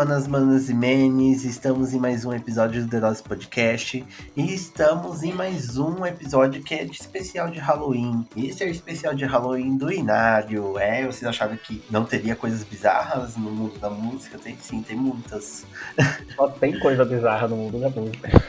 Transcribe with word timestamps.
Manas, 0.00 0.26
manas 0.26 0.70
e 0.70 0.74
menes, 0.74 1.44
estamos 1.44 1.92
em 1.92 1.98
mais 1.98 2.24
um 2.24 2.32
episódio 2.32 2.82
do 2.82 2.88
The 2.88 3.00
Lost 3.00 3.22
Podcast 3.22 4.02
e 4.34 4.54
estamos 4.54 5.22
em 5.22 5.30
mais 5.30 5.76
um 5.76 6.06
episódio 6.06 6.62
que 6.62 6.74
é 6.74 6.86
de 6.86 6.96
especial 6.98 7.50
de 7.50 7.58
Halloween. 7.58 8.26
Esse 8.34 8.64
é 8.64 8.66
o 8.66 8.70
especial 8.70 9.12
de 9.12 9.26
Halloween 9.26 9.76
do 9.76 9.92
Inário. 9.92 10.78
É, 10.78 11.04
vocês 11.04 11.24
acharam 11.24 11.54
que 11.54 11.84
não 11.90 12.06
teria 12.06 12.34
coisas 12.34 12.64
bizarras 12.64 13.36
no 13.36 13.50
mundo 13.50 13.78
da 13.78 13.90
música? 13.90 14.38
Tem 14.38 14.56
sim, 14.56 14.80
tem 14.80 14.96
muitas. 14.96 15.66
Só 16.34 16.48
tem 16.48 16.80
coisa 16.80 17.04
bizarra 17.04 17.46
no 17.46 17.56
mundo 17.56 17.78
da 17.78 17.90
música. 17.90 18.42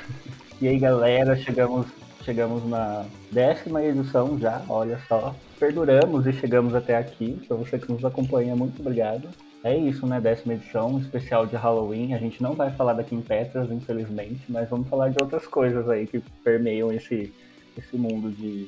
E 0.62 0.70
aí, 0.70 0.80
galera, 0.80 1.36
chegamos, 1.36 1.86
chegamos 2.24 2.66
na 2.66 3.06
décima 3.30 3.84
edição 3.84 4.40
já, 4.40 4.62
olha 4.70 4.98
só. 5.06 5.36
Perduramos 5.60 6.26
e 6.26 6.32
chegamos 6.32 6.74
até 6.74 6.96
aqui. 6.96 7.42
Para 7.46 7.58
você 7.58 7.78
que 7.78 7.92
nos 7.92 8.06
acompanha, 8.06 8.56
muito 8.56 8.80
obrigado. 8.80 9.28
É 9.64 9.78
isso, 9.78 10.08
né? 10.08 10.20
Décima 10.20 10.56
edição, 10.56 10.98
especial 11.00 11.46
de 11.46 11.56
Halloween. 11.56 12.14
A 12.14 12.18
gente 12.18 12.42
não 12.42 12.56
vai 12.56 12.72
falar 12.72 12.94
daqui 12.94 13.14
em 13.14 13.22
Petras, 13.22 13.70
infelizmente, 13.72 14.42
mas 14.50 14.68
vamos 14.68 14.88
falar 14.88 15.10
de 15.10 15.18
outras 15.22 15.46
coisas 15.46 15.88
aí 15.88 16.08
que 16.08 16.20
permeiam 16.44 16.92
esse, 16.92 17.32
esse 17.78 17.96
mundo 17.96 18.32
de, 18.32 18.68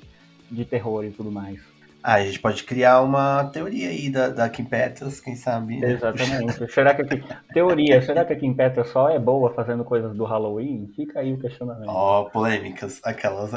de 0.52 0.64
terror 0.64 1.04
e 1.04 1.10
tudo 1.10 1.32
mais. 1.32 1.73
Ah, 2.04 2.16
a 2.16 2.26
gente 2.26 2.40
pode 2.40 2.64
criar 2.66 3.02
uma 3.02 3.46
teoria 3.46 3.88
aí 3.88 4.09
da, 4.09 4.28
da 4.28 4.50
Kim 4.50 4.66
Petras, 4.66 5.22
quem 5.22 5.38
sabe? 5.38 5.80
Né? 5.80 5.94
Exatamente. 5.94 6.68
será 6.70 6.94
que 6.94 7.02
aqui, 7.02 7.23
teoria, 7.54 8.02
será 8.02 8.26
que 8.26 8.34
a 8.34 8.36
Kim 8.36 8.54
Petras 8.54 8.90
só 8.90 9.09
é 9.09 9.18
boa 9.18 9.54
fazendo 9.54 9.86
coisas 9.86 10.14
do 10.14 10.26
Halloween? 10.26 10.92
Fica 10.94 11.22
aí 11.22 11.31
o 11.31 11.40
questionamento. 11.40 11.88
Ó, 11.88 12.22
oh, 12.22 12.30
polêmicas, 12.30 13.00
aquelas. 13.06 13.52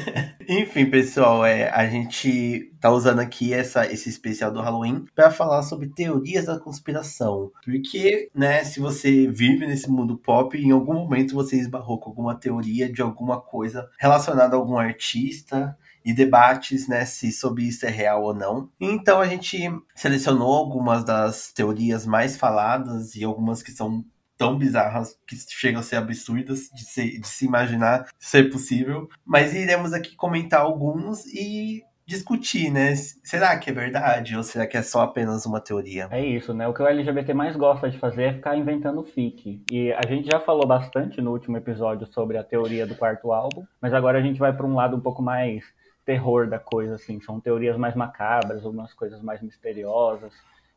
Enfim, 0.48 0.86
pessoal, 0.86 1.44
é, 1.44 1.68
a 1.68 1.86
gente 1.86 2.72
tá 2.80 2.90
usando 2.90 3.18
aqui 3.18 3.52
essa, 3.52 3.84
esse 3.84 4.08
especial 4.08 4.50
do 4.50 4.62
Halloween 4.62 5.04
para 5.14 5.30
falar 5.30 5.62
sobre 5.62 5.88
teorias 5.88 6.46
da 6.46 6.58
conspiração. 6.58 7.52
Porque, 7.62 8.30
né, 8.34 8.64
se 8.64 8.80
você 8.80 9.26
vive 9.26 9.66
nesse 9.66 9.90
mundo 9.90 10.16
pop, 10.16 10.56
em 10.56 10.70
algum 10.70 10.94
momento 10.94 11.34
você 11.34 11.56
esbarrou 11.56 11.98
com 11.98 12.08
alguma 12.08 12.34
teoria 12.34 12.90
de 12.90 13.02
alguma 13.02 13.38
coisa 13.38 13.86
relacionada 13.98 14.56
a 14.56 14.58
algum 14.58 14.78
artista 14.78 15.76
e 16.04 16.12
debates, 16.12 16.88
né, 16.88 17.04
se 17.04 17.32
sobre 17.32 17.64
isso 17.64 17.86
é 17.86 17.90
real 17.90 18.22
ou 18.22 18.34
não. 18.34 18.70
Então 18.80 19.20
a 19.20 19.26
gente 19.26 19.58
selecionou 19.94 20.52
algumas 20.52 21.04
das 21.04 21.52
teorias 21.52 22.06
mais 22.06 22.36
faladas 22.36 23.14
e 23.14 23.24
algumas 23.24 23.62
que 23.62 23.72
são 23.72 24.04
tão 24.36 24.56
bizarras 24.56 25.18
que 25.26 25.36
chegam 25.36 25.80
a 25.80 25.82
ser 25.82 25.96
absurdas 25.96 26.70
de 26.74 26.84
se, 26.84 27.20
de 27.20 27.28
se 27.28 27.44
imaginar 27.44 28.08
ser 28.18 28.50
possível. 28.50 29.06
Mas 29.22 29.54
iremos 29.54 29.92
aqui 29.92 30.16
comentar 30.16 30.62
alguns 30.62 31.26
e 31.26 31.82
discutir, 32.10 32.72
né? 32.72 32.94
Será 33.22 33.56
que 33.56 33.70
é 33.70 33.72
verdade 33.72 34.36
ou 34.36 34.42
será 34.42 34.66
que 34.66 34.76
é 34.76 34.82
só 34.82 35.02
apenas 35.02 35.46
uma 35.46 35.60
teoria? 35.60 36.08
É 36.10 36.24
isso, 36.24 36.52
né? 36.52 36.66
O 36.66 36.74
que 36.74 36.82
o 36.82 36.86
LGBT 36.86 37.32
mais 37.32 37.54
gosta 37.54 37.88
de 37.88 37.98
fazer 37.98 38.22
é 38.24 38.32
ficar 38.32 38.56
inventando 38.56 39.04
fic. 39.04 39.62
E 39.70 39.92
a 39.92 40.04
gente 40.08 40.28
já 40.32 40.40
falou 40.40 40.66
bastante 40.66 41.20
no 41.20 41.30
último 41.30 41.56
episódio 41.56 42.08
sobre 42.12 42.36
a 42.36 42.42
teoria 42.42 42.84
do 42.84 42.96
quarto 42.96 43.32
álbum, 43.32 43.64
mas 43.80 43.94
agora 43.94 44.18
a 44.18 44.22
gente 44.22 44.40
vai 44.40 44.52
para 44.52 44.66
um 44.66 44.74
lado 44.74 44.96
um 44.96 45.00
pouco 45.00 45.22
mais 45.22 45.62
terror 46.10 46.48
da 46.48 46.58
coisa, 46.58 46.96
assim. 46.96 47.20
São 47.20 47.38
teorias 47.38 47.76
mais 47.76 47.94
macabras, 47.94 48.64
algumas 48.64 48.92
coisas 48.92 49.22
mais 49.22 49.40
misteriosas. 49.40 50.32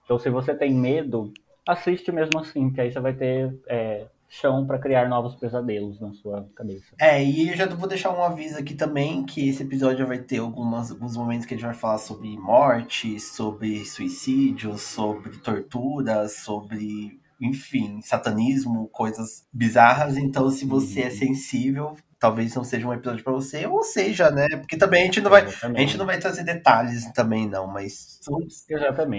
Então, 0.05 0.19
se 0.19 0.29
você 0.29 0.53
tem 0.53 0.71
medo, 0.71 1.33
assiste 1.67 2.11
mesmo 2.11 2.39
assim, 2.39 2.69
que 2.71 2.79
aí 2.79 2.91
você 2.91 2.99
vai 2.99 3.13
ter 3.13 3.59
é, 3.67 4.05
chão 4.29 4.67
para 4.67 4.77
criar 4.77 5.09
novos 5.09 5.33
pesadelos 5.35 5.99
na 5.99 6.13
sua 6.13 6.47
cabeça. 6.53 6.85
É, 7.01 7.23
e 7.23 7.49
eu 7.49 7.55
já 7.55 7.66
vou 7.66 7.88
deixar 7.88 8.11
um 8.11 8.22
aviso 8.22 8.59
aqui 8.59 8.75
também, 8.75 9.25
que 9.25 9.49
esse 9.49 9.63
episódio 9.63 10.05
vai 10.05 10.19
ter 10.19 10.38
algumas, 10.38 10.91
alguns 10.91 11.17
momentos 11.17 11.47
que 11.47 11.55
a 11.55 11.57
gente 11.57 11.66
vai 11.66 11.73
falar 11.73 11.97
sobre 11.97 12.38
morte, 12.38 13.19
sobre 13.19 13.83
suicídio, 13.85 14.77
sobre 14.77 15.38
tortura, 15.39 16.27
sobre 16.29 17.19
enfim, 17.41 18.01
satanismo, 18.01 18.88
coisas 18.89 19.47
bizarras. 19.51 20.16
Então, 20.16 20.49
se 20.51 20.66
você 20.66 21.01
é 21.01 21.05
uhum. 21.05 21.11
sensível, 21.11 21.95
talvez 22.23 22.56
não 22.56 22.63
seja 22.63 22.88
um 22.88 22.94
episódio 22.94 23.22
para 23.22 23.34
você, 23.34 23.67
ou 23.67 23.84
seja, 23.84 24.31
né? 24.31 24.47
Porque 24.56 24.78
também 24.78 25.01
a 25.01 25.06
gente 25.07 25.19
não 25.19 25.29
vai, 25.29 25.45
a 25.45 25.79
gente 25.81 25.97
não 25.97 26.06
vai 26.06 26.17
trazer 26.17 26.45
detalhes 26.45 27.03
também 27.11 27.50
não, 27.50 27.67
mas 27.67 28.17
são, 28.22 28.39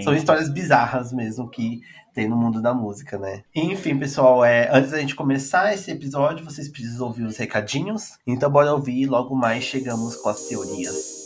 são 0.01 0.15
histórias 0.15 0.49
bizarras 0.49 1.13
mesmo 1.13 1.47
que 1.47 1.81
tem 2.15 2.27
no 2.27 2.35
mundo 2.35 2.63
da 2.63 2.73
música, 2.73 3.19
né? 3.19 3.43
Enfim, 3.53 3.95
pessoal, 3.99 4.43
é, 4.43 4.67
antes 4.75 4.89
da 4.89 4.99
gente 4.99 5.13
começar 5.13 5.71
esse 5.71 5.91
episódio, 5.91 6.43
vocês 6.43 6.67
precisam 6.67 7.05
ouvir 7.05 7.25
os 7.25 7.37
recadinhos. 7.37 8.17
Então 8.25 8.49
bora 8.49 8.73
ouvir 8.73 8.99
e 8.99 9.05
logo 9.05 9.35
mais 9.35 9.63
chegamos 9.63 10.15
com 10.15 10.29
as 10.29 10.47
teorias. 10.47 11.24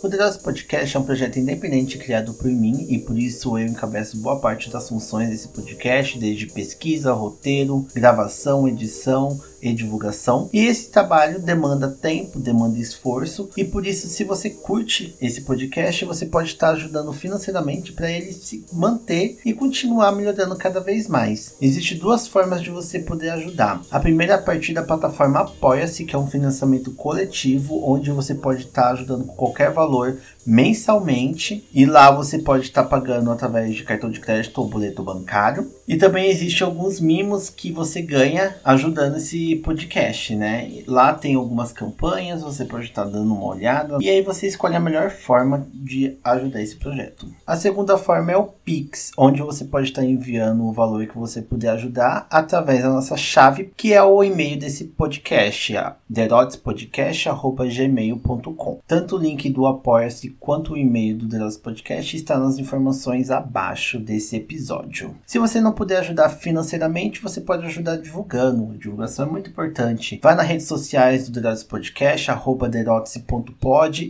O 0.00 0.08
The 0.08 0.16
Podcast 0.44 0.96
é 0.96 1.00
um 1.00 1.02
projeto 1.02 1.40
independente 1.40 1.98
criado 1.98 2.32
por 2.32 2.46
mim 2.46 2.86
e 2.88 3.00
por 3.00 3.18
isso 3.18 3.58
eu 3.58 3.66
encabeço 3.66 4.16
boa 4.18 4.38
parte 4.38 4.70
das 4.70 4.88
funções 4.88 5.28
desse 5.28 5.48
podcast, 5.48 6.16
desde 6.16 6.46
pesquisa, 6.46 7.12
roteiro, 7.12 7.84
gravação, 7.92 8.68
edição, 8.68 9.40
e 9.62 9.72
divulgação. 9.72 10.48
E 10.52 10.60
esse 10.66 10.90
trabalho 10.90 11.40
demanda 11.40 11.88
tempo, 11.88 12.38
demanda 12.38 12.78
esforço, 12.78 13.50
e 13.56 13.64
por 13.64 13.86
isso, 13.86 14.08
se 14.08 14.24
você 14.24 14.50
curte 14.50 15.16
esse 15.20 15.42
podcast, 15.42 16.04
você 16.04 16.26
pode 16.26 16.48
estar 16.48 16.70
ajudando 16.70 17.12
financeiramente 17.12 17.92
para 17.92 18.10
ele 18.10 18.32
se 18.32 18.64
manter 18.72 19.38
e 19.44 19.52
continuar 19.52 20.12
melhorando 20.12 20.56
cada 20.56 20.80
vez 20.80 21.08
mais. 21.08 21.54
Existem 21.60 21.98
duas 21.98 22.26
formas 22.26 22.62
de 22.62 22.70
você 22.70 22.98
poder 22.98 23.30
ajudar. 23.30 23.82
A 23.90 24.00
primeira 24.00 24.34
é 24.34 24.36
a 24.36 24.42
partir 24.42 24.72
da 24.72 24.82
plataforma 24.82 25.40
Apoia-se, 25.40 26.04
que 26.04 26.14
é 26.14 26.18
um 26.18 26.26
financiamento 26.26 26.92
coletivo, 26.92 27.82
onde 27.84 28.10
você 28.10 28.34
pode 28.34 28.64
estar 28.64 28.92
ajudando 28.92 29.24
com 29.24 29.34
qualquer 29.34 29.72
valor 29.72 30.18
mensalmente 30.48 31.68
e 31.74 31.84
lá 31.84 32.10
você 32.10 32.38
pode 32.38 32.64
estar 32.64 32.84
pagando 32.84 33.30
através 33.30 33.74
de 33.74 33.82
cartão 33.82 34.10
de 34.10 34.18
crédito 34.18 34.56
ou 34.58 34.66
boleto 34.66 35.02
bancário. 35.02 35.70
E 35.86 35.98
também 35.98 36.30
existe 36.30 36.64
alguns 36.64 36.98
mimos 37.00 37.50
que 37.50 37.70
você 37.70 38.00
ganha 38.00 38.56
ajudando 38.64 39.18
esse 39.18 39.56
podcast, 39.56 40.34
né? 40.34 40.82
Lá 40.86 41.12
tem 41.12 41.34
algumas 41.34 41.70
campanhas, 41.70 42.40
você 42.42 42.64
pode 42.64 42.86
estar 42.86 43.04
dando 43.04 43.34
uma 43.34 43.44
olhada 43.44 43.98
e 44.00 44.08
aí 44.08 44.22
você 44.22 44.46
escolhe 44.46 44.74
a 44.74 44.80
melhor 44.80 45.10
forma 45.10 45.68
de 45.74 46.16
ajudar 46.24 46.62
esse 46.62 46.76
projeto. 46.76 47.28
A 47.46 47.54
segunda 47.56 47.98
forma 47.98 48.32
é 48.32 48.36
o 48.36 48.44
Pix, 48.44 49.10
onde 49.18 49.42
você 49.42 49.66
pode 49.66 49.88
estar 49.88 50.04
enviando 50.04 50.64
o 50.64 50.72
valor 50.72 51.06
que 51.06 51.18
você 51.18 51.42
puder 51.42 51.68
ajudar 51.70 52.26
através 52.30 52.82
da 52.82 52.88
nossa 52.88 53.18
chave, 53.18 53.70
que 53.76 53.92
é 53.92 54.02
o 54.02 54.24
e-mail 54.24 54.58
desse 54.58 54.84
podcast, 54.84 55.74
derodspodcast@gmail.com. 56.08 58.78
Tanto 58.86 59.16
o 59.16 59.18
link 59.18 59.50
do 59.50 59.66
Apoia-se 59.66 60.37
quanto 60.40 60.72
o 60.72 60.76
e-mail 60.76 61.16
do 61.16 61.28
The 61.28 61.38
Podcast 61.62 62.16
está 62.16 62.38
nas 62.38 62.58
informações 62.58 63.30
abaixo 63.30 63.98
desse 63.98 64.36
episódio. 64.36 65.14
Se 65.26 65.38
você 65.38 65.60
não 65.60 65.72
puder 65.72 65.98
ajudar 65.98 66.28
financeiramente, 66.28 67.20
você 67.20 67.40
pode 67.40 67.66
ajudar 67.66 67.96
divulgando. 67.96 68.70
A 68.72 68.76
divulgação 68.76 69.26
é 69.26 69.30
muito 69.30 69.50
importante. 69.50 70.20
Vá 70.22 70.34
nas 70.34 70.46
redes 70.46 70.66
sociais 70.66 71.28
do 71.28 71.40
The 71.40 71.56
Podcast, 71.68 72.30
arroba 72.30 72.70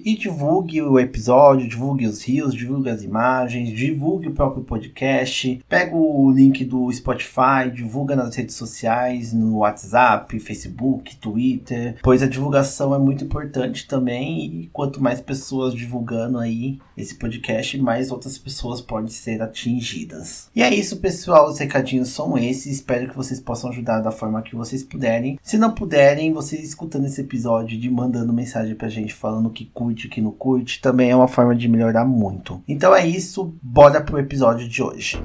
e 0.04 0.16
divulgue 0.16 0.82
o 0.82 0.98
episódio, 0.98 1.68
divulgue 1.68 2.06
os 2.06 2.22
rios, 2.22 2.54
divulgue 2.54 2.90
as 2.90 3.02
imagens, 3.02 3.70
divulgue 3.70 4.28
o 4.28 4.34
próprio 4.34 4.64
podcast. 4.64 5.64
Pega 5.68 5.96
o 5.96 6.30
link 6.30 6.64
do 6.64 6.90
Spotify, 6.92 7.70
divulga 7.72 8.14
nas 8.14 8.34
redes 8.34 8.56
sociais, 8.56 9.32
no 9.32 9.58
WhatsApp, 9.58 10.38
Facebook, 10.38 11.16
Twitter, 11.16 11.96
pois 12.02 12.22
a 12.22 12.26
divulgação 12.26 12.94
é 12.94 12.98
muito 12.98 13.24
importante 13.24 13.86
também 13.86 14.44
e 14.44 14.70
quanto 14.72 15.02
mais 15.02 15.20
pessoas 15.20 15.74
divulgando 15.74 16.07
divulgando 16.08 16.38
aí 16.38 16.78
esse 16.96 17.14
podcast, 17.14 17.78
mais 17.78 18.10
outras 18.10 18.38
pessoas 18.38 18.80
podem 18.80 19.10
ser 19.10 19.42
atingidas. 19.42 20.48
E 20.56 20.62
é 20.62 20.74
isso, 20.74 20.96
pessoal. 20.96 21.48
Os 21.48 21.58
recadinhos 21.58 22.08
são 22.08 22.38
esses. 22.38 22.66
Espero 22.66 23.08
que 23.08 23.16
vocês 23.16 23.38
possam 23.38 23.70
ajudar 23.70 24.00
da 24.00 24.10
forma 24.10 24.42
que 24.42 24.56
vocês 24.56 24.82
puderem. 24.82 25.38
Se 25.42 25.58
não 25.58 25.72
puderem, 25.72 26.32
vocês 26.32 26.64
escutando 26.64 27.06
esse 27.06 27.20
episódio 27.20 27.78
de 27.78 27.90
mandando 27.90 28.32
mensagem 28.32 28.74
pra 28.74 28.88
gente 28.88 29.12
falando 29.12 29.50
que 29.50 29.66
curte, 29.66 30.08
que 30.08 30.20
não 30.20 30.32
curte, 30.32 30.80
também 30.80 31.10
é 31.10 31.16
uma 31.16 31.28
forma 31.28 31.54
de 31.54 31.68
melhorar 31.68 32.04
muito. 32.04 32.62
Então 32.66 32.94
é 32.94 33.06
isso, 33.06 33.54
bora 33.62 34.00
pro 34.00 34.18
episódio 34.18 34.68
de 34.68 34.82
hoje. 34.82 35.18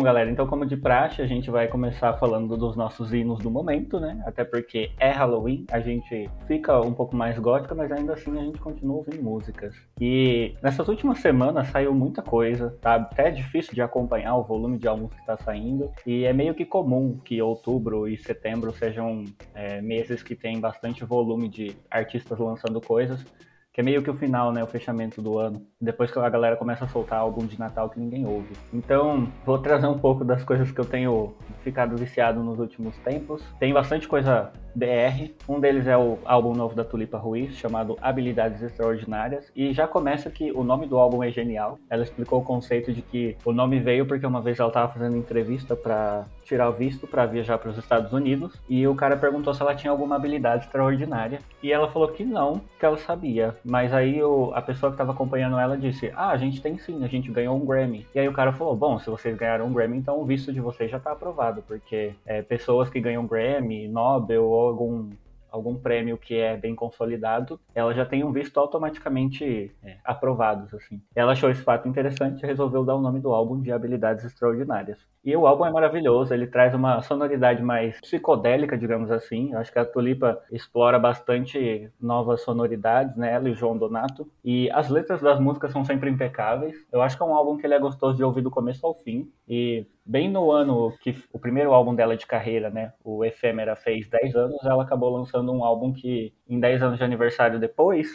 Bom, 0.00 0.04
galera, 0.04 0.30
então 0.30 0.46
como 0.46 0.64
de 0.64 0.78
praxe, 0.78 1.20
a 1.20 1.26
gente 1.26 1.50
vai 1.50 1.68
começar 1.68 2.14
falando 2.14 2.56
dos 2.56 2.74
nossos 2.74 3.12
hinos 3.12 3.38
do 3.40 3.50
momento, 3.50 4.00
né? 4.00 4.18
Até 4.24 4.44
porque 4.44 4.90
é 4.98 5.10
Halloween, 5.10 5.66
a 5.70 5.78
gente 5.78 6.26
fica 6.46 6.80
um 6.80 6.94
pouco 6.94 7.14
mais 7.14 7.38
gótica, 7.38 7.74
mas 7.74 7.92
ainda 7.92 8.14
assim 8.14 8.32
a 8.38 8.42
gente 8.42 8.58
continua 8.58 8.96
ouvindo 8.96 9.22
músicas. 9.22 9.76
E 10.00 10.54
nessas 10.62 10.88
últimas 10.88 11.18
semanas 11.18 11.68
saiu 11.68 11.92
muita 11.92 12.22
coisa, 12.22 12.74
tá? 12.80 12.94
Até 12.94 13.28
é 13.28 13.30
difícil 13.30 13.74
de 13.74 13.82
acompanhar 13.82 14.36
o 14.36 14.42
volume 14.42 14.78
de 14.78 14.88
álbuns 14.88 15.12
que 15.12 15.26
tá 15.26 15.36
saindo. 15.36 15.92
E 16.06 16.24
é 16.24 16.32
meio 16.32 16.54
que 16.54 16.64
comum 16.64 17.18
que 17.22 17.42
outubro 17.42 18.08
e 18.08 18.16
setembro 18.16 18.72
sejam 18.72 19.26
é, 19.54 19.82
meses 19.82 20.22
que 20.22 20.34
tem 20.34 20.58
bastante 20.58 21.04
volume 21.04 21.46
de 21.46 21.76
artistas 21.90 22.38
lançando 22.38 22.80
coisas. 22.80 23.22
Que 23.72 23.80
é 23.80 23.84
meio 23.84 24.02
que 24.02 24.10
o 24.10 24.14
final, 24.14 24.52
né, 24.52 24.62
o 24.62 24.66
fechamento 24.66 25.22
do 25.22 25.38
ano. 25.38 25.64
Depois 25.80 26.10
que 26.10 26.18
a 26.18 26.28
galera 26.28 26.56
começa 26.56 26.84
a 26.84 26.88
soltar 26.88 27.20
álbum 27.20 27.46
de 27.46 27.58
Natal 27.58 27.88
que 27.88 28.00
ninguém 28.00 28.26
ouve. 28.26 28.54
Então, 28.72 29.28
vou 29.44 29.58
trazer 29.58 29.86
um 29.86 29.98
pouco 29.98 30.24
das 30.24 30.42
coisas 30.42 30.72
que 30.72 30.80
eu 30.80 30.84
tenho 30.84 31.34
ficado 31.62 31.96
viciado 31.96 32.42
nos 32.42 32.58
últimos 32.58 32.96
tempos. 32.98 33.42
Tem 33.58 33.72
bastante 33.72 34.08
coisa 34.08 34.52
BR. 34.74 35.30
Um 35.48 35.60
deles 35.60 35.86
é 35.86 35.96
o 35.96 36.18
álbum 36.24 36.54
novo 36.54 36.74
da 36.74 36.84
Tulipa 36.84 37.18
Ruiz, 37.18 37.54
chamado 37.56 37.96
Habilidades 38.00 38.62
Extraordinárias. 38.62 39.50
E 39.54 39.72
já 39.72 39.86
começa 39.86 40.30
que 40.30 40.52
o 40.52 40.62
nome 40.62 40.86
do 40.86 40.98
álbum 40.98 41.22
é 41.22 41.30
genial. 41.30 41.78
Ela 41.88 42.02
explicou 42.02 42.40
o 42.40 42.44
conceito 42.44 42.92
de 42.92 43.02
que 43.02 43.36
o 43.44 43.52
nome 43.52 43.78
veio 43.78 44.06
porque 44.06 44.26
uma 44.26 44.40
vez 44.40 44.58
ela 44.58 44.68
estava 44.68 44.92
fazendo 44.92 45.16
entrevista 45.16 45.76
para 45.76 46.26
tirar 46.50 46.68
o 46.68 46.72
visto 46.72 47.06
para 47.06 47.26
viajar 47.26 47.58
para 47.58 47.70
os 47.70 47.78
Estados 47.78 48.12
Unidos 48.12 48.60
e 48.68 48.84
o 48.84 48.92
cara 48.92 49.16
perguntou 49.16 49.54
se 49.54 49.62
ela 49.62 49.72
tinha 49.72 49.90
alguma 49.92 50.16
habilidade 50.16 50.64
extraordinária 50.64 51.38
e 51.62 51.72
ela 51.72 51.88
falou 51.88 52.08
que 52.08 52.24
não, 52.24 52.60
que 52.76 52.84
ela 52.84 52.98
sabia. 52.98 53.54
Mas 53.64 53.92
aí 53.92 54.20
o, 54.20 54.50
a 54.52 54.60
pessoa 54.60 54.90
que 54.90 54.94
estava 54.94 55.12
acompanhando 55.12 55.60
ela 55.60 55.78
disse: 55.78 56.10
Ah, 56.16 56.30
a 56.30 56.36
gente 56.36 56.60
tem 56.60 56.76
sim, 56.76 57.04
a 57.04 57.06
gente 57.06 57.30
ganhou 57.30 57.56
um 57.56 57.64
Grammy. 57.64 58.04
E 58.12 58.18
aí 58.18 58.28
o 58.28 58.32
cara 58.32 58.52
falou: 58.52 58.74
Bom, 58.74 58.98
se 58.98 59.08
vocês 59.08 59.36
ganharam 59.36 59.66
um 59.66 59.72
Grammy, 59.72 59.98
então 59.98 60.20
o 60.20 60.24
visto 60.24 60.52
de 60.52 60.60
vocês 60.60 60.90
já 60.90 60.96
está 60.96 61.12
aprovado, 61.12 61.62
porque 61.68 62.14
é, 62.26 62.42
pessoas 62.42 62.90
que 62.90 63.00
ganham 63.00 63.26
Grammy, 63.26 63.86
Nobel 63.86 64.42
algum 64.68 65.10
algum 65.50 65.76
prêmio 65.76 66.16
que 66.16 66.36
é 66.36 66.56
bem 66.56 66.74
consolidado, 66.74 67.60
ela 67.74 67.92
já 67.92 68.06
tem 68.06 68.24
um 68.24 68.32
visto 68.32 68.58
automaticamente 68.58 69.70
é, 69.82 69.96
aprovados, 70.04 70.72
assim. 70.72 71.00
Ela 71.14 71.32
achou 71.32 71.50
esse 71.50 71.62
fato 71.62 71.88
interessante 71.88 72.42
e 72.42 72.46
resolveu 72.46 72.84
dar 72.84 72.94
o 72.94 73.00
nome 73.00 73.20
do 73.20 73.34
álbum 73.34 73.60
de 73.60 73.72
Habilidades 73.72 74.24
Extraordinárias. 74.24 74.98
E 75.22 75.36
o 75.36 75.46
álbum 75.46 75.66
é 75.66 75.70
maravilhoso, 75.70 76.32
ele 76.32 76.46
traz 76.46 76.74
uma 76.74 77.02
sonoridade 77.02 77.62
mais 77.62 78.00
psicodélica, 78.00 78.76
digamos 78.76 79.10
assim. 79.10 79.52
Eu 79.52 79.58
acho 79.58 79.70
que 79.70 79.78
a 79.78 79.84
Tulipa 79.84 80.40
explora 80.50 80.98
bastante 80.98 81.90
novas 82.00 82.40
sonoridades, 82.42 83.16
né? 83.16 83.32
Ela 83.32 83.48
e 83.48 83.52
o 83.52 83.54
João 83.54 83.76
Donato. 83.76 84.26
E 84.42 84.70
as 84.70 84.88
letras 84.88 85.20
das 85.20 85.38
músicas 85.38 85.72
são 85.72 85.84
sempre 85.84 86.08
impecáveis. 86.08 86.74
Eu 86.90 87.02
acho 87.02 87.16
que 87.16 87.22
é 87.22 87.26
um 87.26 87.34
álbum 87.34 87.58
que 87.58 87.66
ele 87.66 87.74
é 87.74 87.78
gostoso 87.78 88.16
de 88.16 88.24
ouvir 88.24 88.40
do 88.40 88.50
começo 88.50 88.86
ao 88.86 88.94
fim. 88.94 89.30
E 89.46 89.86
bem 90.04 90.30
no 90.30 90.50
ano 90.50 90.92
que 91.00 91.14
o 91.32 91.38
primeiro 91.38 91.72
álbum 91.72 91.94
dela 91.94 92.16
de 92.16 92.26
carreira, 92.26 92.70
né, 92.70 92.92
o 93.04 93.24
Efêmera 93.24 93.76
fez 93.76 94.08
10 94.08 94.34
anos, 94.34 94.58
ela 94.64 94.82
acabou 94.82 95.10
lançando 95.10 95.52
um 95.52 95.64
álbum 95.64 95.92
que 95.92 96.34
em 96.48 96.58
10 96.60 96.82
anos 96.82 96.98
de 96.98 97.04
aniversário 97.04 97.58
depois, 97.60 98.08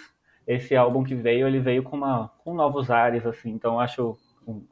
esse 0.48 0.76
álbum 0.76 1.04
que 1.04 1.16
veio, 1.16 1.48
ele 1.48 1.60
veio 1.60 1.84
com 1.84 1.96
uma 1.98 2.30
com 2.44 2.54
novos 2.54 2.92
ares 2.92 3.26
assim. 3.26 3.50
Então 3.52 3.80
acho 3.80 4.18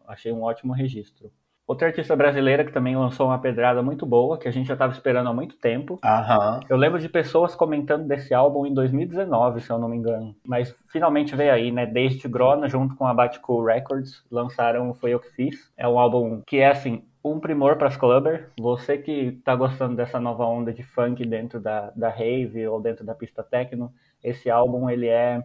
achei 0.07 0.31
um 0.31 0.43
ótimo 0.43 0.73
registro. 0.73 1.31
Outra 1.65 1.87
artista 1.87 2.15
brasileira 2.15 2.65
que 2.65 2.71
também 2.71 2.95
lançou 2.95 3.27
uma 3.27 3.39
pedrada 3.39 3.81
muito 3.81 4.05
boa, 4.05 4.37
que 4.37 4.47
a 4.47 4.51
gente 4.51 4.67
já 4.67 4.73
estava 4.73 4.91
esperando 4.91 5.29
há 5.29 5.33
muito 5.33 5.55
tempo. 5.55 5.97
Aham. 6.03 6.59
Eu 6.69 6.75
lembro 6.75 6.99
de 6.99 7.07
pessoas 7.07 7.55
comentando 7.55 8.05
desse 8.05 8.33
álbum 8.33 8.65
em 8.65 8.73
2019, 8.73 9.61
se 9.61 9.69
eu 9.69 9.77
não 9.77 9.87
me 9.87 9.95
engano. 9.95 10.35
Mas 10.45 10.75
finalmente 10.89 11.35
veio 11.35 11.53
aí, 11.53 11.71
né? 11.71 11.85
Desde 11.85 12.27
Grona, 12.27 12.67
junto 12.67 12.95
com 12.95 13.07
a 13.07 13.13
Batcool 13.13 13.63
Records, 13.63 14.23
lançaram 14.29 14.93
Foi 14.93 15.13
Eu 15.13 15.19
Que 15.19 15.29
Fiz. 15.29 15.71
É 15.77 15.87
um 15.87 15.97
álbum 15.97 16.41
que 16.45 16.57
é, 16.57 16.69
assim, 16.69 17.03
um 17.23 17.39
primor 17.39 17.77
para 17.77 17.87
as 17.87 17.95
clubber. 17.95 18.49
Você 18.59 18.97
que 18.97 19.37
está 19.39 19.55
gostando 19.55 19.95
dessa 19.95 20.19
nova 20.19 20.45
onda 20.45 20.73
de 20.73 20.83
funk 20.83 21.25
dentro 21.25 21.61
da, 21.61 21.91
da 21.95 22.09
rave 22.09 22.67
ou 22.67 22.81
dentro 22.81 23.05
da 23.05 23.15
pista 23.15 23.41
techno, 23.41 23.93
esse 24.21 24.49
álbum, 24.49 24.89
ele 24.89 25.07
é 25.07 25.41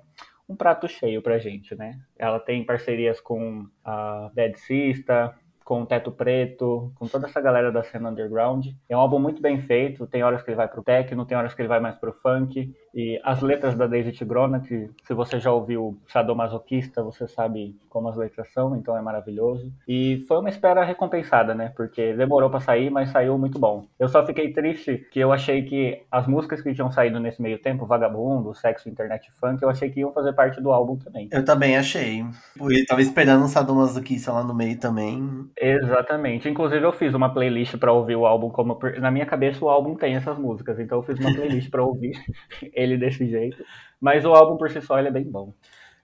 um 0.49 0.56
prato 0.56 0.88
cheio 0.88 1.23
pra 1.23 1.38
gente, 1.38 1.76
né? 1.76 1.99
Ela 2.19 2.41
tem 2.41 2.65
parcerias 2.65 3.20
com 3.20 3.67
a 3.85 4.31
Bad 4.35 4.59
Sista, 4.59 5.35
com 5.69 5.82
o 5.82 5.87
Teto 5.87 6.11
Preto, 6.11 6.91
com 6.94 7.06
toda 7.06 7.26
essa 7.26 7.43
galera 7.43 7.70
da 7.70 7.82
cena 7.82 8.09
underground. 8.09 8.69
É 8.88 8.97
um 8.97 9.00
álbum 9.00 9.19
muito 9.19 9.43
bem 9.43 9.61
feito, 9.61 10.06
tem 10.06 10.23
horas 10.23 10.41
que 10.43 10.49
ele 10.49 10.56
vai 10.56 10.67
pro 10.67 10.82
techno, 10.82 11.26
tem 11.26 11.37
horas 11.37 11.53
que 11.53 11.61
ele 11.61 11.69
vai 11.69 11.79
mais 11.79 11.94
pro 11.97 12.11
funk. 12.11 12.75
E 12.94 13.20
as 13.23 13.40
letras 13.43 13.75
da 13.75 13.87
Daisy 13.87 14.12
Tigrona, 14.12 14.61
que 14.61 14.90
se 15.05 15.14
você 15.14 15.38
já 15.38 15.52
ouviu 15.52 15.99
Sadomasoquista, 16.08 17.02
você 17.02 17.29
sabe 17.29 17.76
como 17.88 18.08
as 18.08 18.17
letras 18.17 18.52
são, 18.52 18.76
então 18.76 18.96
é 18.96 19.02
maravilhoso. 19.02 19.73
E 19.87 20.25
foi 20.29 20.38
uma 20.38 20.49
espera 20.49 20.85
recompensada, 20.85 21.55
né? 21.55 21.73
Porque 21.76 22.12
demorou 22.14 22.50
para 22.50 22.61
sair, 22.61 22.90
mas 22.90 23.11
saiu 23.11 23.38
muito 23.38 23.58
bom. 23.58 23.87
Eu 23.99 24.08
só 24.08 24.25
fiquei 24.25 24.52
triste 24.52 25.06
que 25.11 25.19
eu 25.19 25.32
achei 25.32 25.62
que 25.62 26.02
as 26.11 26.26
músicas 26.26 26.62
que 26.62 26.75
tinham 26.75 26.90
saído 26.90 27.19
nesse 27.20 27.40
meio 27.43 27.58
tempo, 27.58 27.87
Vagabundo, 27.87 28.55
Sexo, 28.55 28.88
Internet 28.88 29.31
Funk, 29.32 29.62
eu 29.62 29.69
achei 29.69 29.91
que 29.91 30.00
iam 30.00 30.12
fazer 30.12 30.32
parte 30.32 30.61
do 30.61 30.70
álbum 30.70 30.96
também. 30.96 31.29
Eu 31.32 31.44
também 31.44 31.76
achei. 31.76 32.25
Eu 32.61 32.87
tava 32.87 33.02
esperando 33.02 33.44
um 33.44 33.49
Sadomasoquista 33.49 34.32
lá 34.32 34.44
no 34.44 34.55
meio 34.55 34.79
também. 34.79 35.49
Exatamente. 35.56 36.49
Inclusive 36.49 36.84
eu 36.84 36.93
fiz 36.93 37.14
uma 37.14 37.32
playlist 37.32 37.76
para 37.76 37.93
ouvir 37.93 38.17
o 38.17 38.26
álbum 38.26 38.50
como 38.50 38.79
na 39.00 39.11
minha 39.11 39.26
cabeça 39.26 39.64
o 39.64 39.69
álbum 39.69 39.94
tem 39.94 40.14
essas 40.14 40.38
músicas, 40.38 40.79
então 40.79 40.99
eu 40.99 41.02
fiz 41.02 41.19
uma 41.19 41.34
playlist 41.34 41.70
para 41.70 41.82
ouvir 41.82 42.12
ele 42.79 42.97
desse 42.97 43.27
jeito. 43.27 43.65
Mas 44.01 44.25
o 44.25 44.33
álbum 44.33 44.57
por 44.57 44.71
si 44.71 44.81
só 44.81 44.99
ele 44.99 45.09
é 45.09 45.13
bem 45.13 45.25
bom. 45.25 45.53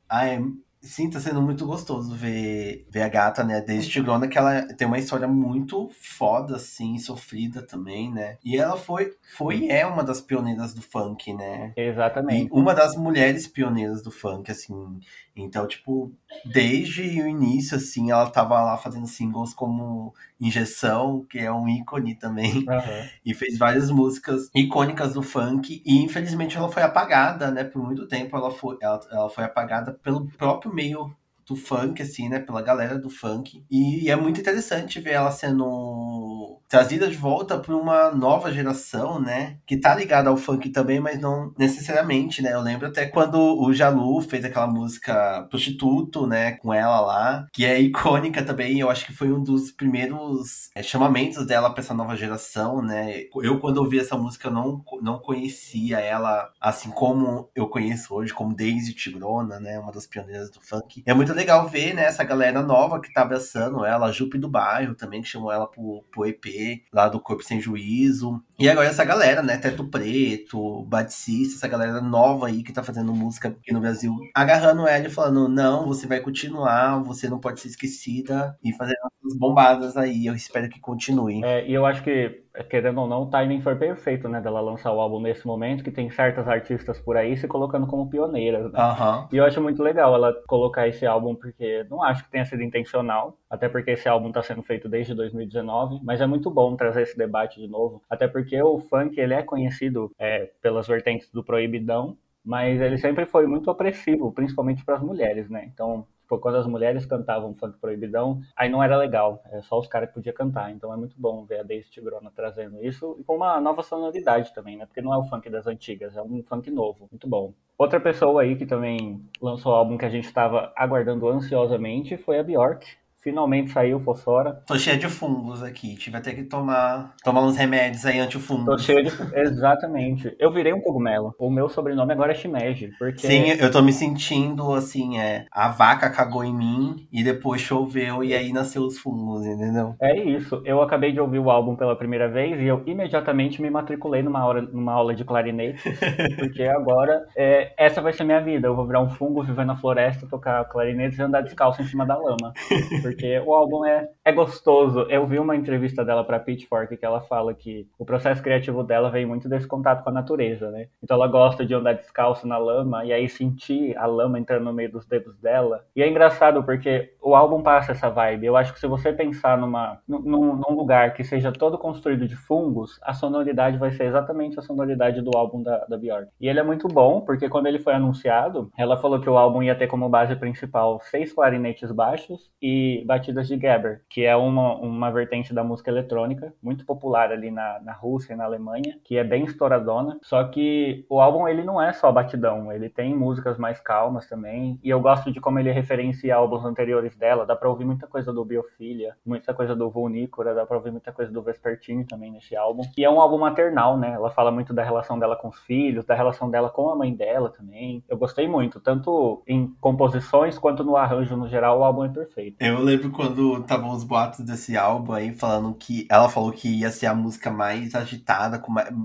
Ah, 0.08 0.26
é, 0.26 0.38
Sim, 0.84 1.08
tá 1.08 1.18
sendo 1.18 1.40
muito 1.40 1.64
gostoso 1.64 2.14
ver, 2.14 2.86
ver 2.90 3.00
a 3.00 3.08
gata, 3.08 3.42
né? 3.42 3.62
Desde 3.62 3.90
Tigrona, 3.90 4.28
que 4.28 4.36
ela 4.36 4.66
tem 4.74 4.86
uma 4.86 4.98
história 4.98 5.26
muito 5.26 5.90
foda, 5.98 6.56
assim, 6.56 6.98
sofrida 6.98 7.62
também, 7.62 8.12
né? 8.12 8.36
E 8.44 8.58
ela 8.58 8.76
foi, 8.76 9.14
foi 9.34 9.60
e 9.60 9.70
é 9.70 9.86
uma 9.86 10.04
das 10.04 10.20
pioneiras 10.20 10.74
do 10.74 10.82
funk, 10.82 11.32
né? 11.32 11.72
Exatamente. 11.74 12.48
E 12.48 12.50
uma 12.52 12.74
das 12.74 12.96
mulheres 12.96 13.48
pioneiras 13.48 14.02
do 14.02 14.10
funk, 14.10 14.50
assim. 14.50 15.00
Então, 15.34 15.66
tipo, 15.66 16.12
desde 16.44 17.22
o 17.22 17.26
início, 17.26 17.78
assim, 17.78 18.10
ela 18.10 18.28
tava 18.28 18.62
lá 18.62 18.76
fazendo 18.76 19.06
singles 19.06 19.54
como 19.54 20.12
Injeção, 20.40 21.24
que 21.30 21.38
é 21.38 21.50
um 21.50 21.68
ícone 21.68 22.14
também, 22.14 22.58
uhum. 22.58 23.08
e 23.24 23.34
fez 23.34 23.56
várias 23.56 23.90
músicas 23.90 24.50
icônicas 24.54 25.14
do 25.14 25.22
funk, 25.22 25.82
e 25.84 26.02
infelizmente 26.02 26.56
ela 26.56 26.70
foi 26.70 26.82
apagada, 26.82 27.50
né? 27.50 27.64
Por 27.64 27.82
muito 27.82 28.06
tempo 28.06 28.36
ela 28.36 28.50
foi, 28.50 28.76
ela, 28.80 29.00
ela 29.10 29.30
foi 29.30 29.44
apagada 29.44 29.92
pelo 29.92 30.26
próprio 30.32 30.74
meio 30.74 31.14
do 31.46 31.56
funk, 31.56 32.02
assim, 32.02 32.28
né? 32.28 32.38
Pela 32.38 32.62
galera 32.62 32.98
do 32.98 33.10
funk. 33.10 33.64
E 33.70 34.10
é 34.10 34.16
muito 34.16 34.40
interessante 34.40 35.00
ver 35.00 35.12
ela 35.12 35.30
sendo 35.30 36.60
trazida 36.68 37.06
de 37.06 37.16
volta 37.16 37.58
para 37.58 37.76
uma 37.76 38.10
nova 38.10 38.52
geração, 38.52 39.20
né? 39.20 39.58
Que 39.66 39.76
tá 39.76 39.94
ligada 39.94 40.28
ao 40.28 40.36
funk 40.36 40.70
também, 40.70 41.00
mas 41.00 41.20
não 41.20 41.52
necessariamente, 41.58 42.42
né? 42.42 42.52
Eu 42.52 42.60
lembro 42.60 42.88
até 42.88 43.06
quando 43.06 43.36
o 43.36 43.72
Jalu 43.72 44.20
fez 44.22 44.44
aquela 44.44 44.66
música 44.66 45.46
Prostituto, 45.50 46.26
né? 46.26 46.52
Com 46.52 46.72
ela 46.72 47.00
lá, 47.00 47.46
que 47.52 47.64
é 47.64 47.80
icônica 47.80 48.42
também. 48.42 48.80
Eu 48.80 48.90
acho 48.90 49.06
que 49.06 49.12
foi 49.12 49.32
um 49.32 49.42
dos 49.42 49.70
primeiros 49.70 50.70
é, 50.74 50.82
chamamentos 50.82 51.46
dela 51.46 51.70
para 51.70 51.80
essa 51.80 51.94
nova 51.94 52.16
geração, 52.16 52.82
né? 52.82 53.24
Eu, 53.42 53.60
quando 53.60 53.78
ouvi 53.78 53.98
essa 53.98 54.16
música, 54.16 54.50
não, 54.50 54.82
não 55.02 55.18
conhecia 55.18 56.00
ela 56.00 56.50
assim 56.60 56.90
como 56.90 57.48
eu 57.54 57.68
conheço 57.68 58.14
hoje, 58.14 58.32
como 58.32 58.54
Daisy 58.54 58.94
Tigrona, 58.94 59.60
né? 59.60 59.78
Uma 59.78 59.92
das 59.92 60.06
pioneiras 60.06 60.50
do 60.50 60.60
funk. 60.60 61.02
É 61.06 61.14
muito 61.14 61.33
legal 61.34 61.68
ver, 61.68 61.94
né, 61.94 62.04
essa 62.04 62.24
galera 62.24 62.62
nova 62.62 63.00
que 63.00 63.12
tá 63.12 63.22
abraçando 63.22 63.84
ela, 63.84 64.06
a 64.06 64.12
Jupe 64.12 64.38
do 64.38 64.48
Bairro 64.48 64.94
também, 64.94 65.22
que 65.22 65.28
chamou 65.28 65.52
ela 65.52 65.66
pro, 65.66 66.04
pro 66.10 66.26
EP, 66.26 66.82
lá 66.92 67.08
do 67.08 67.20
Corpo 67.20 67.42
Sem 67.42 67.60
Juízo. 67.60 68.42
E 68.58 68.68
agora 68.68 68.88
essa 68.88 69.04
galera, 69.04 69.42
né, 69.42 69.56
Teto 69.56 69.84
Preto, 69.84 70.82
Batista, 70.84 71.56
essa 71.56 71.68
galera 71.68 72.00
nova 72.00 72.46
aí 72.46 72.62
que 72.62 72.72
tá 72.72 72.82
fazendo 72.82 73.12
música 73.12 73.48
aqui 73.48 73.72
no 73.72 73.80
Brasil, 73.80 74.14
agarrando 74.34 74.86
ela 74.86 75.06
e 75.06 75.10
falando, 75.10 75.48
não, 75.48 75.86
você 75.86 76.06
vai 76.06 76.20
continuar, 76.20 77.02
você 77.02 77.28
não 77.28 77.40
pode 77.40 77.60
ser 77.60 77.68
esquecida, 77.68 78.56
e 78.62 78.72
fazendo 78.72 78.96
essas 79.22 79.36
bombadas 79.36 79.96
aí, 79.96 80.26
eu 80.26 80.34
espero 80.34 80.68
que 80.68 80.78
continue. 80.78 81.42
É, 81.44 81.66
e 81.66 81.74
eu 81.74 81.84
acho 81.84 82.02
que 82.02 82.44
querendo 82.62 83.00
ou 83.00 83.08
não, 83.08 83.22
o 83.22 83.30
timing 83.30 83.60
foi 83.60 83.74
perfeito, 83.74 84.28
né, 84.28 84.40
dela 84.40 84.60
lançar 84.60 84.92
o 84.92 85.00
álbum 85.00 85.20
nesse 85.20 85.44
momento, 85.44 85.82
que 85.82 85.90
tem 85.90 86.08
certas 86.10 86.46
artistas 86.46 87.00
por 87.00 87.16
aí 87.16 87.36
se 87.36 87.48
colocando 87.48 87.86
como 87.86 88.08
pioneiras, 88.08 88.70
né? 88.70 88.78
Uhum. 88.78 89.28
E 89.32 89.36
eu 89.36 89.44
acho 89.44 89.60
muito 89.60 89.82
legal 89.82 90.14
ela 90.14 90.32
colocar 90.46 90.86
esse 90.86 91.04
álbum, 91.04 91.34
porque 91.34 91.84
não 91.90 92.02
acho 92.02 92.22
que 92.24 92.30
tenha 92.30 92.44
sido 92.44 92.62
intencional, 92.62 93.36
até 93.54 93.68
porque 93.68 93.92
esse 93.92 94.08
álbum 94.08 94.28
está 94.28 94.42
sendo 94.42 94.62
feito 94.62 94.88
desde 94.88 95.14
2019, 95.14 96.00
mas 96.02 96.20
é 96.20 96.26
muito 96.26 96.50
bom 96.50 96.76
trazer 96.76 97.02
esse 97.02 97.16
debate 97.16 97.60
de 97.60 97.68
novo, 97.68 98.02
até 98.08 98.26
porque 98.26 98.60
o 98.62 98.78
funk, 98.78 99.18
ele 99.18 99.34
é 99.34 99.42
conhecido 99.42 100.10
é, 100.18 100.50
pelas 100.60 100.86
vertentes 100.86 101.30
do 101.30 101.44
proibidão, 101.44 102.16
mas 102.44 102.80
ele 102.80 102.98
sempre 102.98 103.24
foi 103.26 103.46
muito 103.46 103.70
opressivo, 103.70 104.32
principalmente 104.32 104.84
para 104.84 104.96
as 104.96 105.02
mulheres, 105.02 105.48
né? 105.48 105.64
Então, 105.72 106.06
Tipo, 106.34 106.38
quando 106.38 106.56
as 106.56 106.66
mulheres 106.66 107.06
cantavam 107.06 107.54
funk 107.54 107.78
proibidão, 107.78 108.40
aí 108.56 108.68
não 108.68 108.82
era 108.82 108.96
legal, 108.96 109.42
é 109.52 109.62
só 109.62 109.78
os 109.78 109.86
caras 109.86 110.08
que 110.08 110.14
podiam 110.14 110.34
cantar. 110.34 110.70
Então 110.70 110.92
é 110.92 110.96
muito 110.96 111.14
bom 111.18 111.44
ver 111.44 111.60
a 111.60 111.62
Daisy 111.62 111.90
Tigrona 111.90 112.30
trazendo 112.34 112.82
isso 112.84 113.16
e 113.18 113.24
com 113.24 113.36
uma 113.36 113.60
nova 113.60 113.82
sonoridade 113.82 114.52
também, 114.54 114.76
né? 114.76 114.86
Porque 114.86 115.02
não 115.02 115.14
é 115.14 115.18
o 115.18 115.24
funk 115.24 115.48
das 115.48 115.66
antigas, 115.66 116.16
é 116.16 116.22
um 116.22 116.42
funk 116.42 116.70
novo, 116.70 117.06
muito 117.10 117.28
bom. 117.28 117.52
Outra 117.76 118.00
pessoa 118.00 118.42
aí 118.42 118.56
que 118.56 118.66
também 118.66 119.20
lançou 119.40 119.72
o 119.72 119.74
álbum 119.74 119.96
que 119.96 120.04
a 120.04 120.10
gente 120.10 120.24
estava 120.24 120.72
aguardando 120.76 121.28
ansiosamente 121.28 122.16
foi 122.16 122.38
a 122.38 122.42
Bjork, 122.42 122.86
Finalmente 123.24 123.70
saiu 123.70 123.98
Fossora. 124.00 124.62
Tô 124.66 124.78
cheia 124.78 124.98
de 124.98 125.08
fungos 125.08 125.62
aqui. 125.62 125.96
Tive 125.96 126.18
até 126.18 126.34
que 126.34 126.44
tomar, 126.44 127.14
tomar 127.24 127.40
uns 127.40 127.56
remédios 127.56 128.04
aí 128.04 128.18
antifungos. 128.18 128.66
Tô 128.66 128.78
cheia 128.78 129.02
de. 129.02 129.10
Exatamente. 129.34 130.36
Eu 130.38 130.52
virei 130.52 130.74
um 130.74 130.80
cogumelo. 130.82 131.34
O 131.38 131.50
meu 131.50 131.70
sobrenome 131.70 132.12
agora 132.12 132.32
é 132.32 132.34
Shimeji. 132.34 132.90
Porque... 132.98 133.26
Sim, 133.26 133.48
eu 133.58 133.70
tô 133.70 133.80
me 133.80 133.94
sentindo 133.94 134.74
assim, 134.74 135.18
é. 135.18 135.46
A 135.50 135.70
vaca 135.70 136.10
cagou 136.10 136.44
em 136.44 136.54
mim 136.54 137.08
e 137.10 137.24
depois 137.24 137.62
choveu 137.62 138.22
e 138.22 138.34
aí 138.34 138.52
nasceu 138.52 138.82
os 138.82 138.98
fungos, 138.98 139.46
entendeu? 139.46 139.94
É 140.02 140.14
isso. 140.20 140.60
Eu 140.66 140.82
acabei 140.82 141.10
de 141.10 141.18
ouvir 141.18 141.38
o 141.38 141.48
álbum 141.48 141.74
pela 141.76 141.96
primeira 141.96 142.28
vez 142.28 142.60
e 142.60 142.66
eu 142.66 142.82
imediatamente 142.84 143.62
me 143.62 143.70
matriculei 143.70 144.22
numa, 144.22 144.44
hora, 144.44 144.60
numa 144.60 144.92
aula 144.92 145.14
de 145.14 145.24
clarinete. 145.24 145.82
porque 146.38 146.64
agora 146.64 147.24
é, 147.34 147.72
essa 147.78 148.02
vai 148.02 148.12
ser 148.12 148.24
minha 148.24 148.42
vida. 148.42 148.68
Eu 148.68 148.76
vou 148.76 148.86
virar 148.86 149.00
um 149.00 149.08
fungo, 149.08 149.42
viver 149.42 149.64
na 149.64 149.76
floresta, 149.76 150.26
tocar 150.28 150.62
clarinete 150.66 151.18
e 151.18 151.22
andar 151.22 151.40
descalço 151.40 151.80
em 151.80 151.86
cima 151.86 152.04
da 152.04 152.18
lama. 152.18 152.52
Porque 153.00 153.13
o 153.46 153.54
álbum 153.54 153.84
é, 153.84 154.08
é 154.24 154.32
gostoso. 154.32 155.06
Eu 155.08 155.26
vi 155.26 155.38
uma 155.38 155.56
entrevista 155.56 156.04
dela 156.04 156.24
pra 156.24 156.38
Pitchfork 156.38 156.96
que 156.96 157.04
ela 157.04 157.20
fala 157.20 157.54
que 157.54 157.86
o 157.98 158.04
processo 158.04 158.42
criativo 158.42 158.82
dela 158.82 159.10
vem 159.10 159.26
muito 159.26 159.48
desse 159.48 159.66
contato 159.66 160.02
com 160.02 160.10
a 160.10 160.12
natureza, 160.12 160.70
né? 160.70 160.88
Então 161.02 161.16
ela 161.16 161.26
gosta 161.26 161.64
de 161.64 161.74
andar 161.74 161.94
descalço 161.94 162.46
na 162.46 162.58
lama 162.58 163.04
e 163.04 163.12
aí 163.12 163.28
sentir 163.28 163.96
a 163.96 164.06
lama 164.06 164.38
entrando 164.38 164.64
no 164.64 164.72
meio 164.72 164.90
dos 164.90 165.06
dedos 165.06 165.38
dela. 165.38 165.84
E 165.94 166.02
é 166.02 166.08
engraçado 166.08 166.62
porque 166.64 167.12
o 167.22 167.34
álbum 167.34 167.62
passa 167.62 167.92
essa 167.92 168.10
vibe. 168.10 168.46
Eu 168.46 168.56
acho 168.56 168.72
que 168.72 168.80
se 168.80 168.86
você 168.86 169.12
pensar 169.12 169.58
numa, 169.58 169.98
num, 170.08 170.56
num 170.56 170.76
lugar 170.76 171.14
que 171.14 171.24
seja 171.24 171.52
todo 171.52 171.78
construído 171.78 172.26
de 172.26 172.36
fungos, 172.36 172.98
a 173.02 173.12
sonoridade 173.12 173.78
vai 173.78 173.92
ser 173.92 174.04
exatamente 174.04 174.58
a 174.58 174.62
sonoridade 174.62 175.20
do 175.20 175.36
álbum 175.36 175.62
da, 175.62 175.84
da 175.86 175.96
Bjork. 175.96 176.28
E 176.40 176.48
ele 176.48 176.60
é 176.60 176.62
muito 176.62 176.88
bom 176.88 177.20
porque 177.20 177.48
quando 177.48 177.66
ele 177.66 177.78
foi 177.78 177.94
anunciado, 177.94 178.70
ela 178.76 178.96
falou 178.96 179.20
que 179.20 179.28
o 179.28 179.36
álbum 179.36 179.62
ia 179.62 179.74
ter 179.74 179.86
como 179.86 180.08
base 180.08 180.34
principal 180.36 181.00
seis 181.02 181.32
clarinetes 181.32 181.90
baixos 181.90 182.50
e 182.60 183.03
batidas 183.04 183.46
de 183.48 183.58
Geber, 183.58 184.02
que 184.08 184.24
é 184.24 184.34
uma, 184.36 184.76
uma 184.76 185.10
vertente 185.10 185.54
da 185.54 185.62
música 185.62 185.90
eletrônica, 185.90 186.52
muito 186.62 186.84
popular 186.84 187.30
ali 187.30 187.50
na, 187.50 187.80
na 187.80 187.92
Rússia 187.92 188.34
e 188.34 188.36
na 188.36 188.44
Alemanha, 188.44 188.98
que 189.04 189.16
é 189.16 189.24
bem 189.24 189.44
estouradona. 189.44 190.18
Só 190.22 190.42
que 190.44 191.04
o 191.08 191.20
álbum 191.20 191.46
ele 191.46 191.62
não 191.62 191.80
é 191.80 191.92
só 191.92 192.10
batidão, 192.10 192.72
ele 192.72 192.88
tem 192.88 193.14
músicas 193.14 193.58
mais 193.58 193.80
calmas 193.80 194.28
também. 194.28 194.78
E 194.82 194.90
eu 194.90 195.00
gosto 195.00 195.32
de 195.32 195.40
como 195.40 195.58
ele 195.58 195.70
referencia 195.72 196.36
álbuns 196.36 196.64
anteriores 196.64 197.16
dela. 197.16 197.46
Dá 197.46 197.54
pra 197.54 197.68
ouvir 197.68 197.84
muita 197.84 198.06
coisa 198.06 198.32
do 198.32 198.44
Biofilia, 198.44 199.14
muita 199.24 199.52
coisa 199.52 199.74
do 199.74 199.90
Vulnícora, 199.90 200.54
dá 200.54 200.66
pra 200.66 200.76
ouvir 200.76 200.90
muita 200.90 201.12
coisa 201.12 201.32
do 201.32 201.42
Vespertine 201.42 202.04
também 202.04 202.30
nesse 202.30 202.56
álbum. 202.56 202.82
E 202.96 203.04
é 203.04 203.10
um 203.10 203.20
álbum 203.20 203.38
maternal, 203.38 203.96
né? 203.98 204.12
Ela 204.12 204.30
fala 204.30 204.50
muito 204.50 204.72
da 204.72 204.82
relação 204.82 205.18
dela 205.18 205.36
com 205.36 205.48
os 205.48 205.58
filhos, 205.60 206.04
da 206.04 206.14
relação 206.14 206.50
dela 206.50 206.70
com 206.70 206.90
a 206.90 206.96
mãe 206.96 207.14
dela 207.14 207.50
também. 207.50 208.02
Eu 208.08 208.16
gostei 208.16 208.48
muito, 208.48 208.80
tanto 208.80 209.42
em 209.46 209.68
composições 209.80 210.58
quanto 210.58 210.84
no 210.84 210.96
arranjo 210.96 211.36
no 211.36 211.48
geral, 211.48 211.80
o 211.80 211.84
álbum 211.84 212.04
é 212.04 212.08
perfeito. 212.08 212.56
Eu 212.60 212.78
lembro 212.94 213.10
quando 213.10 213.58
estavam 213.58 213.90
os 213.90 214.04
boatos 214.04 214.40
desse 214.40 214.76
álbum 214.76 215.12
aí, 215.12 215.32
falando 215.32 215.74
que 215.74 216.06
ela 216.10 216.28
falou 216.28 216.52
que 216.52 216.68
ia 216.68 216.90
ser 216.90 217.06
a 217.06 217.14
música 217.14 217.50
mais 217.50 217.94
agitada 217.94 218.62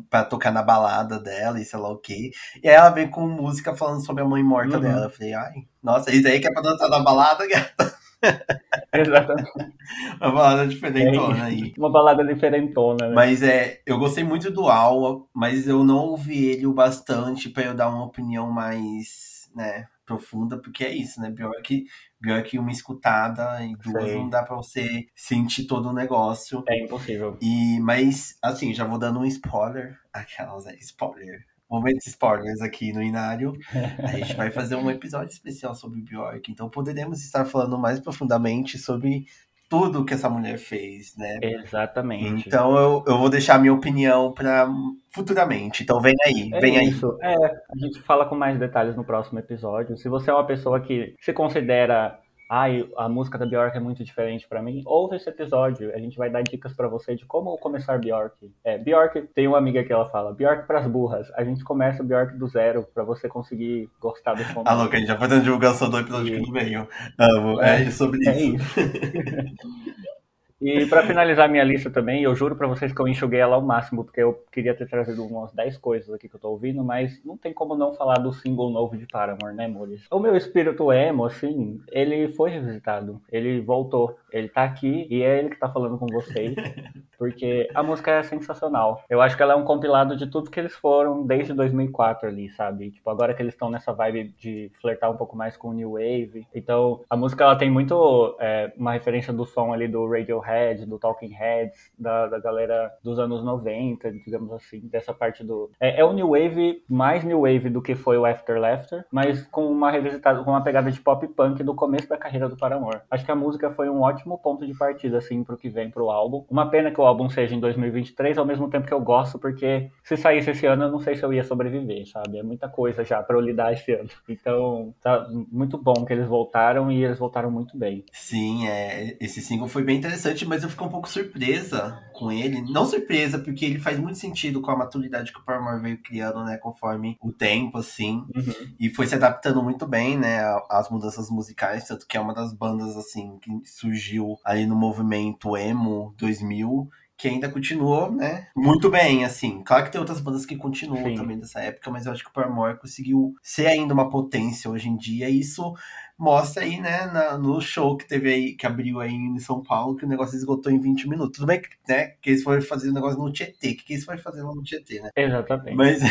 para 0.10 0.24
tocar 0.24 0.51
na 0.51 0.63
balada 0.63 1.19
dela 1.19 1.60
e 1.60 1.65
sei 1.65 1.79
lá 1.79 1.89
o 1.89 1.98
quê. 1.98 2.31
E 2.63 2.67
aí 2.67 2.75
ela 2.75 2.89
veio 2.89 3.10
com 3.10 3.27
música 3.27 3.75
falando 3.75 4.05
sobre 4.05 4.24
a 4.24 4.27
mãe 4.27 4.43
morta 4.43 4.77
uhum. 4.77 4.81
dela. 4.81 5.05
Eu 5.05 5.10
falei, 5.10 5.34
ai, 5.34 5.53
nossa, 5.81 6.13
isso 6.13 6.27
aí 6.27 6.39
que 6.39 6.48
é 6.48 6.51
pra 6.51 6.62
dançar 6.62 6.89
na 6.89 7.00
balada, 7.00 7.48
gata. 7.48 8.00
Exatamente. 8.93 9.50
Uma 10.22 10.31
balada 10.31 10.67
diferentona 10.67 11.38
é 11.38 11.41
aí. 11.41 11.74
Uma 11.77 11.91
balada 11.91 12.24
diferentona, 12.24 13.08
né? 13.08 13.15
Mas 13.15 13.41
é, 13.41 13.81
eu 13.86 13.98
gostei 13.98 14.24
muito 14.24 14.51
do 14.51 14.67
álbum, 14.67 15.25
mas 15.34 15.67
eu 15.67 15.84
não 15.84 15.98
ouvi 15.98 16.46
ele 16.46 16.67
o 16.67 16.74
bastante 16.74 17.50
para 17.50 17.63
eu 17.63 17.74
dar 17.74 17.89
uma 17.89 18.05
opinião 18.05 18.51
mais, 18.51 19.50
né, 19.55 19.88
profunda, 20.10 20.58
porque 20.58 20.84
é 20.84 20.92
isso, 20.92 21.22
né? 21.22 21.32
Pior 21.32 21.54
que, 21.63 21.86
pior 22.20 22.42
que 22.42 22.58
uma 22.58 22.72
escutada 22.72 23.63
e 23.63 23.75
duas 23.75 24.12
não 24.16 24.28
dá 24.28 24.42
pra 24.42 24.56
você 24.56 25.06
sentir 25.16 25.66
todo 25.66 25.89
o 25.89 25.94
negócio. 25.94 26.63
É 26.68 26.84
impossível. 26.84 27.38
E, 27.39 27.80
mas, 27.80 28.36
assim, 28.42 28.74
já 28.74 28.86
vou 28.86 28.98
dando 28.98 29.20
um 29.20 29.25
spoiler. 29.25 29.96
Aquelas, 30.12 30.66
né? 30.66 30.75
Spoiler. 30.80 31.46
Momentos 31.70 32.08
spoilers 32.08 32.62
aqui 32.62 32.92
no 32.92 33.04
Inário. 33.04 33.54
A 34.00 34.18
gente 34.18 34.36
vai 34.36 34.50
fazer 34.50 34.75
um 34.75 34.89
episódio 34.89 35.32
especial 35.32 35.75
sobre 35.75 36.01
Bjork, 36.01 36.51
então 36.51 36.68
poderemos 36.68 37.24
estar 37.24 37.46
falando 37.46 37.78
mais 37.78 38.00
profundamente 38.00 38.80
sobre 38.80 39.28
tudo 39.70 40.04
que 40.04 40.16
essa 40.16 40.28
mulher 40.28 40.58
fez, 40.58 41.16
né? 41.16 41.38
Exatamente. 41.42 42.48
Então 42.48 42.76
eu, 42.76 43.04
eu 43.06 43.18
vou 43.20 43.30
deixar 43.30 43.56
a 43.56 43.60
minha 43.60 43.74
opinião 43.74 44.34
para 44.34 44.68
futuramente. 45.12 45.84
Então 45.84 46.02
vem 46.02 46.16
aí, 46.26 46.50
é 46.52 46.60
vem 46.60 46.84
isso. 46.90 47.16
aí. 47.22 47.34
É, 47.34 47.46
a 47.46 47.78
gente 47.78 48.02
fala 48.02 48.26
com 48.26 48.36
mais 48.36 48.58
detalhes 48.58 48.96
no 48.96 49.04
próximo 49.04 49.38
episódio. 49.38 49.96
Se 49.96 50.10
você 50.10 50.32
é 50.32 50.34
uma 50.34 50.46
pessoa 50.46 50.80
que 50.80 51.14
se 51.22 51.32
considera 51.32 52.20
ai, 52.50 52.89
a 52.98 53.08
música 53.08 53.38
da 53.38 53.46
Bjork 53.46 53.77
é 53.77 53.79
muito 53.79 54.03
diferente 54.03 54.48
para 54.48 54.62
mim, 54.62 54.82
ouve 54.86 55.15
esse 55.15 55.29
episódio, 55.29 55.94
a 55.94 56.00
gente 56.00 56.18
vai 56.18 56.32
dar 56.32 56.41
dicas 56.41 56.74
para 56.74 56.88
você 56.88 57.15
de 57.15 57.24
como 57.25 57.56
começar 57.60 58.00
Bjork. 58.00 58.51
É, 58.63 58.77
Bjork, 58.77 59.22
tem 59.36 59.48
uma 59.48 59.60
amiga 59.60 59.84
que 59.84 59.94
ela 59.94 60.10
fala, 60.10 60.34
Bjork 60.34 60.65
pras 60.65 60.88
burras, 60.88 61.32
a 61.36 61.44
gente 61.44 61.63
começa 61.63 62.03
Bjork 62.03 62.36
do 62.36 62.48
zero 62.48 62.88
para 62.91 63.03
você 63.03 63.29
conseguir 63.29 63.88
gostar 64.01 64.34
do 64.34 64.44
som. 64.46 64.63
Ah, 64.65 64.74
louca, 64.74 64.98
a 64.98 65.00
gente 65.00 65.10
já 65.10 65.18
fazendo 65.18 65.44
divulgação 65.44 65.89
do 65.89 66.00
episódio 66.00 66.36
e... 66.36 66.39
que 66.39 66.46
não 66.46 66.51
veio. 66.51 66.88
Amo, 67.20 67.62
é, 67.62 67.84
é 67.84 67.91
sobre 67.91 68.27
é 68.27 68.41
isso. 68.41 68.79
E 70.62 70.86
para 70.88 71.08
finalizar 71.08 71.50
minha 71.50 71.63
lista 71.63 71.89
também, 71.89 72.24
eu 72.24 72.36
juro 72.36 72.56
para 72.56 72.68
vocês 72.68 72.92
que 72.92 73.01
eu 73.01 73.08
enxuguei 73.08 73.39
ela 73.39 73.56
ao 73.56 73.62
máximo, 73.62 74.04
porque 74.04 74.22
eu 74.22 74.44
queria 74.51 74.75
ter 74.75 74.89
trazido 74.89 75.25
umas 75.25 75.54
10 75.54 75.78
coisas 75.78 76.13
aqui 76.13 76.28
que 76.28 76.36
eu 76.36 76.39
tô 76.39 76.50
ouvindo, 76.50 76.84
mas 76.84 77.24
não 77.24 77.38
tem 77.38 77.54
como 77.54 77.75
não 77.75 77.94
falar 77.94 78.16
do 78.16 78.34
single 78.34 78.70
novo 78.70 78.98
de 78.98 79.08
Paramore, 79.08 79.56
né, 79.56 79.68
Mores? 79.68 80.06
O 80.12 80.20
meu 80.20 80.36
espírito 80.36 80.92
emo, 80.92 81.24
assim, 81.25 81.80
ele 81.92 82.28
foi 82.30 82.50
revisitado, 82.50 83.22
ele 83.32 83.62
voltou, 83.62 84.18
ele 84.32 84.50
tá 84.50 84.64
aqui 84.64 85.08
e 85.10 85.24
é 85.24 85.40
ele 85.40 85.50
que 85.50 85.60
tá 85.60 85.70
falando 85.70 85.98
com 85.98 86.08
vocês, 86.08 86.56
porque 87.18 87.70
a 87.74 87.84
música 87.84 88.12
é 88.12 88.24
sensacional. 88.24 89.04
Eu 89.10 89.22
acho 89.22 89.36
que 89.36 89.44
ela 89.44 89.54
é 89.54 89.56
um 89.56 89.66
compilado 89.66 90.16
de 90.16 90.28
tudo 90.28 90.50
que 90.50 90.60
eles 90.60 90.74
foram 90.74 91.26
desde 91.26 91.54
2004 91.54 92.28
ali, 92.28 92.50
sabe? 92.50 92.92
Tipo, 92.92 93.10
agora 93.10 93.34
que 93.34 93.42
eles 93.42 93.54
estão 93.54 93.70
nessa 93.70 93.94
vibe 93.94 94.34
de 94.38 94.72
flertar 94.82 95.12
um 95.12 95.18
pouco 95.18 95.36
mais 95.36 95.58
com 95.58 95.70
o 95.70 95.74
New 95.74 95.94
Wave. 95.94 96.48
Então, 96.54 97.02
a 97.10 97.18
música 97.18 97.44
ela 97.44 97.56
tem 97.56 97.70
muito 97.70 98.36
é, 98.40 98.72
uma 98.78 98.94
referência 98.94 99.34
do 99.34 99.46
som 99.46 99.74
ali 99.74 99.88
do 99.88 100.08
Radiohead 100.08 100.86
do 100.86 101.00
Talking 101.00 101.34
Heads, 101.34 101.92
da, 101.98 102.28
da 102.28 102.40
galera 102.40 102.92
dos 103.04 103.20
anos 103.20 103.44
90, 103.44 104.12
digamos 104.12 104.52
assim, 104.52 104.80
dessa 104.82 105.14
parte 105.14 105.44
do. 105.44 105.72
É, 105.80 106.02
é, 106.02 106.06
o 106.06 106.14
New 106.14 106.30
Wave, 106.30 106.84
mais 106.90 107.24
New 107.24 107.42
Wave 107.42 107.70
do 107.70 107.82
que 107.82 107.96
foi 107.96 108.18
o 108.18 108.26
After 108.26 108.60
Laughter, 108.60 109.06
mas 109.12 109.46
com 109.48 109.66
uma 109.68 109.92
revisitada, 109.92 110.44
com 110.44 110.52
uma 110.52 110.64
pegada 110.64 110.92
de 110.92 111.00
pop 111.00 111.28
punk 111.28 111.64
do 111.64 111.76
começo 111.76 112.08
da 112.08 112.18
carreira 112.18 112.50
do 112.50 112.58
Paramore. 112.58 113.02
Acho 113.10 113.26
que 113.26 113.32
a 113.32 113.36
música 113.36 113.70
foi 113.70 113.90
um 113.90 114.02
ótimo 114.02 114.19
ponto 114.38 114.66
de 114.66 114.74
partida, 114.74 115.18
assim, 115.18 115.44
pro 115.44 115.58
que 115.58 115.70
vem 115.70 115.90
pro 115.90 116.10
álbum. 116.10 116.46
Uma 116.50 116.70
pena 116.70 116.92
que 116.92 117.00
o 117.00 117.06
álbum 117.06 117.30
seja 117.30 117.56
em 117.56 117.60
2023, 117.60 118.38
ao 118.38 118.46
mesmo 118.46 118.70
tempo 118.70 118.88
que 118.88 118.94
eu 118.94 119.02
gosto, 119.02 119.40
porque 119.40 119.90
se 120.04 120.18
saísse 120.18 120.52
esse 120.52 120.66
ano, 120.66 120.84
eu 120.84 120.92
não 120.92 121.00
sei 121.00 121.16
se 121.16 121.24
eu 121.24 121.34
ia 121.34 121.44
sobreviver, 121.44 122.08
sabe? 122.08 122.40
É 122.40 122.44
muita 122.44 122.68
coisa 122.68 123.04
já 123.04 123.22
pra 123.22 123.36
eu 123.36 123.42
lidar 123.42 123.74
esse 123.74 123.92
ano. 123.94 124.10
Então, 124.30 124.94
tá 125.02 125.28
muito 125.52 125.78
bom 125.78 126.06
que 126.06 126.14
eles 126.14 126.28
voltaram 126.28 126.90
e 126.92 127.04
eles 127.04 127.20
voltaram 127.20 127.52
muito 127.52 127.78
bem. 127.78 128.06
Sim, 128.12 128.68
é, 128.68 129.18
esse 129.20 129.42
single 129.42 129.68
foi 129.68 129.84
bem 129.84 129.98
interessante 129.98 130.40
mas 130.46 130.64
eu 130.64 130.70
fico 130.70 130.84
um 130.84 130.90
pouco 130.90 131.08
surpresa 131.08 132.02
com 132.14 132.32
ele. 132.32 132.62
Não 132.62 132.86
surpresa, 132.86 133.40
porque 133.40 133.64
ele 133.64 133.80
faz 133.80 133.98
muito 133.98 134.18
sentido 134.18 134.62
com 134.62 134.72
a 134.72 134.76
maturidade 134.76 135.32
que 135.32 135.40
o 135.40 135.44
Paramore 135.44 135.82
veio 135.82 136.02
criando, 136.02 136.44
né, 136.44 136.58
conforme 136.58 137.18
o 137.22 137.32
tempo, 137.32 137.78
assim. 137.78 138.26
Uhum. 138.36 138.74
E 138.80 138.90
foi 138.90 139.08
se 139.08 139.16
adaptando 139.16 139.64
muito 139.64 139.88
bem, 139.88 140.18
né, 140.18 140.42
às 140.70 140.90
mudanças 140.90 141.30
musicais, 141.30 141.88
tanto 141.88 142.06
que 142.06 142.18
é 142.18 142.20
uma 142.20 142.34
das 142.34 142.52
bandas, 142.52 142.98
assim, 142.98 143.38
que 143.40 143.52
surgiu 143.66 144.09
ali 144.44 144.66
no 144.66 144.75
movimento 144.75 145.56
emo 145.58 146.13
2000 146.18 146.89
que 147.20 147.28
ainda 147.28 147.50
continuou, 147.50 148.10
né? 148.10 148.48
Muito 148.56 148.89
bem, 148.89 149.25
assim. 149.25 149.62
Claro 149.62 149.84
que 149.84 149.92
tem 149.92 150.00
outras 150.00 150.22
bandas 150.22 150.46
que 150.46 150.56
continuam 150.56 151.04
Sim. 151.04 151.16
também 151.16 151.38
dessa 151.38 151.60
época, 151.60 151.92
mas 151.92 152.06
eu 152.06 152.13
acho 152.13 152.24
que 152.24 152.30
o 152.30 152.34
Paramore 152.34 152.80
conseguiu 152.80 153.36
ser 153.44 153.68
ainda 153.68 153.94
uma 153.94 154.10
potência 154.10 154.72
hoje 154.72 154.88
em 154.88 154.96
dia. 154.96 155.30
E 155.30 155.42
isso 155.42 155.74
mostra 156.20 156.64
aí, 156.64 156.82
né, 156.82 157.06
na, 157.06 157.38
no 157.38 157.62
show 157.62 157.96
que 157.96 158.06
teve 158.06 158.30
aí, 158.30 158.54
que 158.54 158.68
abriu 158.68 159.00
aí 159.00 159.14
em 159.14 159.40
São 159.40 159.64
Paulo, 159.64 159.96
que 159.96 160.04
o 160.04 160.08
negócio 160.08 160.36
esgotou 160.36 160.70
em 160.70 160.78
20 160.78 161.08
minutos. 161.08 161.38
Tudo 161.38 161.48
bem 161.48 161.62
que, 161.62 161.70
né, 161.88 162.08
que 162.22 162.32
eles 162.32 162.44
foram 162.44 162.62
fazer 162.62 162.90
o 162.90 162.94
negócio 162.94 163.18
no 163.18 163.32
Tietê, 163.32 163.74
que, 163.74 163.86
que 163.86 163.94
eles 163.94 164.04
foram 164.04 164.20
fazer 164.20 164.44
lá 164.44 164.54
no 164.54 164.62
Tietê, 164.62 165.00
né? 165.00 165.12
Exatamente. 165.16 165.78
Mas 165.78 166.02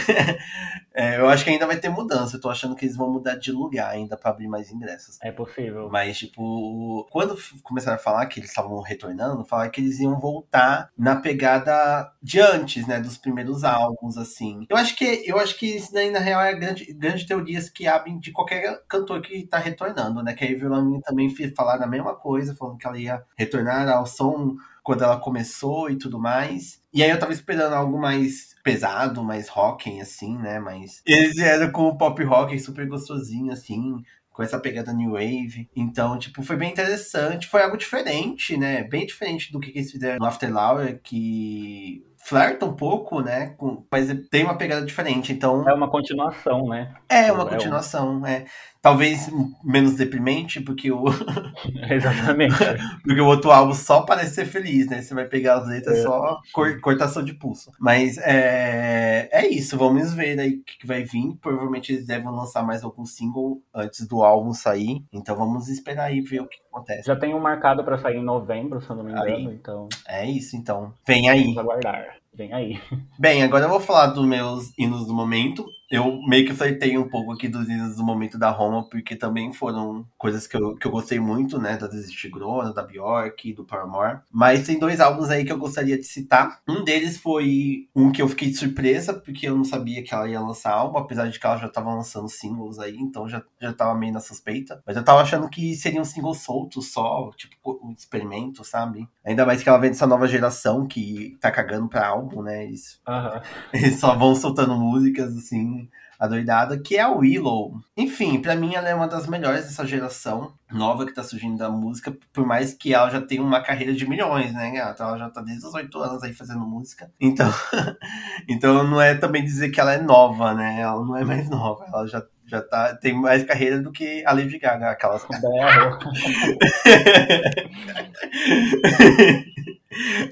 é, 0.95 1.21
eu 1.21 1.29
acho 1.29 1.45
que 1.45 1.50
ainda 1.50 1.67
vai 1.67 1.77
ter 1.77 1.91
mudança. 1.91 2.37
Eu 2.37 2.41
tô 2.41 2.49
achando 2.49 2.75
que 2.75 2.87
eles 2.87 2.97
vão 2.97 3.12
mudar 3.12 3.35
de 3.35 3.53
lugar 3.53 3.91
ainda 3.91 4.17
para 4.17 4.31
abrir 4.31 4.49
mais 4.49 4.73
ingressos. 4.73 5.19
É 5.23 5.31
possível. 5.31 5.91
Mas, 5.91 6.19
tipo, 6.19 7.07
quando 7.11 7.37
começaram 7.62 7.97
a 7.97 8.00
falar 8.00 8.25
que 8.27 8.41
eles 8.41 8.49
estavam 8.49 8.81
retornando, 8.81 9.45
falaram 9.45 9.71
que 9.71 9.81
eles 9.83 10.00
iam 10.00 10.19
voltar 10.19 10.91
na 10.97 11.17
pegada 11.17 12.11
de 12.23 12.41
antes, 12.41 12.87
né, 12.87 12.99
dos 12.99 13.19
primeiros 13.19 13.62
álbuns, 13.62 14.17
assim. 14.17 14.65
Eu 14.71 14.77
acho 14.79 14.97
que, 14.97 15.23
eu 15.27 15.38
acho 15.38 15.59
que 15.59 15.77
isso 15.77 15.93
daí, 15.93 16.11
na 16.11 16.19
real, 16.19 16.41
é 16.41 16.55
grande, 16.55 16.91
grande 16.95 17.27
teorias 17.27 17.69
que 17.69 17.87
abrem 17.87 18.19
de 18.19 18.33
qualquer 18.33 18.83
cantor 18.88 19.21
que 19.21 19.47
tá 19.47 19.59
retornando 19.59 19.98
né? 20.23 20.35
Que 20.35 20.45
a 20.45 20.49
Avril 20.49 20.71
Lavigne 20.71 21.00
também 21.02 21.35
falaram 21.55 21.85
a 21.85 21.88
mesma 21.88 22.14
coisa, 22.14 22.55
falando 22.55 22.78
que 22.78 22.87
ela 22.87 22.99
ia 22.99 23.23
retornar 23.37 23.88
ao 23.88 24.07
som 24.07 24.57
quando 24.83 25.05
ela 25.05 25.19
começou 25.19 25.90
e 25.90 25.97
tudo 25.97 26.19
mais. 26.19 26.83
E 26.93 27.02
aí 27.02 27.11
eu 27.11 27.19
tava 27.19 27.33
esperando 27.33 27.75
algo 27.75 27.99
mais 27.99 28.55
pesado, 28.64 29.23
mais 29.23 29.49
rock, 29.49 30.00
assim, 30.00 30.37
né? 30.38 30.59
Mas 30.59 31.02
eles 31.07 31.35
vieram 31.35 31.71
com 31.71 31.88
o 31.88 31.99
pop 31.99 32.23
rock 32.25 32.59
super 32.59 32.87
gostosinho, 32.87 33.52
assim, 33.52 34.02
com 34.31 34.43
essa 34.43 34.59
pegada 34.59 34.93
New 34.93 35.12
Wave. 35.12 35.69
Então, 35.75 36.19
tipo, 36.19 36.43
foi 36.43 36.57
bem 36.57 36.71
interessante. 36.71 37.49
Foi 37.49 37.62
algo 37.62 37.76
diferente, 37.76 38.57
né? 38.57 38.83
Bem 38.85 39.05
diferente 39.05 39.52
do 39.52 39.61
que 39.61 39.71
eles 39.71 39.90
fizeram 39.90 40.19
no 40.19 40.26
After 40.26 40.55
Hour, 40.57 40.99
que 41.02 42.05
flerta 42.25 42.67
um 42.67 42.75
pouco, 42.75 43.21
né? 43.21 43.55
Com, 43.57 43.85
mas 43.90 44.09
tem 44.31 44.45
uma 44.45 44.57
pegada 44.57 44.85
diferente, 44.85 45.33
então... 45.33 45.69
É 45.69 45.73
uma 45.73 45.90
continuação, 45.90 46.67
né? 46.67 46.95
É 47.09 47.33
uma 47.33 47.47
continuação, 47.47 48.25
é. 48.26 48.45
Talvez 48.88 49.30
menos 49.62 49.97
deprimente, 49.97 50.62
porque 50.62 50.90
o... 50.90 51.04
Exatamente. 51.90 52.54
porque 53.04 53.21
o 53.21 53.26
outro 53.26 53.50
álbum 53.50 53.75
só 53.75 54.00
parece 54.00 54.37
ser 54.37 54.47
feliz, 54.47 54.87
né? 54.87 55.02
Você 55.02 55.14
vai 55.14 55.26
pegar 55.26 55.59
as 55.59 55.68
letras 55.68 55.99
é. 55.99 56.02
só 56.04 56.40
cor, 56.54 56.80
cortação 56.80 57.23
de 57.23 57.35
pulso. 57.35 57.71
Mas 57.78 58.16
é, 58.16 59.28
é 59.30 59.47
isso, 59.47 59.76
vamos 59.76 60.14
ver 60.14 60.40
aí 60.40 60.54
o 60.54 60.64
que 60.64 60.87
vai 60.87 61.04
vir. 61.04 61.37
Provavelmente 61.42 61.92
eles 61.92 62.07
devem 62.07 62.30
lançar 62.30 62.62
mais 62.62 62.83
algum 62.83 63.04
single 63.04 63.61
antes 63.75 64.09
do 64.09 64.23
álbum 64.23 64.54
sair. 64.54 65.04
Então 65.12 65.37
vamos 65.37 65.68
esperar 65.68 66.04
aí 66.04 66.23
ver 66.23 66.40
o 66.40 66.49
que 66.49 66.57
acontece. 66.73 67.09
Já 67.09 67.14
tem 67.14 67.35
um 67.35 67.40
marcado 67.40 67.85
para 67.85 67.99
sair 67.99 68.16
em 68.16 68.25
novembro, 68.25 68.80
se 68.80 68.88
eu 68.88 68.97
não 68.97 69.04
me 69.04 69.11
engano, 69.11 69.26
aí, 69.26 69.45
então... 69.45 69.87
É 70.09 70.25
isso, 70.25 70.57
então. 70.57 70.95
Vem 71.07 71.28
aí. 71.28 71.42
Vamos 71.42 71.59
aguardar. 71.59 72.16
Vem 72.33 72.54
aí. 72.54 72.80
Bem, 73.18 73.42
agora 73.42 73.66
eu 73.66 73.68
vou 73.68 73.80
falar 73.80 74.07
dos 74.07 74.26
meus 74.26 74.73
hinos 74.78 75.07
do 75.07 75.12
momento 75.12 75.66
eu 75.90 76.21
meio 76.23 76.47
que 76.47 76.54
flertei 76.54 76.99
um 76.99 77.09
pouco 77.09 77.33
aqui 77.33 77.49
dos 77.49 77.66
dias 77.66 77.97
do 77.97 78.04
momento 78.04 78.38
da 78.38 78.50
Roma, 78.50 78.88
porque 78.88 79.16
também 79.16 79.52
foram 79.52 80.07
coisas 80.18 80.47
que 80.47 80.57
eu, 80.57 80.76
que 80.76 80.87
eu 80.87 80.90
gostei 80.90 81.18
muito, 81.18 81.59
né? 81.59 81.76
Da 81.76 81.87
Desist 81.87 82.28
Grona, 82.28 82.75
da 82.75 82.83
Bjork, 82.83 83.54
do 83.54 83.64
Paramore. 83.64 84.21
Mas 84.30 84.66
tem 84.66 84.78
dois 84.78 85.00
álbuns 85.00 85.30
aí 85.30 85.45
que 85.45 85.52
eu 85.52 85.59
gostaria 85.59 85.97
de 85.97 86.04
citar. 86.04 86.61
Um 86.68 86.85
deles 86.85 87.16
foi 87.16 87.88
um 87.95 88.12
que 88.12 88.21
eu 88.21 88.28
fiquei 88.28 88.49
de 88.49 88.57
surpresa, 88.57 89.14
porque 89.14 89.49
eu 89.49 89.57
não 89.57 89.64
sabia 89.64 90.02
que 90.02 90.12
ela 90.12 90.28
ia 90.28 90.40
lançar 90.40 90.73
álbum, 90.73 90.99
apesar 90.99 91.28
de 91.28 91.40
que 91.40 91.47
ela 91.47 91.57
já 91.57 91.68
tava 91.68 91.95
lançando 91.95 92.28
singles 92.28 92.78
aí, 92.78 92.97
então 92.97 93.28
já, 93.28 93.42
já 93.61 93.73
tava 93.73 93.95
meio 93.95 94.12
na 94.12 94.21
suspeita. 94.21 94.83
Mas 94.87 94.97
eu 94.97 95.04
tava 95.04 95.23
achando 95.23 95.49
que 95.49 95.75
seriam 95.75 96.04
singles 96.04 96.42
soltos 96.42 96.92
só, 96.92 97.30
tipo 97.37 97.80
um 97.83 97.92
experimento, 97.92 98.62
sabe? 98.64 99.09
Ainda 99.25 99.47
mais 99.47 99.62
que 99.62 99.68
ela 99.68 99.78
vem 99.78 99.90
dessa 99.90 100.07
nova 100.07 100.26
geração 100.26 100.87
que 100.87 101.37
tá 101.40 101.50
cagando 101.50 101.88
pra 101.88 102.07
álbum, 102.07 102.42
né? 102.42 102.64
Eles, 102.64 103.00
uhum. 103.07 103.40
eles 103.73 103.99
só 103.99 104.14
vão 104.14 104.35
soltando 104.35 104.76
músicas, 104.76 105.37
assim, 105.37 105.77
adoidada, 106.19 106.79
que 106.79 106.97
é 106.97 107.01
a 107.01 107.11
Willow. 107.11 107.75
Enfim, 107.97 108.43
para 108.43 108.57
mim 108.57 108.75
ela 108.75 108.89
é 108.89 108.95
uma 108.95 109.07
das 109.07 109.27
melhores 109.27 109.65
dessa 109.67 109.87
geração 109.87 110.53
nova 110.71 111.07
que 111.07 111.15
tá 111.15 111.23
surgindo 111.23 111.57
da 111.57 111.71
música, 111.71 112.17
por 112.33 112.45
mais 112.45 112.75
que 112.75 112.93
ela 112.93 113.09
já 113.09 113.21
tenha 113.21 113.43
uma 113.43 113.63
carreira 113.63 113.93
de 113.93 114.09
milhões, 114.09 114.53
né, 114.53 114.71
gata? 114.73 115.05
Ela 115.05 115.19
já 115.19 115.31
tá 115.31 115.41
desde 115.41 115.65
os 115.65 115.75
oito 115.75 115.99
anos 115.99 116.23
aí 116.23 116.33
fazendo 116.33 116.61
música. 116.61 117.11
Então, 117.21 117.49
então 118.49 118.83
não 118.83 119.01
é 119.01 119.15
também 119.15 119.45
dizer 119.45 119.71
que 119.71 119.81
ela 119.81 119.93
é 119.93 120.03
nova, 120.03 120.53
né? 120.55 120.81
Ela 120.81 121.05
não 121.05 121.17
é 121.17 121.25
mais 121.25 121.49
nova, 121.49 121.85
ela 121.87 122.07
já 122.07 122.23
já 122.51 122.63
tá, 122.63 122.97
tem 122.97 123.13
mais 123.13 123.45
carreira 123.45 123.79
do 123.79 123.93
que 123.93 124.25
a 124.25 124.33
Lady 124.33 124.59
Gaga, 124.59 124.89
aquelas. 124.91 125.23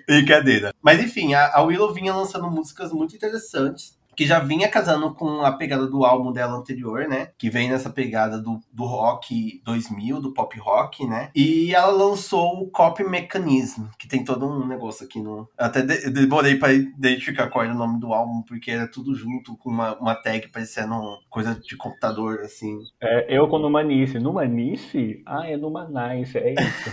Brincadeira. 0.06 0.72
Mas 0.80 0.98
enfim, 0.98 1.34
a, 1.34 1.52
a 1.52 1.60
Willow 1.60 1.92
vinha 1.92 2.14
lançando 2.14 2.50
músicas 2.50 2.90
muito 2.90 3.14
interessantes 3.14 3.98
que 4.16 4.26
já 4.26 4.38
vinha 4.38 4.68
casando 4.68 5.12
com 5.12 5.42
a 5.42 5.52
pegada 5.52 5.86
do 5.86 6.04
álbum 6.04 6.32
dela 6.32 6.56
anterior, 6.56 7.06
né? 7.06 7.28
Que 7.36 7.50
vem 7.50 7.68
nessa 7.68 7.90
pegada 7.90 8.40
do, 8.40 8.60
do 8.72 8.84
rock 8.84 9.60
2000, 9.64 10.20
do 10.20 10.32
pop 10.32 10.58
rock, 10.58 11.06
né? 11.06 11.30
E 11.34 11.74
ela 11.74 11.92
lançou 11.92 12.62
o 12.62 12.70
Copy 12.70 13.04
Mechanism, 13.04 13.84
que 13.98 14.08
tem 14.08 14.24
todo 14.24 14.46
um 14.46 14.66
negócio 14.66 15.04
aqui 15.04 15.20
no. 15.20 15.48
até 15.58 15.82
de, 15.82 16.10
demorei 16.10 16.56
pra 16.56 16.72
identificar 16.72 17.48
qual 17.48 17.64
era 17.64 17.74
o 17.74 17.78
nome 17.78 18.00
do 18.00 18.12
álbum, 18.12 18.42
porque 18.42 18.70
era 18.70 18.88
tudo 18.88 19.14
junto 19.14 19.56
com 19.56 19.70
uma, 19.70 19.96
uma 19.98 20.14
tag 20.14 20.48
parecendo 20.48 21.18
coisa 21.28 21.54
de 21.54 21.76
computador, 21.76 22.40
assim. 22.40 22.78
É, 23.00 23.36
eu 23.36 23.46
com 23.48 23.58
Numanice. 23.58 24.18
Numanice? 24.18 25.22
Ah, 25.26 25.46
é 25.46 25.56
Numanice, 25.56 26.38
é 26.38 26.54
isso. 26.54 26.90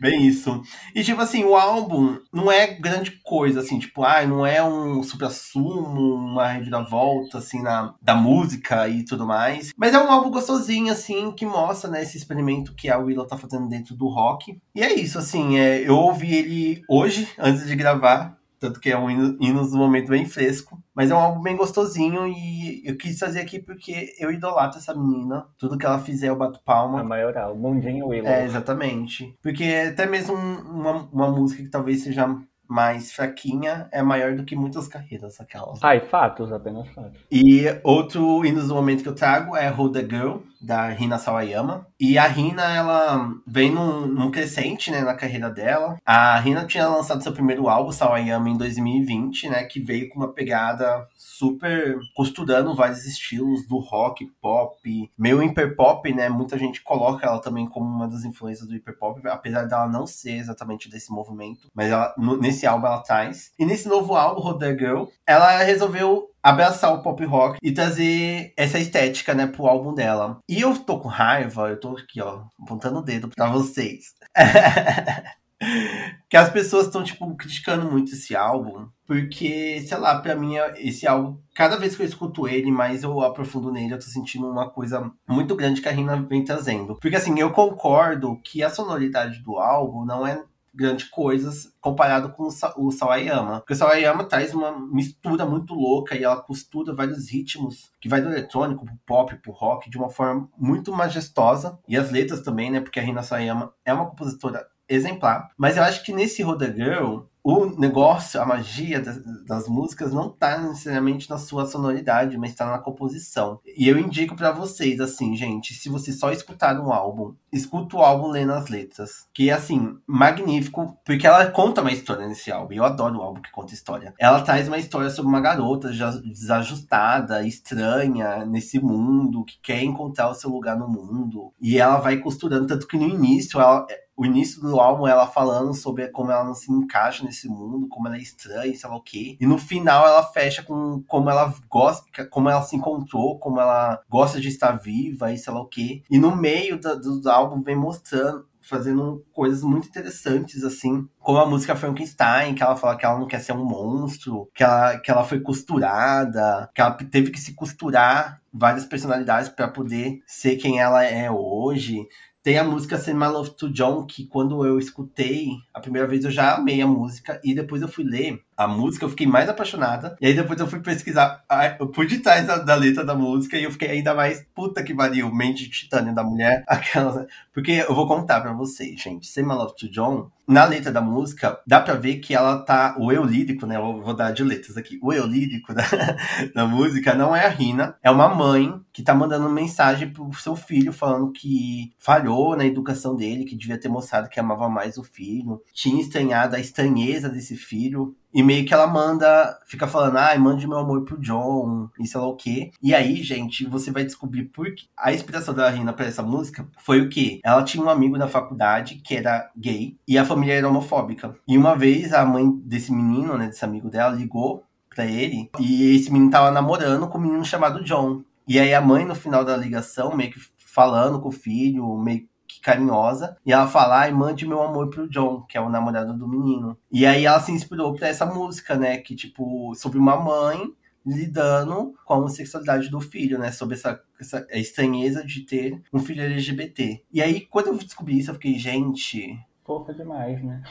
Bem 0.00 0.26
isso. 0.26 0.62
E, 0.94 1.02
tipo 1.02 1.20
assim, 1.20 1.44
o 1.44 1.56
álbum 1.56 2.18
não 2.32 2.50
é 2.50 2.66
grande 2.66 3.12
coisa, 3.22 3.60
assim, 3.60 3.78
tipo, 3.78 4.04
ah, 4.04 4.26
não 4.26 4.46
é 4.46 4.62
um 4.62 5.02
supra-sumo, 5.02 6.14
uma 6.14 6.48
reviravolta, 6.48 7.38
assim, 7.38 7.62
na, 7.62 7.94
da 8.00 8.14
música 8.14 8.88
e 8.88 9.04
tudo 9.04 9.26
mais. 9.26 9.72
Mas 9.76 9.94
é 9.94 9.98
um 9.98 10.10
álbum 10.10 10.30
gostosinho, 10.30 10.92
assim, 10.92 11.32
que 11.32 11.46
mostra, 11.46 11.90
né, 11.90 12.02
esse 12.02 12.16
experimento 12.16 12.74
que 12.74 12.88
a 12.88 12.98
Willow 12.98 13.26
tá 13.26 13.36
fazendo 13.36 13.68
dentro 13.68 13.94
do 13.94 14.08
rock. 14.08 14.58
E 14.74 14.82
é 14.82 14.92
isso, 14.92 15.18
assim, 15.18 15.58
é, 15.58 15.88
eu 15.88 15.96
ouvi 15.96 16.34
ele 16.34 16.82
hoje, 16.88 17.28
antes 17.38 17.66
de 17.66 17.76
gravar. 17.76 18.36
Tanto 18.64 18.80
que 18.80 18.90
é 18.90 18.98
um 18.98 19.10
hino 19.10 19.68
do 19.68 19.76
momento 19.76 20.08
bem 20.08 20.24
fresco. 20.24 20.82
Mas 20.94 21.10
é 21.10 21.14
um 21.14 21.18
álbum 21.18 21.42
bem 21.42 21.54
gostosinho 21.54 22.26
e 22.26 22.80
eu 22.82 22.96
quis 22.96 23.18
fazer 23.18 23.40
aqui 23.40 23.58
porque 23.58 24.14
eu 24.18 24.32
idolatro 24.32 24.78
essa 24.78 24.94
menina. 24.94 25.46
Tudo 25.58 25.76
que 25.76 25.84
ela 25.84 25.98
fizer 25.98 26.30
eu 26.30 26.36
bato 26.36 26.62
palma. 26.64 27.00
A 27.00 27.04
maioral, 27.04 27.54
Mundinho 27.54 28.06
Willow. 28.06 28.26
É, 28.26 28.46
exatamente. 28.46 29.36
Porque 29.42 29.64
até 29.92 30.06
mesmo 30.06 30.34
uma, 30.34 31.06
uma 31.12 31.30
música 31.30 31.62
que 31.62 31.68
talvez 31.68 32.04
seja 32.04 32.26
mais 32.66 33.12
fraquinha 33.12 33.86
é 33.92 34.02
maior 34.02 34.34
do 34.34 34.44
que 34.44 34.56
muitas 34.56 34.88
carreiras 34.88 35.38
aquelas. 35.38 35.84
Ai, 35.84 36.00
fatos, 36.00 36.50
apenas 36.50 36.88
fatos. 36.88 37.20
E 37.30 37.64
outro 37.82 38.46
hino 38.46 38.66
do 38.66 38.74
momento 38.74 39.02
que 39.02 39.08
eu 39.10 39.14
trago 39.14 39.54
é 39.54 39.68
Hold 39.68 39.92
the 39.92 40.00
Girl, 40.00 40.38
da 40.58 40.88
Rina 40.88 41.18
Sawayama. 41.18 41.86
E 42.06 42.18
a 42.18 42.26
Rina, 42.26 42.64
ela 42.64 43.32
vem 43.46 43.70
num, 43.70 44.06
num, 44.06 44.30
crescente, 44.30 44.90
né, 44.90 45.00
na 45.00 45.14
carreira 45.14 45.48
dela. 45.48 45.96
A 46.04 46.38
Rina 46.38 46.66
tinha 46.66 46.86
lançado 46.86 47.22
seu 47.22 47.32
primeiro 47.32 47.66
álbum, 47.66 47.90
Sawayama, 47.90 48.50
em 48.50 48.58
2020, 48.58 49.48
né, 49.48 49.64
que 49.64 49.80
veio 49.80 50.10
com 50.10 50.18
uma 50.18 50.30
pegada 50.30 51.08
super 51.16 51.96
costurando 52.14 52.74
vários 52.74 53.06
estilos 53.06 53.66
do 53.66 53.78
rock, 53.78 54.26
pop, 54.38 55.10
meio 55.16 55.38
hyperpop, 55.38 56.12
né? 56.12 56.28
Muita 56.28 56.58
gente 56.58 56.82
coloca 56.82 57.26
ela 57.26 57.40
também 57.40 57.66
como 57.66 57.86
uma 57.86 58.06
das 58.06 58.22
influências 58.22 58.68
do 58.68 58.74
hyperpop, 58.74 59.26
apesar 59.26 59.64
dela 59.64 59.88
não 59.88 60.06
ser 60.06 60.32
exatamente 60.32 60.90
desse 60.90 61.10
movimento, 61.10 61.70
mas 61.74 61.90
ela, 61.90 62.14
nesse 62.38 62.66
álbum 62.66 62.86
ela 62.86 63.00
traz. 63.00 63.50
E 63.58 63.64
nesse 63.64 63.88
novo 63.88 64.14
álbum, 64.14 64.42
Roder 64.42 64.78
Girl, 64.78 65.04
ela 65.26 65.62
resolveu 65.62 66.33
abraçar 66.44 66.92
o 66.92 67.00
pop 67.00 67.24
rock 67.24 67.58
e 67.62 67.72
trazer 67.72 68.52
essa 68.54 68.78
estética, 68.78 69.32
né, 69.32 69.46
pro 69.46 69.66
álbum 69.66 69.94
dela. 69.94 70.38
E 70.46 70.60
eu 70.60 70.76
tô 70.76 70.98
com 70.98 71.08
raiva, 71.08 71.70
eu 71.70 71.80
tô 71.80 71.96
aqui, 71.96 72.20
ó, 72.20 72.44
apontando 72.62 72.98
o 72.98 73.02
dedo 73.02 73.30
pra 73.34 73.48
vocês. 73.48 74.12
que 76.28 76.36
as 76.36 76.50
pessoas 76.50 76.86
estão, 76.86 77.02
tipo, 77.02 77.34
criticando 77.36 77.90
muito 77.90 78.12
esse 78.12 78.36
álbum, 78.36 78.88
porque, 79.06 79.80
sei 79.86 79.96
lá, 79.96 80.18
pra 80.18 80.34
mim, 80.34 80.56
esse 80.76 81.06
álbum, 81.06 81.38
cada 81.54 81.78
vez 81.78 81.96
que 81.96 82.02
eu 82.02 82.06
escuto 82.06 82.46
ele, 82.46 82.70
mais 82.70 83.02
eu 83.02 83.22
aprofundo 83.22 83.72
nele, 83.72 83.94
eu 83.94 83.98
tô 83.98 84.04
sentindo 84.04 84.46
uma 84.46 84.68
coisa 84.68 85.10
muito 85.26 85.56
grande 85.56 85.80
que 85.80 85.88
a 85.88 85.92
Rina 85.92 86.20
vem 86.28 86.44
trazendo. 86.44 86.98
Porque, 87.00 87.16
assim, 87.16 87.38
eu 87.38 87.52
concordo 87.52 88.38
que 88.44 88.62
a 88.62 88.68
sonoridade 88.68 89.42
do 89.42 89.58
álbum 89.58 90.04
não 90.04 90.26
é 90.26 90.42
grandes 90.74 91.08
coisas 91.08 91.72
comparado 91.80 92.30
com 92.30 92.48
o 92.76 92.90
Sawayama. 92.90 93.60
Porque 93.60 93.72
o 93.72 93.76
Sawayama 93.76 94.24
traz 94.24 94.52
uma 94.54 94.72
mistura 94.72 95.46
muito 95.46 95.74
louca 95.74 96.16
e 96.16 96.24
ela 96.24 96.40
costura 96.40 96.94
vários 96.94 97.30
ritmos 97.30 97.90
que 98.00 98.08
vai 98.08 98.20
do 98.20 98.28
eletrônico 98.28 98.84
pro 98.84 98.98
pop, 99.06 99.36
pro 99.36 99.52
rock, 99.52 99.88
de 99.88 99.96
uma 99.96 100.08
forma 100.08 100.48
muito 100.58 100.92
majestosa. 100.92 101.78
E 101.86 101.96
as 101.96 102.10
letras 102.10 102.40
também, 102.40 102.70
né? 102.70 102.80
Porque 102.80 102.98
a 102.98 103.02
Rina 103.02 103.22
Sawayama 103.22 103.72
é 103.84 103.92
uma 103.92 104.06
compositora 104.06 104.66
exemplar. 104.88 105.50
Mas 105.56 105.76
eu 105.76 105.82
acho 105.82 106.02
que 106.04 106.12
nesse 106.12 106.42
Roda 106.42 106.66
Girl, 106.66 107.20
o 107.44 107.66
negócio, 107.78 108.40
a 108.40 108.46
magia 108.46 109.02
das, 109.02 109.22
das 109.44 109.68
músicas 109.68 110.14
não 110.14 110.30
tá 110.30 110.56
necessariamente 110.56 111.28
na 111.28 111.36
sua 111.36 111.66
sonoridade, 111.66 112.38
mas 112.38 112.54
tá 112.54 112.64
na 112.64 112.78
composição. 112.78 113.60
E 113.76 113.86
eu 113.86 113.98
indico 113.98 114.34
para 114.34 114.50
vocês, 114.50 114.98
assim, 114.98 115.36
gente, 115.36 115.74
se 115.74 115.90
você 115.90 116.10
só 116.10 116.32
escutar 116.32 116.80
um 116.80 116.90
álbum, 116.90 117.34
escuta 117.52 117.96
o 117.96 118.00
álbum 118.00 118.28
lendo 118.28 118.54
as 118.54 118.68
letras. 118.68 119.28
Que 119.34 119.50
é, 119.50 119.52
assim, 119.52 119.98
magnífico, 120.06 120.96
porque 121.04 121.26
ela 121.26 121.44
conta 121.50 121.82
uma 121.82 121.92
história 121.92 122.26
nesse 122.26 122.50
álbum. 122.50 122.72
Eu 122.72 122.84
adoro 122.84 123.18
o 123.18 123.22
álbum 123.22 123.42
que 123.42 123.52
conta 123.52 123.74
história. 123.74 124.14
Ela 124.18 124.40
traz 124.40 124.66
uma 124.66 124.78
história 124.78 125.10
sobre 125.10 125.28
uma 125.28 125.40
garota 125.40 125.90
desajustada, 125.90 127.46
estranha 127.46 128.46
nesse 128.46 128.80
mundo, 128.80 129.44
que 129.44 129.58
quer 129.60 129.82
encontrar 129.82 130.30
o 130.30 130.34
seu 130.34 130.48
lugar 130.48 130.78
no 130.78 130.88
mundo. 130.88 131.52
E 131.60 131.78
ela 131.78 131.98
vai 131.98 132.16
costurando, 132.16 132.66
tanto 132.66 132.86
que 132.86 132.96
no 132.96 133.06
início 133.06 133.60
ela 133.60 133.86
o 134.16 134.24
início 134.24 134.60
do 134.60 134.80
álbum 134.80 135.06
ela 135.06 135.26
falando 135.26 135.74
sobre 135.74 136.08
como 136.08 136.30
ela 136.30 136.44
não 136.44 136.54
se 136.54 136.70
encaixa 136.70 137.24
nesse 137.24 137.48
mundo, 137.48 137.88
como 137.88 138.06
ela 138.06 138.16
é 138.16 138.20
estranha, 138.20 138.74
sei 138.74 138.88
lá 138.88 138.96
o 138.96 139.02
quê. 139.02 139.36
E 139.40 139.46
no 139.46 139.58
final 139.58 140.06
ela 140.06 140.22
fecha 140.22 140.62
com 140.62 141.02
como 141.06 141.30
ela 141.30 141.52
gosta, 141.68 142.26
como 142.26 142.48
ela 142.48 142.62
se 142.62 142.76
encontrou, 142.76 143.38
como 143.38 143.60
ela 143.60 144.00
gosta 144.08 144.40
de 144.40 144.48
estar 144.48 144.72
viva 144.72 145.32
e 145.32 145.38
sei 145.38 145.52
lá 145.52 145.60
o 145.60 145.68
quê. 145.68 146.02
E 146.10 146.18
no 146.18 146.36
meio 146.36 146.78
do, 146.78 147.20
do 147.20 147.30
álbum 147.30 147.62
vem 147.62 147.76
mostrando 147.76 148.46
fazendo 148.66 149.24
coisas 149.32 149.62
muito 149.62 149.88
interessantes, 149.88 150.64
assim, 150.64 151.06
como 151.20 151.38
a 151.38 151.46
música 151.46 151.76
Frankenstein, 151.76 152.54
que 152.54 152.62
ela 152.62 152.76
fala 152.76 152.96
que 152.96 153.04
ela 153.04 153.18
não 153.18 153.26
quer 153.26 153.40
ser 153.40 153.52
um 153.52 153.64
monstro, 153.64 154.48
que 154.54 154.64
ela, 154.64 154.98
que 154.98 155.10
ela 155.10 155.24
foi 155.24 155.40
costurada, 155.40 156.70
que 156.74 156.80
ela 156.80 156.92
teve 156.92 157.30
que 157.30 157.40
se 157.40 157.54
costurar 157.54 158.40
várias 158.52 158.84
personalidades 158.84 159.48
para 159.48 159.68
poder 159.68 160.22
ser 160.26 160.56
quem 160.56 160.80
ela 160.80 161.04
é 161.04 161.30
hoje. 161.30 162.06
Tem 162.44 162.58
a 162.58 162.62
música 162.62 162.98
Send 162.98 163.18
My 163.18 163.28
Love 163.28 163.52
to 163.56 163.72
John, 163.72 164.04
que 164.04 164.26
quando 164.26 164.66
eu 164.66 164.78
escutei 164.78 165.48
a 165.72 165.80
primeira 165.80 166.06
vez 166.06 166.26
eu 166.26 166.30
já 166.30 166.56
amei 166.56 166.82
a 166.82 166.86
música, 166.86 167.40
e 167.42 167.54
depois 167.54 167.80
eu 167.80 167.88
fui 167.88 168.04
ler 168.04 168.44
a 168.56 168.66
música, 168.66 169.04
eu 169.04 169.10
fiquei 169.10 169.26
mais 169.26 169.48
apaixonada. 169.48 170.16
E 170.20 170.26
aí 170.26 170.34
depois 170.34 170.58
eu 170.58 170.66
fui 170.66 170.80
pesquisar 170.80 171.44
por 171.92 172.06
detrás 172.06 172.46
da, 172.46 172.58
da, 172.58 172.74
letra 172.74 173.04
da 173.04 173.14
música 173.14 173.56
e 173.56 173.64
eu 173.64 173.70
fiquei 173.70 173.90
ainda 173.90 174.14
mais 174.14 174.44
puta 174.54 174.82
que 174.82 174.94
varia 174.94 175.26
o 175.26 175.34
mente 175.34 175.64
de 175.64 175.70
titânio 175.70 176.14
da 176.14 176.22
mulher. 176.22 176.64
Aquela. 176.68 177.26
Porque 177.52 177.84
eu 177.88 177.94
vou 177.94 178.06
contar 178.06 178.40
pra 178.40 178.52
vocês, 178.52 179.00
gente. 179.00 179.26
Say 179.26 179.42
My 179.42 179.54
Love 179.54 179.76
to 179.76 179.90
John, 179.90 180.30
na 180.46 180.64
letra 180.64 180.92
da 180.92 181.00
música, 181.00 181.58
dá 181.66 181.80
pra 181.80 181.94
ver 181.94 182.16
que 182.16 182.34
ela 182.34 182.58
tá. 182.58 182.96
O 182.98 183.10
eu 183.10 183.24
lírico, 183.24 183.66
né? 183.66 183.76
Eu 183.76 184.02
vou 184.02 184.14
dar 184.14 184.30
de 184.32 184.44
letras 184.44 184.76
aqui. 184.76 184.98
O 185.02 185.12
eu 185.12 185.26
lírico 185.26 185.72
da, 185.74 185.84
da 186.54 186.66
música 186.66 187.14
não 187.14 187.34
é 187.34 187.46
a 187.46 187.48
Rina, 187.48 187.96
é 188.02 188.10
uma 188.10 188.28
mãe 188.28 188.80
que 188.92 189.02
tá 189.02 189.14
mandando 189.14 189.48
mensagem 189.48 190.10
pro 190.10 190.32
seu 190.34 190.54
filho 190.54 190.92
falando 190.92 191.32
que 191.32 191.92
falhou 191.98 192.56
na 192.56 192.64
educação 192.64 193.16
dele, 193.16 193.44
que 193.44 193.56
devia 193.56 193.78
ter 193.78 193.88
mostrado 193.88 194.28
que 194.28 194.38
amava 194.38 194.68
mais 194.68 194.96
o 194.96 195.02
filho, 195.02 195.60
tinha 195.72 196.00
estranhado 196.00 196.54
a 196.54 196.60
estranheza 196.60 197.28
desse 197.28 197.56
filho. 197.56 198.16
E 198.34 198.42
meio 198.42 198.66
que 198.66 198.74
ela 198.74 198.86
manda, 198.88 199.56
fica 199.64 199.86
falando, 199.86 200.16
ai, 200.16 200.36
mande 200.38 200.66
meu 200.66 200.78
amor 200.78 201.04
pro 201.04 201.20
John, 201.20 201.88
e 202.00 202.06
sei 202.06 202.20
lá 202.20 202.26
o 202.26 202.34
quê. 202.34 202.72
E 202.82 202.92
aí, 202.92 203.22
gente, 203.22 203.64
você 203.64 203.92
vai 203.92 204.04
descobrir 204.04 204.46
por 204.46 204.74
que 204.74 204.86
a 204.96 205.12
inspiração 205.12 205.54
da 205.54 205.70
Rina 205.70 205.92
pra 205.92 206.06
essa 206.06 206.22
música 206.22 206.66
foi 206.78 207.00
o 207.00 207.08
quê? 207.08 207.40
Ela 207.44 207.62
tinha 207.62 207.84
um 207.84 207.88
amigo 207.88 208.18
na 208.18 208.26
faculdade 208.26 208.96
que 208.96 209.14
era 209.14 209.50
gay 209.56 209.96
e 210.08 210.18
a 210.18 210.24
família 210.24 210.54
era 210.54 210.68
homofóbica. 210.68 211.36
E 211.46 211.56
uma 211.56 211.76
vez 211.76 212.12
a 212.12 212.24
mãe 212.24 212.50
desse 212.64 212.92
menino, 212.92 213.38
né, 213.38 213.46
desse 213.46 213.64
amigo 213.64 213.88
dela, 213.88 214.16
ligou 214.16 214.64
pra 214.90 215.06
ele 215.06 215.48
e 215.60 215.96
esse 215.96 216.12
menino 216.12 216.30
tava 216.30 216.50
namorando 216.50 217.06
com 217.06 217.18
um 217.18 217.22
menino 217.22 217.44
chamado 217.44 217.84
John. 217.84 218.22
E 218.48 218.58
aí 218.58 218.74
a 218.74 218.80
mãe, 218.80 219.04
no 219.04 219.14
final 219.14 219.44
da 219.44 219.56
ligação, 219.56 220.14
meio 220.16 220.32
que 220.32 220.40
falando 220.56 221.20
com 221.20 221.28
o 221.28 221.32
filho, 221.32 221.96
meio 221.98 222.28
carinhosa. 222.64 223.36
E 223.44 223.52
ela 223.52 223.68
fala, 223.68 224.00
ai, 224.00 224.10
mande 224.10 224.48
meu 224.48 224.62
amor 224.62 224.88
pro 224.88 225.08
John, 225.08 225.42
que 225.42 225.58
é 225.58 225.60
o 225.60 225.68
namorado 225.68 226.16
do 226.16 226.26
menino. 226.26 226.78
E 226.90 227.04
aí 227.04 227.26
ela 227.26 227.38
se 227.38 227.52
inspirou 227.52 227.92
pra 227.92 228.08
essa 228.08 228.24
música, 228.24 228.74
né? 228.74 228.96
Que, 228.96 229.14
tipo, 229.14 229.74
sobre 229.74 229.98
uma 229.98 230.16
mãe 230.16 230.72
lidando 231.06 231.94
com 232.06 232.14
a 232.14 232.16
homossexualidade 232.16 232.88
do 232.88 232.98
filho, 232.98 233.38
né? 233.38 233.52
Sobre 233.52 233.74
essa, 233.74 234.00
essa 234.18 234.46
estranheza 234.50 235.22
de 235.22 235.42
ter 235.42 235.82
um 235.92 235.98
filho 235.98 236.22
LGBT. 236.22 237.04
E 237.12 237.20
aí, 237.20 237.42
quando 237.42 237.66
eu 237.66 237.76
descobri 237.76 238.18
isso, 238.18 238.30
eu 238.30 238.34
fiquei, 238.34 238.58
gente. 238.58 239.38
Fofa 239.62 239.92
demais, 239.92 240.42
né? 240.42 240.62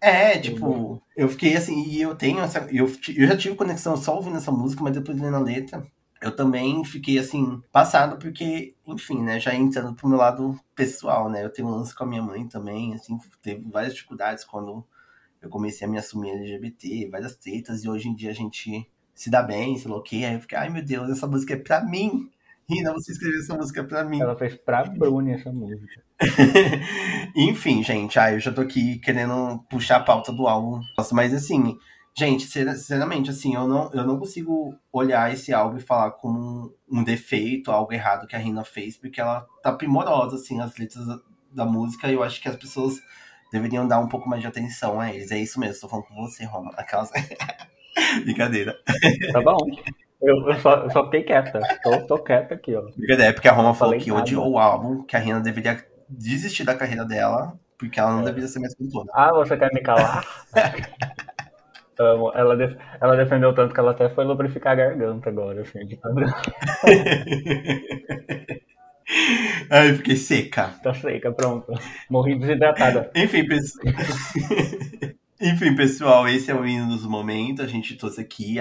É, 0.00 0.36
tipo, 0.36 1.00
eu 1.16 1.28
fiquei 1.28 1.56
assim, 1.56 1.84
e 1.84 2.02
eu 2.02 2.16
tenho 2.16 2.40
essa. 2.40 2.66
Eu, 2.72 2.90
eu 3.16 3.28
já 3.28 3.36
tive 3.36 3.54
conexão 3.54 3.96
só 3.96 4.16
ouvindo 4.16 4.36
essa 4.36 4.50
música, 4.50 4.82
mas 4.82 4.94
depois 4.94 5.20
lendo 5.20 5.36
a 5.36 5.40
letra, 5.40 5.86
eu 6.22 6.34
também 6.34 6.84
fiquei 6.84 7.18
assim, 7.18 7.60
passado, 7.72 8.16
porque, 8.18 8.74
enfim, 8.86 9.22
né, 9.22 9.40
já 9.40 9.54
entrando 9.54 9.94
pro 9.94 10.08
meu 10.08 10.18
lado 10.18 10.58
pessoal, 10.74 11.28
né? 11.28 11.44
Eu 11.44 11.50
tenho 11.52 11.68
um 11.68 11.72
lance 11.72 11.94
com 11.94 12.04
a 12.04 12.06
minha 12.06 12.22
mãe 12.22 12.46
também, 12.48 12.94
assim, 12.94 13.18
teve 13.42 13.68
várias 13.68 13.94
dificuldades 13.94 14.44
quando 14.44 14.84
eu 15.40 15.50
comecei 15.50 15.86
a 15.86 15.90
me 15.90 15.98
assumir 15.98 16.30
LGBT, 16.30 17.08
várias 17.10 17.36
tretas, 17.36 17.84
e 17.84 17.88
hoje 17.88 18.08
em 18.08 18.14
dia 18.14 18.30
a 18.30 18.34
gente 18.34 18.88
se 19.14 19.30
dá 19.30 19.42
bem, 19.42 19.76
se 19.76 19.88
bloqueia, 19.88 20.28
aí 20.28 20.34
eu 20.34 20.40
fiquei, 20.40 20.56
ai 20.58 20.70
meu 20.70 20.84
Deus, 20.84 21.10
essa 21.10 21.26
música 21.26 21.54
é 21.54 21.56
pra 21.58 21.84
mim. 21.84 22.30
Rina, 22.70 22.92
você 22.92 23.12
escreveu 23.12 23.40
essa 23.40 23.54
música 23.56 23.84
pra 23.84 24.04
mim. 24.04 24.20
Ela 24.20 24.36
fez 24.36 24.54
pra 24.54 24.84
Bruni 24.84 25.32
essa 25.32 25.52
música. 25.52 26.02
Enfim, 27.36 27.82
gente, 27.82 28.18
ai, 28.18 28.36
eu 28.36 28.40
já 28.40 28.52
tô 28.52 28.60
aqui 28.60 28.98
querendo 29.00 29.58
puxar 29.68 29.96
a 29.96 30.04
pauta 30.04 30.32
do 30.32 30.46
álbum. 30.46 30.80
Mas 31.12 31.34
assim, 31.34 31.76
Gente, 32.14 32.44
sinceramente, 32.44 33.30
assim, 33.30 33.54
eu 33.54 33.66
não, 33.66 33.90
eu 33.92 34.04
não 34.04 34.18
consigo 34.18 34.78
olhar 34.92 35.32
esse 35.32 35.52
álbum 35.52 35.78
e 35.78 35.80
falar 35.80 36.10
como 36.12 36.74
um, 36.90 37.02
defeito, 37.02 37.70
algo 37.70 37.92
errado 37.92 38.26
que 38.26 38.36
a 38.36 38.38
Rina 38.38 38.64
fez, 38.64 38.98
porque 38.98 39.18
ela 39.18 39.46
tá 39.62 39.72
primorosa, 39.72 40.36
assim, 40.36 40.60
as 40.60 40.76
letras 40.76 41.06
da, 41.50 41.64
música, 41.64 42.08
e 42.08 42.14
eu 42.14 42.22
acho 42.22 42.40
que 42.40 42.48
as 42.48 42.56
pessoas 42.56 43.00
deveriam 43.50 43.88
dar 43.88 43.98
um 43.98 44.08
pouco 44.08 44.28
mais 44.28 44.42
de 44.42 44.46
atenção 44.46 45.00
a 45.00 45.10
eles. 45.12 45.30
É 45.30 45.38
isso 45.38 45.58
mesmo, 45.58 45.80
tô 45.80 45.88
falando 45.88 46.06
com 46.06 46.14
você, 46.14 46.44
Roma. 46.44 46.70
Aquelas. 46.76 47.10
Brincadeira. 48.24 48.78
Tá 49.32 49.40
bom. 49.40 49.56
Eu, 50.20 50.48
eu, 50.48 50.60
só, 50.60 50.74
eu 50.76 50.90
só 50.90 51.04
fiquei 51.06 51.22
quieta. 51.22 51.60
Tô, 51.82 52.06
tô 52.06 52.18
quieta 52.18 52.54
aqui, 52.54 52.74
ó. 52.74 52.82
Brincadeira, 52.82 53.30
é 53.30 53.32
porque 53.32 53.48
a 53.48 53.52
Roma 53.52 53.74
falou 53.74 53.96
que 53.98 54.10
nada. 54.10 54.20
odiou 54.20 54.50
o 54.50 54.58
álbum, 54.58 55.02
que 55.02 55.16
a 55.16 55.18
Rina 55.18 55.40
deveria 55.40 55.82
desistir 56.08 56.64
da 56.64 56.74
carreira 56.74 57.06
dela, 57.06 57.58
porque 57.78 57.98
ela 57.98 58.12
não 58.12 58.20
é. 58.20 58.24
deveria 58.24 58.48
ser 58.48 58.60
mais 58.60 58.74
cantora. 58.74 59.08
Ah, 59.14 59.32
você 59.32 59.56
quer 59.56 59.72
me 59.72 59.80
calar? 59.80 60.26
Amo. 61.98 62.32
Ela, 62.34 62.56
def... 62.56 62.76
ela 63.00 63.16
defendeu 63.16 63.54
tanto 63.54 63.74
que 63.74 63.80
ela 63.80 63.90
até 63.92 64.08
foi 64.08 64.24
lubrificar 64.24 64.72
a 64.72 64.76
garganta 64.76 65.28
agora, 65.28 65.62
assim, 65.62 65.86
de 65.86 65.98
Ai, 69.70 69.94
fiquei 69.94 70.16
seca. 70.16 70.68
Tá 70.82 70.94
seca, 70.94 71.30
pronto. 71.32 71.72
Morri 72.08 72.38
desidratada. 72.38 73.10
Enfim, 73.14 73.46
pessoal. 73.46 73.84
Enfim, 75.40 75.74
pessoal, 75.74 76.28
esse 76.28 76.50
é 76.50 76.54
o 76.54 76.64
hino 76.64 76.88
dos 76.88 77.04
momentos. 77.04 77.64
A 77.64 77.68
gente 77.68 77.96
trouxe 77.96 78.20
aqui. 78.20 78.58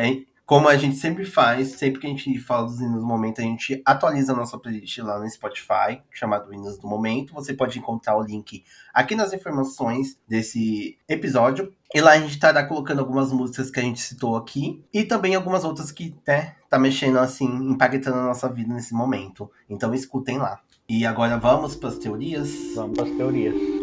Como 0.51 0.67
a 0.67 0.75
gente 0.75 0.97
sempre 0.97 1.23
faz, 1.23 1.69
sempre 1.69 2.01
que 2.01 2.07
a 2.07 2.09
gente 2.09 2.37
fala 2.37 2.65
dos 2.65 2.81
hinos 2.81 2.99
do 2.99 3.07
momento, 3.07 3.39
a 3.39 3.41
gente 3.41 3.81
atualiza 3.85 4.33
a 4.33 4.35
nossa 4.35 4.57
playlist 4.57 4.97
lá 4.97 5.17
no 5.17 5.29
Spotify, 5.29 6.01
chamado 6.11 6.53
Hinos 6.53 6.77
do 6.77 6.89
Momento. 6.89 7.33
Você 7.35 7.53
pode 7.53 7.79
encontrar 7.79 8.17
o 8.17 8.21
link 8.21 8.61
aqui 8.93 9.15
nas 9.15 9.31
informações 9.31 10.19
desse 10.27 10.97
episódio. 11.07 11.71
E 11.95 12.01
lá 12.01 12.11
a 12.11 12.19
gente 12.19 12.31
estará 12.31 12.65
colocando 12.65 12.99
algumas 12.99 13.31
músicas 13.31 13.71
que 13.71 13.79
a 13.79 13.83
gente 13.83 14.01
citou 14.01 14.35
aqui 14.35 14.83
e 14.93 15.05
também 15.05 15.35
algumas 15.35 15.63
outras 15.63 15.89
que 15.89 16.13
né, 16.27 16.57
tá 16.69 16.77
mexendo 16.77 17.19
assim, 17.19 17.45
impactando 17.45 18.17
a 18.17 18.23
nossa 18.23 18.49
vida 18.49 18.73
nesse 18.73 18.93
momento. 18.93 19.49
Então 19.69 19.93
escutem 19.93 20.37
lá. 20.37 20.59
E 20.85 21.05
agora 21.05 21.37
vamos 21.37 21.77
para 21.77 21.87
as 21.87 21.97
teorias? 21.97 22.49
Vamos 22.75 22.97
para 22.97 23.09
as 23.09 23.15
teorias. 23.15 23.80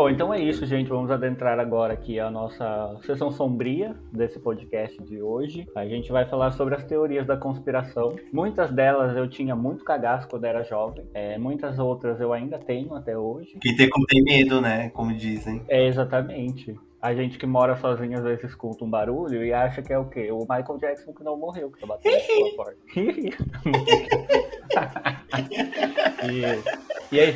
Bom, 0.00 0.08
então 0.08 0.32
é 0.32 0.40
isso, 0.40 0.64
gente. 0.64 0.88
Vamos 0.88 1.10
adentrar 1.10 1.60
agora 1.60 1.92
aqui 1.92 2.18
a 2.18 2.30
nossa 2.30 2.96
sessão 3.04 3.30
sombria 3.30 3.94
desse 4.10 4.40
podcast 4.40 4.96
de 5.02 5.20
hoje. 5.20 5.66
A 5.76 5.86
gente 5.86 6.10
vai 6.10 6.24
falar 6.24 6.52
sobre 6.52 6.74
as 6.74 6.82
teorias 6.82 7.26
da 7.26 7.36
conspiração. 7.36 8.16
Muitas 8.32 8.72
delas 8.72 9.14
eu 9.14 9.28
tinha 9.28 9.54
muito 9.54 9.84
cagaço 9.84 10.26
quando 10.26 10.46
era 10.46 10.62
jovem. 10.62 11.04
É, 11.12 11.36
muitas 11.36 11.78
outras 11.78 12.18
eu 12.18 12.32
ainda 12.32 12.58
tenho 12.58 12.94
até 12.94 13.18
hoje. 13.18 13.58
Quem 13.60 13.76
tem 13.76 13.90
como 13.90 14.06
tem 14.06 14.22
medo, 14.22 14.58
né? 14.58 14.88
Como 14.88 15.14
dizem. 15.14 15.60
É, 15.68 15.86
exatamente. 15.86 16.74
A 17.02 17.14
gente 17.14 17.36
que 17.36 17.44
mora 17.44 17.76
sozinho 17.76 18.16
às 18.16 18.24
vezes 18.24 18.44
escuta 18.44 18.82
um 18.82 18.88
barulho 18.88 19.44
e 19.44 19.52
acha 19.52 19.82
que 19.82 19.92
é 19.92 19.98
o 19.98 20.06
quê? 20.06 20.32
O 20.32 20.46
Michael 20.48 20.78
Jackson 20.78 21.12
que 21.12 21.22
não 21.22 21.36
morreu, 21.36 21.70
que 21.70 21.78
tá 21.78 21.86
batendo 21.86 22.14
na 22.14 22.20
sua 22.20 22.48
porta. 22.56 22.78
e, 26.24 26.89
e 27.12 27.18
aí, 27.18 27.34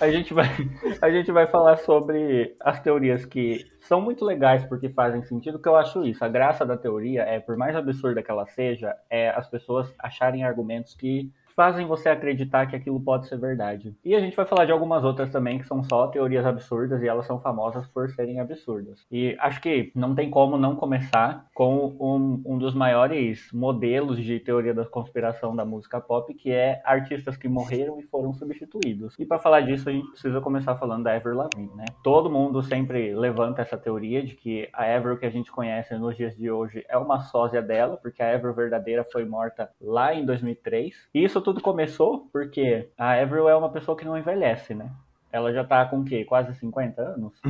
a 0.00 0.10
gente, 0.10 0.32
vai, 0.32 0.46
a 1.02 1.10
gente 1.10 1.32
vai 1.32 1.46
falar 1.46 1.76
sobre 1.78 2.54
as 2.60 2.80
teorias 2.80 3.24
que 3.24 3.66
são 3.80 4.00
muito 4.00 4.24
legais 4.24 4.64
porque 4.64 4.88
fazem 4.88 5.22
sentido, 5.24 5.58
que 5.58 5.68
eu 5.68 5.74
acho 5.74 6.04
isso. 6.04 6.24
A 6.24 6.28
graça 6.28 6.64
da 6.64 6.76
teoria 6.76 7.22
é, 7.22 7.40
por 7.40 7.56
mais 7.56 7.74
absurda 7.74 8.22
que 8.22 8.30
ela 8.30 8.46
seja, 8.46 8.94
é 9.10 9.30
as 9.30 9.48
pessoas 9.48 9.92
acharem 9.98 10.44
argumentos 10.44 10.94
que 10.94 11.32
fazem 11.58 11.86
você 11.86 12.08
acreditar 12.08 12.66
que 12.66 12.76
aquilo 12.76 13.00
pode 13.00 13.26
ser 13.26 13.36
verdade. 13.36 13.92
E 14.04 14.14
a 14.14 14.20
gente 14.20 14.36
vai 14.36 14.46
falar 14.46 14.64
de 14.64 14.70
algumas 14.70 15.02
outras 15.02 15.28
também 15.28 15.58
que 15.58 15.66
são 15.66 15.82
só 15.82 16.06
teorias 16.06 16.46
absurdas 16.46 17.02
e 17.02 17.08
elas 17.08 17.26
são 17.26 17.40
famosas 17.40 17.84
por 17.88 18.08
serem 18.10 18.38
absurdas. 18.38 19.04
E 19.10 19.36
acho 19.40 19.60
que 19.60 19.90
não 19.92 20.14
tem 20.14 20.30
como 20.30 20.56
não 20.56 20.76
começar 20.76 21.46
com 21.52 21.96
um, 21.98 22.42
um 22.46 22.58
dos 22.58 22.74
maiores 22.74 23.50
modelos 23.52 24.22
de 24.22 24.38
teoria 24.38 24.72
da 24.72 24.84
conspiração 24.84 25.56
da 25.56 25.64
música 25.64 26.00
pop, 26.00 26.32
que 26.32 26.52
é 26.52 26.80
artistas 26.84 27.36
que 27.36 27.48
morreram 27.48 27.98
e 27.98 28.04
foram 28.04 28.32
substituídos. 28.32 29.16
E 29.18 29.26
para 29.26 29.40
falar 29.40 29.62
disso, 29.62 29.88
a 29.88 29.92
gente 29.92 30.10
precisa 30.12 30.40
começar 30.40 30.76
falando 30.76 31.02
da 31.02 31.16
Avril 31.16 31.34
Lavigne, 31.34 31.74
né? 31.74 31.86
Todo 32.04 32.30
mundo 32.30 32.62
sempre 32.62 33.12
levanta 33.16 33.62
essa 33.62 33.76
teoria 33.76 34.22
de 34.22 34.36
que 34.36 34.68
a 34.72 34.84
Avril 34.94 35.18
que 35.18 35.26
a 35.26 35.30
gente 35.30 35.50
conhece 35.50 35.92
nos 35.96 36.16
dias 36.16 36.36
de 36.36 36.48
hoje 36.48 36.84
é 36.88 36.96
uma 36.96 37.18
sósia 37.18 37.60
dela, 37.60 37.96
porque 37.96 38.22
a 38.22 38.32
Avril 38.32 38.54
verdadeira 38.54 39.02
foi 39.02 39.24
morta 39.24 39.68
lá 39.80 40.14
em 40.14 40.24
2003. 40.24 41.08
E 41.12 41.24
isso 41.24 41.47
tudo 41.48 41.62
começou 41.62 42.28
porque 42.30 42.90
a 42.98 43.12
Avril 43.12 43.48
é 43.48 43.56
uma 43.56 43.70
pessoa 43.70 43.96
que 43.96 44.04
não 44.04 44.18
envelhece, 44.18 44.74
né? 44.74 44.90
Ela 45.32 45.50
já 45.50 45.64
tá 45.64 45.86
com 45.86 46.00
o 46.00 46.04
quê? 46.04 46.22
Quase 46.24 46.54
50 46.54 47.00
anos? 47.00 47.32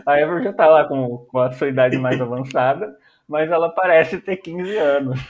a 0.06 0.12
Avril 0.14 0.44
já 0.44 0.52
tá 0.52 0.66
lá 0.66 0.84
com, 0.84 1.18
com 1.18 1.38
a 1.40 1.52
sua 1.52 1.68
idade 1.68 1.98
mais 1.98 2.18
avançada, 2.18 2.96
mas 3.28 3.50
ela 3.50 3.68
parece 3.68 4.18
ter 4.18 4.38
15 4.38 4.78
anos. 4.78 5.20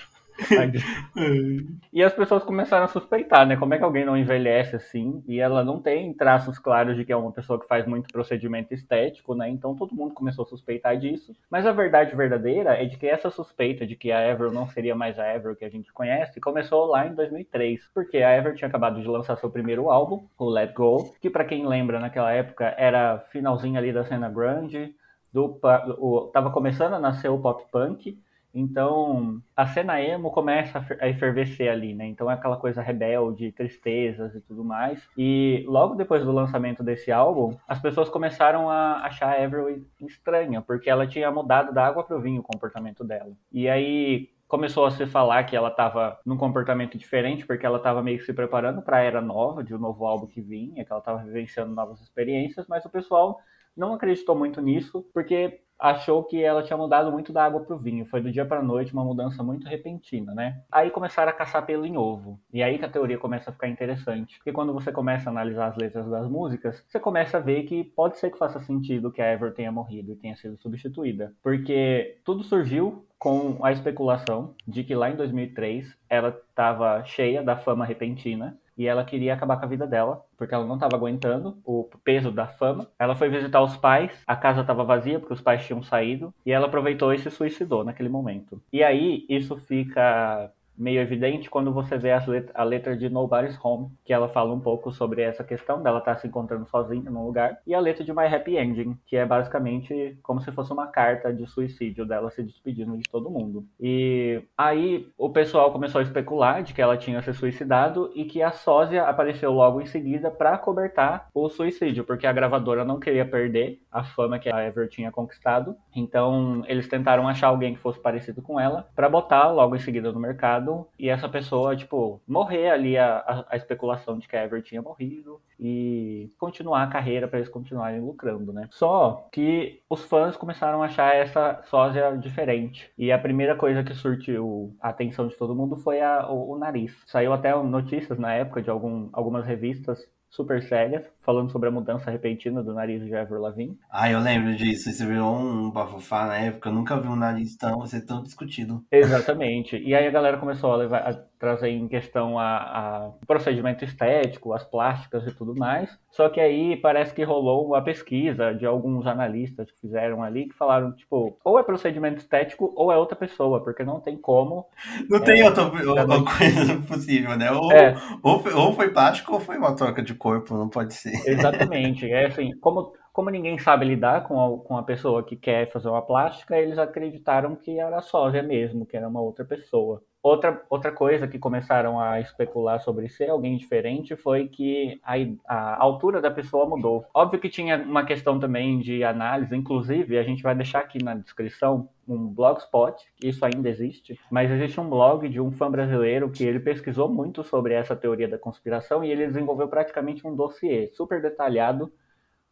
E 1.92 2.02
as 2.02 2.12
pessoas 2.12 2.42
começaram 2.42 2.84
a 2.84 2.88
suspeitar, 2.88 3.46
né? 3.46 3.56
Como 3.56 3.72
é 3.74 3.78
que 3.78 3.84
alguém 3.84 4.04
não 4.04 4.16
envelhece 4.16 4.76
assim? 4.76 5.22
E 5.26 5.38
ela 5.38 5.64
não 5.64 5.80
tem 5.80 6.12
traços 6.12 6.58
claros 6.58 6.96
de 6.96 7.04
que 7.04 7.12
é 7.12 7.16
uma 7.16 7.32
pessoa 7.32 7.58
que 7.58 7.66
faz 7.66 7.86
muito 7.86 8.12
procedimento 8.12 8.74
estético, 8.74 9.34
né? 9.34 9.48
Então 9.48 9.74
todo 9.76 9.94
mundo 9.94 10.14
começou 10.14 10.44
a 10.44 10.48
suspeitar 10.48 10.96
disso. 10.96 11.34
Mas 11.50 11.66
a 11.66 11.72
verdade 11.72 12.14
verdadeira 12.16 12.74
é 12.74 12.84
de 12.84 12.96
que 12.96 13.06
essa 13.06 13.30
suspeita 13.30 13.86
de 13.86 13.94
que 13.94 14.10
a 14.10 14.20
Ever 14.26 14.50
não 14.50 14.68
seria 14.68 14.94
mais 14.94 15.18
a 15.18 15.26
Ever 15.34 15.56
que 15.56 15.64
a 15.64 15.70
gente 15.70 15.92
conhece 15.92 16.40
começou 16.40 16.86
lá 16.86 17.06
em 17.06 17.14
2003, 17.14 17.90
porque 17.94 18.18
a 18.18 18.36
Ever 18.36 18.54
tinha 18.54 18.68
acabado 18.68 19.00
de 19.00 19.08
lançar 19.08 19.36
seu 19.36 19.50
primeiro 19.50 19.90
álbum, 19.90 20.26
o 20.38 20.48
Let 20.48 20.72
Go, 20.74 21.14
que 21.20 21.30
para 21.30 21.44
quem 21.44 21.66
lembra 21.66 22.00
naquela 22.00 22.32
época 22.32 22.74
era 22.76 23.18
finalzinho 23.30 23.78
ali 23.78 23.92
da 23.92 24.04
cena 24.04 24.28
grunge, 24.28 24.94
do, 25.32 25.58
o, 25.98 26.30
tava 26.32 26.50
começando 26.50 26.94
a 26.94 26.98
nascer 26.98 27.28
o 27.28 27.38
pop 27.38 27.64
punk 27.70 28.16
então, 28.54 29.42
a 29.56 29.66
cena 29.66 30.00
emo 30.00 30.30
começa 30.30 30.86
a 31.00 31.08
efervescer 31.08 31.68
ali, 31.68 31.92
né? 31.92 32.06
Então 32.06 32.30
é 32.30 32.34
aquela 32.34 32.56
coisa 32.56 32.80
rebelde, 32.80 33.50
tristezas 33.50 34.34
e 34.34 34.40
tudo 34.40 34.64
mais. 34.64 35.02
E 35.18 35.64
logo 35.66 35.96
depois 35.96 36.24
do 36.24 36.30
lançamento 36.30 36.82
desse 36.82 37.10
álbum, 37.10 37.56
as 37.66 37.80
pessoas 37.80 38.08
começaram 38.08 38.70
a 38.70 39.04
achar 39.04 39.28
a 39.28 39.44
Avril 39.44 39.84
estranha, 40.00 40.62
porque 40.62 40.88
ela 40.88 41.06
tinha 41.06 41.30
mudado 41.32 41.74
da 41.74 41.84
água 41.84 42.04
para 42.04 42.16
o 42.16 42.20
vinho 42.20 42.40
o 42.40 42.44
comportamento 42.44 43.02
dela. 43.02 43.32
E 43.52 43.68
aí 43.68 44.30
começou 44.46 44.86
a 44.86 44.90
se 44.92 45.04
falar 45.04 45.42
que 45.44 45.56
ela 45.56 45.68
estava 45.68 46.20
num 46.24 46.36
comportamento 46.36 46.96
diferente, 46.96 47.44
porque 47.44 47.66
ela 47.66 47.78
estava 47.78 48.04
meio 48.04 48.18
que 48.18 48.24
se 48.24 48.32
preparando 48.32 48.82
para 48.82 48.98
a 48.98 49.02
era 49.02 49.20
nova, 49.20 49.64
de 49.64 49.74
um 49.74 49.78
novo 49.78 50.06
álbum 50.06 50.28
que 50.28 50.40
vinha, 50.40 50.84
que 50.84 50.92
ela 50.92 51.00
estava 51.00 51.24
vivenciando 51.24 51.74
novas 51.74 52.00
experiências, 52.00 52.66
mas 52.68 52.84
o 52.84 52.90
pessoal 52.90 53.40
não 53.76 53.94
acreditou 53.94 54.36
muito 54.36 54.60
nisso, 54.60 55.04
porque 55.12 55.60
achou 55.78 56.24
que 56.24 56.42
ela 56.42 56.62
tinha 56.62 56.76
mudado 56.76 57.10
muito 57.10 57.32
da 57.32 57.44
água 57.44 57.60
para 57.60 57.74
o 57.74 57.78
vinho. 57.78 58.06
Foi 58.06 58.20
do 58.20 58.30
dia 58.30 58.44
para 58.44 58.60
a 58.60 58.62
noite 58.62 58.92
uma 58.92 59.04
mudança 59.04 59.42
muito 59.42 59.66
repentina, 59.66 60.32
né? 60.34 60.62
Aí 60.70 60.90
começaram 60.90 61.30
a 61.30 61.34
caçar 61.34 61.64
pelo 61.66 61.84
em 61.84 61.96
ovo. 61.96 62.40
E 62.52 62.62
aí 62.62 62.78
que 62.78 62.84
a 62.84 62.88
teoria 62.88 63.18
começa 63.18 63.50
a 63.50 63.52
ficar 63.52 63.68
interessante. 63.68 64.38
Porque 64.38 64.52
quando 64.52 64.72
você 64.72 64.92
começa 64.92 65.28
a 65.28 65.32
analisar 65.32 65.68
as 65.68 65.76
letras 65.76 66.08
das 66.08 66.28
músicas, 66.28 66.82
você 66.88 66.98
começa 66.98 67.36
a 67.36 67.40
ver 67.40 67.64
que 67.64 67.84
pode 67.84 68.18
ser 68.18 68.30
que 68.30 68.38
faça 68.38 68.60
sentido 68.60 69.12
que 69.12 69.20
a 69.20 69.32
Ever 69.32 69.52
tenha 69.52 69.72
morrido 69.72 70.12
e 70.12 70.16
tenha 70.16 70.36
sido 70.36 70.56
substituída. 70.56 71.34
Porque 71.42 72.18
tudo 72.24 72.42
surgiu 72.44 73.06
com 73.18 73.58
a 73.64 73.72
especulação 73.72 74.54
de 74.66 74.84
que 74.84 74.94
lá 74.94 75.10
em 75.10 75.16
2003 75.16 75.96
ela 76.08 76.28
estava 76.28 77.02
cheia 77.04 77.42
da 77.42 77.56
fama 77.56 77.84
repentina 77.84 78.58
e 78.76 78.86
ela 78.86 79.04
queria 79.04 79.34
acabar 79.34 79.56
com 79.56 79.64
a 79.64 79.68
vida 79.68 79.86
dela, 79.86 80.24
porque 80.36 80.54
ela 80.54 80.66
não 80.66 80.74
estava 80.74 80.96
aguentando 80.96 81.58
o 81.64 81.88
peso 82.02 82.30
da 82.30 82.46
fama. 82.46 82.88
Ela 82.98 83.14
foi 83.14 83.28
visitar 83.28 83.62
os 83.62 83.76
pais, 83.76 84.10
a 84.26 84.36
casa 84.36 84.62
estava 84.62 84.84
vazia 84.84 85.18
porque 85.18 85.34
os 85.34 85.40
pais 85.40 85.64
tinham 85.64 85.82
saído, 85.82 86.34
e 86.44 86.52
ela 86.52 86.66
aproveitou 86.66 87.12
e 87.12 87.18
se 87.18 87.30
suicidou 87.30 87.84
naquele 87.84 88.08
momento. 88.08 88.62
E 88.72 88.82
aí 88.82 89.24
isso 89.28 89.56
fica 89.56 90.50
meio 90.76 91.00
evidente 91.00 91.48
quando 91.48 91.72
você 91.72 91.96
vê 91.96 92.14
let 92.26 92.50
a 92.54 92.64
letra 92.64 92.96
de 92.96 93.08
Nobody's 93.08 93.58
Home, 93.62 93.90
que 94.04 94.12
ela 94.12 94.28
fala 94.28 94.52
um 94.52 94.60
pouco 94.60 94.92
sobre 94.92 95.22
essa 95.22 95.44
questão 95.44 95.82
dela 95.82 95.98
estar 95.98 96.14
tá 96.14 96.20
se 96.20 96.26
encontrando 96.26 96.66
sozinha 96.66 97.10
num 97.10 97.24
lugar, 97.24 97.58
e 97.66 97.74
a 97.74 97.80
letra 97.80 98.04
de 98.04 98.12
My 98.12 98.26
Happy 98.26 98.56
Ending, 98.56 98.96
que 99.06 99.16
é 99.16 99.24
basicamente 99.24 100.18
como 100.22 100.40
se 100.40 100.50
fosse 100.52 100.72
uma 100.72 100.86
carta 100.86 101.32
de 101.32 101.46
suicídio 101.46 102.04
dela 102.04 102.30
se 102.30 102.42
despedindo 102.42 102.96
de 102.96 103.04
todo 103.04 103.30
mundo. 103.30 103.64
E 103.80 104.42
aí 104.56 105.08
o 105.16 105.30
pessoal 105.30 105.72
começou 105.72 106.00
a 106.00 106.02
especular 106.02 106.62
de 106.62 106.74
que 106.74 106.82
ela 106.82 106.96
tinha 106.96 107.22
se 107.22 107.32
suicidado 107.32 108.10
e 108.14 108.24
que 108.24 108.42
a 108.42 108.52
sósia 108.52 109.04
apareceu 109.04 109.52
logo 109.52 109.80
em 109.80 109.86
seguida 109.86 110.30
para 110.30 110.58
cobertar 110.58 111.28
o 111.34 111.48
suicídio, 111.48 112.04
porque 112.04 112.26
a 112.26 112.32
gravadora 112.32 112.84
não 112.84 113.00
queria 113.00 113.24
perder 113.24 113.80
a 113.90 114.04
fama 114.04 114.38
que 114.38 114.50
a 114.50 114.66
Ever 114.66 114.88
tinha 114.88 115.10
conquistado. 115.10 115.76
Então 115.94 116.62
eles 116.66 116.88
tentaram 116.88 117.28
achar 117.28 117.48
alguém 117.48 117.74
que 117.74 117.80
fosse 117.80 118.00
parecido 118.00 118.42
com 118.42 118.58
ela 118.58 118.88
para 118.94 119.08
botar 119.08 119.50
logo 119.50 119.76
em 119.76 119.78
seguida 119.78 120.12
no 120.12 120.20
mercado 120.20 120.63
e 120.98 121.08
essa 121.08 121.28
pessoa, 121.28 121.76
tipo, 121.76 122.20
morrer 122.26 122.70
ali 122.70 122.96
a, 122.96 123.18
a, 123.18 123.44
a 123.50 123.56
especulação 123.56 124.18
de 124.18 124.28
que 124.28 124.36
a 124.36 124.44
Ever 124.44 124.62
tinha 124.62 124.82
morrido 124.82 125.40
e 125.58 126.30
continuar 126.38 126.82
a 126.82 126.86
carreira 126.88 127.28
para 127.28 127.38
eles 127.38 127.50
continuarem 127.50 128.00
lucrando, 128.00 128.52
né? 128.52 128.68
Só 128.70 129.28
que 129.32 129.80
os 129.88 130.04
fãs 130.04 130.36
começaram 130.36 130.82
a 130.82 130.86
achar 130.86 131.14
essa 131.14 131.62
sósia 131.64 132.16
diferente. 132.16 132.90
E 132.98 133.12
a 133.12 133.18
primeira 133.18 133.56
coisa 133.56 133.82
que 133.82 133.94
surtiu 133.94 134.74
a 134.80 134.88
atenção 134.88 135.28
de 135.28 135.36
todo 135.36 135.54
mundo 135.54 135.76
foi 135.76 136.00
a, 136.00 136.28
o, 136.28 136.52
o, 136.52 136.58
nariz. 136.58 136.96
Saiu 137.06 137.32
até 137.32 137.54
notícias 137.62 138.18
na 138.18 138.32
época 138.34 138.62
de 138.62 138.70
algum, 138.70 139.08
algumas 139.12 139.44
revistas 139.44 140.08
super 140.34 140.62
sérias, 140.62 141.04
falando 141.22 141.50
sobre 141.50 141.68
a 141.68 141.72
mudança 141.72 142.10
repentina 142.10 142.62
do 142.62 142.74
nariz 142.74 143.04
de 143.04 143.14
Avril 143.14 143.40
Lavigne. 143.40 143.78
Ah, 143.88 144.10
eu 144.10 144.18
lembro 144.18 144.54
disso. 144.56 144.90
Isso 144.90 145.06
virou 145.06 145.36
um 145.36 145.70
bafafá 145.70 146.26
na 146.26 146.36
época. 146.36 146.68
Eu 146.68 146.74
nunca 146.74 146.98
vi 146.98 147.06
um 147.06 147.16
nariz 147.16 147.56
tão, 147.56 147.86
ser 147.86 148.04
tão 148.04 148.22
discutido. 148.22 148.84
Exatamente. 148.90 149.76
E 149.76 149.94
aí 149.94 150.06
a 150.06 150.10
galera 150.10 150.36
começou 150.36 150.72
a, 150.72 150.76
levar, 150.76 151.08
a 151.08 151.14
trazer 151.38 151.68
em 151.68 151.86
questão 151.86 152.38
a, 152.38 152.56
a 152.56 153.10
procedimento 153.26 153.84
estético, 153.84 154.52
as 154.52 154.64
plásticas 154.64 155.26
e 155.26 155.34
tudo 155.34 155.54
mais. 155.54 155.96
Só 156.10 156.28
que 156.28 156.40
aí 156.40 156.76
parece 156.76 157.14
que 157.14 157.22
rolou 157.22 157.66
uma 157.66 157.82
pesquisa 157.82 158.52
de 158.52 158.66
alguns 158.66 159.06
analistas 159.06 159.70
que 159.70 159.80
fizeram 159.80 160.22
ali, 160.22 160.48
que 160.48 160.54
falaram, 160.54 160.92
tipo, 160.92 161.38
ou 161.44 161.58
é 161.58 161.62
procedimento 161.62 162.18
estético 162.18 162.72
ou 162.76 162.90
é 162.90 162.96
outra 162.96 163.16
pessoa, 163.16 163.62
porque 163.62 163.84
não 163.84 164.00
tem 164.00 164.16
como... 164.16 164.66
Não 165.08 165.18
é, 165.18 165.20
tem 165.20 165.42
outra, 165.44 165.64
outra 165.64 166.06
coisa 166.06 166.76
possível, 166.88 167.36
né? 167.36 167.50
Ou, 167.52 167.72
é. 167.72 167.94
ou, 168.22 168.40
foi, 168.40 168.52
ou 168.52 168.72
foi 168.72 168.90
plástico 168.90 169.34
ou 169.34 169.40
foi 169.40 169.58
uma 169.58 169.74
troca 169.76 170.02
de 170.02 170.14
corpo, 170.24 170.54
não 170.56 170.70
pode 170.70 170.94
ser. 170.94 171.12
Exatamente. 171.28 172.10
É 172.10 172.26
assim, 172.26 172.56
como, 172.58 172.94
como 173.12 173.28
ninguém 173.28 173.58
sabe 173.58 173.84
lidar 173.84 174.26
com 174.26 174.40
a, 174.40 174.58
com 174.64 174.78
a 174.78 174.82
pessoa 174.82 175.22
que 175.22 175.36
quer 175.36 175.70
fazer 175.70 175.88
uma 175.88 176.00
plástica, 176.00 176.56
eles 176.58 176.78
acreditaram 176.78 177.54
que 177.54 177.78
era 177.78 178.00
sósia 178.00 178.42
mesmo, 178.42 178.86
que 178.86 178.96
era 178.96 179.06
uma 179.06 179.20
outra 179.20 179.44
pessoa. 179.44 180.02
Outra, 180.24 180.64
outra 180.70 180.90
coisa 180.90 181.28
que 181.28 181.38
começaram 181.38 182.00
a 182.00 182.18
especular 182.18 182.80
sobre 182.80 183.10
ser 183.10 183.28
alguém 183.28 183.58
diferente 183.58 184.16
foi 184.16 184.48
que 184.48 184.98
a, 185.04 185.16
a 185.46 185.82
altura 185.82 186.18
da 186.18 186.30
pessoa 186.30 186.64
mudou. 186.64 187.04
Óbvio 187.12 187.38
que 187.38 187.50
tinha 187.50 187.76
uma 187.76 188.06
questão 188.06 188.40
também 188.40 188.80
de 188.80 189.04
análise, 189.04 189.54
inclusive 189.54 190.16
a 190.16 190.22
gente 190.22 190.42
vai 190.42 190.54
deixar 190.54 190.78
aqui 190.78 191.04
na 191.04 191.14
descrição 191.14 191.90
um 192.08 192.26
blogspot, 192.26 193.04
isso 193.22 193.44
ainda 193.44 193.68
existe, 193.68 194.18
mas 194.30 194.50
existe 194.50 194.80
um 194.80 194.88
blog 194.88 195.28
de 195.28 195.42
um 195.42 195.52
fã 195.52 195.70
brasileiro 195.70 196.30
que 196.30 196.42
ele 196.42 196.58
pesquisou 196.58 197.06
muito 197.06 197.44
sobre 197.44 197.74
essa 197.74 197.94
teoria 197.94 198.26
da 198.26 198.38
conspiração 198.38 199.04
e 199.04 199.10
ele 199.10 199.26
desenvolveu 199.26 199.68
praticamente 199.68 200.26
um 200.26 200.34
dossiê 200.34 200.88
super 200.94 201.20
detalhado 201.20 201.92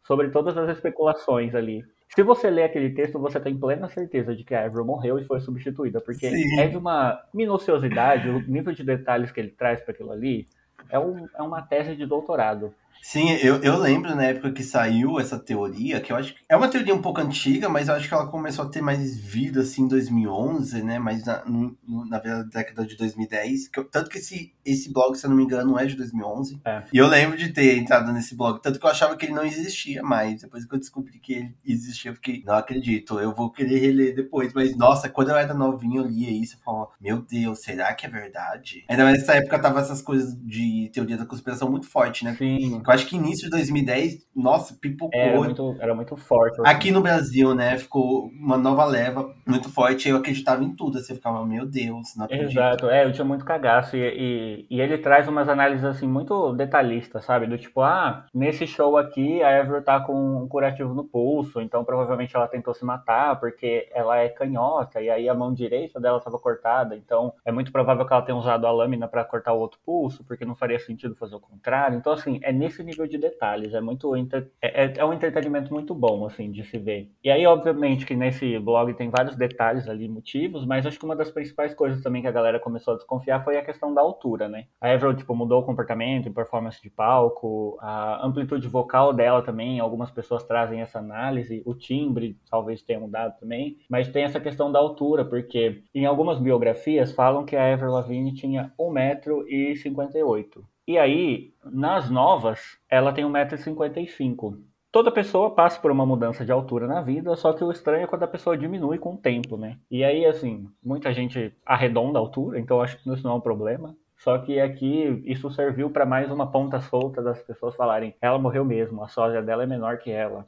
sobre 0.03 0.29
todas 0.29 0.55
as 0.55 0.69
especulações 0.69 1.55
ali. 1.55 1.83
Se 2.15 2.21
você 2.21 2.47
ler 2.49 2.63
aquele 2.63 2.91
texto, 2.91 3.17
você 3.17 3.39
tem 3.39 3.57
plena 3.57 3.89
certeza 3.89 4.35
de 4.35 4.43
que 4.43 4.53
a 4.53 4.65
Avril 4.65 4.85
morreu 4.85 5.17
e 5.17 5.23
foi 5.23 5.39
substituída, 5.39 5.99
porque 5.99 6.29
Sim. 6.29 6.59
é 6.59 6.67
de 6.67 6.77
uma 6.77 7.19
minuciosidade, 7.33 8.29
o 8.29 8.39
nível 8.39 8.71
de 8.71 8.83
detalhes 8.83 9.31
que 9.31 9.39
ele 9.39 9.49
traz 9.49 9.81
para 9.81 9.93
aquilo 9.93 10.11
ali 10.11 10.45
é, 10.89 10.99
um, 10.99 11.27
é 11.35 11.41
uma 11.41 11.61
tese 11.61 11.95
de 11.95 12.05
doutorado. 12.05 12.73
Sim, 13.03 13.31
eu, 13.31 13.61
eu 13.61 13.77
lembro 13.77 14.15
na 14.15 14.23
época 14.23 14.53
que 14.53 14.63
saiu 14.63 15.19
essa 15.19 15.37
teoria, 15.37 15.99
que 15.99 16.13
eu 16.13 16.15
acho 16.15 16.33
que 16.33 16.39
é 16.47 16.55
uma 16.55 16.69
teoria 16.69 16.95
um 16.95 17.01
pouco 17.01 17.19
antiga, 17.19 17.67
mas 17.67 17.89
eu 17.89 17.95
acho 17.95 18.07
que 18.07 18.13
ela 18.13 18.27
começou 18.27 18.63
a 18.63 18.69
ter 18.69 18.81
mais 18.81 19.19
vida 19.19 19.59
assim 19.59 19.83
em 19.83 19.87
2011, 19.89 20.81
né? 20.81 20.97
Mas 20.99 21.25
na, 21.25 21.43
no, 21.43 21.77
na 22.07 22.17
década 22.43 22.85
de 22.85 22.95
2010. 22.95 23.67
Que 23.67 23.81
eu, 23.81 23.83
tanto 23.83 24.09
que 24.09 24.19
esse, 24.19 24.53
esse 24.63 24.91
blog, 24.91 25.15
se 25.15 25.25
eu 25.25 25.29
não 25.29 25.35
me 25.35 25.43
engano, 25.43 25.71
não 25.71 25.79
é 25.79 25.85
de 25.85 25.97
2011. 25.97 26.61
É. 26.63 26.83
E 26.93 26.97
eu 26.97 27.05
lembro 27.07 27.37
de 27.37 27.49
ter 27.49 27.77
entrado 27.77 28.09
nesse 28.13 28.37
blog, 28.37 28.61
tanto 28.61 28.79
que 28.79 28.85
eu 28.85 28.89
achava 28.89 29.17
que 29.17 29.25
ele 29.25 29.33
não 29.33 29.45
existia 29.45 30.01
mais. 30.01 30.41
Depois 30.41 30.63
que 30.63 30.73
eu 30.73 30.79
descobri 30.79 31.19
que 31.19 31.33
ele 31.33 31.57
existia, 31.65 32.11
eu 32.11 32.15
fiquei, 32.15 32.41
não 32.45 32.53
acredito, 32.53 33.19
eu 33.19 33.35
vou 33.35 33.51
querer 33.51 33.79
reler 33.79 34.15
depois. 34.15 34.53
Mas 34.53 34.77
nossa, 34.77 35.09
quando 35.09 35.29
eu 35.29 35.35
era 35.35 35.53
novinho, 35.53 36.03
eu 36.03 36.07
lia 36.07 36.31
isso 36.31 36.55
e 36.55 36.63
falava, 36.63 36.87
meu 37.01 37.21
Deus, 37.21 37.59
será 37.59 37.93
que 37.93 38.05
é 38.05 38.09
verdade? 38.09 38.85
Ainda 38.87 39.03
mais 39.03 39.19
nessa 39.19 39.33
época 39.33 39.59
tava 39.59 39.81
essas 39.81 40.01
coisas 40.01 40.33
de 40.41 40.89
teoria 40.93 41.17
da 41.17 41.25
conspiração 41.25 41.69
muito 41.69 41.85
forte, 41.85 42.23
né? 42.23 42.33
Sim 42.37 42.81
acho 42.93 43.07
que 43.07 43.15
início 43.15 43.45
de 43.45 43.49
2010, 43.51 44.27
nossa, 44.35 44.75
pipocou. 44.79 45.19
Era 45.19 45.37
muito, 45.37 45.75
era 45.79 45.95
muito 45.95 46.15
forte. 46.15 46.61
Assim. 46.61 46.69
Aqui 46.69 46.91
no 46.91 47.01
Brasil, 47.01 47.53
né, 47.53 47.77
ficou 47.77 48.27
uma 48.27 48.57
nova 48.57 48.85
leva 48.85 49.33
muito 49.45 49.69
forte. 49.69 50.09
Eu 50.09 50.17
acreditava 50.17 50.63
em 50.63 50.75
tudo. 50.75 50.99
Você 50.99 51.13
ficava, 51.13 51.45
meu 51.45 51.65
Deus, 51.65 52.15
não 52.15 52.25
acredito. 52.25 52.51
Exato, 52.51 52.89
é, 52.89 53.05
eu 53.05 53.11
tinha 53.11 53.25
muito 53.25 53.45
cagaço. 53.45 53.95
E, 53.95 53.99
e, 53.99 54.67
e, 54.69 54.81
ele 54.81 54.97
traz 54.97 55.27
umas 55.27 55.49
análises, 55.49 55.85
assim, 55.85 56.07
muito 56.07 56.53
detalhistas, 56.53 57.25
sabe? 57.25 57.47
Do 57.47 57.57
tipo, 57.57 57.81
ah, 57.81 58.25
nesse 58.33 58.65
show 58.67 58.97
aqui, 58.97 59.41
a 59.43 59.51
Ever 59.51 59.83
tá 59.83 59.99
com 59.99 60.43
um 60.43 60.47
curativo 60.47 60.93
no 60.93 61.03
pulso, 61.03 61.61
então 61.61 61.83
provavelmente 61.83 62.35
ela 62.35 62.47
tentou 62.47 62.73
se 62.73 62.85
matar 62.85 63.39
porque 63.39 63.89
ela 63.93 64.17
é 64.17 64.29
canhota, 64.29 65.01
e 65.01 65.09
aí 65.09 65.29
a 65.29 65.33
mão 65.33 65.53
direita 65.53 65.99
dela 65.99 66.17
estava 66.17 66.39
cortada, 66.39 66.95
então 66.95 67.33
é 67.45 67.51
muito 67.51 67.71
provável 67.71 68.05
que 68.05 68.13
ela 68.13 68.21
tenha 68.21 68.37
usado 68.37 68.65
a 68.65 68.71
lâmina 68.71 69.07
para 69.07 69.23
cortar 69.23 69.53
o 69.53 69.59
outro 69.59 69.79
pulso, 69.85 70.23
porque 70.23 70.45
não 70.45 70.55
faria 70.55 70.79
sentido 70.79 71.15
fazer 71.15 71.35
o 71.35 71.39
contrário. 71.39 71.97
Então, 71.97 72.13
assim, 72.13 72.39
é 72.43 72.51
nesse 72.51 72.82
nível 72.83 73.07
de 73.07 73.17
detalhes. 73.17 73.73
É 73.73 73.81
muito 73.81 74.15
é, 74.15 74.47
é, 74.61 74.93
é, 74.97 75.05
um 75.05 75.13
entretenimento 75.13 75.73
muito 75.73 75.93
bom, 75.93 76.25
assim, 76.25 76.51
de 76.51 76.63
se 76.63 76.77
ver. 76.77 77.09
E 77.23 77.29
aí, 77.29 77.45
obviamente, 77.45 78.05
que 78.05 78.15
nesse 78.15 78.57
blog 78.59 78.93
tem 78.93 79.09
vários 79.09 79.35
detalhes 79.35 79.87
ali, 79.87 80.07
motivos, 80.07 80.65
mas 80.65 80.85
acho 80.85 80.99
que 80.99 81.05
uma 81.05 81.15
das 81.15 81.31
principais 81.31 81.73
coisas 81.73 82.01
também 82.01 82.21
que 82.21 82.27
a 82.27 82.31
galera 82.31 82.59
começou 82.59 82.93
a 82.93 82.97
desconfiar 82.97 83.43
foi 83.43 83.57
a 83.57 83.65
questão 83.65 83.93
da 83.93 84.01
altura, 84.01 84.47
né? 84.47 84.65
A 84.79 84.91
Avril, 84.91 85.15
tipo, 85.15 85.35
mudou 85.35 85.61
o 85.61 85.65
comportamento 85.65 86.27
em 86.27 86.33
performance 86.33 86.81
de 86.81 86.89
palco, 86.89 87.77
a 87.81 88.25
amplitude 88.25 88.67
vocal 88.67 89.13
dela 89.13 89.41
também, 89.41 89.79
algumas 89.79 90.11
pessoas 90.11 90.43
trazem 90.43 90.81
essa 90.81 90.99
análise, 90.99 91.63
o 91.65 91.73
timbre 91.73 92.37
talvez 92.49 92.81
tenha 92.81 92.99
mudado 92.99 93.39
também, 93.39 93.77
mas 93.89 94.09
tem 94.09 94.23
essa 94.23 94.39
questão 94.39 94.71
da 94.71 94.79
altura, 94.79 95.25
porque 95.25 95.83
em 95.93 96.05
algumas 96.05 96.39
biografias 96.39 97.11
falam 97.11 97.45
que 97.45 97.55
a 97.55 97.73
Avril 97.73 97.91
Lavigne 97.91 98.33
tinha 98.33 98.71
1,58m. 98.79 100.63
E 100.87 100.97
aí, 100.97 101.53
nas 101.63 102.09
novas, 102.09 102.77
ela 102.89 103.13
tem 103.13 103.23
1,55m. 103.23 104.59
Toda 104.91 105.11
pessoa 105.11 105.55
passa 105.55 105.79
por 105.79 105.89
uma 105.89 106.05
mudança 106.05 106.45
de 106.45 106.51
altura 106.51 106.85
na 106.85 107.01
vida, 107.01 107.35
só 107.35 107.53
que 107.53 107.63
o 107.63 107.71
estranho 107.71 108.03
é 108.03 108.07
quando 108.07 108.23
a 108.23 108.27
pessoa 108.27 108.57
diminui 108.57 108.99
com 108.99 109.13
o 109.13 109.17
tempo, 109.17 109.57
né? 109.57 109.79
E 109.89 110.03
aí, 110.03 110.25
assim, 110.25 110.69
muita 110.83 111.13
gente 111.13 111.51
arredonda 111.65 112.19
a 112.19 112.21
altura, 112.21 112.59
então 112.59 112.81
acho 112.81 113.01
que 113.01 113.09
isso 113.09 113.23
não 113.23 113.31
é 113.31 113.35
um 113.35 113.41
problema. 113.41 113.95
Só 114.17 114.37
que 114.37 114.59
aqui 114.59 115.23
isso 115.25 115.49
serviu 115.51 115.89
para 115.89 116.05
mais 116.05 116.29
uma 116.29 116.51
ponta 116.51 116.79
solta 116.79 117.21
das 117.21 117.41
pessoas 117.41 117.75
falarem: 117.75 118.13
ela 118.21 118.37
morreu 118.37 118.63
mesmo, 118.63 119.03
a 119.03 119.07
sósia 119.07 119.41
dela 119.41 119.63
é 119.63 119.67
menor 119.67 119.97
que 119.97 120.11
ela 120.11 120.45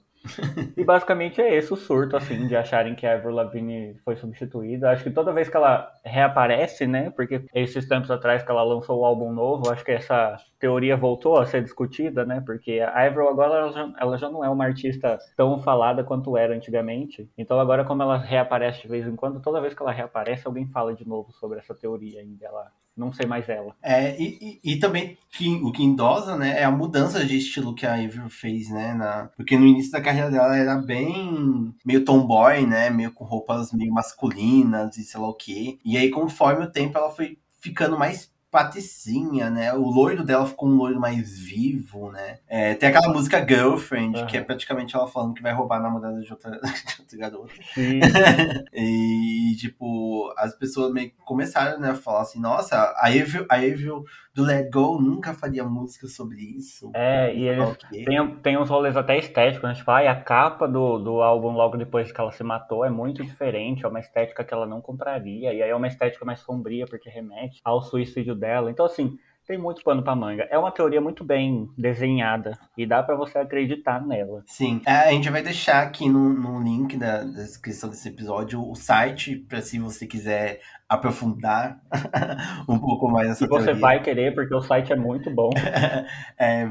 e 0.75 0.83
basicamente 0.83 1.41
é 1.41 1.55
esse 1.55 1.71
o 1.73 1.75
surto, 1.75 2.17
assim, 2.17 2.47
de 2.47 2.55
acharem 2.55 2.95
que 2.95 3.05
a 3.05 3.13
Avril 3.13 3.31
Lavigne 3.31 3.95
foi 4.03 4.15
substituída. 4.15 4.89
Acho 4.89 5.03
que 5.03 5.11
toda 5.11 5.33
vez 5.33 5.49
que 5.49 5.57
ela 5.57 5.91
reaparece, 6.03 6.88
né, 6.88 7.09
porque 7.11 7.45
esses 7.53 7.88
tempos 7.88 8.11
atrás 8.11 8.43
que 8.43 8.51
ela 8.51 8.63
lançou 8.63 8.99
o 8.99 9.05
álbum 9.05 9.31
novo, 9.31 9.69
acho 9.71 9.83
que 9.83 9.91
essa 9.91 10.38
teoria 10.59 10.95
voltou 10.97 11.38
a 11.38 11.45
ser 11.45 11.63
discutida, 11.63 12.25
né, 12.25 12.41
porque 12.45 12.79
a 12.79 13.05
Avril 13.05 13.29
agora 13.29 13.55
ela 13.55 13.71
já, 13.71 13.93
ela 13.99 14.17
já 14.17 14.29
não 14.29 14.43
é 14.43 14.49
uma 14.49 14.65
artista 14.65 15.17
tão 15.35 15.57
falada 15.59 16.03
quanto 16.03 16.38
era 16.38 16.55
antigamente. 16.55 17.29
Então 17.38 17.59
agora 17.59 17.83
como 17.85 18.01
ela 18.01 18.17
reaparece 18.17 18.81
de 18.81 18.88
vez 18.88 19.07
em 19.07 19.15
quando, 19.15 19.41
toda 19.41 19.61
vez 19.61 19.73
que 19.73 19.81
ela 19.81 19.91
reaparece, 19.91 20.47
alguém 20.47 20.67
fala 20.67 20.93
de 20.93 21.07
novo 21.07 21.31
sobre 21.33 21.59
essa 21.59 21.75
teoria 21.75 22.21
ainda. 22.21 22.45
Ela 22.45 22.71
não 22.95 23.12
sei 23.12 23.25
mais 23.25 23.47
ela. 23.49 23.75
É, 23.81 24.19
e, 24.21 24.60
e, 24.63 24.73
e 24.73 24.79
também 24.79 25.17
que, 25.31 25.49
o 25.55 25.71
que 25.71 25.84
endosa, 25.84 26.38
né, 26.38 26.60
é 26.60 26.63
a 26.63 26.71
mudança 26.71 27.25
de 27.25 27.38
estilo 27.38 27.75
que 27.75 27.86
a 27.86 27.95
Avril 27.95 28.29
fez, 28.29 28.69
né, 28.69 28.93
na... 28.93 29.29
porque 29.36 29.58
no 29.58 29.65
início 29.65 29.91
da 29.91 30.01
carreira 30.01 30.31
dela 30.31 30.55
era 30.55 30.75
bem 30.77 31.73
meio 31.86 32.05
tomboy, 32.05 32.65
né, 32.65 32.89
meio 32.89 33.12
com 33.12 33.25
roupas 33.25 33.71
meio 33.73 33.93
masculinas 33.93 34.97
e 34.97 35.03
sei 35.03 35.19
lá 35.19 35.27
o 35.27 35.34
quê. 35.34 35.77
E 35.84 35.97
aí, 35.97 36.10
conforme 36.10 36.65
o 36.65 36.71
tempo, 36.71 36.97
ela 36.97 37.12
foi 37.12 37.38
ficando 37.60 37.97
mais 37.97 38.31
patricinha, 38.55 39.49
né? 39.49 39.73
O 39.73 39.89
loiro 39.89 40.23
dela 40.23 40.45
ficou 40.45 40.69
um 40.69 40.77
loiro 40.77 40.97
mais 40.97 41.37
vivo, 41.37 42.09
né? 42.09 42.39
É, 42.47 42.73
tem 42.73 42.87
aquela 42.87 43.11
música 43.11 43.45
Girlfriend, 43.45 44.17
uhum. 44.17 44.27
que 44.27 44.37
é 44.37 44.41
praticamente 44.41 44.95
ela 44.95 45.07
falando 45.07 45.33
que 45.33 45.41
vai 45.41 45.51
roubar 45.51 45.79
a 45.79 45.81
namorada 45.81 46.21
de 46.21 46.31
outra, 46.31 46.51
de 46.63 47.01
outra 47.01 47.17
garota. 47.17 47.53
e, 48.73 49.57
tipo, 49.59 50.33
as 50.37 50.55
pessoas 50.57 50.93
meio 50.93 51.09
que 51.09 51.17
começaram 51.25 51.81
né, 51.81 51.89
a 51.89 51.95
falar 51.95 52.21
assim, 52.21 52.39
nossa, 52.39 52.95
a 52.97 53.13
Evil, 53.13 53.45
a 53.49 53.61
Evil 53.61 54.05
do 54.36 54.43
Let 54.43 54.69
Go 54.69 55.02
nunca 55.02 55.34
faria 55.34 55.63
música 55.63 56.08
sobre 56.08 56.41
isso. 56.41 56.91
É, 56.93 57.34
e 57.34 57.48
eles 57.48 57.78
tem, 58.04 58.36
tem 58.39 58.58
uns 58.58 58.69
rolês 58.69 58.98
até 58.98 59.17
estéticos, 59.17 59.63
né? 59.67 59.74
Tipo, 59.74 59.89
ah, 59.91 60.12
a 60.12 60.15
capa 60.15 60.67
do, 60.67 61.00
do 61.00 61.21
álbum 61.21 61.54
logo 61.54 61.78
depois 61.78 62.12
que 62.12 62.19
ela 62.19 62.34
se 62.34 62.43
matou 62.43 62.84
é 62.84 62.89
muito 62.89 63.24
diferente, 63.24 63.86
é 63.86 63.88
uma 63.88 64.02
estética 64.02 64.43
que 64.43 64.54
ela 64.54 64.65
não 64.65 64.82
compraria, 64.82 65.54
e 65.54 65.63
aí 65.63 65.69
é 65.69 65.76
uma 65.76 65.88
estética 65.88 66.26
mais 66.26 66.41
sombria, 66.41 66.86
porque 66.86 67.10
remete 67.10 67.62
ao 67.63 67.82
suicídio 67.82 68.36
dela. 68.36 68.69
Então, 68.69 68.86
assim, 68.86 69.17
tem 69.45 69.58
muito 69.58 69.84
pano 69.84 70.03
para 70.03 70.15
manga. 70.15 70.47
É 70.49 70.58
uma 70.58 70.71
teoria 70.71 71.01
muito 71.01 71.23
bem 71.23 71.69
desenhada 71.77 72.58
e 72.77 72.86
dá 72.86 73.03
para 73.03 73.15
você 73.15 73.38
acreditar 73.38 74.05
nela. 74.05 74.43
Sim, 74.45 74.81
é, 74.86 74.91
a 74.91 75.12
gente 75.12 75.29
vai 75.29 75.41
deixar 75.41 75.84
aqui 75.84 76.10
no, 76.10 76.29
no 76.34 76.62
link 76.62 76.97
da, 76.97 77.19
da 77.19 77.43
descrição 77.43 77.89
desse 77.89 78.10
episódio 78.10 78.62
o 78.62 78.75
site 78.75 79.36
para 79.36 79.62
se 79.62 79.79
você 79.79 80.08
quiser 80.08 80.60
aprofundar 80.88 81.81
um 82.69 82.77
pouco 82.77 83.08
mais 83.08 83.31
essa 83.31 83.43
e 83.43 83.47
você 83.47 83.65
teoria. 83.65 83.81
vai 83.81 84.03
querer, 84.03 84.36
porque 84.36 84.53
o 84.53 84.62
site 84.62 84.93
é 84.93 84.95
muito 84.95 85.31
bom. 85.31 85.49
é, 86.38 86.63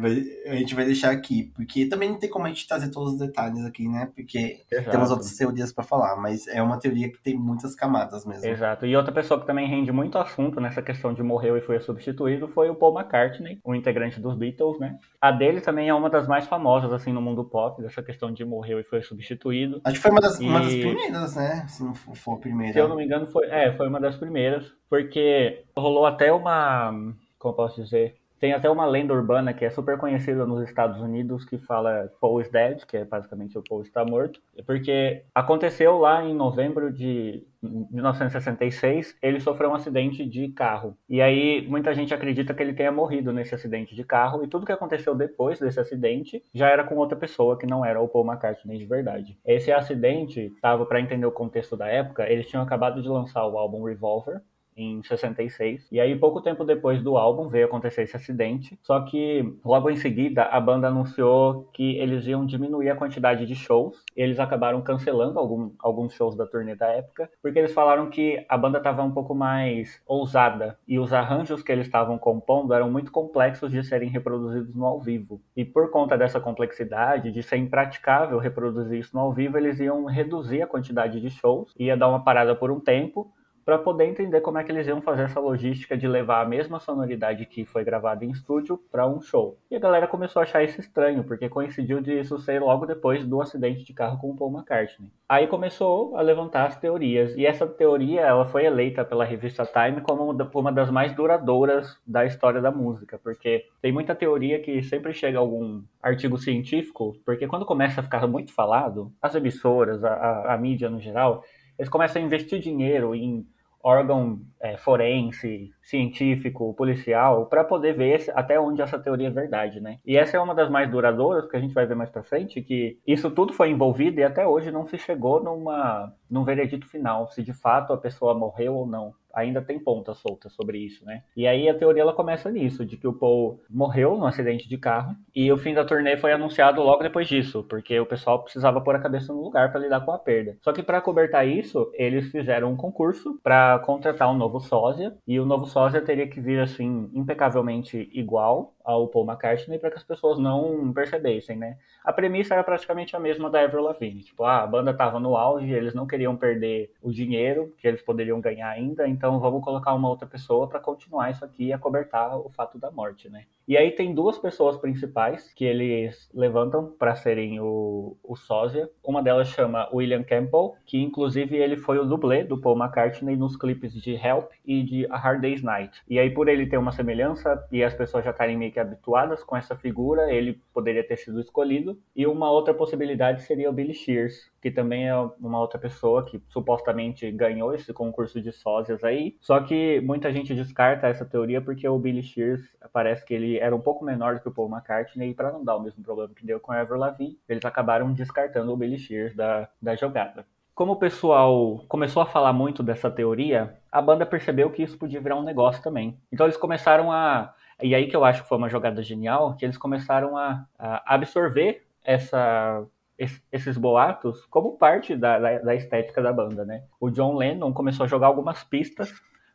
a 0.47 0.55
gente 0.55 0.75
vai 0.75 0.85
deixar 0.85 1.11
aqui, 1.11 1.53
porque 1.55 1.87
também 1.87 2.11
não 2.11 2.19
tem 2.19 2.31
como 2.31 2.47
a 2.47 2.49
gente 2.49 2.67
trazer 2.67 2.91
todos 2.91 3.15
os 3.15 3.19
detalhes 3.19 3.65
aqui, 3.65 3.89
né? 3.89 4.09
Porque 4.15 4.61
Exato. 4.71 4.91
temos 4.91 5.11
outras 5.11 5.37
teorias 5.37 5.73
para 5.73 5.83
falar, 5.83 6.17
mas 6.17 6.47
é 6.47 6.63
uma 6.63 6.79
teoria 6.79 7.11
que 7.11 7.21
tem 7.21 7.37
muitas 7.37 7.75
camadas 7.75 8.25
mesmo. 8.25 8.47
Exato. 8.47 8.87
E 8.87 8.97
outra 8.97 9.13
pessoa 9.13 9.41
que 9.41 9.47
também 9.47 9.69
rende 9.69 9.91
muito 9.91 10.17
assunto 10.17 10.61
nessa 10.61 10.81
questão 10.81 11.13
de 11.13 11.23
morreu 11.23 11.57
e 11.57 11.61
foi 11.61 11.81
substituído 11.81 12.47
foi 12.47 12.64
o 12.71 12.75
Paul 12.75 12.99
McCartney, 12.99 13.61
o 13.65 13.75
integrante 13.75 14.21
dos 14.21 14.35
Beatles, 14.35 14.79
né? 14.79 14.99
A 15.21 15.31
dele 15.31 15.61
também 15.61 15.89
é 15.89 15.95
uma 15.95 16.11
das 16.11 16.27
mais 16.27 16.47
famosas, 16.47 16.93
assim, 16.93 17.13
no 17.13 17.23
mundo 17.23 17.45
pop, 17.45 17.83
dessa 17.83 18.03
questão 18.03 18.33
de 18.33 18.45
morreu 18.45 18.81
e 18.81 18.85
foi 18.85 19.03
substituído. 19.03 19.81
Acho 19.85 19.97
que 19.97 20.03
foi 20.03 20.11
uma 20.11 20.21
das, 20.21 20.41
e... 20.41 20.45
uma 20.45 20.61
das 20.61 20.75
primeiras, 20.75 21.37
né? 21.37 21.67
Se 21.69 21.85
não 21.85 21.95
for 21.95 22.35
a 22.35 22.39
primeira. 22.39 22.73
Se 22.73 22.79
eu 22.79 22.89
não 22.89 22.97
me 22.97 23.05
engano, 23.05 23.27
foi, 23.27 23.47
é, 23.47 23.73
foi 23.77 23.89
uma 23.89 24.01
das 24.01 24.17
primeiras, 24.17 24.73
porque 24.89 25.65
rolou 25.77 26.07
até 26.07 26.33
uma. 26.33 26.93
Como 27.39 27.55
posso 27.55 27.83
dizer? 27.83 28.17
Tem 28.45 28.53
até 28.53 28.69
uma 28.69 28.85
lenda 28.85 29.15
urbana 29.15 29.55
que 29.55 29.65
é 29.65 29.71
super 29.71 29.97
conhecida 29.97 30.45
nos 30.45 30.63
Estados 30.69 31.01
Unidos 31.01 31.47
que 31.47 31.57
fala 31.57 32.13
Paul 32.21 32.43
is 32.43 32.51
dead, 32.51 32.85
que 32.85 32.99
é 32.99 33.03
basicamente 33.03 33.57
o 33.57 33.63
Paul 33.67 33.81
está 33.81 34.05
morto, 34.05 34.39
porque 34.67 35.25
aconteceu 35.35 35.97
lá 35.97 36.23
em 36.23 36.35
novembro 36.35 36.93
de 36.93 37.43
1966, 37.63 39.17
ele 39.23 39.41
sofreu 39.41 39.71
um 39.71 39.75
acidente 39.75 40.27
de 40.27 40.49
carro. 40.49 40.95
E 41.09 41.23
aí 41.23 41.67
muita 41.67 41.95
gente 41.95 42.13
acredita 42.13 42.53
que 42.53 42.63
ele 42.63 42.75
tenha 42.75 42.93
morrido 42.93 43.33
nesse 43.33 43.55
acidente 43.55 43.95
de 43.95 44.05
carro 44.05 44.45
e 44.45 44.47
tudo 44.47 44.67
que 44.67 44.73
aconteceu 44.73 45.15
depois 45.15 45.59
desse 45.59 45.81
acidente 45.81 46.45
já 46.53 46.69
era 46.69 46.85
com 46.85 46.97
outra 46.97 47.17
pessoa 47.17 47.57
que 47.57 47.67
não 47.67 47.83
era 47.83 47.99
o 47.99 48.09
Paul 48.09 48.27
McCartney 48.27 48.77
de 48.77 48.85
verdade. 48.85 49.39
Esse 49.43 49.73
acidente, 49.73 50.53
estava 50.55 50.85
para 50.85 51.01
entender 51.01 51.25
o 51.25 51.33
contexto 51.33 51.79
da 51.79 51.87
época, 51.87 52.31
eles 52.31 52.47
tinham 52.47 52.63
acabado 52.63 53.01
de 53.01 53.09
lançar 53.09 53.47
o 53.47 53.57
álbum 53.57 53.83
Revolver, 53.85 54.43
em 54.77 55.03
66. 55.03 55.87
E 55.91 56.01
aí, 56.01 56.17
pouco 56.17 56.41
tempo 56.41 56.65
depois 56.65 57.03
do 57.03 57.17
álbum, 57.17 57.49
veio 57.49 57.67
acontecer 57.67 58.03
esse 58.03 58.17
acidente. 58.17 58.79
Só 58.83 59.01
que 59.01 59.57
logo 59.65 59.91
em 59.91 59.97
seguida, 59.97 60.45
a 60.45 60.61
banda 60.61 60.89
anunciou 60.89 61.69
que 61.73 61.97
eles 61.99 62.27
iam 62.27 62.45
diminuir 62.45 62.91
a 62.91 62.97
quantidade 62.97 63.47
de 63.47 63.55
shows. 63.55 64.03
Eles 64.17 64.39
acabaram 64.39 64.81
cancelando 64.83 65.39
algum, 65.39 65.71
alguns 65.79 66.15
shows 66.15 66.37
da 66.37 66.47
turnê 66.47 66.75
da 66.75 66.89
época, 66.89 67.31
porque 67.43 67.59
eles 67.59 67.73
falaram 67.73 68.11
que 68.11 68.45
a 68.49 68.57
banda 68.57 68.79
estava 68.79 69.03
um 69.03 69.13
pouco 69.13 69.35
mais 69.35 70.01
ousada 70.07 70.79
e 70.87 70.99
os 70.99 71.13
arranjos 71.13 71.63
que 71.63 71.73
eles 71.73 71.87
estavam 71.87 72.19
compondo 72.19 72.75
eram 72.75 72.91
muito 72.91 73.13
complexos 73.13 73.71
de 73.71 73.83
serem 73.85 74.09
reproduzidos 74.09 74.75
no 74.75 74.85
ao 74.85 75.01
vivo. 75.01 75.41
E 75.57 75.65
por 75.65 75.91
conta 75.91 76.17
dessa 76.17 76.41
complexidade, 76.41 77.31
de 77.31 77.43
ser 77.43 77.57
impraticável 77.57 78.39
reproduzir 78.39 79.01
isso 79.01 79.15
no 79.15 79.21
ao 79.21 79.33
vivo, 79.33 79.59
eles 79.59 79.81
iam 79.81 80.05
reduzir 80.05 80.63
a 80.63 80.67
quantidade 80.67 81.21
de 81.21 81.31
shows, 81.31 81.73
ia 81.79 81.97
dar 81.97 82.09
uma 82.09 82.23
parada 82.23 82.55
por 82.55 82.71
um 82.71 82.81
tempo 82.81 83.33
para 83.65 83.79
poder 83.79 84.05
entender 84.05 84.41
como 84.41 84.59
é 84.59 84.65
que 84.65 84.71
eles 84.71 84.87
iam 84.87 85.01
fazer 85.01 85.23
essa 85.23 85.41
logística 85.41 85.97
de 85.97 86.07
levar 86.07 86.43
a 86.43 86.49
mesma 86.49 86.79
sonoridade 86.79 87.47
que 87.47 87.65
foi 87.65 87.83
gravada 87.83 88.25
em 88.25 88.31
estúdio 88.31 88.79
para 88.91 89.07
um 89.07 89.21
show. 89.21 89.59
E 89.71 89.77
a 89.77 89.79
galera 89.79 90.07
começou 90.07 90.41
a 90.41 90.43
achar 90.43 90.63
isso 90.63 90.81
estranho, 90.81 91.25
porque 91.25 91.49
coincidiu 91.49 92.01
de 92.01 92.19
isso 92.19 92.39
ser 92.39 92.61
logo 92.61 92.87
depois 92.87 93.27
do 93.27 93.41
acidente 93.41 93.85
de 93.85 93.93
carro 93.93 94.19
com 94.19 94.31
o 94.31 94.37
Paul 94.37 94.53
McCartney. 94.53 95.11
Aí 95.29 95.47
começou 95.47 96.17
a 96.17 96.21
levantar 96.21 96.67
as 96.67 96.77
teorias, 96.77 97.35
e 97.37 97.47
essa 97.47 97.67
teoria 97.67 98.21
ela 98.21 98.45
foi 98.45 98.67
eleita 98.67 99.05
pela 99.05 99.25
revista 99.25 99.65
Time 99.65 100.01
como 100.03 100.37
uma 100.55 100.73
das 100.73 100.91
mais 100.91 101.13
duradouras 101.13 101.99
da 102.07 102.25
história 102.27 102.61
da 102.61 102.71
música, 102.71 103.19
porque 103.23 103.67
tem 103.81 103.93
muita 103.93 104.15
teoria 104.15 104.61
que 104.61 104.83
sempre 104.83 105.13
chega 105.13 105.39
algum 105.39 105.83
artigo 106.03 106.37
científico, 106.37 107.17
porque 107.25 107.47
quando 107.47 107.65
começa 107.65 108.01
a 108.01 108.05
ficar 108.05 108.27
muito 108.27 108.53
falado, 108.53 109.11
as 109.21 109.35
emissoras, 109.35 110.05
a, 110.05 110.13
a, 110.13 110.55
a 110.55 110.59
mídia 110.59 110.91
no 110.91 111.01
geral, 111.01 111.43
eles 111.79 111.89
começam 111.89 112.23
a 112.23 112.25
investir 112.25 112.61
dinheiro 112.61 113.15
em 113.15 113.47
órgão 113.85 114.41
é, 114.63 114.79
forense, 114.79 115.71
científico, 115.83 116.73
policial, 116.73 117.45
para 117.47 117.63
poder 117.63 117.93
ver 117.93 118.33
até 118.35 118.59
onde 118.59 118.81
essa 118.81 118.99
teoria 118.99 119.29
é 119.29 119.31
verdade, 119.31 119.79
né? 119.79 119.99
E 120.07 120.17
essa 120.17 120.39
é 120.39 120.41
uma 120.41 120.55
das 120.55 120.71
mais 120.71 120.91
duradouras, 120.91 121.47
que 121.47 121.57
a 121.57 121.61
gente 121.61 121.75
vai 121.75 121.85
ver 121.85 121.95
mais 121.95 122.09
para 122.09 122.23
frente, 122.23 122.63
que 122.63 122.99
isso 123.07 123.31
tudo 123.31 123.53
foi 123.53 123.69
envolvido 123.71 124.19
e 124.19 124.25
até 124.25 124.47
hoje 124.47 124.71
não 124.71 124.87
se 124.87 124.97
chegou 124.97 125.43
numa, 125.45 126.11
num 126.31 126.45
veredito 126.45 126.89
final, 126.89 127.29
se 127.29 127.43
de 127.43 127.53
fato 127.53 127.93
a 127.93 127.99
pessoa 127.99 128.35
morreu 128.35 128.75
ou 128.75 128.87
não 128.87 129.13
ainda 129.35 129.63
tem 129.63 129.79
ponta 129.79 130.15
solta 130.15 130.49
sobre 130.49 130.79
isso, 130.79 131.05
né? 131.05 131.23
E 131.37 131.47
aí 131.47 131.69
a 131.69 131.75
teoria 131.75 132.03
ela 132.03 132.13
começa 132.13 132.51
nisso, 132.51 132.85
de 132.85 132.97
que 132.97 133.07
o 133.07 133.13
Paul 133.13 133.61
morreu 133.69 134.17
num 134.17 134.27
acidente 134.27 134.69
de 134.69 134.79
carro 134.79 135.15
e 135.35 135.51
o 135.51 135.57
fim 135.57 135.75
da 135.75 135.85
turnê 135.85 136.17
foi 136.17 136.33
anunciado 136.33 136.83
logo 136.83 137.03
depois 137.03 137.29
disso, 137.29 137.65
porque 137.69 137.99
o 137.99 138.07
pessoal 138.07 138.43
precisava 138.43 138.81
pôr 138.81 138.97
a 138.97 139.01
cabeça 139.01 139.33
no 139.33 139.43
lugar 139.43 139.71
para 139.71 139.81
lidar 139.81 140.05
com 140.05 140.13
a 140.13 140.19
perda. 140.19 140.57
Só 140.63 140.73
que 140.73 140.83
para 140.83 141.01
cobertar 141.01 141.47
isso, 141.47 141.91
eles 141.95 142.31
fizeram 142.31 142.73
um 142.73 142.77
concurso 142.77 143.39
para 143.43 143.79
contratar 143.81 144.31
um 144.31 144.37
novo 144.37 144.61
sósia 144.61 145.15
e 145.27 145.41
o 145.41 145.47
novo 145.47 145.67
sósia 145.67 146.01
teria 146.01 146.29
que 146.29 146.41
vir 146.41 146.61
assim 146.61 147.11
impecavelmente 147.15 148.11
igual 148.13 148.74
ao 148.85 149.09
Paul 149.09 149.27
McCartney 149.27 149.79
para 149.79 149.91
que 149.91 149.97
as 149.97 150.05
pessoas 150.05 150.39
não 150.39 150.93
percebessem, 150.93 151.57
né? 151.57 151.79
A 152.05 152.13
premissa 152.13 152.55
era 152.55 152.63
praticamente 152.63 153.17
a 153.17 153.19
mesma 153.19 153.49
da 153.49 153.63
Avril 153.63 153.83
Lavigne, 153.83 154.23
tipo, 154.23 154.45
ah, 154.45 154.63
a 154.63 154.67
banda 154.67 154.91
estava 154.91 155.19
no 155.19 155.37
auge, 155.37 155.73
eles 155.73 155.95
não 155.95 156.07
queriam 156.07 156.37
perder 156.37 156.93
o 157.03 157.11
dinheiro 157.11 157.75
que 157.79 157.89
eles 157.89 158.03
poderiam 158.03 158.41
ganhar 158.41 158.69
ainda, 158.69 159.09
então 159.09 159.41
vamos 159.41 159.65
colocar 159.65 159.95
uma 159.95 160.09
outra 160.09 160.27
pessoa 160.27 160.69
para 160.69 160.79
continuar 160.79 161.31
isso 161.31 161.45
aqui 161.45 161.67
e 161.67 161.73
acobertar 161.73 162.37
o 162.39 162.51
fato 162.51 162.79
da 162.79 162.91
morte, 162.91 163.29
né? 163.31 163.47
E 163.67 163.77
aí 163.79 163.91
tem 163.91 164.15
duas 164.15 164.39
pessoas 164.39 164.77
principais 164.77 165.53
que 165.55 165.65
eles 165.65 166.29
levantam 166.35 166.95
para 166.99 167.15
serem 167.15 167.61
o, 167.61 168.17
o 168.23 168.37
sósia. 168.37 168.91
Uma 169.03 169.23
delas 169.23 169.49
chama 169.49 169.89
William 169.93 170.23
Campbell, 170.23 170.75
que 170.85 170.99
inclusive 170.99 171.57
ele 171.57 171.77
foi 171.77 171.99
o 171.99 172.05
dublê 172.05 172.45
do 172.45 172.61
Paul 172.61 172.77
McCartney 172.77 173.37
nos 173.37 173.57
clipes 173.57 173.95
de 173.95 174.15
Help 174.15 174.51
e 174.67 174.83
de 174.83 175.07
A 175.07 175.17
Hard 175.17 175.41
Day's 175.41 175.63
Night. 175.63 176.03
E 176.09 176.19
aí 176.19 176.29
por 176.31 176.49
ele 176.49 176.67
ter 176.67 176.77
uma 176.77 176.93
semelhança 176.93 177.67
e 177.73 177.83
as 177.83 177.95
pessoas 177.95 178.25
já 178.25 178.33
estarem 178.33 178.57
meio 178.57 178.71
que 178.71 178.81
habituadas 178.81 179.43
com 179.43 179.57
essa 179.57 179.75
figura, 179.75 180.31
ele 180.31 180.61
poderia 180.73 181.07
ter 181.07 181.17
sido 181.17 181.41
escolhido. 181.41 181.99
E 182.15 182.27
uma 182.27 182.51
outra 182.51 182.75
possibilidade 182.75 183.43
seria 183.43 183.71
o 183.71 183.73
Billy 183.73 183.95
Shears, 183.95 184.53
que 184.65 184.71
também 184.71 185.07
é 185.07 185.15
uma 185.15 185.61
outra 185.61 185.79
pessoa 185.79 186.25
que 186.25 186.43
supostamente 186.49 187.31
ganhou 187.31 187.75
esse 187.75 187.93
concurso 187.93 188.41
de 188.41 188.51
sósias 188.51 189.05
aí. 189.05 189.37
Só 189.39 189.61
que 189.61 190.01
muita 190.01 190.33
gente 190.33 190.55
descarta 190.55 191.07
essa 191.07 191.23
teoria 191.23 191.61
porque 191.61 191.87
o 191.87 191.99
Billy 191.99 192.23
Shears 192.23 192.63
parece 192.91 193.27
que 193.27 193.35
ele 193.35 193.59
era 193.59 193.77
um 193.77 193.81
pouco 193.81 194.03
menor 194.03 194.37
do 194.37 194.41
que 194.41 194.49
o 194.49 194.51
Paul 194.51 194.71
McCartney 194.71 195.29
e 195.29 195.35
para 195.35 195.53
não 195.53 195.63
dar 195.63 195.77
o 195.77 195.83
mesmo 195.83 196.03
problema 196.03 196.33
que 196.35 196.47
deu 196.47 196.59
com 196.59 196.73
a 196.73 196.81
Avril 196.81 196.97
Lavigne, 196.97 197.39
eles 197.47 197.63
acabaram 197.63 198.11
descartando 198.15 198.73
o 198.73 198.77
Billy 198.77 198.97
Shears 198.97 199.37
da, 199.37 199.69
da 199.83 199.95
jogada. 199.97 200.47
Como 200.75 200.93
o 200.93 200.97
pessoal 200.97 201.85
começou 201.87 202.23
a 202.23 202.27
falar 202.27 202.55
muito 202.55 202.83
dessa 202.83 203.11
teoria, 203.11 203.77
a 203.93 204.01
banda 204.01 204.25
percebeu 204.25 204.71
que 204.71 204.83
isso 204.83 204.97
podia 204.97 205.21
virar 205.21 205.37
um 205.37 205.45
negócio 205.45 205.83
também. 205.83 206.19
Então 206.33 206.47
eles 206.47 206.57
começaram 206.57 207.13
a. 207.13 207.53
E 207.83 207.95
aí 207.95 208.07
que 208.07 208.17
eu 208.17 208.25
acho 208.25 208.45
que 208.45 208.49
foi 208.49 208.57
uma 208.57 208.71
jogada 208.71 209.03
genial, 209.03 209.57
que 209.59 209.67
eles 209.67 209.77
começaram 209.77 210.39
a, 210.39 210.65
a 210.79 211.15
absorver 211.17 211.85
essa 212.03 212.87
esses 213.19 213.79
boatos 213.79 214.45
como 214.47 214.77
parte 214.77 215.17
da, 215.17 215.39
da, 215.39 215.59
da, 215.59 215.75
estética 215.75 216.21
da 216.21 216.33
banda, 216.33 216.65
né? 216.65 216.85
O 217.01 217.11
John 217.11 217.37
Lennon 217.37 217.73
começou 217.73 218.05
a 218.05 218.09
jogar 218.09 218.27
algumas 218.27 218.65
pistas 218.65 219.13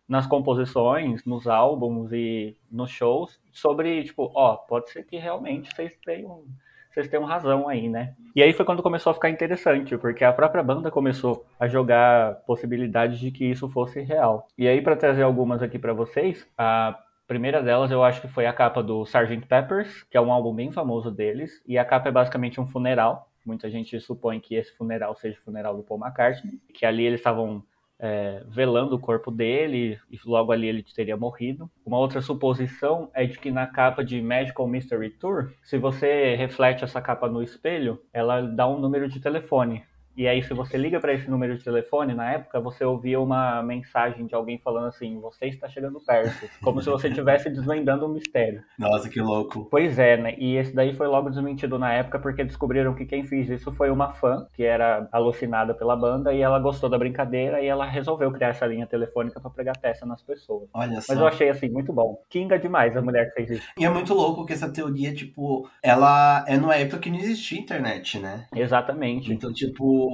nas 0.07 0.25
composições, 0.25 1.23
nos 1.23 1.47
álbuns 1.47 2.11
e 2.11 2.57
nos 2.71 2.89
shows 2.89 3.39
sobre, 3.51 4.03
tipo, 4.03 4.31
ó, 4.33 4.55
pode 4.55 4.89
ser 4.89 5.03
que 5.03 5.17
realmente 5.17 5.73
vocês 5.73 5.95
tenham, 6.03 6.45
vocês 6.89 7.07
tenham 7.07 7.25
razão 7.25 7.67
aí, 7.67 7.87
né? 7.87 8.15
E 8.35 8.41
aí 8.41 8.51
foi 8.51 8.65
quando 8.65 8.81
começou 8.81 9.11
a 9.11 9.13
ficar 9.13 9.29
interessante, 9.29 9.95
porque 9.97 10.23
a 10.23 10.33
própria 10.33 10.63
banda 10.63 10.89
começou 10.89 11.45
a 11.59 11.67
jogar 11.67 12.35
possibilidades 12.47 13.19
de 13.19 13.29
que 13.29 13.45
isso 13.45 13.69
fosse 13.69 14.01
real. 14.01 14.47
E 14.57 14.67
aí, 14.67 14.81
para 14.81 14.95
trazer 14.95 15.21
algumas 15.21 15.61
aqui 15.61 15.77
para 15.77 15.93
vocês, 15.93 16.47
a 16.57 16.97
primeira 17.27 17.61
delas 17.61 17.91
eu 17.91 18.03
acho 18.03 18.21
que 18.21 18.27
foi 18.27 18.47
a 18.47 18.53
capa 18.53 18.81
do 18.81 19.03
Sgt. 19.03 19.45
Peppers, 19.47 20.03
que 20.09 20.17
é 20.17 20.21
um 20.21 20.33
álbum 20.33 20.55
bem 20.55 20.71
famoso 20.71 21.11
deles, 21.11 21.61
e 21.67 21.77
a 21.77 21.85
capa 21.85 22.09
é 22.09 22.11
basicamente 22.11 22.59
um 22.59 22.65
funeral 22.65 23.28
Muita 23.49 23.67
gente 23.67 23.99
supõe 23.99 24.39
que 24.39 24.53
esse 24.53 24.71
funeral 24.77 25.15
seja 25.15 25.39
o 25.39 25.41
funeral 25.41 25.75
do 25.75 25.81
Paul 25.81 25.99
McCartney, 25.99 26.61
que 26.71 26.85
ali 26.85 27.03
eles 27.03 27.19
estavam 27.19 27.63
é, 27.97 28.43
velando 28.47 28.95
o 28.95 28.99
corpo 28.99 29.31
dele 29.31 29.99
e 30.11 30.19
logo 30.23 30.51
ali 30.51 30.67
ele 30.67 30.83
teria 30.83 31.17
morrido. 31.17 31.67
Uma 31.83 31.97
outra 31.97 32.21
suposição 32.21 33.09
é 33.11 33.25
de 33.25 33.39
que 33.39 33.49
na 33.49 33.65
capa 33.65 34.03
de 34.03 34.21
Magical 34.21 34.67
Mystery 34.67 35.09
Tour, 35.09 35.51
se 35.63 35.79
você 35.79 36.35
reflete 36.35 36.83
essa 36.83 37.01
capa 37.01 37.27
no 37.27 37.41
espelho, 37.41 37.99
ela 38.13 38.41
dá 38.41 38.67
um 38.67 38.79
número 38.79 39.09
de 39.09 39.19
telefone. 39.19 39.83
E 40.19 40.27
aí, 40.27 40.43
se 40.43 40.53
você 40.53 40.77
liga 40.77 40.99
para 40.99 41.13
esse 41.13 41.31
número 41.31 41.57
de 41.57 41.63
telefone, 41.63 42.13
na 42.13 42.33
época, 42.33 42.59
você 42.59 42.83
ouvia 42.83 43.21
uma 43.21 43.63
mensagem 43.63 44.25
de 44.25 44.35
alguém 44.35 44.59
falando 44.59 44.87
assim: 44.87 45.17
você 45.17 45.45
está 45.45 45.69
chegando 45.69 45.97
perto. 46.01 46.45
Como 46.61 46.81
se 46.81 46.89
você 46.89 47.07
estivesse 47.07 47.49
desvendando 47.49 48.05
um 48.05 48.09
mistério. 48.09 48.61
Nossa, 48.77 49.07
que 49.07 49.21
louco. 49.21 49.69
Pois 49.71 49.97
é, 49.97 50.17
né? 50.17 50.35
E 50.37 50.57
esse 50.57 50.75
daí 50.75 50.93
foi 50.93 51.07
logo 51.07 51.29
desmentido 51.29 51.79
na 51.79 51.93
época, 51.93 52.19
porque 52.19 52.43
descobriram 52.43 52.93
que 52.93 53.05
quem 53.05 53.23
fez 53.23 53.49
isso 53.49 53.71
foi 53.71 53.89
uma 53.89 54.11
fã, 54.11 54.45
que 54.51 54.61
era 54.61 55.07
alucinada 55.09 55.73
pela 55.73 55.95
banda, 55.95 56.33
e 56.33 56.41
ela 56.41 56.59
gostou 56.59 56.89
da 56.89 56.97
brincadeira 56.97 57.61
e 57.61 57.67
ela 57.67 57.85
resolveu 57.85 58.29
criar 58.33 58.49
essa 58.49 58.65
linha 58.65 58.85
telefônica 58.85 59.39
para 59.39 59.49
pregar 59.49 59.77
peça 59.79 60.05
nas 60.05 60.21
pessoas. 60.21 60.67
Olha 60.73 60.99
só. 60.99 61.13
Mas 61.13 61.21
eu 61.21 61.27
achei 61.27 61.47
assim, 61.47 61.69
muito 61.69 61.93
bom. 61.93 62.21
Kinga 62.29 62.59
demais 62.59 62.97
a 62.97 63.01
mulher 63.01 63.29
que 63.29 63.35
fez 63.35 63.51
isso. 63.51 63.69
E 63.79 63.85
é 63.85 63.89
muito 63.89 64.13
louco 64.13 64.45
que 64.45 64.51
essa 64.51 64.69
teoria, 64.69 65.13
tipo, 65.13 65.69
ela 65.81 66.43
é 66.45 66.57
numa 66.57 66.75
época 66.75 66.99
que 66.99 67.09
não 67.09 67.19
existia 67.19 67.57
internet, 67.57 68.19
né? 68.19 68.47
Exatamente. 68.53 69.31
Então, 69.31 69.53
tipo, 69.53 70.08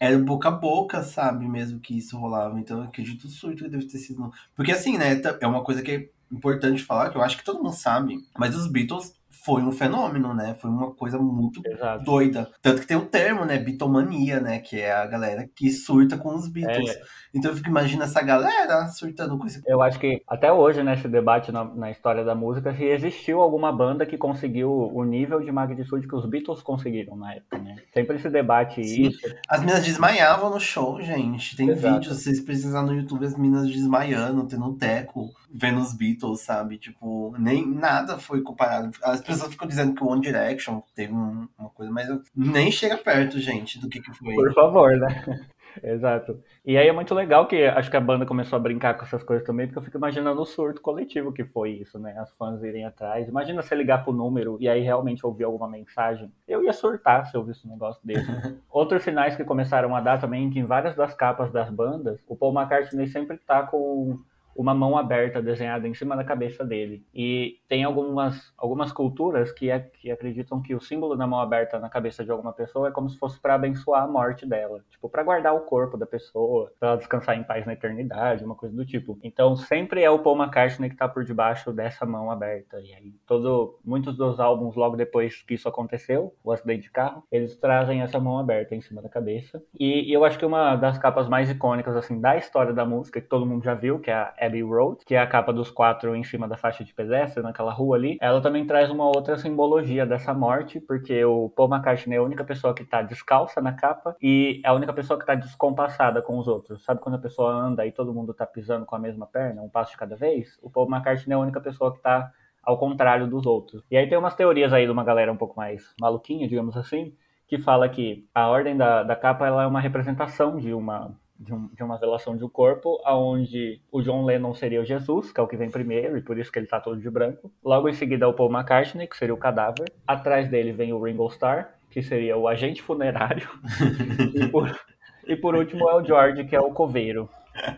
era 0.00 0.18
boca 0.18 0.48
a 0.48 0.52
boca, 0.52 1.02
sabe, 1.02 1.48
mesmo 1.48 1.80
que 1.80 1.96
isso 1.96 2.18
rolava. 2.18 2.58
Então 2.58 2.78
eu 2.78 2.84
acredito 2.84 3.24
o 3.24 3.28
surto 3.28 3.64
que 3.64 3.70
deve 3.70 3.86
ter 3.86 3.98
sido. 3.98 4.30
Porque 4.54 4.72
assim, 4.72 4.96
né, 4.98 5.20
é 5.40 5.46
uma 5.46 5.64
coisa 5.64 5.82
que 5.82 5.90
é 5.90 6.08
importante 6.30 6.84
falar, 6.84 7.10
que 7.10 7.16
eu 7.16 7.22
acho 7.22 7.36
que 7.36 7.44
todo 7.44 7.62
mundo 7.62 7.74
sabe, 7.74 8.18
mas 8.38 8.54
os 8.54 8.70
Beatles 8.70 9.17
foi 9.48 9.62
um 9.62 9.72
fenômeno, 9.72 10.34
né? 10.34 10.54
Foi 10.60 10.68
uma 10.68 10.92
coisa 10.92 11.18
muito 11.18 11.62
Exato. 11.64 12.04
doida. 12.04 12.50
Tanto 12.60 12.82
que 12.82 12.86
tem 12.86 12.98
o 12.98 13.06
termo, 13.06 13.46
né? 13.46 13.56
Bitomania, 13.56 14.40
né? 14.40 14.58
Que 14.58 14.78
é 14.78 14.92
a 14.92 15.06
galera 15.06 15.48
que 15.56 15.70
surta 15.70 16.18
com 16.18 16.34
os 16.34 16.46
Beatles. 16.46 16.90
É. 16.90 17.00
Então 17.34 17.50
eu 17.50 17.56
fico 17.56 17.70
imaginando 17.70 18.04
essa 18.04 18.20
galera 18.20 18.88
surtando 18.88 19.38
com 19.38 19.46
esse. 19.46 19.62
Eu 19.66 19.80
acho 19.80 19.98
que 19.98 20.22
até 20.28 20.52
hoje, 20.52 20.82
nesse 20.82 21.08
debate 21.08 21.50
na, 21.50 21.64
na, 21.64 21.90
história 21.90 22.22
da 22.24 22.34
música, 22.34 22.74
se 22.74 22.84
existiu 22.84 23.40
alguma 23.40 23.72
banda 23.72 24.04
que 24.04 24.18
conseguiu 24.18 24.70
o 24.70 25.02
nível 25.02 25.40
de 25.40 25.50
magnitude 25.50 26.06
que 26.06 26.14
os 26.14 26.26
Beatles 26.26 26.60
conseguiram 26.60 27.16
na 27.16 27.34
época, 27.34 27.56
né? 27.56 27.76
Sempre 27.94 28.16
esse 28.16 28.28
debate 28.28 28.84
Sim. 28.84 29.08
isso. 29.08 29.34
As 29.48 29.60
meninas 29.60 29.82
desmaiavam 29.82 30.50
no 30.50 30.60
show, 30.60 31.00
gente. 31.00 31.56
Tem 31.56 31.70
Exato. 31.70 31.94
vídeos, 31.94 32.22
vocês 32.22 32.40
precisam 32.40 32.84
no 32.84 32.94
YouTube, 32.94 33.24
as 33.24 33.36
meninas 33.36 33.66
desmaiando, 33.66 34.46
tendo 34.46 34.66
um 34.66 34.76
teco, 34.76 35.30
vendo 35.50 35.80
os 35.80 35.94
Beatles, 35.94 36.42
sabe? 36.42 36.76
Tipo, 36.76 37.34
nem 37.38 37.66
nada 37.66 38.18
foi 38.18 38.42
comparado. 38.42 38.90
As 39.02 39.20
pessoas 39.20 39.37
pessoas 39.38 39.52
ficam 39.52 39.68
dizendo 39.68 39.94
que 39.94 40.02
o 40.02 40.08
One 40.08 40.20
Direction 40.20 40.80
teve 40.94 41.12
um, 41.12 41.48
uma 41.58 41.70
coisa, 41.70 41.92
mas 41.92 42.08
eu, 42.08 42.20
nem 42.34 42.70
chega 42.70 42.96
perto, 42.96 43.38
gente, 43.38 43.78
do 43.78 43.88
que, 43.88 44.00
que 44.00 44.12
foi. 44.14 44.34
Por 44.34 44.52
favor, 44.52 44.96
né? 44.96 45.46
Exato. 45.82 46.40
E 46.64 46.76
aí 46.76 46.88
é 46.88 46.92
muito 46.92 47.14
legal 47.14 47.46
que 47.46 47.64
acho 47.64 47.90
que 47.90 47.96
a 47.96 48.00
banda 48.00 48.26
começou 48.26 48.56
a 48.56 48.60
brincar 48.60 48.94
com 48.94 49.04
essas 49.04 49.22
coisas 49.22 49.46
também, 49.46 49.66
porque 49.66 49.78
eu 49.78 49.82
fico 49.82 49.96
imaginando 49.96 50.40
o 50.40 50.46
surto 50.46 50.80
coletivo 50.80 51.32
que 51.32 51.44
foi 51.44 51.72
isso, 51.72 51.98
né? 51.98 52.16
As 52.18 52.34
fãs 52.36 52.62
irem 52.62 52.84
atrás. 52.84 53.28
Imagina 53.28 53.62
você 53.62 53.74
ligar 53.74 54.02
pro 54.02 54.12
número 54.12 54.56
e 54.60 54.68
aí 54.68 54.80
realmente 54.80 55.24
ouvir 55.24 55.44
alguma 55.44 55.68
mensagem. 55.68 56.32
Eu 56.48 56.64
ia 56.64 56.72
surtar 56.72 57.26
se 57.26 57.36
eu 57.36 57.44
visse 57.44 57.66
um 57.66 57.70
negócio 57.70 58.00
desse. 58.04 58.26
Outros 58.68 59.02
sinais 59.02 59.36
que 59.36 59.44
começaram 59.44 59.94
a 59.94 60.00
dar 60.00 60.18
também, 60.18 60.50
que 60.50 60.58
em 60.58 60.64
várias 60.64 60.96
das 60.96 61.14
capas 61.14 61.52
das 61.52 61.70
bandas, 61.70 62.20
o 62.26 62.34
Paul 62.34 62.54
McCartney 62.58 63.06
sempre 63.06 63.36
tá 63.38 63.62
com 63.62 64.18
uma 64.58 64.74
mão 64.74 64.98
aberta 64.98 65.40
desenhada 65.40 65.86
em 65.86 65.94
cima 65.94 66.16
da 66.16 66.24
cabeça 66.24 66.64
dele. 66.64 67.06
E 67.14 67.60
tem 67.68 67.84
algumas, 67.84 68.52
algumas 68.58 68.90
culturas 68.90 69.52
que, 69.52 69.70
é, 69.70 69.78
que 69.78 70.10
acreditam 70.10 70.60
que 70.60 70.74
o 70.74 70.80
símbolo 70.80 71.14
da 71.14 71.28
mão 71.28 71.38
aberta 71.38 71.78
na 71.78 71.88
cabeça 71.88 72.24
de 72.24 72.32
alguma 72.32 72.52
pessoa 72.52 72.88
é 72.88 72.90
como 72.90 73.08
se 73.08 73.16
fosse 73.16 73.38
para 73.38 73.54
abençoar 73.54 74.02
a 74.02 74.08
morte 74.08 74.44
dela, 74.44 74.84
tipo, 74.90 75.08
para 75.08 75.22
guardar 75.22 75.54
o 75.54 75.60
corpo 75.60 75.96
da 75.96 76.04
pessoa, 76.04 76.72
para 76.80 76.88
ela 76.88 76.98
descansar 76.98 77.38
em 77.38 77.44
paz 77.44 77.64
na 77.64 77.74
eternidade, 77.74 78.44
uma 78.44 78.56
coisa 78.56 78.74
do 78.74 78.84
tipo. 78.84 79.16
Então, 79.22 79.54
sempre 79.54 80.02
é 80.02 80.10
o 80.10 80.18
Paul 80.18 80.36
McCartney 80.36 80.90
que 80.90 80.96
tá 80.96 81.08
por 81.08 81.24
debaixo 81.24 81.72
dessa 81.72 82.04
mão 82.04 82.28
aberta. 82.28 82.80
E 82.80 82.92
aí, 82.92 83.14
todo, 83.28 83.78
muitos 83.84 84.16
dos 84.16 84.40
álbuns, 84.40 84.74
logo 84.74 84.96
depois 84.96 85.40
que 85.40 85.54
isso 85.54 85.68
aconteceu, 85.68 86.34
o 86.42 86.50
acidente 86.50 86.82
de 86.82 86.90
carro, 86.90 87.22
eles 87.30 87.56
trazem 87.56 88.02
essa 88.02 88.18
mão 88.18 88.36
aberta 88.40 88.74
em 88.74 88.80
cima 88.80 89.00
da 89.00 89.08
cabeça. 89.08 89.62
E, 89.78 90.10
e 90.10 90.12
eu 90.12 90.24
acho 90.24 90.36
que 90.36 90.44
uma 90.44 90.74
das 90.74 90.98
capas 90.98 91.28
mais 91.28 91.48
icônicas, 91.48 91.94
assim, 91.94 92.20
da 92.20 92.36
história 92.36 92.72
da 92.72 92.84
música, 92.84 93.20
que 93.20 93.28
todo 93.28 93.46
mundo 93.46 93.62
já 93.62 93.74
viu, 93.74 94.00
que 94.00 94.10
é 94.10 94.14
a 94.14 94.47
Abbey 94.48 94.62
Road, 94.62 95.04
que 95.04 95.14
é 95.14 95.18
a 95.18 95.26
capa 95.26 95.52
dos 95.52 95.70
quatro 95.70 96.16
em 96.16 96.24
cima 96.24 96.48
da 96.48 96.56
faixa 96.56 96.82
de 96.82 96.92
pedestre, 96.92 97.42
naquela 97.42 97.72
rua 97.72 97.96
ali, 97.96 98.18
ela 98.20 98.40
também 98.40 98.66
traz 98.66 98.90
uma 98.90 99.04
outra 99.04 99.36
simbologia 99.36 100.04
dessa 100.04 100.34
morte, 100.34 100.80
porque 100.80 101.24
o 101.24 101.50
Paul 101.50 101.68
McCartney 101.68 102.16
é 102.16 102.20
a 102.20 102.22
única 102.22 102.44
pessoa 102.44 102.74
que 102.74 102.84
tá 102.84 103.02
descalça 103.02 103.60
na 103.60 103.72
capa 103.72 104.16
e 104.20 104.60
é 104.64 104.68
a 104.68 104.72
única 104.72 104.92
pessoa 104.92 105.18
que 105.18 105.26
tá 105.26 105.34
descompassada 105.34 106.20
com 106.22 106.38
os 106.38 106.48
outros. 106.48 106.84
Sabe 106.84 107.00
quando 107.00 107.16
a 107.16 107.20
pessoa 107.20 107.52
anda 107.52 107.86
e 107.86 107.92
todo 107.92 108.12
mundo 108.12 108.34
tá 108.34 108.46
pisando 108.46 108.84
com 108.84 108.96
a 108.96 108.98
mesma 108.98 109.26
perna, 109.26 109.62
um 109.62 109.68
passo 109.68 109.92
de 109.92 109.98
cada 109.98 110.16
vez? 110.16 110.58
O 110.62 110.70
Paul 110.70 110.88
McCartney 110.90 111.34
é 111.34 111.36
a 111.36 111.40
única 111.40 111.60
pessoa 111.60 111.94
que 111.94 112.00
tá 112.00 112.32
ao 112.62 112.78
contrário 112.78 113.26
dos 113.26 113.46
outros. 113.46 113.82
E 113.90 113.96
aí 113.96 114.08
tem 114.08 114.18
umas 114.18 114.34
teorias 114.34 114.72
aí 114.72 114.84
de 114.84 114.92
uma 114.92 115.04
galera 115.04 115.32
um 115.32 115.36
pouco 115.36 115.56
mais 115.56 115.94
maluquinha, 116.00 116.48
digamos 116.48 116.76
assim, 116.76 117.14
que 117.46 117.58
fala 117.58 117.88
que 117.88 118.26
a 118.34 118.48
ordem 118.48 118.76
da, 118.76 119.02
da 119.02 119.16
capa 119.16 119.46
ela 119.46 119.62
é 119.62 119.66
uma 119.66 119.80
representação 119.80 120.58
de 120.58 120.74
uma 120.74 121.16
de, 121.38 121.54
um, 121.54 121.68
de, 121.68 121.82
uma 121.82 121.98
relação 121.98 122.36
de 122.36 122.44
um 122.44 122.48
corpo, 122.48 123.00
aonde 123.04 123.80
o 123.92 124.02
John 124.02 124.24
Lennon 124.24 124.54
seria 124.54 124.80
o 124.80 124.84
Jesus, 124.84 125.32
que 125.32 125.40
é 125.40 125.42
o 125.42 125.46
que 125.46 125.56
vem 125.56 125.70
primeiro, 125.70 126.18
e 126.18 126.20
por 126.20 126.38
isso 126.38 126.50
que 126.50 126.58
ele 126.58 126.66
tá 126.66 126.80
todo 126.80 127.00
de 127.00 127.10
branco. 127.10 127.50
Logo 127.64 127.88
em 127.88 127.94
seguida 127.94 128.28
o 128.28 128.34
Paul 128.34 128.50
McCartney, 128.50 129.06
que 129.06 129.16
seria 129.16 129.34
o 129.34 129.38
cadáver. 129.38 129.92
Atrás 130.06 130.48
dele 130.48 130.72
vem 130.72 130.92
o 130.92 131.02
Ringo 131.02 131.26
Starr, 131.28 131.68
que 131.90 132.02
seria 132.02 132.36
o 132.36 132.48
agente 132.48 132.82
funerário. 132.82 133.48
e, 134.34 134.46
por, 134.48 134.78
e 135.26 135.36
por 135.36 135.54
último 135.54 135.88
é 135.88 135.94
o 135.94 136.04
George, 136.04 136.44
que 136.44 136.56
é 136.56 136.60
o 136.60 136.72
coveiro. 136.72 137.28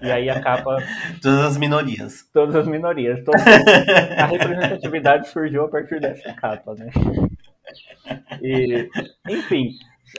E 0.03 0.11
aí 0.11 0.29
a 0.29 0.41
capa. 0.41 0.77
Todas 1.23 1.41
as 1.41 1.57
minorias. 1.57 2.29
Todas 2.33 2.55
as 2.55 2.67
minorias. 2.67 3.23
Todas... 3.25 3.43
a 3.47 4.27
representatividade 4.27 5.29
surgiu 5.29 5.65
a 5.65 5.69
partir 5.69 6.01
dessa 6.01 6.33
capa, 6.35 6.75
né? 6.75 6.91
E, 8.43 8.89
enfim, 9.29 9.71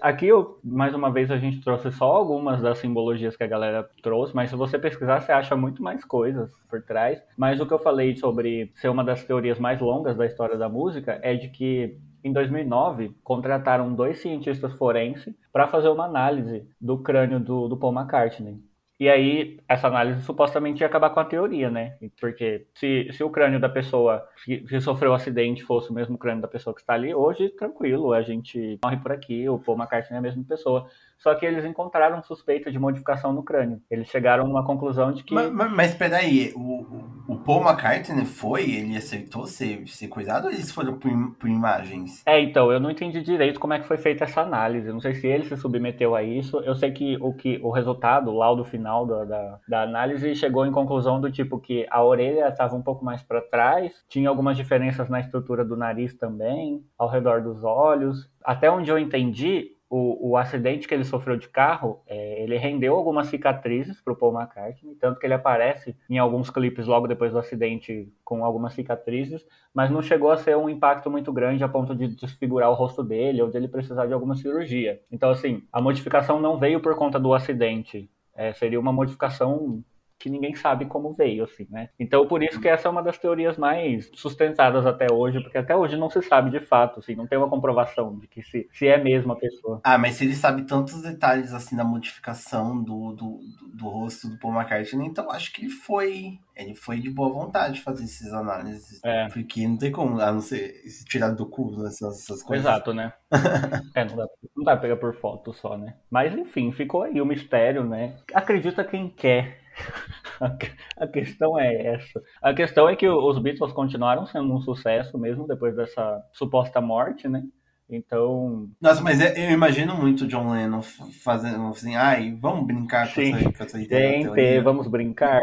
Aqui, 0.02 0.28
eu, 0.28 0.60
mais 0.64 0.94
uma 0.94 1.12
vez, 1.12 1.32
a 1.32 1.38
gente 1.38 1.62
trouxe 1.62 1.92
só 1.92 2.06
algumas 2.06 2.62
das 2.62 2.78
simbologias 2.78 3.36
que 3.36 3.44
a 3.44 3.48
galera 3.48 3.90
trouxe, 4.02 4.36
mas 4.36 4.50
se 4.50 4.56
você 4.56 4.78
pesquisar, 4.80 5.20
você 5.20 5.32
acha 5.32 5.56
muito 5.56 5.82
mais 5.84 6.06
coisas 6.06 6.52
por 6.70 6.82
trás. 6.82 7.22
Mas 7.36 7.60
o 7.60 7.66
que 7.66 7.74
eu 7.74 7.80
falei 7.80 8.16
sobre 8.16 8.72
ser 8.76 8.90
uma 8.90 9.04
das 9.04 9.24
teorias 9.24 9.60
mais 9.60 9.82
longas 9.82 10.16
da 10.16 10.26
história 10.26 10.58
da 10.58 10.70
música 10.70 11.20
é 11.22 11.36
de 11.36 11.50
que 11.50 12.00
em 12.24 12.32
2009, 12.32 13.16
contrataram 13.24 13.94
dois 13.94 14.20
cientistas 14.20 14.74
forenses 14.74 15.34
para 15.52 15.68
fazer 15.68 15.90
uma 15.90 16.06
análise 16.06 16.68
do 16.80 17.00
crânio 17.00 17.40
do, 17.40 17.68
do 17.68 17.78
Paul 17.78 17.94
McCartney. 17.94 18.62
E 19.02 19.10
aí, 19.10 19.58
essa 19.68 19.88
análise 19.88 20.22
supostamente 20.22 20.82
ia 20.82 20.86
acabar 20.86 21.10
com 21.10 21.20
a 21.20 21.26
teoria, 21.26 21.72
né? 21.72 21.98
Porque 22.20 22.68
se, 22.72 23.12
se 23.12 23.24
o 23.24 23.32
crânio 23.32 23.60
da 23.60 23.68
pessoa 23.68 24.24
que, 24.46 24.60
que 24.60 24.80
sofreu 24.80 25.10
o 25.10 25.14
um 25.14 25.16
acidente 25.16 25.64
fosse 25.64 25.90
o 25.90 25.94
mesmo 25.94 26.20
crânio 26.20 26.44
da 26.44 26.48
pessoa 26.48 26.72
que 26.72 26.82
está 26.82 26.94
ali, 26.94 27.12
hoje, 27.12 27.50
tranquilo, 27.50 28.14
a 28.14 28.22
gente 28.22 28.78
morre 28.84 28.98
por 28.98 29.12
aqui, 29.12 29.50
o 29.50 29.58
Paul 29.58 29.80
McCartney 29.80 30.18
é 30.18 30.20
a 30.20 30.22
mesma 30.22 30.44
pessoa. 30.44 30.88
Só 31.22 31.36
que 31.36 31.46
eles 31.46 31.64
encontraram 31.64 32.22
suspeita 32.24 32.72
de 32.72 32.80
modificação 32.80 33.32
no 33.32 33.44
crânio. 33.44 33.80
Eles 33.92 34.08
chegaram 34.08 34.48
numa 34.48 34.66
conclusão 34.66 35.12
de 35.12 35.24
que. 35.24 35.36
Mas, 35.36 35.52
mas, 35.52 35.72
mas 35.72 35.94
peraí, 35.94 36.52
o, 36.56 37.12
o 37.28 37.38
Paul 37.38 37.62
McCartney 37.62 38.26
foi? 38.26 38.64
Ele 38.72 38.98
aceitou 38.98 39.46
ser, 39.46 39.88
ser 39.88 40.08
coisado 40.08 40.48
ou 40.48 40.54
eles 40.54 40.72
foram 40.72 40.98
por, 40.98 41.12
por 41.40 41.48
imagens? 41.48 42.24
É, 42.26 42.42
então, 42.42 42.72
eu 42.72 42.80
não 42.80 42.90
entendi 42.90 43.22
direito 43.22 43.60
como 43.60 43.74
é 43.74 43.80
que 43.80 43.88
foi 43.88 43.98
feita 43.98 44.24
essa 44.24 44.42
análise. 44.42 44.92
Não 44.92 45.00
sei 45.00 45.14
se 45.14 45.28
ele 45.28 45.46
se 45.46 45.56
submeteu 45.56 46.16
a 46.16 46.24
isso. 46.24 46.58
Eu 46.62 46.74
sei 46.74 46.92
que 46.92 47.18
o, 47.22 47.34
que, 47.34 47.60
o 47.62 47.70
resultado, 47.70 48.32
o 48.32 48.38
laudo 48.38 48.66
final 48.66 49.06
da, 49.06 49.24
da, 49.24 49.60
da 49.68 49.82
análise, 49.84 50.34
chegou 50.34 50.66
em 50.66 50.72
conclusão 50.72 51.22
do 51.22 51.32
tipo 51.32 51.60
que 51.60 51.86
a 51.92 52.04
orelha 52.04 52.48
estava 52.48 52.76
um 52.76 52.82
pouco 52.82 53.06
mais 53.06 53.22
para 53.22 53.42
trás, 53.42 53.94
tinha 54.10 54.28
algumas 54.28 54.58
diferenças 54.58 55.08
na 55.08 55.20
estrutura 55.20 55.64
do 55.64 55.78
nariz 55.78 56.16
também, 56.16 56.84
ao 56.98 57.08
redor 57.08 57.44
dos 57.44 57.64
olhos. 57.64 58.28
Até 58.44 58.72
onde 58.72 58.90
eu 58.90 58.98
entendi, 58.98 59.72
o, 59.92 60.30
o 60.30 60.38
acidente 60.38 60.88
que 60.88 60.94
ele 60.94 61.04
sofreu 61.04 61.36
de 61.36 61.50
carro, 61.50 62.02
é, 62.08 62.42
ele 62.42 62.58
rendeu 62.58 62.96
algumas 62.96 63.28
cicatrizes 63.28 64.00
para 64.00 64.14
o 64.14 64.16
Paul 64.16 64.34
McCartney, 64.34 64.96
tanto 64.96 65.20
que 65.20 65.28
ele 65.28 65.34
aparece 65.34 65.94
em 66.10 66.18
alguns 66.18 66.50
clipes 66.50 66.88
logo 66.88 67.08
depois 67.08 67.34
do 67.34 67.38
acidente 67.38 68.08
com 68.24 68.46
algumas 68.46 68.74
cicatrizes, 68.74 69.46
mas 69.74 69.92
não 69.92 70.02
chegou 70.02 70.32
a 70.32 70.38
ser 70.38 70.56
um 70.56 70.70
impacto 70.70 71.12
muito 71.12 71.34
grande 71.34 71.62
a 71.62 71.68
ponto 71.68 71.94
de 71.94 72.08
desfigurar 72.08 72.72
o 72.72 72.74
rosto 72.74 73.04
dele 73.04 73.42
ou 73.42 73.50
de 73.50 73.58
ele 73.58 73.68
precisar 73.68 74.06
de 74.06 74.14
alguma 74.14 74.34
cirurgia. 74.34 75.02
Então, 75.12 75.30
assim, 75.30 75.62
a 75.74 75.82
modificação 75.82 76.40
não 76.40 76.58
veio 76.58 76.80
por 76.80 76.96
conta 76.96 77.20
do 77.20 77.34
acidente, 77.34 78.10
é, 78.34 78.54
seria 78.54 78.80
uma 78.80 78.94
modificação 78.94 79.84
que 80.22 80.30
ninguém 80.30 80.56
sabe 80.56 80.86
como 80.86 81.14
veio, 81.14 81.44
assim, 81.44 81.68
né? 81.70 81.90
Então, 82.00 82.28
por 82.28 82.44
isso 82.44 82.60
que 82.60 82.68
essa 82.68 82.88
é 82.88 82.92
uma 82.92 83.04
das 83.04 83.18
teorias 83.18 83.58
mais 83.58 84.10
sustentadas 84.14 84.86
até 84.86 85.08
hoje, 85.12 85.42
porque 85.42 85.58
até 85.58 85.76
hoje 85.76 85.98
não 85.98 86.10
se 86.10 86.22
sabe 86.22 86.50
de 86.50 86.60
fato, 86.60 87.00
assim, 87.00 87.16
não 87.16 87.28
tem 87.28 87.38
uma 87.38 87.50
comprovação 87.50 88.18
de 88.18 88.28
que 88.28 88.44
se, 88.44 88.68
se 88.72 88.88
é 88.88 89.02
mesmo 89.02 89.34
a 89.34 89.36
pessoa. 89.36 89.82
Ah, 89.84 89.98
mas 89.98 90.16
se 90.16 90.26
ele 90.26 90.36
sabe 90.36 90.64
tantos 90.64 91.02
detalhes, 91.02 91.54
assim, 91.54 91.76
da 91.76 91.84
modificação 91.84 92.82
do, 92.82 93.14
do, 93.14 93.40
do, 93.40 93.78
do 93.78 93.90
rosto 93.90 94.30
do 94.30 94.38
Paul 94.40 94.54
McCartney, 94.54 95.08
então 95.08 95.30
acho 95.32 95.52
que 95.54 95.62
ele 95.62 95.72
foi 95.72 96.40
ele 96.56 96.76
foi 96.76 97.00
de 97.00 97.10
boa 97.10 97.30
vontade 97.30 97.82
fazer 97.82 98.04
essas 98.04 98.32
análises. 98.34 99.00
É. 99.04 99.28
Porque 99.30 99.68
não 99.68 99.78
tem 99.78 99.92
como, 99.92 100.20
a 100.20 100.32
não 100.32 100.42
ser 100.42 100.74
se 100.88 101.06
tirar 101.06 101.30
do 101.30 101.46
cu 101.46 101.74
essas, 101.86 102.22
essas 102.22 102.44
coisas. 102.44 102.66
Exato, 102.66 102.94
né? 102.94 103.14
é, 103.96 104.06
não 104.06 104.16
dá, 104.16 104.28
não 104.56 104.64
dá 104.64 104.72
pra 104.74 104.82
pegar 104.82 104.98
por 104.98 105.16
foto 105.16 105.54
só, 105.54 105.78
né? 105.78 105.96
Mas 106.10 106.34
enfim, 106.34 106.72
ficou 106.72 107.04
aí 107.04 107.22
o 107.22 107.26
mistério, 107.26 107.84
né? 107.84 108.18
Acredita 108.34 108.84
quem 108.84 109.10
quer. 109.10 109.61
A 110.98 111.08
questão 111.08 111.60
é 111.60 111.96
essa. 111.96 112.22
A 112.42 112.52
questão 112.54 112.90
é 112.90 112.96
que 112.96 113.08
os 113.08 113.38
Beatles 113.38 113.72
continuaram 113.74 114.26
sendo 114.26 114.52
um 114.52 114.60
sucesso 114.60 115.16
mesmo 115.18 115.48
depois 115.48 115.76
dessa 115.76 116.20
suposta 116.34 116.82
morte, 116.82 117.28
né? 117.28 117.44
Então. 117.88 118.70
Nossa, 118.82 119.02
mas 119.02 119.20
é, 119.22 119.48
eu 119.48 119.52
imagino 119.52 119.96
muito 119.96 120.26
John 120.26 120.52
Lennon 120.52 120.82
fazendo 120.82 121.68
assim, 121.68 121.96
ai, 121.96 122.36
vamos 122.40 122.66
brincar 122.66 123.08
com, 123.08 123.22
Sim. 123.22 123.36
essa, 123.36 123.54
com 123.54 123.64
essa 123.64 123.82
ideia. 123.82 124.24
Gente, 124.24 124.60
vamos 124.62 124.88
brincar. 124.88 125.42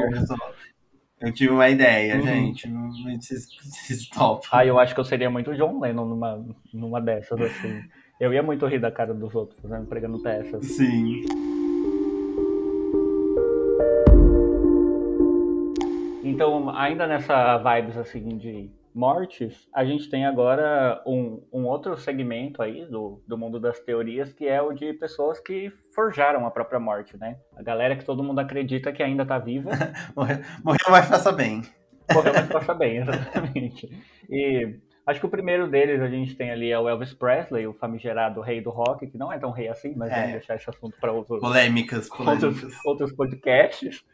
Eu 1.20 1.32
tive 1.32 1.52
uma 1.52 1.68
ideia, 1.68 2.16
uhum. 2.16 2.22
gente. 2.22 2.68
Stop. 3.90 4.48
Ah, 4.50 4.64
eu 4.64 4.78
acho 4.78 4.94
que 4.94 5.00
eu 5.00 5.04
seria 5.04 5.28
muito 5.28 5.54
John 5.54 5.80
Lennon 5.80 6.06
numa, 6.06 6.44
numa 6.72 7.00
dessas, 7.00 7.40
assim. 7.40 7.82
Eu 8.18 8.32
ia 8.32 8.42
muito 8.42 8.66
rir 8.66 8.80
da 8.80 8.90
cara 8.90 9.12
dos 9.12 9.34
outros 9.34 9.60
fazendo, 9.60 9.86
pregando 9.86 10.20
peças. 10.20 10.64
Sim. 10.66 11.24
Então, 16.38 16.70
ainda 16.70 17.04
nessa 17.04 17.58
vibes 17.58 17.96
assim 17.96 18.38
de 18.38 18.70
mortes, 18.94 19.68
a 19.74 19.84
gente 19.84 20.08
tem 20.08 20.24
agora 20.24 21.02
um, 21.04 21.42
um 21.52 21.66
outro 21.66 21.96
segmento 21.96 22.62
aí 22.62 22.86
do, 22.86 23.20
do 23.26 23.36
mundo 23.36 23.58
das 23.58 23.80
teorias, 23.80 24.32
que 24.32 24.46
é 24.46 24.62
o 24.62 24.72
de 24.72 24.92
pessoas 24.92 25.40
que 25.40 25.68
forjaram 25.92 26.46
a 26.46 26.50
própria 26.52 26.78
morte, 26.78 27.16
né? 27.16 27.38
A 27.56 27.62
galera 27.62 27.96
que 27.96 28.04
todo 28.04 28.22
mundo 28.22 28.38
acredita 28.38 28.92
que 28.92 29.02
ainda 29.02 29.26
tá 29.26 29.36
viva. 29.36 29.70
morreu, 30.14 30.38
morreu, 30.62 30.86
mas 30.88 31.08
faça 31.08 31.32
bem. 31.32 31.62
Morreu, 32.14 32.32
mas 32.32 32.46
faça 32.46 32.72
bem, 32.72 32.98
exatamente. 33.02 33.90
E 34.30 34.78
Acho 35.08 35.20
que 35.20 35.26
o 35.26 35.30
primeiro 35.30 35.66
deles 35.66 36.02
a 36.02 36.06
gente 36.06 36.36
tem 36.36 36.50
ali 36.50 36.70
é 36.70 36.78
o 36.78 36.86
Elvis 36.86 37.14
Presley, 37.14 37.66
o 37.66 37.72
famigerado 37.72 38.42
rei 38.42 38.60
do 38.60 38.68
rock, 38.68 39.06
que 39.06 39.16
não 39.16 39.32
é 39.32 39.38
tão 39.38 39.50
rei 39.50 39.66
assim, 39.66 39.94
mas 39.96 40.12
é. 40.12 40.16
vamos 40.16 40.32
deixar 40.32 40.56
esse 40.56 40.68
assunto 40.68 40.98
para 41.00 41.10
outros, 41.10 41.40
polêmicas, 41.40 42.10
polêmicas. 42.14 42.44
Outros, 42.44 42.84
outros 42.84 43.12
podcasts. 43.14 44.04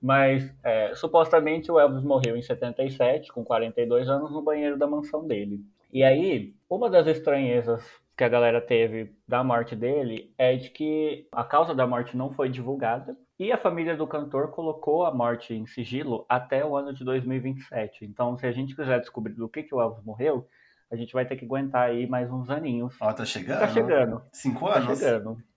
Mas 0.00 0.50
é, 0.64 0.94
supostamente 0.94 1.70
o 1.70 1.78
Elvis 1.78 2.02
morreu 2.02 2.36
em 2.36 2.42
77, 2.42 3.30
com 3.32 3.44
42 3.44 4.08
anos, 4.08 4.30
no 4.30 4.40
banheiro 4.40 4.78
da 4.78 4.86
mansão 4.86 5.26
dele. 5.26 5.60
E 5.92 6.02
aí, 6.02 6.54
uma 6.68 6.88
das 6.88 7.06
estranhezas 7.06 7.84
que 8.16 8.24
a 8.24 8.28
galera 8.28 8.60
teve 8.60 9.14
da 9.26 9.42
morte 9.44 9.76
dele 9.76 10.32
é 10.38 10.56
de 10.56 10.70
que 10.70 11.26
a 11.32 11.44
causa 11.44 11.74
da 11.74 11.86
morte 11.86 12.16
não 12.16 12.30
foi 12.30 12.48
divulgada 12.48 13.16
e 13.38 13.50
a 13.50 13.58
família 13.58 13.96
do 13.96 14.06
cantor 14.06 14.50
colocou 14.50 15.04
a 15.04 15.12
morte 15.12 15.54
em 15.54 15.66
sigilo 15.66 16.24
até 16.28 16.64
o 16.64 16.76
ano 16.76 16.92
de 16.92 17.04
2027. 17.04 18.04
Então, 18.04 18.36
se 18.36 18.46
a 18.46 18.52
gente 18.52 18.76
quiser 18.76 19.00
descobrir 19.00 19.34
do 19.34 19.48
que, 19.48 19.62
que 19.62 19.74
o 19.74 19.80
Elvis 19.80 20.04
morreu, 20.04 20.46
a 20.90 20.96
gente 20.96 21.12
vai 21.12 21.24
ter 21.24 21.36
que 21.36 21.44
aguentar 21.44 21.88
aí 21.88 22.06
mais 22.06 22.30
uns 22.30 22.50
aninhos. 22.50 22.94
Ó, 23.00 23.12
tá 23.12 23.24
chegando? 23.24 23.60
Tá 23.60 23.68
chegando. 23.68 24.22
Cinco 24.32 24.66
tá 24.66 24.76
anos? 24.76 24.88
Tá 24.88 24.94
chegando 24.96 25.49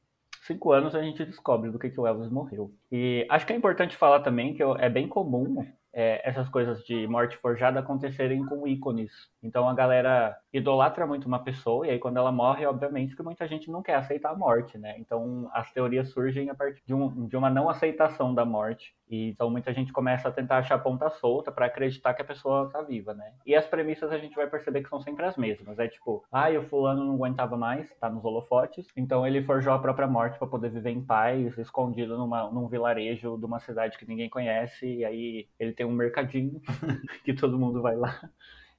cinco 0.46 0.72
anos 0.72 0.96
a 0.96 1.02
gente 1.02 1.26
descobre 1.26 1.70
do 1.70 1.80
que, 1.80 1.90
que 1.90 2.00
o 2.00 2.08
Elvis 2.08 2.30
morreu. 2.30 2.72
E 2.92 3.26
acho 3.30 3.46
que 3.46 3.54
é 3.54 3.56
importante 3.56 3.96
falar 3.96 4.22
também 4.22 4.54
que 4.54 4.64
é 4.64 4.90
bem 4.90 5.08
comum 5.08 5.66
é, 5.94 6.28
essas 6.28 6.50
coisas 6.50 6.84
de 6.84 7.08
morte 7.08 7.38
forjada 7.38 7.80
acontecerem 7.80 8.44
com 8.46 8.68
ícones. 8.68 9.12
Então 9.42 9.70
a 9.70 9.74
galera 9.76 10.36
idolatra 10.52 11.06
muito 11.06 11.28
uma 11.28 11.44
pessoa 11.44 11.86
e 11.86 11.92
aí 11.92 12.00
quando 12.00 12.18
ela 12.18 12.32
morre, 12.32 12.66
obviamente 12.66 13.16
que 13.16 13.22
muita 13.22 13.48
gente 13.48 13.70
não 13.70 13.84
quer 13.84 13.96
aceitar 13.96 14.32
a 14.32 14.36
morte, 14.36 14.78
né? 14.78 14.96
Então 14.98 15.50
as 15.54 15.72
teorias 15.72 16.10
surgem 16.10 16.50
a 16.50 16.56
partir 16.56 16.82
de, 16.86 16.94
um, 16.94 17.28
de 17.28 17.38
uma 17.38 17.50
não 17.50 17.70
aceitação 17.70 18.34
da 18.34 18.44
morte. 18.44 18.96
E, 19.10 19.30
então 19.30 19.50
muita 19.50 19.74
gente 19.74 19.92
começa 19.92 20.28
a 20.28 20.32
tentar 20.32 20.58
achar 20.58 20.78
ponta 20.80 21.10
solta 21.10 21.52
para 21.52 21.66
acreditar 21.66 22.14
que 22.14 22.22
a 22.22 22.26
pessoa 22.26 22.70
tá 22.70 22.82
viva, 22.82 23.14
né? 23.14 23.34
E 23.46 23.56
as 23.56 23.66
premissas 23.66 24.12
a 24.12 24.18
gente 24.18 24.36
vai 24.36 24.48
perceber 24.48 24.84
que 24.84 24.90
são 24.90 25.00
sempre 25.00 25.26
as 25.26 25.38
mesmas. 25.38 25.78
É 25.80 25.88
tipo, 25.88 26.24
ah, 26.32 26.50
o 26.52 26.64
fulano 26.64 27.04
não 27.04 27.16
aguentava 27.16 27.58
mais, 27.58 27.90
tá 28.00 28.10
nos 28.10 28.24
holofotes, 28.24 28.88
então 28.96 29.26
ele 29.26 29.44
forjou 29.44 29.74
a 29.74 29.80
própria 29.80 30.08
morte 30.08 30.38
para 30.38 30.48
poder 30.48 30.70
viver 30.70 30.92
em 30.92 31.04
paz, 31.04 31.58
escondido 31.58 32.18
numa, 32.18 32.50
num 32.52 32.68
vilarejo 32.68 33.38
de 33.38 33.46
uma 33.46 33.60
cidade 33.60 33.98
que 33.98 34.08
ninguém 34.08 34.30
conhece, 34.30 34.86
e 34.86 35.06
aí 35.06 35.48
ele 35.60 35.74
tem 35.74 35.86
um 35.86 35.92
mercadinho 35.92 36.62
que 37.24 37.34
todo 37.34 37.60
mundo 37.60 37.82
vai 37.82 37.96
lá. 37.96 38.20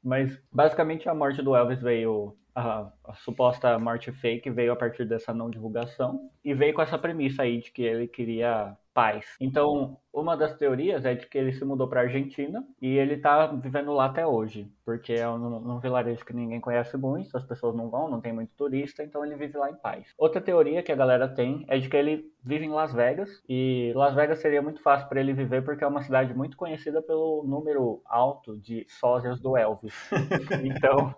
Mas 0.02 0.38
basicamente 0.52 1.08
a 1.08 1.14
morte 1.14 1.40
do 1.40 1.56
Elvis 1.56 1.80
veio, 1.80 2.36
a, 2.54 2.90
a, 3.04 3.14
suposta 3.14 3.78
morte 3.78 4.12
fake 4.12 4.50
veio 4.50 4.72
a 4.72 4.76
partir 4.76 5.04
dessa 5.04 5.34
não 5.34 5.50
divulgação 5.50 6.30
e 6.44 6.54
veio 6.54 6.74
com 6.74 6.82
essa 6.82 6.98
premissa 6.98 7.42
aí 7.42 7.58
de 7.58 7.70
que 7.70 7.82
ele 7.82 8.06
queria 8.06 8.76
paz. 8.94 9.26
Então, 9.40 9.98
uma 10.12 10.36
das 10.36 10.56
teorias 10.56 11.04
é 11.04 11.14
de 11.14 11.26
que 11.26 11.36
ele 11.36 11.52
se 11.52 11.64
mudou 11.64 11.88
para 11.88 12.02
Argentina 12.02 12.64
e 12.80 12.96
ele 12.96 13.16
tá 13.16 13.46
vivendo 13.46 13.92
lá 13.92 14.06
até 14.06 14.24
hoje, 14.24 14.70
porque 14.84 15.12
é 15.12 15.28
um, 15.28 15.72
um, 15.72 15.80
vilarejo 15.80 16.24
que 16.24 16.32
ninguém 16.32 16.60
conhece 16.60 16.96
muito, 16.96 17.36
as 17.36 17.42
pessoas 17.42 17.74
não 17.74 17.90
vão, 17.90 18.08
não 18.08 18.20
tem 18.20 18.32
muito 18.32 18.52
turista, 18.56 19.02
então 19.02 19.26
ele 19.26 19.34
vive 19.34 19.58
lá 19.58 19.68
em 19.68 19.74
paz. 19.74 20.06
Outra 20.16 20.40
teoria 20.40 20.84
que 20.84 20.92
a 20.92 20.96
galera 20.96 21.26
tem 21.26 21.64
é 21.68 21.76
de 21.78 21.88
que 21.88 21.96
ele 21.96 22.32
vive 22.44 22.64
em 22.64 22.70
Las 22.70 22.92
Vegas 22.92 23.42
e 23.48 23.92
Las 23.96 24.14
Vegas 24.14 24.38
seria 24.38 24.62
muito 24.62 24.80
fácil 24.80 25.08
para 25.08 25.18
ele 25.18 25.32
viver 25.32 25.64
porque 25.64 25.82
é 25.82 25.86
uma 25.86 26.02
cidade 26.02 26.32
muito 26.32 26.56
conhecida 26.56 27.02
pelo 27.02 27.42
número 27.44 28.00
alto 28.06 28.56
de 28.56 28.86
sósias 28.88 29.40
do 29.40 29.56
Elvis. 29.56 29.94
Então, 30.64 31.14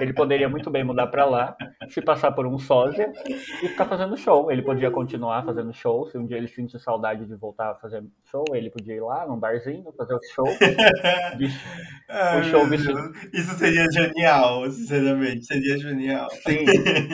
ele 0.00 0.12
poderia 0.12 0.48
muito 0.48 0.70
bem 0.70 0.79
mudar 0.84 1.06
para 1.08 1.24
lá, 1.24 1.56
se 1.88 2.00
passar 2.00 2.32
por 2.32 2.46
um 2.46 2.58
sósia 2.58 3.12
e 3.26 3.68
ficar 3.68 3.86
fazendo 3.86 4.16
show. 4.16 4.50
Ele 4.50 4.62
podia 4.62 4.90
continuar 4.90 5.44
fazendo 5.44 5.72
show 5.72 6.08
se 6.08 6.18
um 6.18 6.26
dia 6.26 6.36
ele 6.36 6.48
sentir 6.48 6.78
saudade 6.78 7.26
de 7.26 7.34
voltar 7.34 7.70
a 7.70 7.74
fazer 7.74 8.02
show 8.30 8.44
ele 8.54 8.70
podia 8.70 8.94
ir 8.94 9.00
lá 9.00 9.26
num 9.26 9.38
barzinho 9.38 9.92
fazer 9.96 10.14
o 10.14 10.20
show. 10.34 10.46
o 12.38 12.42
show 12.44 12.66
vestido. 12.66 13.12
Isso 13.32 13.54
seria 13.56 13.86
genial, 13.92 14.70
sinceramente, 14.70 15.46
seria 15.46 15.78
genial. 15.78 16.28
Sim, 16.30 16.64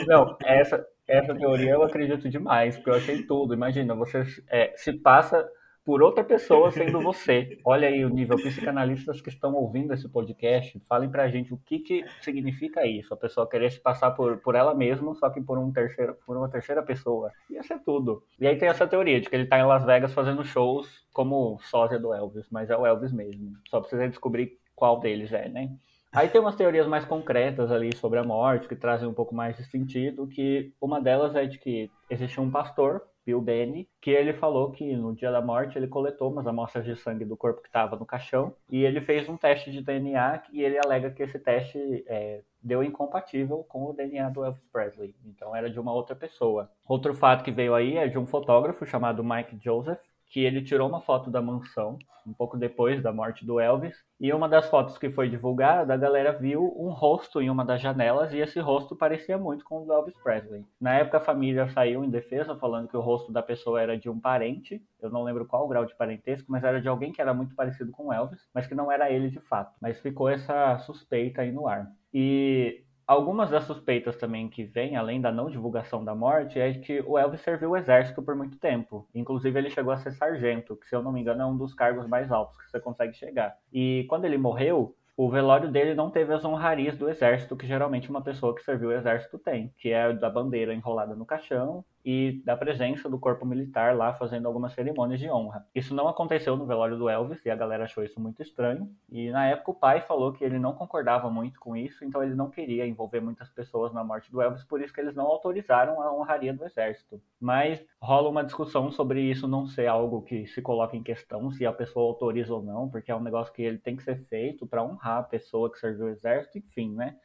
não, 0.07 0.35
essa, 0.43 0.85
essa 1.07 1.35
teoria 1.35 1.71
eu 1.71 1.83
acredito 1.83 2.29
demais, 2.29 2.75
porque 2.75 2.89
eu 2.89 2.95
achei 2.95 3.23
tudo. 3.23 3.53
Imagina, 3.53 3.95
você 3.95 4.23
é, 4.49 4.73
se 4.75 4.93
passa 4.93 5.47
por 5.87 6.03
outra 6.03 6.21
pessoa 6.21 6.69
sendo 6.69 6.99
você. 6.99 7.57
Olha 7.63 7.87
aí 7.87 8.03
o 8.03 8.09
nível. 8.09 8.35
Psicanalistas 8.35 9.21
que 9.21 9.29
estão 9.29 9.53
ouvindo 9.53 9.93
esse 9.93 10.09
podcast, 10.09 10.77
falem 10.85 11.09
pra 11.09 11.29
gente 11.29 11.53
o 11.53 11.57
que, 11.57 11.79
que 11.79 12.03
significa 12.19 12.85
isso. 12.85 13.13
A 13.13 13.17
pessoa 13.17 13.49
querer 13.49 13.71
se 13.71 13.79
passar 13.79 14.11
por, 14.11 14.37
por 14.39 14.53
ela 14.53 14.75
mesma, 14.75 15.15
só 15.15 15.29
que 15.29 15.39
por, 15.39 15.57
um 15.57 15.71
terceiro, 15.71 16.17
por 16.25 16.35
uma 16.35 16.49
terceira 16.49 16.83
pessoa. 16.83 17.31
Ia 17.49 17.63
ser 17.63 17.79
tudo. 17.85 18.21
E 18.37 18.45
aí 18.45 18.57
tem 18.57 18.67
essa 18.67 18.85
teoria 18.85 19.21
de 19.21 19.29
que 19.29 19.35
ele 19.37 19.45
tá 19.45 19.57
em 19.57 19.65
Las 19.65 19.85
Vegas 19.85 20.13
fazendo 20.13 20.43
shows 20.43 21.07
como 21.13 21.57
sósia 21.61 21.97
do 21.97 22.13
Elvis, 22.13 22.47
mas 22.51 22.69
é 22.69 22.75
o 22.75 22.85
Elvis 22.85 23.13
mesmo. 23.13 23.53
Só 23.69 23.79
precisa 23.79 24.09
descobrir 24.09 24.59
qual 24.75 24.99
deles 24.99 25.31
é, 25.31 25.47
né? 25.47 25.69
Aí 26.11 26.27
tem 26.27 26.41
umas 26.41 26.55
teorias 26.55 26.85
mais 26.85 27.05
concretas 27.05 27.71
ali 27.71 27.95
sobre 27.95 28.19
a 28.19 28.23
morte, 28.25 28.67
que 28.67 28.75
trazem 28.75 29.07
um 29.07 29.13
pouco 29.13 29.33
mais 29.33 29.55
de 29.55 29.63
sentido, 29.63 30.27
que 30.27 30.73
uma 30.81 30.99
delas 30.99 31.33
é 31.33 31.45
de 31.45 31.57
que 31.57 31.89
existe 32.09 32.41
um 32.41 32.51
pastor 32.51 33.03
Bill 33.27 33.41
Benny, 33.41 33.89
que 33.99 34.09
ele 34.09 34.31
falou 34.31 34.71
que 34.71 34.95
no 34.95 35.13
dia 35.13 35.29
da 35.29 35.41
morte 35.41 35.77
ele 35.77 35.89
coletou 35.89 36.31
umas 36.31 36.47
amostras 36.47 36.85
de 36.85 36.95
sangue 36.95 37.25
do 37.25 37.35
corpo 37.35 37.61
que 37.61 37.67
estava 37.67 37.97
no 37.97 38.05
caixão 38.05 38.55
e 38.69 38.85
ele 38.85 39.01
fez 39.01 39.27
um 39.27 39.35
teste 39.35 39.69
de 39.69 39.81
DNA 39.81 40.43
e 40.53 40.63
ele 40.63 40.79
alega 40.79 41.11
que 41.11 41.21
esse 41.21 41.37
teste 41.37 42.05
é, 42.07 42.41
deu 42.63 42.81
incompatível 42.81 43.65
com 43.67 43.83
o 43.83 43.93
DNA 43.93 44.29
do 44.29 44.45
Elvis 44.45 44.63
Presley. 44.71 45.13
Então 45.25 45.53
era 45.53 45.69
de 45.69 45.77
uma 45.77 45.91
outra 45.91 46.15
pessoa. 46.15 46.71
Outro 46.87 47.13
fato 47.13 47.43
que 47.43 47.51
veio 47.51 47.75
aí 47.75 47.97
é 47.97 48.07
de 48.07 48.17
um 48.17 48.25
fotógrafo 48.25 48.85
chamado 48.85 49.21
Mike 49.21 49.59
Joseph, 49.61 49.99
que 50.29 50.41
ele 50.41 50.61
tirou 50.61 50.87
uma 50.87 51.01
foto 51.01 51.29
da 51.31 51.41
mansão 51.41 51.97
um 52.27 52.33
pouco 52.33 52.57
depois 52.57 53.01
da 53.01 53.13
morte 53.13 53.45
do 53.45 53.59
Elvis. 53.59 53.95
E 54.19 54.33
uma 54.33 54.49
das 54.49 54.69
fotos 54.69 54.97
que 54.97 55.09
foi 55.09 55.29
divulgada, 55.29 55.93
a 55.93 55.97
galera 55.97 56.33
viu 56.33 56.73
um 56.77 56.89
rosto 56.89 57.41
em 57.41 57.49
uma 57.49 57.63
das 57.63 57.81
janelas 57.81 58.33
e 58.33 58.39
esse 58.39 58.59
rosto 58.59 58.95
parecia 58.95 59.37
muito 59.37 59.63
com 59.63 59.81
o 59.81 59.85
do 59.85 59.93
Elvis 59.93 60.17
Presley. 60.21 60.65
Na 60.81 60.95
época 60.95 61.17
a 61.17 61.21
família 61.21 61.69
saiu 61.69 62.03
em 62.03 62.09
defesa 62.09 62.55
falando 62.55 62.89
que 62.89 62.97
o 62.97 63.01
rosto 63.01 63.31
da 63.31 63.41
pessoa 63.41 63.81
era 63.81 63.97
de 63.97 64.09
um 64.09 64.19
parente, 64.19 64.81
eu 64.99 65.09
não 65.09 65.23
lembro 65.23 65.45
qual 65.45 65.65
o 65.65 65.67
grau 65.67 65.85
de 65.85 65.95
parentesco, 65.95 66.51
mas 66.51 66.63
era 66.63 66.81
de 66.81 66.89
alguém 66.89 67.11
que 67.11 67.21
era 67.21 67.33
muito 67.33 67.55
parecido 67.55 67.91
com 67.91 68.07
o 68.07 68.13
Elvis, 68.13 68.45
mas 68.53 68.67
que 68.67 68.75
não 68.75 68.91
era 68.91 69.09
ele 69.09 69.29
de 69.29 69.39
fato. 69.39 69.73
Mas 69.79 69.99
ficou 69.99 70.27
essa 70.27 70.79
suspeita 70.79 71.41
aí 71.43 71.51
no 71.51 71.67
ar. 71.67 71.87
E 72.13 72.83
Algumas 73.07 73.49
das 73.49 73.63
suspeitas 73.63 74.17
também 74.17 74.49
que 74.49 74.65
vêm, 74.65 74.97
além 74.97 75.21
da 75.21 75.31
não 75.31 75.49
divulgação 75.49 76.03
da 76.03 76.13
morte, 76.13 76.59
é 76.59 76.73
que 76.73 77.01
o 77.07 77.17
Elvis 77.17 77.39
serviu 77.39 77.69
o 77.69 77.77
exército 77.77 78.21
por 78.21 78.35
muito 78.35 78.59
tempo. 78.59 79.07
Inclusive, 79.15 79.57
ele 79.57 79.69
chegou 79.69 79.93
a 79.93 79.97
ser 79.97 80.11
sargento, 80.11 80.75
que, 80.75 80.85
se 80.85 80.93
eu 80.93 81.01
não 81.01 81.13
me 81.13 81.21
engano, 81.21 81.41
é 81.41 81.45
um 81.45 81.55
dos 81.55 81.73
cargos 81.73 82.05
mais 82.05 82.29
altos 82.33 82.57
que 82.57 82.69
você 82.69 82.81
consegue 82.81 83.13
chegar. 83.13 83.55
E 83.71 84.05
quando 84.09 84.25
ele 84.25 84.37
morreu, 84.37 84.93
o 85.15 85.29
velório 85.29 85.71
dele 85.71 85.95
não 85.95 86.11
teve 86.11 86.33
as 86.33 86.43
honrarias 86.43 86.97
do 86.97 87.09
exército 87.09 87.55
que 87.55 87.65
geralmente 87.65 88.09
uma 88.09 88.21
pessoa 88.21 88.53
que 88.53 88.61
serviu 88.61 88.89
o 88.89 88.93
exército 88.93 89.39
tem, 89.39 89.73
que 89.77 89.89
é 89.89 90.11
da 90.11 90.29
bandeira 90.29 90.73
enrolada 90.73 91.15
no 91.15 91.25
caixão 91.25 91.85
e 92.09 92.41
da 92.45 92.55
presença 92.55 93.09
do 93.09 93.19
corpo 93.19 93.45
militar 93.45 93.93
lá 93.93 94.13
fazendo 94.13 94.47
algumas 94.47 94.71
cerimônias 94.71 95.19
de 95.19 95.29
honra. 95.29 95.67
Isso 95.75 95.93
não 95.93 96.07
aconteceu 96.07 96.55
no 96.55 96.65
velório 96.65 96.97
do 96.97 97.09
Elvis 97.09 97.45
e 97.45 97.49
a 97.49 97.55
galera 97.55 97.83
achou 97.83 98.01
isso 98.01 98.17
muito 98.17 98.41
estranho. 98.41 98.89
E 99.09 99.29
na 99.29 99.47
época 99.47 99.71
o 99.71 99.75
pai 99.75 99.99
falou 99.99 100.31
que 100.31 100.41
ele 100.41 100.57
não 100.57 100.71
concordava 100.71 101.29
muito 101.29 101.59
com 101.59 101.75
isso, 101.75 102.05
então 102.05 102.23
ele 102.23 102.33
não 102.33 102.49
queria 102.49 102.87
envolver 102.87 103.19
muitas 103.19 103.49
pessoas 103.49 103.93
na 103.93 104.05
morte 104.05 104.31
do 104.31 104.41
Elvis, 104.41 104.63
por 104.63 104.81
isso 104.81 104.93
que 104.93 105.01
eles 105.01 105.15
não 105.15 105.25
autorizaram 105.25 106.01
a 106.01 106.13
honraria 106.13 106.53
do 106.53 106.63
exército. 106.63 107.21
Mas 107.41 107.85
rola 108.01 108.29
uma 108.29 108.45
discussão 108.45 108.89
sobre 108.89 109.19
isso 109.19 109.45
não 109.45 109.67
ser 109.67 109.87
algo 109.87 110.21
que 110.21 110.47
se 110.47 110.61
coloca 110.61 110.95
em 110.95 111.03
questão, 111.03 111.51
se 111.51 111.65
a 111.65 111.73
pessoa 111.73 112.07
autoriza 112.07 112.53
ou 112.53 112.63
não, 112.63 112.87
porque 112.87 113.11
é 113.11 113.15
um 113.17 113.21
negócio 113.21 113.51
que 113.51 113.63
ele 113.63 113.79
tem 113.79 113.97
que 113.97 114.03
ser 114.03 114.23
feito 114.29 114.65
para 114.65 114.81
honrar 114.81 115.17
a 115.17 115.23
pessoa 115.23 115.69
que 115.69 115.77
serviu 115.77 116.05
o 116.05 116.09
exército, 116.09 116.57
enfim, 116.57 116.95
né? 116.95 117.17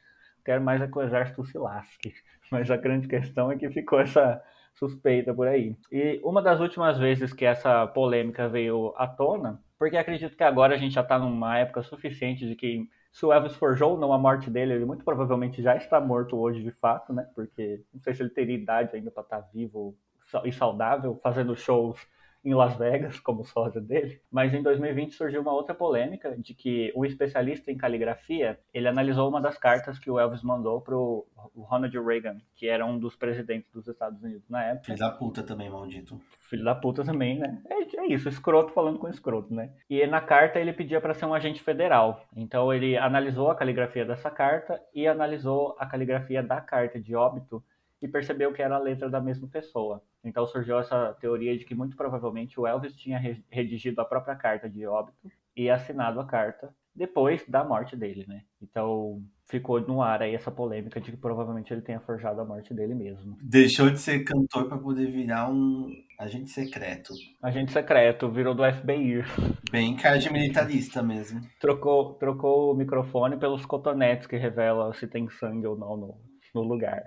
Quero 0.45 0.61
mais 0.61 0.83
é 0.83 0.89
que 0.89 0.99
o 0.99 1.03
exército 1.03 1.45
se 1.45 1.57
lasque. 1.57 2.13
Mas 2.51 2.69
a 2.69 2.77
grande 2.77 3.07
questão 3.07 3.53
é 3.53 3.57
que 3.57 3.71
ficou 3.71 4.01
essa 4.01 4.43
suspeita 4.75 5.33
por 5.35 5.47
aí. 5.47 5.77
E 5.91 6.21
uma 6.25 6.43
das 6.43 6.61
últimas 6.61 6.99
vezes 6.99 7.33
que 7.33 7.45
essa 7.45 7.87
polêmica 7.87 8.49
veio 8.49 8.93
à 8.97 9.07
tona, 9.07 9.63
porque 9.79 9.97
acredito 9.97 10.37
que 10.37 10.45
agora 10.45 10.75
a 10.75 10.79
gente 10.79 10.95
já 10.95 11.01
está 11.01 11.19
numa 11.19 11.59
época 11.59 11.83
suficiente 11.83 12.47
de 12.47 12.55
que 12.55 12.89
se 13.13 13.27
o 13.27 13.33
Elvis 13.33 13.55
forjou 13.55 13.93
ou 13.93 13.99
não 13.99 14.13
a 14.13 14.19
morte 14.19 14.51
dele, 14.51 14.73
ele 14.73 14.85
muito 14.87 15.05
provavelmente 15.05 15.63
já 15.63 15.77
está 15.77 16.01
morto 16.01 16.37
hoje 16.37 16.63
de 16.63 16.71
fato, 16.71 17.13
né? 17.13 17.29
Porque 17.35 17.83
não 17.93 18.01
sei 18.01 18.15
se 18.15 18.23
ele 18.23 18.31
teria 18.31 18.57
idade 18.57 18.97
ainda 18.97 19.11
para 19.11 19.23
estar 19.23 19.43
tá 19.43 19.49
vivo 19.53 19.97
e 20.45 20.53
saudável, 20.53 21.21
fazendo 21.23 21.55
shows 21.55 22.01
em 22.45 22.55
Las 22.55 22.77
Vegas 22.77 23.19
como 23.21 23.45
sósia 23.45 23.81
dele. 23.81 24.21
Mas 24.31 24.53
em 24.53 24.63
2020 24.63 25.15
surgiu 25.15 25.41
uma 25.41 25.53
outra 25.53 25.75
polêmica 25.75 26.37
de 26.37 26.55
que 26.55 26.93
o 26.95 27.05
especialista 27.05 27.71
em 27.71 27.77
caligrafia 27.77 28.59
ele 28.73 28.89
analisou 28.89 29.29
uma 29.29 29.41
das 29.41 29.57
cartas 29.59 29.99
que 29.99 30.11
o 30.11 30.19
Elvis 30.19 30.43
mandou 30.43 30.81
pro 30.81 31.27
Ronald 31.57 31.97
Reagan, 31.99 32.39
que 32.55 32.69
era 32.69 32.85
um 32.85 32.99
dos 32.99 33.17
presidentes 33.17 33.71
dos 33.73 33.87
Estados 33.87 34.23
Unidos 34.23 34.49
na 34.49 34.65
época. 34.65 34.87
Filho 34.87 34.99
da 34.99 35.11
puta 35.11 35.43
também, 35.43 35.71
maldito. 35.71 36.21
Filho 36.41 36.65
da 36.65 36.75
puta 36.75 37.05
também, 37.05 37.39
né? 37.39 37.63
É, 37.69 37.97
é 38.01 38.07
isso, 38.07 38.29
escroto 38.29 38.73
falando 38.73 38.99
com 38.99 39.09
escroto, 39.09 39.55
né? 39.55 39.71
E 39.89 40.07
na 40.07 40.21
carta 40.21 40.59
ele 40.59 40.73
pedia 40.73 41.01
para 41.01 41.15
ser 41.15 41.27
um 41.27 41.35
agente 41.35 41.63
federal. 41.63 42.27
Então 42.37 42.73
ele 42.73 42.97
analisou 42.97 43.51
a 43.51 43.55
caligrafia 43.55 44.05
dessa 44.05 44.31
carta 44.31 44.81
e 44.95 45.07
analisou 45.07 45.77
a 45.79 45.87
caligrafia 45.87 46.43
da 46.43 46.61
carta 46.61 47.01
de 47.01 47.15
óbito 47.15 47.63
e 48.03 48.09
percebeu 48.09 48.53
que 48.53 48.61
era 48.61 48.75
a 48.75 48.81
letra 48.81 49.09
da 49.09 49.21
mesma 49.21 49.49
pessoa. 49.49 50.03
Então 50.25 50.45
surgiu 50.47 50.79
essa 50.79 51.17
teoria 51.21 51.57
de 51.57 51.65
que 51.65 51.75
muito 51.75 51.97
provavelmente 51.97 52.59
o 52.59 52.67
Elvis 52.67 52.95
tinha 52.95 53.19
redigido 53.49 54.01
a 54.01 54.05
própria 54.05 54.35
carta 54.35 54.69
de 54.69 54.85
óbito 54.85 55.31
e 55.57 55.71
assinado 55.71 56.19
a 56.21 56.27
carta 56.27 56.75
depois 56.95 57.43
da 57.49 57.65
morte 57.65 57.97
dele, 57.97 58.25
né? 58.29 58.43
Então 58.61 59.23
ficou 59.47 59.81
no 59.81 60.03
ar 60.03 60.23
aí 60.23 60.35
essa 60.35 60.51
polêmica 60.51 61.01
de 61.01 61.11
que 61.11 61.17
provavelmente 61.17 61.73
ele 61.73 61.83
tenha 61.83 62.01
forjado 62.01 62.41
a 62.41 62.45
morte 62.45 62.73
dele 62.75 62.95
mesmo. 62.95 63.37
Deixou 63.43 63.91
de 63.91 63.99
ser 63.99 64.25
cantor 64.25 64.69
para 64.69 64.79
poder 64.79 65.11
virar 65.11 65.51
um 65.51 65.91
agente 66.19 66.51
secreto. 66.51 67.13
Agente 67.43 67.73
secreto, 67.73 68.31
virou 68.31 68.55
do 68.55 68.63
FBI. 68.63 69.23
Bem 69.71 69.97
cara 69.97 70.19
de 70.19 70.33
militarista 70.33 71.03
mesmo. 71.03 71.41
Trocou, 71.61 72.15
trocou 72.15 72.73
o 72.73 72.77
microfone 72.77 73.37
pelos 73.37 73.65
cotonetes 73.65 74.27
que 74.27 74.37
revela 74.37 74.93
se 74.95 75.07
tem 75.07 75.29
sangue 75.29 75.67
ou 75.67 75.77
não 75.77 75.97
no, 75.97 76.32
no 76.55 76.63
lugar. 76.63 77.05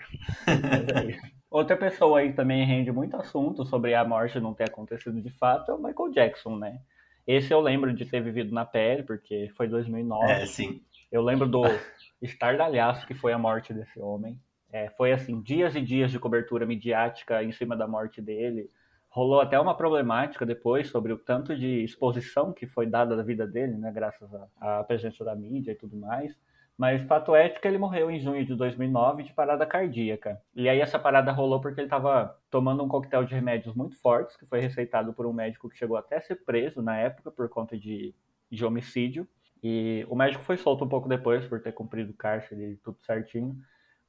Outra 1.49 1.77
pessoa 1.77 2.19
aí 2.19 2.33
também 2.33 2.65
rende 2.65 2.91
muito 2.91 3.15
assunto 3.15 3.65
sobre 3.65 3.93
a 3.93 4.03
morte 4.03 4.39
não 4.39 4.53
ter 4.53 4.65
acontecido 4.65 5.21
de 5.21 5.29
fato 5.29 5.71
é 5.71 5.73
o 5.73 5.81
Michael 5.81 6.11
Jackson, 6.11 6.57
né? 6.57 6.79
Esse 7.25 7.51
eu 7.53 7.59
lembro 7.59 7.93
de 7.93 8.05
ter 8.05 8.21
vivido 8.21 8.53
na 8.53 8.65
pele, 8.65 9.03
porque 9.03 9.49
foi 9.55 9.67
2009. 9.67 10.31
É, 10.31 10.45
sim. 10.45 10.81
Eu 11.11 11.23
lembro 11.23 11.47
do 11.47 11.63
estardalhaço 12.21 13.07
que 13.07 13.13
foi 13.13 13.33
a 13.33 13.37
morte 13.37 13.73
desse 13.73 13.99
homem. 13.99 14.39
É, 14.71 14.89
foi 14.89 15.13
assim, 15.13 15.41
dias 15.41 15.75
e 15.75 15.81
dias 15.81 16.11
de 16.11 16.19
cobertura 16.19 16.65
midiática 16.65 17.41
em 17.41 17.51
cima 17.51 17.75
da 17.75 17.87
morte 17.87 18.21
dele. 18.21 18.69
Rolou 19.07 19.39
até 19.39 19.57
uma 19.57 19.75
problemática 19.75 20.45
depois 20.45 20.89
sobre 20.89 21.13
o 21.13 21.17
tanto 21.17 21.55
de 21.55 21.83
exposição 21.83 22.51
que 22.51 22.67
foi 22.67 22.85
dada 22.85 23.15
da 23.15 23.23
vida 23.23 23.47
dele, 23.47 23.77
né? 23.77 23.91
Graças 23.93 24.29
à 24.59 24.83
presença 24.83 25.23
da 25.23 25.33
mídia 25.33 25.71
e 25.71 25.75
tudo 25.75 25.95
mais. 25.95 26.35
Mas 26.77 27.01
fato 27.03 27.33
é 27.33 27.47
que 27.47 27.65
ele 27.65 27.77
morreu 27.77 28.11
em 28.11 28.19
junho 28.19 28.45
de 28.45 28.53
2009 28.53 29.23
de 29.23 29.33
parada 29.33 29.65
cardíaca. 29.65 30.41
E 30.53 30.67
aí 30.67 30.81
essa 30.81 30.99
parada 30.99 31.31
rolou 31.31 31.61
porque 31.61 31.79
ele 31.79 31.87
estava 31.87 32.37
tomando 32.49 32.83
um 32.83 32.87
coquetel 32.87 33.23
de 33.23 33.33
remédios 33.33 33.73
muito 33.73 33.95
fortes, 34.01 34.35
que 34.35 34.45
foi 34.45 34.59
receitado 34.59 35.13
por 35.13 35.25
um 35.25 35.31
médico 35.31 35.69
que 35.69 35.77
chegou 35.77 35.95
até 35.95 36.17
a 36.17 36.21
ser 36.21 36.43
preso 36.43 36.81
na 36.81 36.97
época 36.97 37.31
por 37.31 37.47
conta 37.47 37.77
de, 37.77 38.13
de 38.51 38.65
homicídio. 38.65 39.25
E 39.63 40.05
o 40.09 40.15
médico 40.15 40.43
foi 40.43 40.57
solto 40.57 40.83
um 40.83 40.89
pouco 40.89 41.07
depois 41.07 41.47
por 41.47 41.61
ter 41.61 41.71
cumprido 41.71 42.13
cárcere 42.13 42.73
e 42.73 42.77
tudo 42.77 42.97
certinho. 43.05 43.55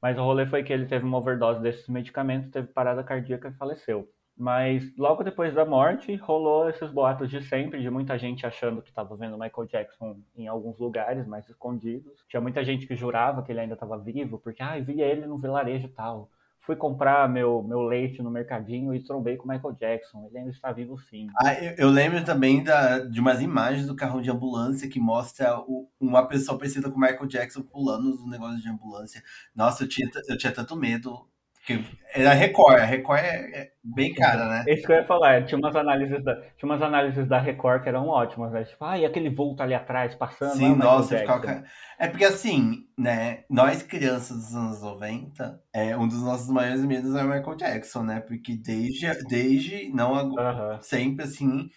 Mas 0.01 0.17
o 0.17 0.21
rolê 0.21 0.45
foi 0.45 0.61
que 0.61 0.71
ele 0.71 0.85
teve 0.85 1.05
uma 1.05 1.17
overdose 1.17 1.61
desses 1.61 1.87
medicamentos, 1.87 2.51
teve 2.51 2.67
parada 2.67 3.03
cardíaca 3.03 3.47
e 3.47 3.53
faleceu. 3.53 4.07
Mas 4.37 4.95
logo 4.95 5.23
depois 5.23 5.55
da 5.55 5.65
morte, 5.65 6.15
rolou 6.15 6.69
esses 6.69 6.91
boatos 6.91 7.27
de 7.27 7.41
sempre, 7.41 7.81
de 7.81 7.89
muita 7.89 8.19
gente 8.19 8.45
achando 8.45 8.83
que 8.83 8.89
estava 8.89 9.15
vendo 9.15 9.37
Michael 9.37 9.67
Jackson 9.67 10.19
em 10.35 10.47
alguns 10.47 10.77
lugares 10.77 11.25
mais 11.25 11.49
escondidos. 11.49 12.23
Tinha 12.29 12.39
muita 12.39 12.63
gente 12.63 12.85
que 12.85 12.95
jurava 12.95 13.41
que 13.41 13.51
ele 13.51 13.61
ainda 13.61 13.73
estava 13.73 13.97
vivo, 13.97 14.37
porque, 14.37 14.61
ah, 14.61 14.79
via 14.79 15.05
ele 15.05 15.25
no 15.25 15.39
vilarejo 15.39 15.87
tal. 15.89 16.29
Fui 16.59 16.75
comprar 16.75 17.27
meu, 17.27 17.63
meu 17.63 17.81
leite 17.81 18.21
no 18.21 18.29
mercadinho 18.29 18.93
e 18.93 19.03
trombei 19.03 19.37
com 19.37 19.45
o 19.45 19.47
Michael 19.47 19.73
Jackson. 19.73 20.27
Ele 20.27 20.37
ainda 20.37 20.51
está 20.51 20.71
vivo 20.71 20.99
sim. 20.99 21.27
Ah, 21.41 21.53
eu, 21.55 21.73
eu 21.77 21.89
lembro 21.89 22.23
também 22.23 22.63
da, 22.63 22.99
de 22.99 23.19
umas 23.19 23.41
imagens 23.41 23.87
do 23.87 23.95
carro 23.95 24.21
de 24.21 24.29
ambulância 24.29 24.89
que 24.89 24.99
mostra 24.99 25.57
o, 25.61 25.89
uma 25.99 26.27
pessoa 26.27 26.59
parecida 26.59 26.91
com 26.91 26.97
o 26.97 26.99
Michael 26.99 27.25
Jackson 27.25 27.63
pulando 27.63 28.17
no 28.17 28.29
negócio 28.29 28.61
de 28.61 28.69
ambulância. 28.69 29.23
Nossa, 29.55 29.83
eu 29.83 29.87
tinha, 29.87 30.07
eu 30.27 30.37
tinha 30.37 30.51
tanto 30.51 30.75
medo 30.75 31.25
porque 31.67 31.83
era 32.15 32.33
Record, 32.33 32.79
a 32.79 32.85
Record 32.85 33.19
é, 33.19 33.59
é 33.59 33.71
bem 33.83 34.13
cara, 34.13 34.47
né? 34.47 34.63
Isso 34.73 34.87
que 34.87 34.91
eu 34.93 34.95
ia 34.95 35.05
falar, 35.05 35.43
tinha 35.45 35.59
umas 35.59 35.75
análises 35.75 36.23
da, 36.23 36.35
tinha 36.35 36.69
umas 36.69 36.81
análises 36.81 37.27
da 37.27 37.37
Record 37.37 37.83
que 37.83 37.89
eram 37.89 38.07
ótimas, 38.07 38.53
né? 38.53 38.63
Tipo, 38.63 38.85
ah, 38.85 38.97
e 38.97 39.05
aquele 39.05 39.29
vulto 39.29 39.61
ali 39.61 39.73
atrás 39.73 40.15
passando. 40.15 40.55
Sim, 40.55 40.75
nossa, 40.75 41.17
ficava... 41.17 41.65
É 41.99 42.07
porque 42.07 42.23
assim, 42.23 42.85
né? 42.97 43.43
Nós 43.49 43.83
crianças 43.83 44.37
dos 44.37 44.55
anos 44.55 44.81
90, 44.81 45.61
é, 45.73 45.97
um 45.97 46.07
dos 46.07 46.23
nossos 46.23 46.49
maiores 46.49 46.83
medos 46.85 47.13
é 47.13 47.23
o 47.23 47.27
Michael 47.27 47.57
Jackson, 47.57 48.03
né? 48.03 48.21
Porque 48.21 48.55
desde, 48.55 49.11
desde 49.25 49.89
não 49.93 50.15
agora, 50.15 50.79
sempre 50.81 51.25
assim, 51.25 51.69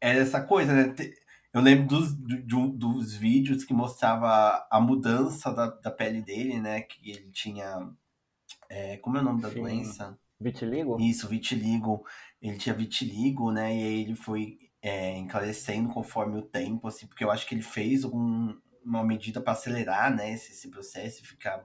era 0.00 0.20
essa 0.20 0.40
coisa, 0.40 0.72
né? 0.72 0.94
Eu 1.52 1.60
lembro 1.60 1.86
dos, 1.86 2.12
do, 2.14 2.68
dos 2.68 3.14
vídeos 3.16 3.64
que 3.64 3.74
mostrava 3.74 4.64
a 4.70 4.80
mudança 4.80 5.52
da, 5.52 5.66
da 5.66 5.90
pele 5.90 6.22
dele, 6.22 6.60
né? 6.60 6.82
Que 6.82 7.10
ele 7.10 7.30
tinha 7.30 7.78
é, 8.68 8.96
como 8.98 9.16
é 9.16 9.20
o 9.20 9.24
nome 9.24 9.40
da 9.40 9.50
Sim. 9.50 9.60
doença? 9.60 10.18
Vitiligo? 10.40 11.00
Isso, 11.00 11.28
vitiligo. 11.28 12.04
Ele 12.40 12.58
tinha 12.58 12.74
vitiligo, 12.74 13.50
né? 13.50 13.74
E 13.74 13.82
aí 13.82 14.00
ele 14.02 14.14
foi 14.14 14.58
é, 14.82 15.16
encarecendo 15.16 15.88
conforme 15.88 16.38
o 16.38 16.42
tempo, 16.42 16.86
assim, 16.88 17.06
porque 17.06 17.24
eu 17.24 17.30
acho 17.30 17.46
que 17.46 17.54
ele 17.54 17.62
fez 17.62 18.04
algum, 18.04 18.54
uma 18.84 19.02
medida 19.02 19.40
para 19.40 19.54
acelerar, 19.54 20.14
né, 20.14 20.30
esse, 20.32 20.52
esse, 20.52 20.70
processo 20.70 21.22
e 21.22 21.26
ficar 21.26 21.64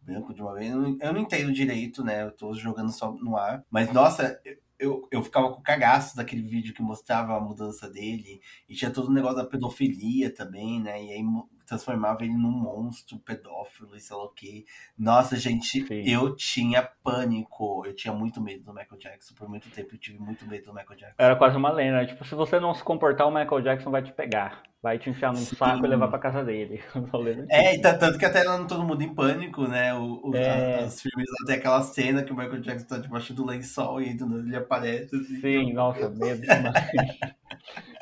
branco 0.00 0.32
de 0.32 0.40
uma 0.40 0.54
vez. 0.54 0.70
Eu 0.70 0.80
não, 0.80 0.98
eu 1.00 1.12
não 1.12 1.20
entendo 1.20 1.52
direito, 1.52 2.04
né? 2.04 2.22
Eu 2.22 2.32
tô 2.32 2.54
jogando 2.54 2.92
só 2.92 3.10
no 3.12 3.36
ar. 3.36 3.64
Mas, 3.70 3.92
nossa, 3.92 4.40
eu, 4.78 5.08
eu 5.10 5.22
ficava 5.22 5.52
com 5.52 5.62
cagaço 5.62 6.16
daquele 6.16 6.42
vídeo 6.42 6.74
que 6.74 6.82
mostrava 6.82 7.36
a 7.36 7.40
mudança 7.40 7.88
dele. 7.88 8.40
E 8.68 8.74
tinha 8.74 8.90
todo 8.90 9.08
o 9.08 9.12
negócio 9.12 9.36
da 9.36 9.46
pedofilia 9.46 10.32
também, 10.32 10.80
né? 10.80 11.02
E 11.02 11.10
aí 11.12 11.24
transformava 11.72 12.22
ele 12.24 12.34
num 12.34 12.50
monstro 12.50 13.18
pedófilo 13.18 13.96
e 13.96 14.00
sei 14.00 14.16
lá 14.16 14.24
o 14.24 14.28
quê. 14.28 14.64
Nossa, 14.98 15.36
gente, 15.36 15.86
Sim. 15.86 16.02
eu 16.04 16.34
tinha 16.36 16.82
pânico. 16.82 17.84
Eu 17.86 17.94
tinha 17.94 18.12
muito 18.12 18.40
medo 18.40 18.64
do 18.64 18.74
Michael 18.74 18.98
Jackson. 18.98 19.34
Por 19.34 19.48
muito 19.48 19.70
tempo 19.70 19.94
eu 19.94 19.98
tive 19.98 20.18
muito 20.18 20.46
medo 20.46 20.66
do 20.66 20.74
Michael 20.74 20.98
Jackson. 20.98 21.16
Era 21.18 21.36
quase 21.36 21.56
uma 21.56 21.72
lenda, 21.72 21.98
né? 21.98 22.06
Tipo, 22.06 22.24
se 22.24 22.34
você 22.34 22.60
não 22.60 22.74
se 22.74 22.82
comportar, 22.82 23.26
o 23.26 23.30
Michael 23.30 23.62
Jackson 23.62 23.90
vai 23.90 24.02
te 24.02 24.12
pegar. 24.12 24.62
Vai 24.82 24.98
te 24.98 25.08
enfiar 25.08 25.30
num 25.32 25.36
Sim. 25.38 25.54
saco 25.54 25.86
e 25.86 25.88
levar 25.88 26.08
pra 26.08 26.18
casa 26.18 26.44
dele. 26.44 26.82
É, 27.48 27.76
e 27.76 27.80
tá- 27.80 27.94
tanto 27.96 28.18
que 28.18 28.24
até 28.24 28.42
lá 28.42 28.58
no 28.58 28.66
Todo 28.66 28.82
Mundo 28.84 29.00
em 29.02 29.14
Pânico, 29.14 29.62
né? 29.68 29.94
O, 29.94 30.20
o- 30.30 30.34
É. 30.36 30.84
os 30.84 31.00
filmes 31.00 31.28
tem 31.46 31.54
aquela 31.56 31.80
cena 31.82 32.22
que 32.24 32.32
o 32.32 32.36
Michael 32.36 32.60
Jackson 32.60 32.86
tá 32.88 32.98
debaixo 32.98 33.32
do 33.32 33.46
lençol 33.46 34.00
e 34.02 34.12
do 34.14 34.26
nada 34.26 34.42
ele 34.42 34.56
aparece. 34.56 35.14
Assim. 35.14 35.40
Sim, 35.40 35.72
nossa, 35.72 36.10
medo 36.10 36.40
demais. 36.42 36.74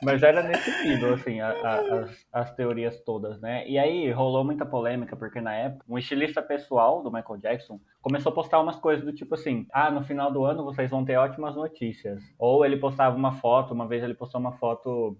Mas 0.03 0.22
era 0.22 0.43
nesse 0.43 0.70
nível, 0.89 1.12
assim, 1.12 1.41
a- 1.41 1.51
a- 1.51 1.95
as, 2.05 2.26
as 2.33 2.55
teorias 2.55 2.99
todas, 3.03 3.39
né? 3.41 3.68
E 3.68 3.78
aí 3.78 4.11
rolou 4.11 4.43
muita 4.43 4.64
polêmica, 4.64 5.14
porque 5.14 5.41
na 5.43 5.55
época, 5.55 5.85
um 5.87 5.99
estilista 5.99 6.41
pessoal 6.41 7.03
do 7.03 7.12
Michael 7.12 7.39
Jackson 7.39 7.78
começou 8.01 8.33
a 8.33 8.35
postar 8.35 8.61
umas 8.61 8.76
coisas 8.76 9.05
do 9.05 9.12
tipo 9.12 9.35
assim: 9.35 9.66
ah, 9.70 9.91
no 9.91 10.03
final 10.03 10.33
do 10.33 10.45
ano 10.47 10.64
vocês 10.64 10.91
vão 10.91 11.05
ter 11.05 11.18
ótimas 11.18 11.55
notícias. 11.55 12.22
Ou 12.39 12.64
ele 12.64 12.78
postava 12.78 13.14
uma 13.14 13.33
foto, 13.33 13.74
uma 13.74 13.87
vez 13.87 14.03
ele 14.03 14.14
postou 14.14 14.41
uma 14.41 14.53
foto. 14.53 15.18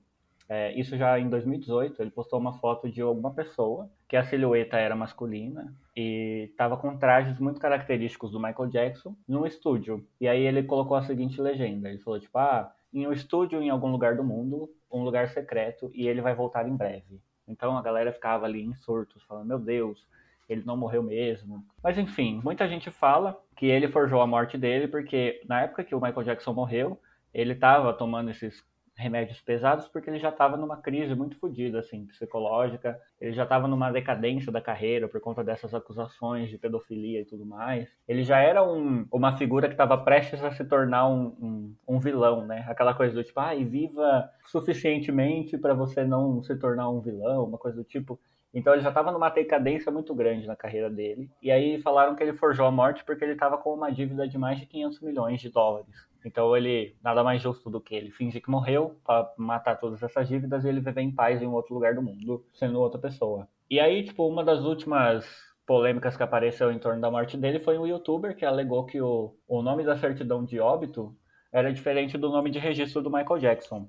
É, 0.53 0.73
isso 0.73 0.97
já 0.97 1.17
em 1.17 1.29
2018, 1.29 2.03
ele 2.03 2.11
postou 2.11 2.37
uma 2.37 2.53
foto 2.55 2.91
de 2.91 3.01
alguma 3.01 3.33
pessoa 3.33 3.89
que 4.09 4.17
a 4.17 4.25
silhueta 4.25 4.77
era 4.77 4.97
masculina 4.97 5.73
e 5.97 6.49
estava 6.51 6.77
com 6.77 6.99
trajes 6.99 7.39
muito 7.39 7.61
característicos 7.61 8.33
do 8.33 8.41
Michael 8.41 8.69
Jackson 8.69 9.15
no 9.29 9.47
estúdio. 9.47 10.05
E 10.21 10.27
aí 10.27 10.43
ele 10.43 10.65
colocou 10.65 10.97
a 10.97 11.05
seguinte 11.05 11.41
legenda: 11.41 11.89
ele 11.89 12.01
falou 12.01 12.19
tipo, 12.19 12.37
ah, 12.37 12.75
em 12.93 13.07
um 13.07 13.13
estúdio 13.13 13.63
em 13.63 13.71
algum 13.71 13.93
lugar 13.93 14.17
do 14.17 14.25
mundo, 14.25 14.69
um 14.91 15.05
lugar 15.05 15.29
secreto, 15.29 15.89
e 15.95 16.09
ele 16.09 16.21
vai 16.21 16.35
voltar 16.35 16.69
em 16.69 16.75
breve. 16.75 17.21
Então 17.47 17.79
a 17.79 17.83
galera 17.83 18.13
ficava 18.13 18.45
ali 18.45 18.61
em 18.61 18.75
surtos, 18.75 19.23
falando, 19.23 19.47
meu 19.47 19.59
Deus, 19.61 20.05
ele 20.49 20.65
não 20.67 20.77
morreu 20.77 21.01
mesmo. 21.01 21.65
Mas 21.81 21.97
enfim, 21.97 22.41
muita 22.43 22.67
gente 22.67 22.91
fala 22.91 23.41
que 23.55 23.67
ele 23.67 23.87
forjou 23.87 24.21
a 24.21 24.27
morte 24.27 24.59
dele 24.59 24.89
porque 24.89 25.41
na 25.49 25.63
época 25.63 25.85
que 25.85 25.95
o 25.95 26.01
Michael 26.01 26.25
Jackson 26.25 26.53
morreu, 26.53 27.01
ele 27.33 27.53
estava 27.53 27.93
tomando 27.93 28.33
esses 28.33 28.69
remédios 29.01 29.41
pesados 29.41 29.89
porque 29.89 30.09
ele 30.11 30.19
já 30.19 30.29
estava 30.29 30.57
numa 30.57 30.77
crise 30.77 31.15
muito 31.15 31.37
fodida, 31.39 31.81
assim, 31.81 32.07
psicológica. 32.07 33.01
Ele 33.21 33.33
já 33.33 33.43
estava 33.45 33.67
numa 33.67 33.91
decadência 33.91 34.53
da 34.53 34.61
carreira 34.61 35.09
por 35.09 35.21
conta 35.21 35.43
dessas 35.43 35.75
acusações 35.75 36.49
de 36.51 36.59
pedofilia 36.59 37.21
e 37.21 37.25
tudo 37.25 37.45
mais. 37.45 37.89
Ele 38.07 38.23
já 38.23 38.39
era 38.39 38.63
um- 38.63 39.07
uma 39.11 39.33
figura 39.37 39.67
que 39.67 39.75
estava 39.75 39.97
prestes 39.99 40.43
a 40.45 40.51
se 40.53 40.65
tornar 40.65 41.09
um, 41.09 41.27
um- 41.41 41.75
um 41.89 41.99
vilão, 41.99 42.47
né? 42.47 42.65
Aquela 42.69 42.95
coisa 42.95 43.15
do 43.15 43.25
tipo, 43.25 43.41
ah, 43.41 43.55
e 43.55 43.65
viva 43.65 44.31
suficientemente 44.47 45.59
para 45.59 45.75
você 45.75 46.05
não 46.05 46.43
se 46.43 46.55
tornar 46.57 46.89
um 46.91 47.01
vilão, 47.01 47.45
uma 47.45 47.59
coisa 47.59 47.77
do 47.79 47.85
tipo. 47.85 48.19
Então 48.53 48.73
ele 48.73 48.83
já 48.83 48.89
estava 48.89 49.13
numa 49.13 49.29
decadência 49.31 49.93
muito 49.93 50.13
grande 50.15 50.47
na 50.47 50.57
carreira 50.57 50.91
dele. 50.91 51.31
E 51.41 51.51
aí 51.51 51.81
falaram 51.81 52.17
que 52.17 52.23
ele 52.23 52.33
forjou 52.33 52.67
a 52.67 52.71
morte 52.71 53.05
porque 53.05 53.23
ele 53.25 53.35
estava 53.35 53.57
com 53.59 53.73
uma 53.75 53.91
dívida 53.93 54.27
de 54.27 54.37
mais 54.37 54.59
de 54.59 54.67
500 54.67 55.01
milhões 55.01 55.41
de 55.41 55.51
dólares. 55.51 56.10
Então 56.25 56.57
ele, 56.57 56.97
nada 57.03 57.25
mais 57.25 57.41
justo 57.41 57.71
do 57.71 57.81
que 57.81 57.95
ele 57.95 58.11
fingir 58.11 58.43
que 58.43 58.51
morreu 58.51 59.01
para 59.05 59.33
matar 59.37 59.77
todas 59.77 60.03
essas 60.03 60.29
dívidas 60.29 60.65
e 60.65 60.69
ele 60.69 60.81
viver 60.81 61.01
em 61.01 61.11
paz 61.11 61.41
em 61.41 61.47
um 61.47 61.55
outro 61.55 61.75
lugar 61.75 61.95
do 61.95 62.03
mundo, 62.03 62.45
sendo 62.53 62.81
outra 62.81 63.01
pessoa. 63.01 63.49
E 63.71 63.79
aí, 63.79 64.05
tipo, 64.05 64.27
uma 64.27 64.45
das 64.45 64.65
últimas 64.65 65.25
polêmicas 65.67 66.17
que 66.17 66.23
apareceu 66.23 66.73
em 66.73 66.79
torno 66.79 67.01
da 67.01 67.11
morte 67.11 67.37
dele 67.37 67.61
foi 67.61 67.79
um 67.79 67.87
youtuber 67.87 68.37
que 68.37 68.45
alegou 68.45 68.85
que 68.85 69.01
o, 69.01 69.37
o 69.47 69.63
nome 69.63 69.85
da 69.85 69.97
certidão 69.97 70.45
de 70.45 70.59
óbito 70.59 71.17
era 71.53 71.73
diferente 71.73 72.19
do 72.19 72.29
nome 72.29 72.51
de 72.51 72.59
registro 72.59 73.03
do 73.03 73.11
Michael 73.11 73.39
Jackson. 73.39 73.89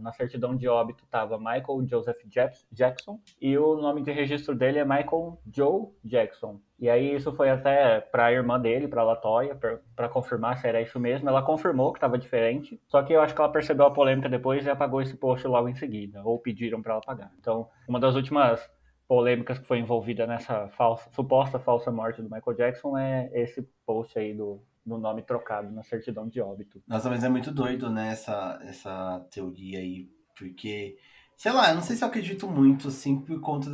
Na 0.00 0.12
certidão 0.12 0.56
de 0.56 0.66
óbito 0.68 1.04
estava 1.04 1.38
Michael 1.38 1.86
Joseph 1.86 2.18
Jack- 2.26 2.64
Jackson 2.72 3.20
e 3.40 3.56
o 3.56 3.76
nome 3.76 4.02
de 4.02 4.10
registro 4.10 4.54
dele 4.54 4.78
é 4.80 4.84
Michael 4.84 5.38
Joe 5.52 5.86
Jackson. 6.04 6.60
E 6.78 6.90
aí 6.90 7.14
isso 7.14 7.32
foi 7.32 7.48
até 7.48 8.00
para 8.00 8.26
a 8.26 8.32
irmã 8.32 8.58
dele, 8.58 8.88
para 8.88 9.04
Latoya, 9.04 9.56
para 9.94 10.08
confirmar 10.08 10.58
se 10.58 10.66
era 10.66 10.82
isso 10.82 10.98
mesmo. 10.98 11.28
Ela 11.28 11.42
confirmou 11.42 11.92
que 11.92 11.98
estava 11.98 12.18
diferente, 12.18 12.80
só 12.88 13.02
que 13.02 13.12
eu 13.12 13.20
acho 13.20 13.34
que 13.34 13.40
ela 13.40 13.52
percebeu 13.52 13.86
a 13.86 13.90
polêmica 13.92 14.28
depois 14.28 14.66
e 14.66 14.70
apagou 14.70 15.00
esse 15.00 15.16
post 15.16 15.46
logo 15.46 15.68
em 15.68 15.74
seguida, 15.76 16.22
ou 16.24 16.38
pediram 16.40 16.82
para 16.82 16.92
ela 16.94 17.00
apagar. 17.00 17.32
Então, 17.38 17.68
uma 17.86 18.00
das 18.00 18.16
últimas 18.16 18.68
polêmicas 19.06 19.58
que 19.58 19.66
foi 19.66 19.78
envolvida 19.78 20.26
nessa 20.26 20.68
falsa, 20.70 21.08
suposta 21.12 21.58
falsa 21.58 21.90
morte 21.92 22.20
do 22.20 22.30
Michael 22.30 22.56
Jackson 22.56 22.96
é 22.98 23.30
esse 23.32 23.62
post 23.86 24.18
aí 24.18 24.34
do, 24.34 24.60
do 24.84 24.98
nome 24.98 25.22
trocado 25.22 25.70
na 25.70 25.82
certidão 25.82 26.28
de 26.28 26.40
óbito. 26.40 26.82
Nossa, 26.86 27.08
mas 27.08 27.22
é 27.24 27.28
muito 27.28 27.52
doido, 27.52 27.90
né, 27.90 28.12
essa, 28.12 28.58
essa 28.62 29.20
teoria 29.30 29.78
aí, 29.78 30.08
porque, 30.36 30.98
sei 31.36 31.52
lá, 31.52 31.70
eu 31.70 31.76
não 31.76 31.82
sei 31.82 31.96
se 31.96 32.04
eu 32.04 32.08
acredito 32.08 32.48
muito, 32.48 32.88
assim, 32.88 33.20
por 33.20 33.40
conta 33.40 33.70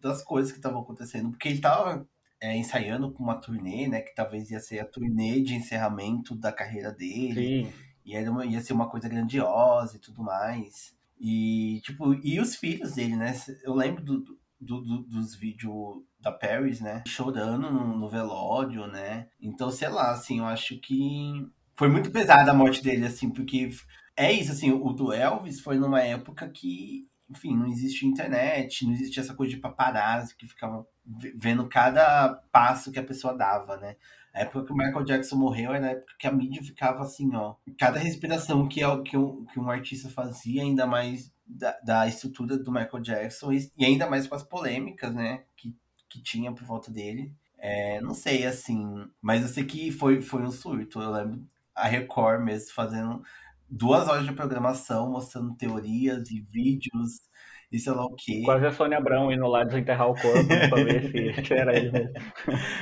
das 0.00 0.22
coisas 0.22 0.52
que 0.52 0.58
estavam 0.58 0.80
acontecendo, 0.80 1.30
porque 1.30 1.48
ele 1.48 1.60
tava 1.60 2.06
é, 2.40 2.56
ensaiando 2.56 3.10
com 3.12 3.22
uma 3.22 3.40
turnê, 3.40 3.88
né, 3.88 4.00
que 4.00 4.14
talvez 4.14 4.50
ia 4.50 4.60
ser 4.60 4.80
a 4.80 4.84
turnê 4.86 5.40
de 5.40 5.54
encerramento 5.54 6.34
da 6.34 6.52
carreira 6.52 6.92
dele, 6.92 7.34
Sim, 7.34 7.72
e 8.04 8.14
era 8.14 8.30
uma- 8.30 8.46
ia 8.46 8.60
ser 8.60 8.72
uma 8.72 8.88
coisa 8.88 9.08
grandiosa 9.08 9.96
e 9.96 10.00
tudo 10.00 10.22
mais, 10.22 10.96
e, 11.20 11.80
tipo, 11.82 12.14
e 12.14 12.40
os 12.40 12.56
filhos 12.56 12.94
dele, 12.94 13.16
né, 13.16 13.34
eu 13.64 13.74
lembro 13.74 14.02
do, 14.04 14.38
do- 14.60 14.80
do- 14.82 15.02
dos 15.04 15.34
vídeos 15.34 16.02
da 16.20 16.32
Paris, 16.32 16.80
né, 16.80 17.02
chorando 17.06 17.70
no, 17.70 17.96
no 17.98 18.08
velório, 18.08 18.86
né, 18.86 19.28
então, 19.40 19.70
sei 19.70 19.88
lá, 19.88 20.10
assim, 20.12 20.38
eu 20.38 20.46
acho 20.46 20.78
que 20.80 21.46
foi 21.76 21.88
muito 21.88 22.10
pesada 22.10 22.50
a 22.50 22.54
morte 22.54 22.82
dele, 22.82 23.06
assim, 23.06 23.30
porque 23.30 23.70
é 24.16 24.32
isso, 24.32 24.50
assim, 24.52 24.72
o 24.72 24.92
do 24.92 25.12
Elvis 25.12 25.60
foi 25.60 25.78
numa 25.78 26.00
época 26.02 26.48
que, 26.48 27.06
enfim, 27.30 27.56
não 27.56 27.66
existia 27.68 28.08
internet, 28.08 28.84
não 28.84 28.92
existia 28.92 29.22
essa 29.22 29.34
coisa 29.34 29.54
de 29.54 29.60
paparazzi 29.60 30.36
que 30.36 30.46
ficava 30.46 30.84
ve- 31.06 31.34
vendo 31.36 31.68
cada 31.68 32.34
passo 32.50 32.90
que 32.90 32.98
a 32.98 33.04
pessoa 33.04 33.36
dava, 33.36 33.76
né? 33.76 33.96
A 34.32 34.40
época 34.40 34.66
que 34.66 34.72
o 34.72 34.76
Michael 34.76 35.04
Jackson 35.04 35.36
morreu 35.36 35.72
era 35.72 35.86
a 35.86 35.90
época 35.90 36.14
que 36.18 36.26
a 36.26 36.32
mídia 36.32 36.62
ficava 36.62 37.02
assim, 37.02 37.34
ó, 37.34 37.54
cada 37.78 37.98
respiração 37.98 38.68
que, 38.68 38.80
que, 39.04 39.16
um, 39.16 39.44
que 39.46 39.58
um 39.58 39.70
artista 39.70 40.08
fazia, 40.08 40.62
ainda 40.62 40.86
mais 40.86 41.32
da, 41.46 41.78
da 41.80 42.06
estrutura 42.06 42.58
do 42.58 42.70
Michael 42.70 43.02
Jackson, 43.02 43.52
e, 43.52 43.70
e 43.76 43.84
ainda 43.84 44.08
mais 44.08 44.26
com 44.26 44.34
as 44.34 44.42
polêmicas, 44.42 45.14
né, 45.14 45.44
que, 45.56 45.74
que 46.08 46.22
tinha 46.22 46.52
por 46.52 46.64
volta 46.64 46.90
dele. 46.90 47.32
É, 47.58 48.00
não 48.00 48.14
sei, 48.14 48.46
assim, 48.46 49.08
mas 49.20 49.42
eu 49.42 49.48
sei 49.48 49.64
que 49.64 49.90
foi, 49.90 50.20
foi 50.22 50.42
um 50.42 50.50
surto. 50.50 51.00
Eu 51.00 51.10
lembro 51.10 51.44
a 51.74 51.88
Record 51.88 52.42
mesmo 52.44 52.72
fazendo 52.72 53.22
duas 53.68 54.08
horas 54.08 54.24
de 54.24 54.32
programação, 54.32 55.10
mostrando 55.10 55.54
teorias 55.56 56.30
e 56.30 56.40
vídeos 56.40 57.27
e 57.70 57.78
sei 57.78 57.92
lá 57.92 58.04
o 58.06 58.14
quê. 58.16 58.42
quase 58.44 58.66
a 58.66 58.72
Sônia 58.72 58.98
Abrão 58.98 59.30
indo 59.32 59.46
lá 59.46 59.62
desenterrar 59.64 60.08
o 60.08 60.14
corpo 60.14 60.46
pra 60.70 60.82
ver 60.84 61.10
se 61.10 61.52
era 61.54 61.76
ele 61.76 61.90
mesmo. 61.90 62.12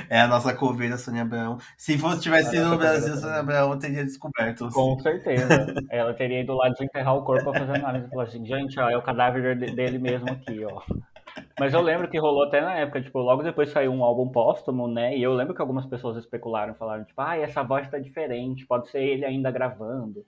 É 0.09 0.21
a 0.21 0.27
nossa 0.27 0.53
coveira 0.55 0.97
Sônia 0.97 1.23
Abrão. 1.23 1.57
Se 1.77 1.97
fosse 1.97 2.21
tivesse 2.21 2.47
A 2.47 2.51
sido 2.51 2.69
no 2.69 2.77
Brasil, 2.77 2.99
coveira 3.01 3.17
Sônia 3.21 3.39
Abrão 3.39 3.79
teria 3.79 4.03
descoberto. 4.05 4.69
Com 4.71 4.97
certeza. 4.99 5.73
Ela 5.91 6.13
teria 6.13 6.41
ido 6.41 6.53
lá 6.53 6.69
desenterrar 6.69 7.15
o 7.15 7.23
corpo 7.23 7.51
pra 7.51 7.59
fazer 7.65 7.77
análise 7.79 8.09
falar 8.09 8.23
assim, 8.23 8.45
gente, 8.45 8.79
ó, 8.79 8.89
é 8.89 8.97
o 8.97 9.01
cadáver 9.01 9.57
de- 9.57 9.71
dele 9.75 9.97
mesmo 9.99 10.31
aqui, 10.31 10.63
ó. 10.65 10.81
Mas 11.59 11.73
eu 11.73 11.81
lembro 11.81 12.09
que 12.09 12.17
rolou 12.19 12.43
até 12.45 12.61
na 12.61 12.75
época, 12.75 13.01
tipo, 13.01 13.19
logo 13.19 13.43
depois 13.43 13.69
saiu 13.69 13.91
um 13.91 14.03
álbum 14.03 14.29
póstumo, 14.29 14.87
né? 14.87 15.15
E 15.17 15.21
eu 15.21 15.33
lembro 15.33 15.53
que 15.53 15.61
algumas 15.61 15.85
pessoas 15.85 16.17
especularam, 16.17 16.73
falaram, 16.75 17.03
tipo, 17.03 17.19
ah, 17.21 17.35
essa 17.37 17.61
voz 17.63 17.87
tá 17.89 17.99
diferente, 17.99 18.65
pode 18.65 18.89
ser 18.89 19.01
ele 19.03 19.25
ainda 19.25 19.51
gravando. 19.51 20.25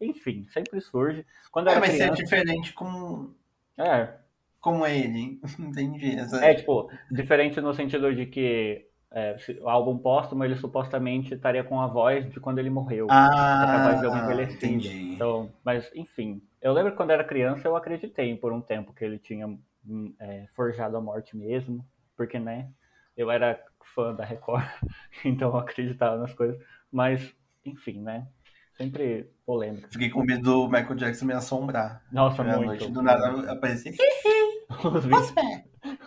Enfim, 0.00 0.44
sempre 0.50 0.80
surge. 0.80 1.24
Quando 1.50 1.68
É, 1.70 1.78
mas 1.78 1.90
ser 1.92 1.98
criança, 1.98 2.14
diferente 2.22 2.72
como, 2.72 3.34
é, 3.78 4.14
como 4.60 4.86
ele. 4.86 5.40
Entendi. 5.58 6.16
Essa... 6.16 6.44
é, 6.44 6.54
tipo, 6.54 6.88
diferente 7.10 7.60
no 7.60 7.74
sentido 7.74 8.14
de 8.14 8.26
que 8.26 8.86
é, 9.10 9.36
o 9.60 9.68
álbum 9.68 9.98
póstumo, 9.98 10.44
ele 10.44 10.56
supostamente 10.56 11.34
estaria 11.34 11.64
com 11.64 11.80
a 11.80 11.86
voz 11.86 12.30
de 12.30 12.40
quando 12.40 12.58
ele 12.58 12.70
morreu. 12.70 13.08
A 13.10 13.88
voz 13.88 14.00
deu 14.00 14.12
Ah, 14.12 14.18
envelhecida. 14.18 14.66
entendi. 14.66 15.14
Então, 15.14 15.52
mas, 15.64 15.90
enfim. 15.94 16.40
Eu 16.60 16.72
lembro 16.72 16.92
que 16.92 16.96
quando 16.96 17.10
era 17.10 17.24
criança 17.24 17.66
eu 17.66 17.76
acreditei 17.76 18.36
por 18.36 18.52
um 18.52 18.60
tempo 18.60 18.94
que 18.94 19.04
ele 19.04 19.18
tinha 19.18 19.46
hum, 19.48 20.14
é, 20.18 20.46
forjado 20.54 20.96
a 20.96 21.00
morte 21.00 21.36
mesmo. 21.36 21.84
Porque, 22.16 22.38
né? 22.38 22.70
Eu 23.16 23.30
era 23.30 23.62
fã 23.94 24.14
da 24.14 24.24
Record, 24.24 24.64
então 25.24 25.50
eu 25.50 25.56
acreditava 25.58 26.16
nas 26.16 26.32
coisas. 26.32 26.56
Mas, 26.90 27.34
enfim, 27.64 28.00
né? 28.00 28.26
Sempre 28.82 29.30
polêmica. 29.46 29.88
Fiquei 29.92 30.10
com 30.10 30.24
medo 30.24 30.42
do 30.42 30.66
Michael 30.66 30.96
Jackson 30.96 31.26
me 31.26 31.34
assombrar. 31.34 32.02
Nossa, 32.10 32.42
à 32.42 32.44
muito. 32.44 32.66
noite 32.66 32.90
do 32.90 33.00
nada 33.00 33.52
aparecer. 33.52 33.94
Os 34.84 35.04
vídeos, 35.04 35.34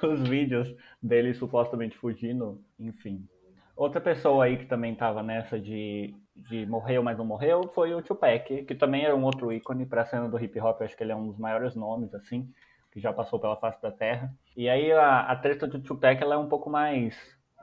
os 0.03 0.27
vídeos 0.27 0.75
dele 1.01 1.33
supostamente 1.33 1.95
fugindo, 1.95 2.61
enfim. 2.77 3.25
Outra 3.77 4.01
pessoa 4.01 4.45
aí 4.45 4.57
que 4.57 4.65
também 4.65 4.93
tava 4.95 5.23
nessa 5.23 5.59
de, 5.59 6.13
de 6.35 6.65
morreu, 6.65 7.03
mas 7.03 7.17
não 7.17 7.25
morreu, 7.25 7.69
foi 7.73 7.93
o 7.93 8.01
Tupac, 8.01 8.63
que 8.63 8.75
também 8.75 9.05
era 9.05 9.15
um 9.15 9.23
outro 9.23 9.53
ícone 9.53 9.85
pra 9.85 10.05
cena 10.05 10.27
do 10.27 10.39
hip 10.39 10.59
hop, 10.59 10.81
acho 10.81 10.97
que 10.97 11.03
ele 11.03 11.11
é 11.11 11.15
um 11.15 11.27
dos 11.27 11.37
maiores 11.37 11.75
nomes, 11.75 12.13
assim, 12.13 12.49
que 12.91 12.99
já 12.99 13.13
passou 13.13 13.39
pela 13.39 13.57
face 13.57 13.81
da 13.81 13.91
terra. 13.91 14.33
E 14.55 14.67
aí 14.67 14.91
a, 14.91 15.21
a 15.21 15.35
treta 15.35 15.67
do 15.67 15.79
Tupac, 15.79 16.21
ela 16.21 16.35
é 16.35 16.37
um 16.37 16.49
pouco 16.49 16.69
mais 16.69 17.15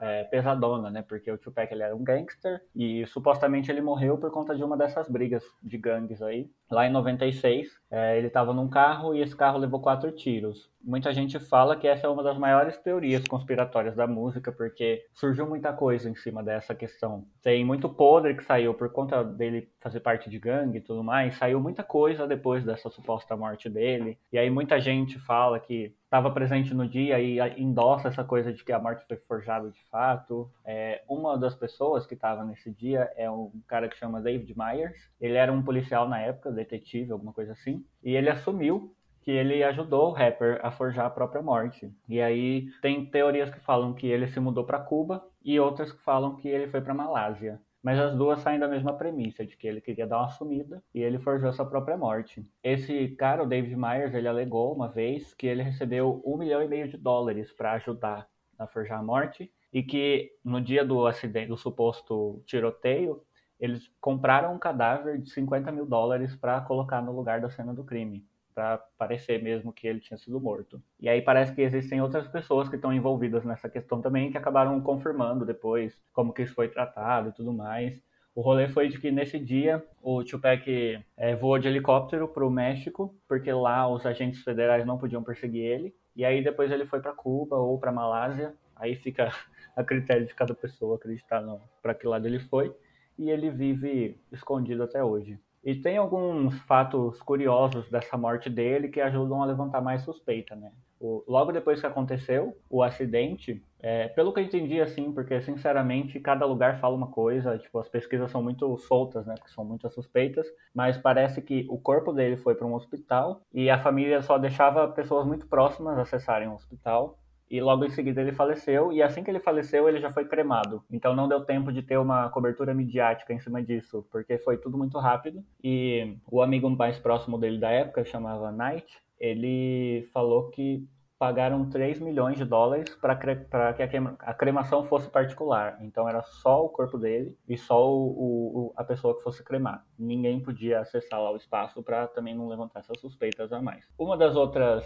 é, 0.03 0.25
pesadona, 0.25 0.91
né, 0.91 1.01
porque 1.01 1.31
o 1.31 1.37
Tupac 1.37 1.73
ele 1.73 1.81
era 1.81 1.95
um 1.95 2.03
gangster 2.03 2.61
e 2.75 3.05
supostamente 3.07 3.71
ele 3.71 3.81
morreu 3.81 4.17
por 4.17 4.29
conta 4.31 4.53
de 4.53 4.61
uma 4.61 4.75
dessas 4.75 5.07
brigas 5.07 5.43
de 5.61 5.77
gangues 5.77 6.21
aí. 6.21 6.51
Lá 6.69 6.85
em 6.85 6.91
96, 6.91 7.69
é, 7.89 8.17
ele 8.17 8.29
tava 8.29 8.53
num 8.53 8.67
carro 8.69 9.15
e 9.15 9.21
esse 9.21 9.35
carro 9.35 9.57
levou 9.57 9.79
quatro 9.79 10.11
tiros. 10.11 10.69
Muita 10.83 11.13
gente 11.13 11.39
fala 11.39 11.75
que 11.75 11.87
essa 11.87 12.05
é 12.05 12.09
uma 12.09 12.21
das 12.21 12.37
maiores 12.37 12.77
teorias 12.77 13.23
conspiratórias 13.23 13.95
da 13.95 14.05
música, 14.05 14.51
porque 14.51 15.05
surgiu 15.13 15.47
muita 15.47 15.71
coisa 15.71 16.09
em 16.09 16.15
cima 16.15 16.43
dessa 16.43 16.75
questão. 16.75 17.25
Tem 17.41 17.63
muito 17.63 17.89
podre 17.89 18.35
que 18.35 18.43
saiu 18.43 18.73
por 18.73 18.89
conta 18.91 19.23
dele 19.23 19.69
fazer 19.79 20.01
parte 20.01 20.29
de 20.29 20.37
gangue 20.37 20.79
e 20.79 20.81
tudo 20.81 21.03
mais, 21.03 21.35
saiu 21.35 21.59
muita 21.59 21.83
coisa 21.83 22.27
depois 22.27 22.63
dessa 22.63 22.89
suposta 22.89 23.37
morte 23.37 23.69
dele. 23.69 24.17
E 24.31 24.37
aí 24.37 24.49
muita 24.49 24.79
gente 24.79 25.17
fala 25.19 25.59
que 25.59 25.95
estava 26.03 26.29
presente 26.29 26.75
no 26.75 26.87
dia 26.87 27.19
e 27.19 27.39
endossa 27.59 28.07
essa 28.07 28.23
coisa 28.23 28.53
de 28.53 28.63
que 28.63 28.71
a 28.71 28.77
morte 28.77 29.03
foi 29.07 29.17
forjada 29.17 29.71
de 29.71 29.83
fato. 29.89 30.51
É, 30.63 31.01
uma 31.09 31.37
das 31.37 31.55
pessoas 31.55 32.05
que 32.05 32.13
estava 32.13 32.43
nesse 32.43 32.71
dia 32.71 33.11
é 33.15 33.29
um 33.31 33.51
cara 33.67 33.89
que 33.89 33.97
chama 33.97 34.21
David 34.21 34.53
Myers. 34.55 35.09
Ele 35.19 35.35
era 35.35 35.51
um 35.51 35.63
policial 35.63 36.07
na 36.07 36.19
época, 36.19 36.51
detetive, 36.51 37.11
alguma 37.11 37.33
coisa 37.33 37.53
assim. 37.53 37.83
E 38.03 38.15
ele 38.15 38.29
assumiu 38.29 38.93
que 39.23 39.31
ele 39.31 39.63
ajudou 39.63 40.09
o 40.09 40.11
rapper 40.11 40.59
a 40.61 40.69
forjar 40.69 41.05
a 41.05 41.09
própria 41.09 41.41
morte. 41.41 41.89
E 42.09 42.21
aí 42.21 42.67
tem 42.81 43.05
teorias 43.05 43.49
que 43.49 43.59
falam 43.59 43.93
que 43.93 44.05
ele 44.05 44.27
se 44.27 44.39
mudou 44.39 44.65
para 44.65 44.79
Cuba 44.79 45.25
e 45.43 45.57
outras 45.59 45.93
que 45.93 46.01
falam 46.01 46.35
que 46.35 46.47
ele 46.47 46.67
foi 46.67 46.81
para 46.81 46.93
Malásia. 46.93 47.59
Mas 47.81 47.99
as 47.99 48.15
duas 48.15 48.39
saem 48.39 48.59
da 48.59 48.67
mesma 48.67 48.93
premissa, 48.93 49.45
de 49.45 49.57
que 49.57 49.67
ele 49.67 49.81
queria 49.81 50.05
dar 50.05 50.19
uma 50.19 50.29
sumida 50.29 50.83
e 50.93 51.01
ele 51.01 51.17
forjou 51.17 51.51
sua 51.53 51.65
própria 51.65 51.97
morte. 51.97 52.45
Esse 52.61 53.09
cara, 53.09 53.43
o 53.43 53.47
David 53.47 53.75
Myers, 53.75 54.13
ele 54.13 54.27
alegou 54.27 54.73
uma 54.73 54.89
vez 54.89 55.33
que 55.33 55.47
ele 55.47 55.63
recebeu 55.63 56.21
um 56.25 56.37
milhão 56.37 56.61
e 56.61 56.67
meio 56.67 56.87
de 56.87 56.97
dólares 56.97 57.51
para 57.51 57.73
ajudar 57.73 58.27
a 58.59 58.67
forjar 58.67 58.99
a 58.99 59.03
morte 59.03 59.51
e 59.71 59.81
que 59.81 60.31
no 60.43 60.61
dia 60.61 60.85
do 60.85 61.07
acidente, 61.07 61.47
do 61.47 61.57
suposto 61.57 62.41
tiroteio, 62.45 63.21
eles 63.59 63.89
compraram 63.99 64.53
um 64.53 64.59
cadáver 64.59 65.17
de 65.17 65.29
50 65.29 65.71
mil 65.71 65.85
dólares 65.85 66.35
para 66.35 66.61
colocar 66.61 67.01
no 67.01 67.13
lugar 67.13 67.39
da 67.39 67.49
cena 67.49 67.73
do 67.73 67.83
crime 67.83 68.25
para 68.53 68.77
parecer 68.97 69.41
mesmo 69.41 69.73
que 69.73 69.87
ele 69.87 69.99
tinha 69.99 70.17
sido 70.17 70.39
morto. 70.39 70.81
E 70.99 71.09
aí 71.09 71.21
parece 71.21 71.53
que 71.53 71.61
existem 71.61 72.01
outras 72.01 72.27
pessoas 72.27 72.69
que 72.69 72.75
estão 72.75 72.93
envolvidas 72.93 73.43
nessa 73.43 73.69
questão 73.69 74.01
também, 74.01 74.31
que 74.31 74.37
acabaram 74.37 74.79
confirmando 74.81 75.45
depois 75.45 75.97
como 76.13 76.33
que 76.33 76.43
isso 76.43 76.53
foi 76.53 76.67
tratado 76.69 77.29
e 77.29 77.31
tudo 77.33 77.51
mais. 77.53 78.01
O 78.35 78.41
rolê 78.41 78.67
foi 78.67 78.87
de 78.87 78.99
que 78.99 79.11
nesse 79.11 79.37
dia 79.37 79.83
o 80.01 80.23
Tupac 80.23 80.99
é, 81.15 81.35
voou 81.35 81.59
de 81.59 81.67
helicóptero 81.67 82.27
para 82.27 82.45
o 82.45 82.49
México, 82.49 83.15
porque 83.27 83.51
lá 83.51 83.87
os 83.87 84.05
agentes 84.05 84.41
federais 84.41 84.85
não 84.85 84.97
podiam 84.97 85.23
perseguir 85.23 85.63
ele. 85.63 85.95
E 86.15 86.25
aí 86.25 86.43
depois 86.43 86.71
ele 86.71 86.85
foi 86.85 86.99
para 86.99 87.13
Cuba 87.13 87.57
ou 87.57 87.77
para 87.77 87.91
Malásia. 87.91 88.55
Aí 88.75 88.95
fica 88.95 89.31
a 89.75 89.83
critério 89.83 90.25
de 90.25 90.33
cada 90.33 90.55
pessoa 90.55 90.95
acreditar 90.95 91.43
para 91.81 91.93
que 91.93 92.07
lado 92.07 92.25
ele 92.25 92.39
foi. 92.39 92.75
E 93.19 93.29
ele 93.29 93.51
vive 93.51 94.17
escondido 94.31 94.81
até 94.81 95.03
hoje. 95.03 95.39
E 95.63 95.73
tem 95.75 95.97
alguns 95.97 96.59
fatos 96.63 97.21
curiosos 97.21 97.89
dessa 97.89 98.17
morte 98.17 98.49
dele 98.49 98.89
que 98.89 98.99
ajudam 98.99 99.41
a 99.41 99.45
levantar 99.45 99.81
mais 99.81 100.01
suspeita, 100.01 100.55
né? 100.55 100.71
O, 100.99 101.23
logo 101.27 101.51
depois 101.51 101.79
que 101.79 101.85
aconteceu 101.85 102.57
o 102.69 102.83
acidente, 102.83 103.63
é, 103.79 104.07
pelo 104.09 104.33
que 104.33 104.39
eu 104.39 104.43
entendi, 104.43 104.81
assim, 104.81 105.11
porque 105.11 105.41
sinceramente 105.41 106.19
cada 106.19 106.45
lugar 106.45 106.79
fala 106.79 106.95
uma 106.95 107.07
coisa, 107.07 107.57
tipo, 107.57 107.79
as 107.79 107.87
pesquisas 107.87 108.29
são 108.29 108.43
muito 108.43 108.77
soltas, 108.77 109.25
né? 109.25 109.35
Porque 109.35 109.51
são 109.51 109.63
muitas 109.63 109.93
suspeitas, 109.93 110.45
mas 110.73 110.97
parece 110.97 111.41
que 111.41 111.65
o 111.69 111.77
corpo 111.77 112.11
dele 112.11 112.35
foi 112.37 112.55
para 112.55 112.67
um 112.67 112.73
hospital 112.73 113.41
e 113.53 113.69
a 113.69 113.79
família 113.79 114.21
só 114.21 114.37
deixava 114.37 114.87
pessoas 114.89 115.25
muito 115.25 115.47
próximas 115.47 115.97
acessarem 115.97 116.47
o 116.47 116.55
hospital 116.55 117.17
e 117.53 117.61
logo 117.61 117.85
em 117.85 117.89
seguida 117.91 118.19
ele 118.19 118.31
faleceu, 118.31 118.91
e 118.91 119.03
assim 119.03 119.23
que 119.23 119.29
ele 119.29 119.39
faleceu, 119.39 119.87
ele 119.87 119.99
já 119.99 120.09
foi 120.09 120.25
cremado. 120.25 120.83
Então 120.91 121.15
não 121.15 121.27
deu 121.27 121.45
tempo 121.45 121.71
de 121.71 121.83
ter 121.83 121.99
uma 121.99 122.27
cobertura 122.29 122.73
midiática 122.73 123.31
em 123.31 123.39
cima 123.39 123.61
disso, 123.61 124.03
porque 124.11 124.39
foi 124.39 124.57
tudo 124.57 124.75
muito 124.75 124.97
rápido. 124.97 125.45
E 125.63 126.17
o 126.31 126.41
amigo 126.41 126.67
mais 126.67 126.97
próximo 126.97 127.37
dele 127.37 127.59
da 127.59 127.69
época, 127.69 128.03
chamava 128.03 128.51
Knight, 128.51 128.97
ele 129.19 130.09
falou 130.11 130.49
que 130.49 130.83
pagaram 131.19 131.69
3 131.69 131.99
milhões 131.99 132.37
de 132.37 132.43
dólares 132.43 132.89
para 132.95 133.15
que 133.15 133.83
a 134.19 134.33
cremação 134.33 134.83
fosse 134.83 135.07
particular. 135.07 135.77
Então 135.79 136.09
era 136.09 136.23
só 136.23 136.65
o 136.65 136.69
corpo 136.69 136.97
dele 136.97 137.37
e 137.47 137.55
só 137.55 137.87
o, 137.87 138.07
o, 138.07 138.73
a 138.75 138.83
pessoa 138.83 139.15
que 139.15 139.21
fosse 139.21 139.43
cremar. 139.43 139.85
Ninguém 139.97 140.41
podia 140.41 140.79
acessar 140.79 141.21
lá 141.21 141.31
o 141.31 141.37
espaço 141.37 141.83
para 141.83 142.07
também 142.07 142.33
não 142.33 142.47
levantar 142.47 142.79
essas 142.79 142.99
suspeitas 142.99 143.53
a 143.53 143.61
mais. 143.61 143.87
Uma 143.95 144.17
das 144.17 144.35
outras 144.35 144.83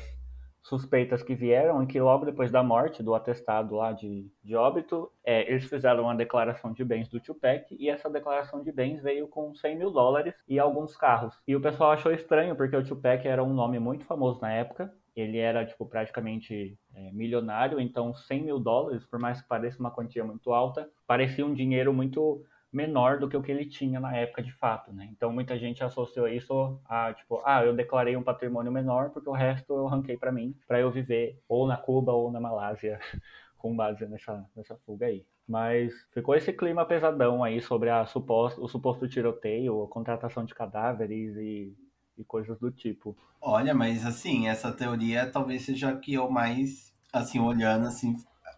suspeitas 0.68 1.24
que 1.24 1.34
vieram 1.34 1.82
e 1.82 1.88
que 1.88 2.00
logo 2.00 2.26
depois 2.26 2.52
da 2.52 2.62
morte 2.62 3.02
do 3.02 3.16
atestado 3.16 3.76
lá 3.76 3.94
de, 3.94 4.30
de 4.44 4.56
óbito, 4.56 5.10
é, 5.24 5.50
eles 5.50 5.66
fizeram 5.66 6.04
uma 6.04 6.16
declaração 6.16 6.74
de 6.74 6.84
bens 6.84 7.08
do 7.08 7.22
Tupac 7.22 7.74
e 7.80 7.90
essa 7.90 8.10
declaração 8.10 8.62
de 8.62 8.72
bens 8.72 9.02
veio 9.02 9.28
com 9.30 9.56
100 9.56 9.78
mil 9.78 9.92
dólares 9.92 10.36
e 10.48 10.60
alguns 10.60 10.98
carros. 10.98 11.34
E 11.48 11.56
o 11.56 11.62
pessoal 11.62 11.92
achou 11.92 12.12
estranho 12.12 12.56
porque 12.56 12.76
o 12.76 12.84
Tupac 12.84 13.26
era 13.26 13.42
um 13.42 13.54
nome 13.54 13.80
muito 13.80 14.04
famoso 14.04 14.42
na 14.42 14.52
época, 14.52 14.94
ele 15.16 15.38
era 15.38 15.66
tipo 15.66 15.86
praticamente 15.86 16.78
é, 16.94 17.12
milionário, 17.12 17.80
então 17.80 18.14
100 18.14 18.44
mil 18.44 18.60
dólares, 18.60 19.06
por 19.06 19.20
mais 19.20 19.42
que 19.42 19.48
pareça 19.48 19.80
uma 19.80 19.90
quantia 19.90 20.24
muito 20.24 20.52
alta, 20.52 20.90
parecia 21.08 21.46
um 21.46 21.54
dinheiro 21.54 21.94
muito 21.94 22.44
menor 22.72 23.20
do 23.20 23.30
que 23.30 23.38
o 23.38 23.42
que 23.42 23.52
ele 23.52 23.66
tinha 23.66 24.00
na 24.00 24.16
época 24.16 24.44
de 24.44 24.52
fato, 24.52 24.92
né? 24.92 25.08
Então 25.12 25.32
muita 25.32 25.58
gente 25.58 25.84
associou 25.84 26.28
isso 26.28 26.80
a 26.86 27.14
tipo, 27.14 27.42
ah, 27.46 27.64
eu 27.64 27.74
declarei 27.74 28.16
um 28.16 28.24
patrimônio 28.24 28.72
menor 28.72 29.10
porque 29.10 29.30
o 29.30 29.34
resto 29.34 29.74
eu 29.74 29.88
ranquei 29.88 30.18
para 30.18 30.32
mim, 30.32 30.56
para 30.68 30.80
eu 30.80 30.92
viver 30.92 31.42
ou 31.48 31.66
na 31.68 31.78
Cuba 31.78 32.12
ou 32.12 32.32
na 32.32 32.40
Malásia, 32.40 33.00
com 33.58 33.76
base 33.76 34.06
nessa 34.06 34.46
nessa 34.56 34.76
fuga 34.86 35.06
aí. 35.06 35.26
Mas 35.48 35.94
ficou 36.12 36.36
esse 36.36 36.52
clima 36.52 36.86
pesadão 36.86 37.42
aí 37.44 37.62
sobre 37.62 37.90
a 37.90 38.06
suposto, 38.06 38.62
o 38.62 38.68
suposto 38.68 39.08
tiroteio, 39.08 39.84
a 39.84 39.88
contratação 39.88 40.44
de 40.44 40.54
cadáveres 40.54 41.38
e, 41.38 41.74
e 42.18 42.24
coisas 42.26 42.60
do 42.60 42.70
tipo. 42.70 43.16
Olha, 43.42 43.74
mas 43.74 44.06
assim, 44.06 44.50
essa 44.50 44.74
teoria 44.74 45.26
talvez 45.32 45.62
seja 45.62 45.90
a 45.90 45.98
que 45.98 46.14
eu 46.16 46.30
mais, 46.30 46.94
assim, 47.14 47.40
olhando 47.40 47.88
assim, 47.88 48.14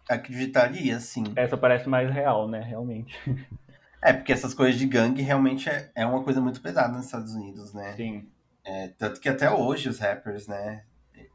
acreditaria, 0.10 0.97
assim. 0.97 1.24
Essa 1.36 1.55
parece 1.55 1.88
mais 1.88 2.10
real, 2.12 2.47
né, 2.47 2.60
realmente. 2.60 3.16
É, 4.02 4.14
porque 4.14 4.32
essas 4.32 4.54
coisas 4.54 4.80
de 4.80 4.86
gangue 4.86 5.22
realmente 5.22 5.70
é, 5.70 5.91
é 5.95 6.06
uma 6.06 6.24
coisa 6.24 6.39
muito 6.39 6.62
pesada 6.62 6.95
nos 6.95 7.06
Estados 7.06 7.34
Unidos, 7.34 7.74
né? 7.74 7.93
Sim. 7.95 8.28
É, 8.64 8.89
tanto 8.97 9.20
que 9.20 9.28
até 9.28 9.50
hoje 9.50 9.89
os 9.89 10.00
rappers, 10.00 10.47
né? 10.47 10.84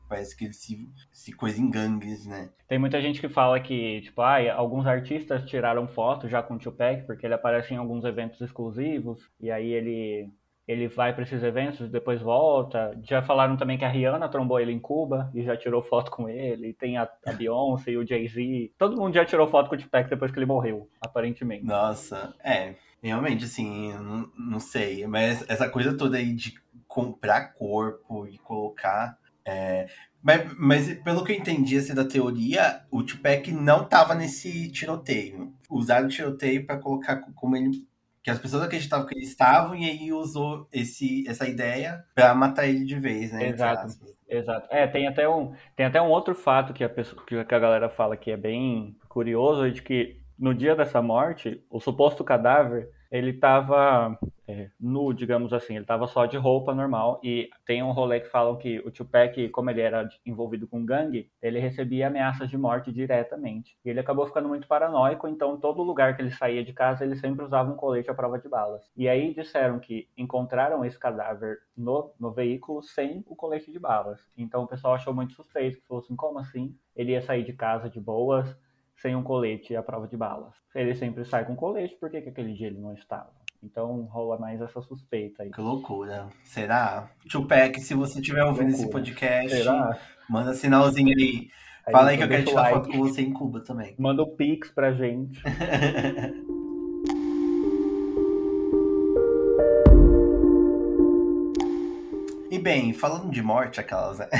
Parece 0.08 0.36
que 0.36 0.44
eles 0.44 0.56
se, 0.58 0.88
se 1.10 1.32
coisam 1.32 1.64
em 1.64 1.70
gangues, 1.70 2.26
né? 2.26 2.50
Tem 2.68 2.78
muita 2.78 3.00
gente 3.00 3.20
que 3.20 3.28
fala 3.28 3.58
que, 3.58 4.02
tipo, 4.02 4.20
ah, 4.20 4.36
alguns 4.54 4.86
artistas 4.86 5.44
tiraram 5.44 5.88
foto 5.88 6.28
já 6.28 6.42
com 6.42 6.54
o 6.54 6.58
Tupac, 6.58 7.02
porque 7.06 7.26
ele 7.26 7.34
aparece 7.34 7.74
em 7.74 7.78
alguns 7.78 8.04
eventos 8.04 8.40
exclusivos, 8.40 9.28
e 9.40 9.50
aí 9.50 9.72
ele 9.72 10.30
ele 10.66 10.88
vai 10.88 11.12
para 11.12 11.24
esses 11.24 11.42
eventos, 11.42 11.90
depois 11.90 12.20
volta. 12.20 12.98
Já 13.02 13.20
falaram 13.20 13.56
também 13.56 13.76
que 13.76 13.84
a 13.84 13.88
Rihanna 13.88 14.28
trombou 14.28 14.58
ele 14.58 14.72
em 14.72 14.78
Cuba 14.78 15.30
e 15.34 15.42
já 15.42 15.56
tirou 15.56 15.82
foto 15.82 16.10
com 16.10 16.28
ele. 16.28 16.72
tem 16.72 16.96
a, 16.96 17.08
a 17.26 17.32
Beyoncé 17.32 17.92
e 17.92 17.98
o 17.98 18.06
Jay-Z. 18.06 18.72
Todo 18.78 18.96
mundo 18.96 19.14
já 19.14 19.24
tirou 19.24 19.46
foto 19.46 19.68
com 19.68 19.74
o 19.74 19.78
Tupac 19.78 20.08
depois 20.08 20.30
que 20.30 20.38
ele 20.38 20.46
morreu, 20.46 20.88
aparentemente. 21.00 21.64
Nossa, 21.64 22.34
é. 22.42 22.74
Realmente, 23.02 23.44
assim, 23.44 23.92
não, 23.92 24.30
não 24.38 24.58
sei. 24.58 25.06
Mas 25.06 25.44
essa 25.48 25.68
coisa 25.68 25.96
toda 25.96 26.16
aí 26.16 26.32
de 26.32 26.54
comprar 26.86 27.52
corpo 27.52 28.26
e 28.26 28.38
colocar. 28.38 29.18
É, 29.44 29.86
mas, 30.22 30.56
mas, 30.56 30.94
pelo 31.02 31.22
que 31.22 31.32
eu 31.32 31.36
entendi 31.36 31.76
assim, 31.76 31.94
da 31.94 32.06
teoria, 32.06 32.80
o 32.90 33.02
Tupac 33.02 33.52
não 33.52 33.84
tava 33.84 34.14
nesse 34.14 34.70
tiroteio. 34.70 35.52
Usaram 35.68 36.06
o 36.06 36.10
tiroteio 36.10 36.64
para 36.64 36.78
colocar 36.78 37.16
como 37.34 37.54
ele 37.54 37.86
que 38.24 38.30
as 38.30 38.38
pessoas 38.38 38.62
acreditavam 38.62 39.06
que 39.06 39.14
eles 39.14 39.28
estavam 39.28 39.76
e 39.76 39.84
aí 39.84 40.10
usou 40.10 40.66
esse, 40.72 41.28
essa 41.28 41.46
ideia 41.46 42.02
para 42.14 42.34
matar 42.34 42.66
ele 42.66 42.86
de 42.86 42.98
vez, 42.98 43.30
né? 43.30 43.50
Exato. 43.50 43.94
Exato. 44.26 44.66
É, 44.70 44.86
tem 44.86 45.06
até 45.06 45.28
um, 45.28 45.52
tem 45.76 45.84
até 45.84 46.00
um 46.00 46.08
outro 46.08 46.34
fato 46.34 46.72
que 46.72 46.82
a, 46.82 46.88
pessoa, 46.88 47.22
que 47.26 47.36
a 47.36 47.44
galera 47.44 47.90
fala 47.90 48.16
que 48.16 48.30
é 48.30 48.36
bem 48.36 48.96
curioso, 49.10 49.70
de 49.70 49.82
que 49.82 50.18
no 50.38 50.54
dia 50.54 50.74
dessa 50.74 51.02
morte, 51.02 51.62
o 51.68 51.78
suposto 51.78 52.24
cadáver 52.24 52.88
ele 53.14 53.30
estava 53.30 54.18
é, 54.48 54.70
nu, 54.78 55.12
digamos 55.14 55.52
assim, 55.52 55.74
ele 55.74 55.84
estava 55.84 56.08
só 56.08 56.26
de 56.26 56.36
roupa 56.36 56.74
normal. 56.74 57.20
E 57.22 57.48
tem 57.64 57.80
um 57.80 57.92
rolê 57.92 58.18
que 58.18 58.28
falam 58.28 58.56
que 58.56 58.80
o 58.80 58.90
Tupac, 58.90 59.48
como 59.50 59.70
ele 59.70 59.80
era 59.80 60.08
envolvido 60.26 60.66
com 60.66 60.84
gangue, 60.84 61.30
ele 61.40 61.60
recebia 61.60 62.08
ameaças 62.08 62.50
de 62.50 62.58
morte 62.58 62.90
diretamente. 62.90 63.78
E 63.84 63.90
ele 63.90 64.00
acabou 64.00 64.26
ficando 64.26 64.48
muito 64.48 64.66
paranoico, 64.66 65.28
então 65.28 65.56
todo 65.56 65.80
lugar 65.84 66.16
que 66.16 66.22
ele 66.22 66.32
saía 66.32 66.64
de 66.64 66.72
casa, 66.72 67.04
ele 67.04 67.14
sempre 67.14 67.44
usava 67.44 67.70
um 67.70 67.76
colete 67.76 68.10
à 68.10 68.14
prova 68.14 68.36
de 68.36 68.48
balas. 68.48 68.82
E 68.96 69.08
aí 69.08 69.32
disseram 69.32 69.78
que 69.78 70.08
encontraram 70.16 70.84
esse 70.84 70.98
cadáver 70.98 71.58
no, 71.76 72.12
no 72.18 72.32
veículo 72.32 72.82
sem 72.82 73.22
o 73.28 73.36
colete 73.36 73.70
de 73.70 73.78
balas. 73.78 74.20
Então 74.36 74.64
o 74.64 74.66
pessoal 74.66 74.94
achou 74.94 75.14
muito 75.14 75.34
suspeito, 75.34 75.80
falou 75.86 76.02
assim, 76.02 76.16
como 76.16 76.40
assim? 76.40 76.76
Ele 76.96 77.12
ia 77.12 77.22
sair 77.22 77.44
de 77.44 77.52
casa 77.52 77.88
de 77.88 78.00
boas, 78.00 78.56
sem 79.04 79.14
um 79.14 79.22
colete 79.22 79.76
à 79.76 79.82
prova 79.82 80.08
de 80.08 80.16
balas. 80.16 80.54
Ele 80.74 80.94
sempre 80.94 81.26
sai 81.26 81.44
com 81.44 81.54
colete, 81.54 81.94
por 81.96 82.08
que, 82.08 82.22
que 82.22 82.30
aquele 82.30 82.54
dia 82.54 82.68
ele 82.68 82.80
não 82.80 82.94
estava? 82.94 83.28
Então 83.62 84.00
rola 84.04 84.38
mais 84.38 84.62
essa 84.62 84.80
suspeita 84.80 85.42
aí. 85.42 85.50
Que 85.50 85.60
loucura. 85.60 86.28
Será? 86.42 87.10
Tupac, 87.30 87.78
se 87.82 87.92
você 87.92 88.20
estiver 88.20 88.42
ouvindo 88.42 88.70
esse 88.70 88.88
podcast, 88.88 89.54
Será? 89.54 89.98
manda 90.28 90.54
sinalzinho 90.54 91.14
aí. 91.14 91.50
aí 91.86 91.92
Fala 91.92 92.08
aí 92.10 92.16
que 92.16 92.24
eu 92.24 92.28
quero 92.28 92.46
tirar 92.46 92.62
like. 92.62 92.78
foto 92.78 92.88
com 92.88 92.98
você 93.00 93.20
em 93.20 93.30
Cuba 93.30 93.60
também. 93.60 93.94
Manda 93.98 94.22
o 94.22 94.34
Pix 94.34 94.70
pra 94.70 94.90
gente. 94.92 95.38
e 102.50 102.58
bem, 102.58 102.94
falando 102.94 103.30
de 103.30 103.42
morte, 103.42 103.80
aquelas, 103.80 104.18
né? 104.18 104.28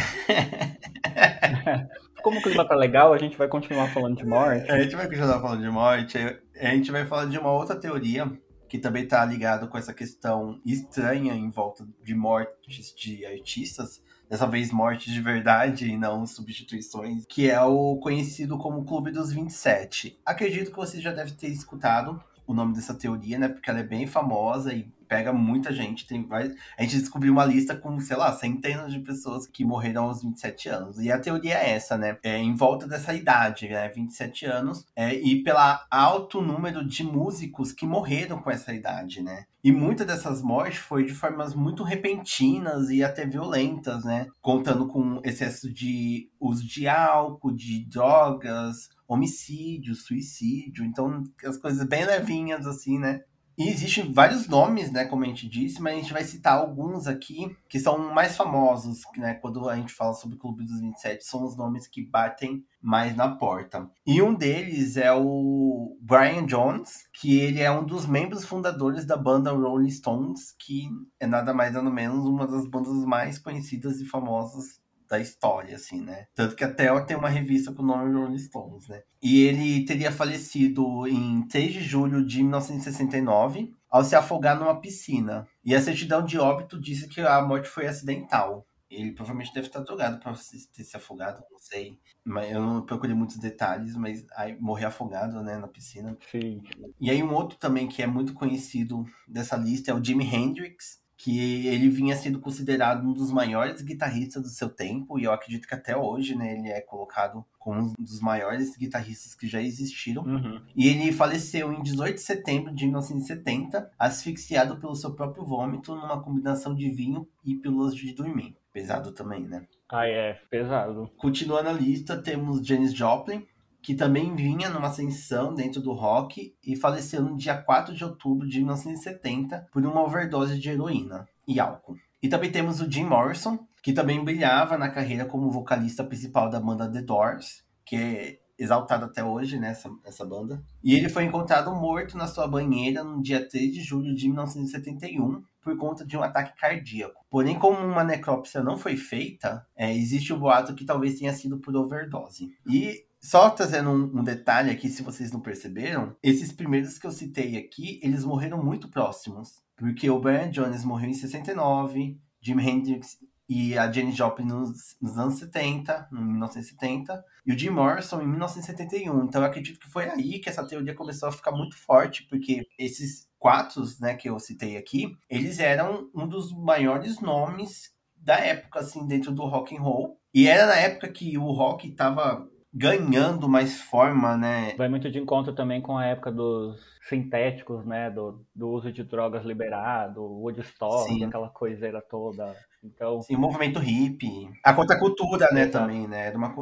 Como 2.25 2.39
o 2.39 2.43
clima 2.43 2.66
tá 2.66 2.75
legal, 2.75 3.12
a 3.12 3.18
gente 3.18 3.37
vai 3.37 3.47
continuar 3.47 3.93
falando 3.93 4.16
de 4.16 4.25
morte. 4.25 4.72
A 4.72 4.83
gente 4.83 4.97
vai 4.97 5.07
continuar 5.07 5.43
falando 5.43 5.61
de 5.61 5.68
morte. 5.68 6.16
A 6.59 6.68
gente 6.70 6.91
vai 6.91 7.05
falar 7.05 7.27
de 7.27 7.39
uma 7.39 7.53
outra 7.53 7.77
teoria 7.77 8.33
que 8.66 8.79
também 8.79 9.07
tá 9.07 9.22
ligado 9.27 9.68
com 9.68 9.77
essa 9.77 9.93
questão 9.93 10.59
estranha 10.64 11.35
em 11.35 11.51
volta 11.51 11.87
de 12.03 12.14
mortes 12.14 12.95
de 12.97 13.27
artistas, 13.27 14.03
dessa 14.27 14.47
vez 14.47 14.72
mortes 14.72 15.12
de 15.12 15.20
verdade 15.20 15.87
e 15.87 15.99
não 15.99 16.27
substituições, 16.27 17.27
que 17.29 17.51
é 17.51 17.61
o 17.61 17.99
conhecido 17.99 18.57
como 18.57 18.87
Clube 18.87 19.11
dos 19.11 19.31
27. 19.31 20.18
Acredito 20.25 20.70
que 20.70 20.77
você 20.79 21.03
já 21.03 21.12
deve 21.12 21.33
ter 21.33 21.49
escutado 21.49 22.18
o 22.47 22.55
nome 22.55 22.72
dessa 22.72 22.95
teoria, 22.95 23.39
né? 23.39 23.49
Porque 23.49 23.68
ela 23.68 23.81
é 23.81 23.85
bem 23.85 24.07
famosa 24.07 24.72
e 24.72 24.91
pega 25.15 25.33
muita 25.33 25.73
gente. 25.73 26.09
Tem 26.09 26.27
várias... 26.27 26.55
A 26.77 26.83
gente 26.83 26.99
descobriu 26.99 27.33
uma 27.33 27.45
lista 27.45 27.77
com, 27.77 28.01
sei 28.01 28.17
lá, 28.17 28.33
centenas 28.33 28.93
de 28.93 28.99
pessoas 28.99 29.47
que 29.47 29.65
morreram 29.65 30.05
aos 30.05 30.23
27 30.23 30.69
anos. 30.69 30.99
E 30.99 31.12
a 31.12 31.21
teoria 31.21 31.55
é 31.55 31.71
essa, 31.71 31.97
né? 31.97 32.19
É 32.21 32.37
em 32.37 32.57
volta 32.57 32.89
dessa 32.89 33.15
idade, 33.15 33.69
né? 33.69 33.89
27 33.89 34.45
anos, 34.47 34.85
é, 34.97 35.15
e 35.15 35.41
pela 35.45 35.87
alto 35.89 36.43
número 36.43 36.85
de 36.85 37.05
músicos 37.05 37.71
que 37.71 37.87
morreram 37.87 38.41
com 38.41 38.51
essa 38.51 38.75
idade, 38.75 39.23
né? 39.23 39.45
E 39.62 39.71
muitas 39.71 40.07
dessas 40.07 40.43
mortes 40.43 40.81
foi 40.81 41.05
de 41.05 41.15
formas 41.15 41.55
muito 41.55 41.85
repentinas 41.85 42.91
e 42.91 43.03
até 43.03 43.25
violentas, 43.25 44.05
né? 44.05 44.27
Contando 44.43 44.89
com 44.89 45.21
excesso 45.25 45.73
de 45.73 46.29
uso 46.41 46.67
de 46.67 46.89
álcool, 46.89 47.55
de 47.55 47.85
drogas, 47.89 48.91
homicídio, 49.07 49.95
suicídio. 49.95 50.85
Então, 50.85 51.23
as 51.47 51.57
coisas 51.57 51.87
bem 51.87 52.05
levinhas, 52.05 52.67
assim, 52.67 52.99
né? 52.99 53.23
E 53.57 53.69
existem 53.69 54.13
vários 54.13 54.49
nomes, 54.49 54.91
né, 54.91 55.05
como 55.05 55.25
a 55.25 55.27
gente 55.27 55.49
disse, 55.49 55.81
mas 55.81 55.95
a 55.95 55.97
gente 55.97 56.13
vai 56.13 56.25
citar 56.25 56.59
alguns 56.59 57.07
aqui 57.07 57.57
que 57.69 57.79
são 57.79 58.13
mais 58.13 58.37
famosos, 58.37 59.03
né, 59.17 59.35
quando 59.35 59.69
a 59.69 59.77
gente 59.77 59.93
fala 59.93 60.13
sobre 60.13 60.37
o 60.37 60.39
Clube 60.39 60.65
dos 60.65 60.81
27, 60.81 61.25
são 61.25 61.45
os 61.45 61.57
nomes 61.57 61.87
que 61.87 62.05
batem 62.05 62.65
mais 62.83 63.17
na 63.17 63.29
porta. 63.37 63.89
E 64.07 64.21
um 64.21 64.35
deles 64.35 64.97
é 64.97 65.13
o 65.13 65.97
Brian 66.01 66.45
Jones, 66.47 67.09
que 67.13 67.39
ele 67.39 67.61
é 67.61 67.71
um 67.71 67.85
dos 67.85 68.07
membros 68.07 68.45
fundadores 68.45 69.07
da 69.07 69.17
banda 69.17 69.53
Rolling 69.53 69.91
Stones, 69.91 70.55
que 70.59 70.89
é 71.19 71.27
nada 71.27 71.55
mais 71.55 71.73
nada 71.73 71.91
menos 71.91 72.27
uma 72.27 72.47
das 72.47 72.67
bandas 72.67 73.05
mais 73.05 73.39
conhecidas 73.39 74.01
e 74.01 74.05
famosas 74.05 74.84
da 75.09 75.19
história, 75.19 75.77
assim, 75.77 76.01
né? 76.01 76.27
Tanto 76.35 76.57
que 76.57 76.65
até 76.65 76.89
tem 77.03 77.17
uma 77.17 77.29
revista 77.29 77.73
com 77.73 77.83
o 77.83 77.87
nome 77.87 78.13
Rolling 78.13 78.39
Stones, 78.39 78.89
né? 78.89 79.03
E 79.23 79.43
ele 79.43 79.85
teria 79.85 80.13
falecido 80.13 81.07
em 81.07 81.47
3 81.49 81.73
de 81.73 81.83
julho 81.83 82.25
de 82.25 82.43
1969 82.43 83.75
ao 83.91 84.05
se 84.05 84.17
afogar 84.17 84.59
numa 84.59 84.81
piscina. 84.81 85.47
E 85.65 85.75
a 85.75 85.81
certidão 85.81 86.25
de 86.25 86.39
óbito 86.39 86.81
disse 86.81 87.09
que 87.09 87.21
a 87.21 87.41
morte 87.43 87.69
foi 87.69 87.87
acidental. 87.87 88.67
Ele 88.91 89.13
provavelmente 89.13 89.53
deve 89.53 89.67
estar 89.67 89.81
drogado 89.81 90.19
para 90.21 90.33
ter 90.33 90.85
se 90.85 90.97
afogado, 90.97 91.43
não 91.51 91.59
sei. 91.59 91.99
Mas 92.25 92.51
eu 92.51 92.61
não 92.61 92.83
procurei 92.83 93.15
muitos 93.15 93.39
detalhes, 93.39 93.97
mas 93.97 94.25
aí 94.37 94.59
morrer 94.61 94.87
afogado, 94.87 95.43
né, 95.43 95.59
na 95.59 95.69
piscina. 95.69 96.17
Sim. 96.31 96.63
E 97.01 97.11
aí 97.11 97.23
um 97.23 97.33
outro 97.35 97.59
também 97.59 97.89
que 97.89 98.03
é 98.03 98.07
muito 98.07 98.35
conhecido 98.35 99.05
dessa 99.27 99.57
lista 99.57 99.91
é 99.91 99.95
o 99.95 100.03
Jimi 100.03 100.25
Hendrix, 100.25 101.03
que 101.25 101.66
ele 101.66 101.89
vinha 101.89 102.14
sendo 102.14 102.39
considerado 102.39 103.03
um 103.03 103.14
dos 103.14 103.33
maiores 103.33 103.81
guitarristas 103.81 104.43
do 104.43 104.51
seu 104.51 104.68
tempo, 104.68 105.18
e 105.18 105.25
eu 105.25 105.33
acredito 105.33 105.66
que 105.66 105.75
até 105.75 105.97
hoje, 105.97 106.35
né, 106.35 106.53
ele 106.53 106.68
é 106.68 106.83
colocado 106.83 107.43
como 107.59 107.81
um 107.81 107.95
dos 107.99 108.20
maiores 108.20 108.77
guitarristas 108.77 109.35
que 109.35 109.49
já 109.49 109.59
existiram. 109.59 110.22
Uhum. 110.22 110.61
E 110.77 110.87
ele 110.87 111.11
faleceu 111.12 111.72
em 111.72 111.83
18 111.83 112.16
de 112.16 112.20
setembro 112.20 112.75
de 112.75 112.85
1970, 112.85 113.91
asfixiado 113.99 114.77
pelo 114.77 114.95
seu 114.95 115.14
próprio 115.14 115.47
vômito 115.47 115.95
numa 115.95 116.22
combinação 116.22 116.75
de 116.75 116.91
vinho 116.91 117.27
e 117.43 117.55
pílulas 117.55 117.95
de 117.95 118.12
dormir. 118.12 118.55
Pesado 118.70 119.11
também, 119.11 119.49
né? 119.49 119.66
Ah, 119.91 120.07
é, 120.07 120.35
pesado. 120.51 121.11
Continuando 121.16 121.70
a 121.70 121.72
lista, 121.72 122.20
temos 122.20 122.66
Janis 122.66 122.93
Joplin, 122.93 123.47
que 123.85 123.95
também 123.95 124.35
vinha 124.35 124.70
numa 124.70 124.89
ascensão 124.89 125.55
dentro 125.55 125.78
do 125.78 125.93
rock 125.93 126.57
e 126.64 126.74
faleceu 126.74 127.20
no 127.20 127.37
dia 127.37 127.55
4 127.55 127.95
de 127.95 128.03
outubro 128.03 128.49
de 128.49 128.57
1970 128.57 129.66
por 129.70 129.85
uma 129.85 130.03
overdose 130.03 130.59
de 130.59 130.70
heroína 130.70 131.28
e 131.47 131.61
álcool. 131.61 131.95
E 132.22 132.26
também 132.26 132.51
temos 132.51 132.80
o 132.80 132.91
Jim 132.91 133.05
Morrison, 133.05 133.59
que 133.82 133.93
também 133.93 134.24
brilhava 134.24 134.78
na 134.78 134.89
carreira 134.89 135.26
como 135.26 135.51
vocalista 135.51 136.03
principal 136.03 136.49
da 136.49 136.59
banda 136.59 136.91
The 136.91 137.03
Doors, 137.03 137.62
que 137.85 137.97
é 137.97 138.39
exaltado 138.59 139.05
até 139.05 139.22
hoje 139.22 139.59
nessa 139.59 139.91
né, 139.91 139.97
essa 140.07 140.24
banda. 140.24 140.62
E 140.82 140.95
ele 140.95 141.11
foi 141.11 141.24
encontrado 141.24 141.70
morto 141.74 142.16
na 142.16 142.26
sua 142.26 142.49
banheira 142.49 143.05
no 143.05 143.20
dia 143.20 143.47
3 143.47 143.70
de 143.70 143.82
julho 143.82 144.14
de 144.14 144.28
1971 144.28 145.45
por 145.61 145.76
conta 145.76 146.07
de 146.07 146.16
um 146.16 146.22
ataque 146.22 146.59
cardíaco. 146.59 147.22
Porém, 147.28 147.59
como 147.59 147.78
uma 147.78 148.03
necrópsia 148.03 148.62
não 148.62 148.78
foi 148.78 148.97
feita, 148.97 149.66
é, 149.76 149.95
existe 149.95 150.32
o 150.32 150.39
boato 150.39 150.74
que 150.74 150.87
talvez 150.87 151.18
tenha 151.18 151.35
sido 151.35 151.59
por 151.59 151.76
overdose. 151.76 152.51
E 152.66 153.05
só 153.25 153.49
trazendo 153.49 153.89
um, 153.89 154.20
um, 154.20 154.22
detalhe 154.22 154.70
aqui, 154.70 154.91
se 154.91 155.03
vocês 155.03 155.33
não 155.33 155.41
perceberam, 155.41 156.14
esses 156.22 156.53
primeiros 156.53 156.99
que 156.99 157.07
eu 157.07 157.11
citei 157.11 157.57
aqui, 157.57 157.99
eles 158.03 158.22
morreram 158.22 158.62
muito 158.62 158.87
próximos. 158.87 159.62
Porque 159.75 160.11
o 160.11 160.20
Brian 160.20 160.51
Jones 160.51 160.85
morreu 160.85 161.09
em 161.09 161.14
69, 161.14 162.20
Jimi 162.39 162.62
Hendrix 162.62 163.16
e 163.49 163.79
a 163.79 163.91
Janis 163.91 164.14
Joplin 164.14 164.45
nos, 164.45 164.95
nos, 165.01 165.18
anos 165.18 165.39
70, 165.39 166.09
em 166.12 166.16
1970, 166.16 167.25
e 167.47 167.53
o 167.55 167.59
Jim 167.59 167.70
Morrison 167.70 168.20
em 168.20 168.29
1971. 168.29 169.25
Então 169.25 169.41
eu 169.41 169.49
acredito 169.49 169.81
que 169.81 169.91
foi 169.91 170.07
aí 170.07 170.39
que 170.39 170.51
essa 170.51 170.66
teoria 170.66 170.95
começou 170.95 171.31
a 171.31 171.33
ficar 171.33 171.53
muito 171.53 171.79
forte, 171.79 172.27
porque 172.29 172.66
esses 172.79 173.27
quatro 173.39 173.83
né, 174.01 174.14
que 174.14 174.29
eu 174.29 174.39
citei 174.39 174.77
aqui, 174.77 175.16
eles 175.31 175.59
eram 175.61 176.11
um 176.14 176.29
dos 176.29 176.53
maiores 176.53 177.20
nomes 177.20 177.91
da 178.14 178.37
época, 178.37 178.81
assim, 178.81 179.07
dentro 179.07 179.33
do 179.33 179.47
rock 179.47 179.75
and 179.75 179.81
roll. 179.81 180.20
E 180.35 180.47
era 180.47 180.66
na 180.66 180.77
época 180.77 181.09
que 181.09 181.39
o 181.39 181.51
rock 181.53 181.89
estava 181.89 182.47
ganhando 182.75 183.49
mais 183.49 183.81
forma, 183.81 184.37
né? 184.37 184.75
Vai 184.77 184.89
muito 184.89 185.11
de 185.11 185.18
encontro 185.18 185.55
também 185.55 185.81
com 185.81 185.97
a 185.97 186.07
época 186.07 186.33
dos 186.33 186.81
sintéticos, 187.09 187.87
né? 187.87 188.11
Do, 188.11 188.45
do 188.55 188.68
uso 188.68 188.91
de 188.91 189.05
drogas 189.05 189.45
liberado, 189.45 190.22
Woodstock, 190.22 191.22
aquela 191.22 191.49
coiseira 191.49 192.03
toda. 192.03 192.57
Então... 192.83 193.22
Sim, 193.22 193.37
o 193.37 193.39
movimento 193.39 193.79
hippie. 193.79 194.51
A 194.64 194.75
contracultura, 194.75 195.49
né, 195.53 195.62
Exato. 195.62 195.79
também, 195.79 196.09
né? 196.09 196.27
Era, 196.27 196.37
uma, 196.37 196.55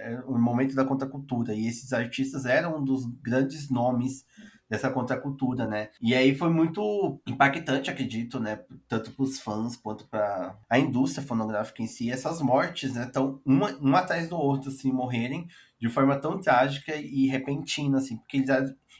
era 0.00 0.14
é, 0.14 0.24
um 0.26 0.40
momento 0.40 0.74
da 0.74 0.84
contracultura. 0.84 1.54
E 1.54 1.68
esses 1.68 1.92
artistas 1.92 2.44
eram 2.44 2.78
um 2.78 2.84
dos 2.84 3.06
grandes 3.22 3.70
nomes 3.70 4.24
dessa 4.72 4.88
contracultura, 4.88 5.66
né? 5.66 5.90
E 6.00 6.14
aí 6.14 6.34
foi 6.34 6.48
muito 6.48 7.20
impactante, 7.26 7.90
acredito, 7.90 8.40
né? 8.40 8.60
Tanto 8.88 9.10
para 9.10 9.22
os 9.22 9.38
fãs 9.38 9.76
quanto 9.76 10.06
para 10.06 10.56
a 10.66 10.78
indústria 10.78 11.22
fonográfica 11.22 11.82
em 11.82 11.86
si, 11.86 12.10
essas 12.10 12.40
mortes, 12.40 12.94
né? 12.94 13.04
Tão 13.12 13.38
uma, 13.44 13.68
uma 13.72 13.98
atrás 13.98 14.30
do 14.30 14.36
outro, 14.38 14.70
assim, 14.70 14.90
morrerem 14.90 15.46
de 15.78 15.90
forma 15.90 16.16
tão 16.16 16.40
trágica 16.40 16.96
e 16.96 17.26
repentina, 17.26 17.98
assim, 17.98 18.16
porque 18.16 18.38
eles 18.38 18.48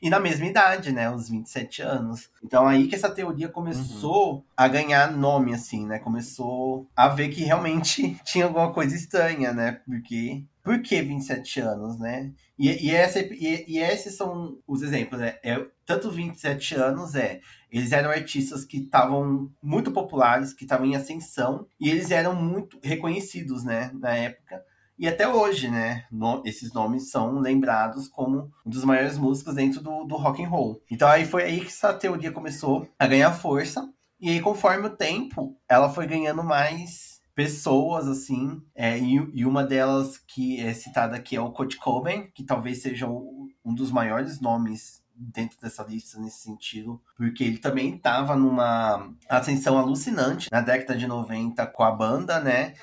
e 0.02 0.10
na 0.10 0.18
mesma 0.18 0.46
idade, 0.46 0.90
né? 0.90 1.08
Os 1.08 1.30
27 1.30 1.80
anos. 1.80 2.28
Então 2.42 2.66
aí 2.66 2.88
que 2.88 2.96
essa 2.96 3.08
teoria 3.08 3.48
começou 3.48 4.34
uhum. 4.34 4.42
a 4.56 4.66
ganhar 4.66 5.12
nome, 5.12 5.54
assim, 5.54 5.86
né? 5.86 6.00
Começou 6.00 6.88
a 6.96 7.08
ver 7.08 7.28
que 7.28 7.44
realmente 7.44 8.20
tinha 8.26 8.46
alguma 8.46 8.72
coisa 8.72 8.96
estranha, 8.96 9.52
né? 9.52 9.80
Porque. 9.86 10.44
Por 10.62 10.80
que 10.80 11.02
27 11.02 11.60
anos, 11.60 11.98
né? 11.98 12.32
E, 12.58 12.88
e, 12.88 12.94
essa, 12.94 13.18
e, 13.18 13.64
e 13.66 13.78
esses 13.78 14.14
são 14.14 14.58
os 14.66 14.82
exemplos, 14.82 15.20
né? 15.20 15.36
É, 15.42 15.64
tanto 15.84 16.10
27 16.10 16.76
anos 16.76 17.14
é. 17.14 17.40
Eles 17.70 17.90
eram 17.90 18.10
artistas 18.10 18.64
que 18.64 18.78
estavam 18.78 19.50
muito 19.62 19.90
populares, 19.90 20.52
que 20.52 20.64
estavam 20.64 20.86
em 20.86 20.94
ascensão, 20.94 21.66
e 21.80 21.90
eles 21.90 22.10
eram 22.10 22.34
muito 22.34 22.78
reconhecidos, 22.82 23.64
né? 23.64 23.90
Na 23.94 24.14
época. 24.14 24.62
E 24.98 25.08
até 25.08 25.26
hoje, 25.26 25.68
né, 25.68 26.04
no, 26.12 26.42
esses 26.46 26.72
nomes 26.72 27.10
são 27.10 27.40
lembrados 27.40 28.06
como 28.06 28.52
um 28.64 28.70
dos 28.70 28.84
maiores 28.84 29.18
músicos 29.18 29.54
dentro 29.54 29.80
do, 29.80 30.04
do 30.04 30.16
rock 30.16 30.44
and 30.44 30.48
roll. 30.48 30.80
Então 30.88 31.08
aí 31.08 31.24
foi 31.24 31.42
aí 31.42 31.60
que 31.60 31.66
essa 31.66 31.92
teoria 31.92 32.30
começou 32.30 32.88
a 32.96 33.06
ganhar 33.08 33.32
força. 33.32 33.92
E 34.20 34.30
aí, 34.30 34.40
conforme 34.40 34.86
o 34.86 34.96
tempo, 34.96 35.56
ela 35.68 35.90
foi 35.90 36.06
ganhando 36.06 36.44
mais 36.44 37.11
pessoas, 37.34 38.06
assim, 38.06 38.62
é, 38.74 38.98
e, 38.98 39.14
e, 39.32 39.44
uma 39.44 39.64
delas 39.64 40.18
que 40.18 40.60
é 40.60 40.72
citada 40.74 41.16
aqui 41.16 41.36
é 41.36 41.40
o 41.40 41.50
Kurt 41.50 41.76
Cobain, 41.76 42.30
que 42.34 42.44
talvez 42.44 42.82
seja 42.82 43.08
o, 43.08 43.48
um 43.64 43.74
dos 43.74 43.90
maiores 43.90 44.40
nomes 44.40 45.02
dentro 45.14 45.58
dessa 45.60 45.82
lista 45.84 46.18
nesse 46.18 46.40
sentido, 46.40 47.00
porque 47.16 47.44
ele 47.44 47.58
também 47.58 47.94
estava 47.94 48.34
numa 48.34 49.14
ascensão 49.28 49.78
alucinante 49.78 50.48
na 50.50 50.60
década 50.60 50.98
de 50.98 51.06
90 51.06 51.66
com 51.68 51.82
a 51.82 51.90
banda, 51.90 52.40
né? 52.40 52.74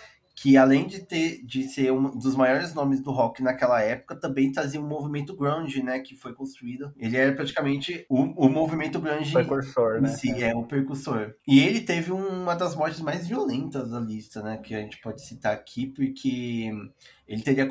Que 0.41 0.55
além 0.55 0.87
de 0.87 1.01
ter 1.01 1.43
de 1.45 1.63
ser 1.63 1.91
um 1.91 2.17
dos 2.17 2.33
maiores 2.33 2.73
nomes 2.73 3.01
do 3.01 3.11
rock 3.11 3.43
naquela 3.43 3.81
época, 3.81 4.15
também 4.15 4.49
trazia 4.49 4.79
um 4.79 4.87
movimento 4.87 5.35
grunge, 5.35 5.83
né, 5.83 5.99
que 5.99 6.15
foi 6.15 6.33
construído. 6.33 6.93
Ele 6.97 7.17
era 7.17 7.35
praticamente 7.35 8.05
o, 8.07 8.21
o 8.45 8.49
movimento 8.49 9.01
grunge 9.01 9.33
precursor, 9.33 9.99
né? 9.99 10.07
si, 10.07 10.41
é 10.41 10.55
o 10.55 10.63
precursor. 10.63 11.35
E 11.45 11.59
ele 11.59 11.81
teve 11.81 12.13
uma 12.13 12.55
das 12.55 12.73
mortes 12.73 13.01
mais 13.01 13.27
violentas 13.27 13.91
da 13.91 13.99
lista, 13.99 14.41
né, 14.41 14.55
que 14.57 14.73
a 14.73 14.79
gente 14.79 15.01
pode 15.01 15.21
citar 15.21 15.53
aqui, 15.53 15.87
porque 15.87 16.71
ele 17.27 17.41
teria 17.41 17.67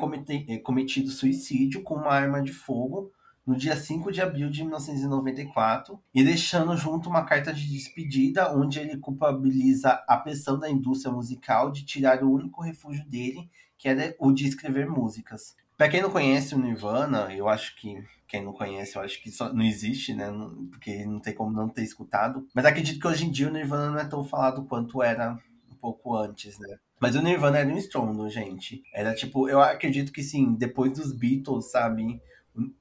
cometido 0.63 1.09
suicídio 1.09 1.81
com 1.81 1.95
uma 1.95 2.13
arma 2.13 2.39
de 2.39 2.53
fogo 2.53 3.11
no 3.45 3.55
dia 3.55 3.75
5 3.75 4.11
de 4.11 4.21
abril 4.21 4.49
de 4.49 4.61
1994 4.61 5.99
e 6.13 6.23
deixando 6.23 6.75
junto 6.77 7.09
uma 7.09 7.23
carta 7.25 7.53
de 7.53 7.67
despedida 7.67 8.55
onde 8.55 8.79
ele 8.79 8.97
culpabiliza 8.97 10.03
a 10.07 10.17
pressão 10.17 10.59
da 10.59 10.69
indústria 10.69 11.11
musical 11.11 11.71
de 11.71 11.85
tirar 11.85 12.23
o 12.23 12.31
único 12.31 12.61
refúgio 12.61 13.05
dele, 13.07 13.49
que 13.77 13.87
era 13.89 14.15
o 14.19 14.31
de 14.31 14.47
escrever 14.47 14.87
músicas. 14.87 15.55
Para 15.77 15.89
quem 15.89 16.01
não 16.01 16.11
conhece 16.11 16.53
o 16.53 16.59
Nirvana, 16.59 17.33
eu 17.33 17.47
acho 17.47 17.75
que 17.77 18.03
quem 18.27 18.43
não 18.43 18.53
conhece, 18.53 18.95
eu 18.95 19.01
acho 19.01 19.21
que 19.23 19.31
só 19.31 19.51
não 19.51 19.63
existe, 19.63 20.13
né? 20.13 20.27
Porque 20.69 21.05
não 21.05 21.19
tem 21.19 21.33
como 21.33 21.51
não 21.51 21.67
ter 21.67 21.83
escutado. 21.83 22.47
Mas 22.53 22.65
acredito 22.65 22.99
que 22.99 23.07
hoje 23.07 23.25
em 23.25 23.31
dia 23.31 23.47
o 23.47 23.51
Nirvana 23.51 23.89
não 23.89 23.99
é 23.99 24.05
tão 24.05 24.23
falado 24.23 24.65
quanto 24.65 25.01
era 25.01 25.39
um 25.71 25.75
pouco 25.75 26.15
antes, 26.15 26.59
né? 26.59 26.77
Mas 26.99 27.15
o 27.15 27.21
Nirvana 27.21 27.59
era 27.59 27.69
um 27.69 27.77
estrondo, 27.77 28.29
gente. 28.29 28.83
Era 28.93 29.15
tipo, 29.15 29.49
eu 29.49 29.61
acredito 29.61 30.11
que 30.11 30.21
sim, 30.21 30.53
depois 30.53 30.91
dos 30.91 31.13
Beatles, 31.13 31.71
sabe? 31.71 32.21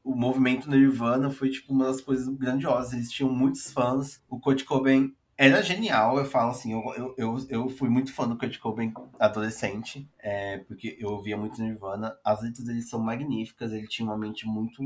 O 0.03 0.15
movimento 0.15 0.69
Nirvana 0.69 1.31
foi 1.31 1.51
tipo 1.51 1.73
uma 1.73 1.87
das 1.87 2.01
coisas 2.01 2.29
grandiosas. 2.29 2.93
Eles 2.93 3.11
tinham 3.11 3.33
muitos 3.33 3.71
fãs. 3.73 4.23
O 4.29 4.41
Kurt 4.41 4.65
Cobain 4.65 5.15
era 5.37 5.63
genial, 5.63 6.19
eu 6.19 6.25
falo 6.25 6.51
assim, 6.51 6.73
eu, 6.73 7.15
eu, 7.17 7.37
eu, 7.49 7.69
fui 7.69 7.89
muito 7.89 8.13
fã 8.13 8.27
do 8.27 8.37
Kurt 8.37 8.59
Cobain 8.59 8.93
adolescente, 9.21 10.11
é, 10.19 10.59
porque 10.59 10.97
eu 10.99 11.11
ouvia 11.11 11.37
muito 11.37 11.63
Nirvana. 11.63 12.13
As 12.25 12.43
letras 12.43 12.67
dele 12.67 12.83
são 12.83 12.99
magníficas, 12.99 13.73
ele 13.73 13.87
tinha 13.87 14.09
uma 14.09 14.19
mente 14.19 14.45
muito 14.47 14.83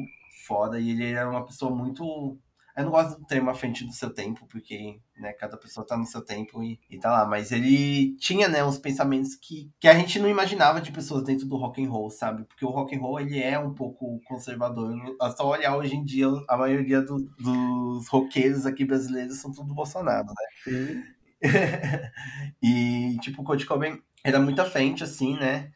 foda 0.47 0.78
e 0.78 0.91
ele 0.91 1.11
era 1.11 1.30
uma 1.30 1.47
pessoa 1.47 1.74
muito 1.74 2.39
eu 2.77 2.85
não 2.85 2.91
gosto 2.91 3.18
do 3.18 3.27
termo 3.27 3.51
à 3.51 3.55
frente 3.55 3.85
do 3.85 3.93
seu 3.93 4.12
tempo, 4.12 4.47
porque 4.49 4.99
né, 5.18 5.33
cada 5.35 5.57
pessoa 5.59 5.87
tá 5.87 5.97
no 5.97 6.07
seu 6.07 6.23
tempo 6.23 6.62
e, 6.62 6.81
e 6.89 6.99
tá 6.99 7.11
lá. 7.11 7.27
Mas 7.27 7.53
ele 7.53 8.16
tinha 8.16 8.49
né, 8.49 8.64
uns 8.64 8.79
pensamentos 8.79 9.35
que, 9.35 9.70
que 9.79 9.87
a 9.87 9.95
gente 9.95 10.18
não 10.18 10.29
imaginava 10.29 10.81
de 10.81 10.91
pessoas 10.91 11.23
dentro 11.23 11.47
do 11.47 11.57
rock 11.57 11.85
and 11.85 11.91
roll, 11.91 12.09
sabe? 12.09 12.45
Porque 12.45 12.64
o 12.64 12.70
rock 12.70 12.97
and 12.97 13.01
roll 13.01 13.20
ele 13.20 13.43
é 13.43 13.59
um 13.59 13.75
pouco 13.75 14.20
conservador. 14.25 14.95
É 15.20 15.31
só 15.31 15.49
olhar 15.49 15.77
hoje 15.77 15.97
em 15.97 16.05
dia, 16.05 16.27
a 16.49 16.57
maioria 16.57 17.03
do, 17.03 17.18
dos 17.39 18.09
roqueiros 18.09 18.64
aqui 18.64 18.85
brasileiros 18.85 19.39
são 19.39 19.53
tudo 19.53 19.75
Bolsonaro, 19.75 20.29
né? 20.29 21.05
e 22.62 23.18
tipo, 23.20 23.43
o 23.43 23.45
Kurt 23.45 23.66
Cobain 23.66 24.01
era 24.25 24.41
muito 24.41 24.62
à 24.62 24.64
frente, 24.64 25.05
assim, 25.05 25.37
né? 25.37 25.70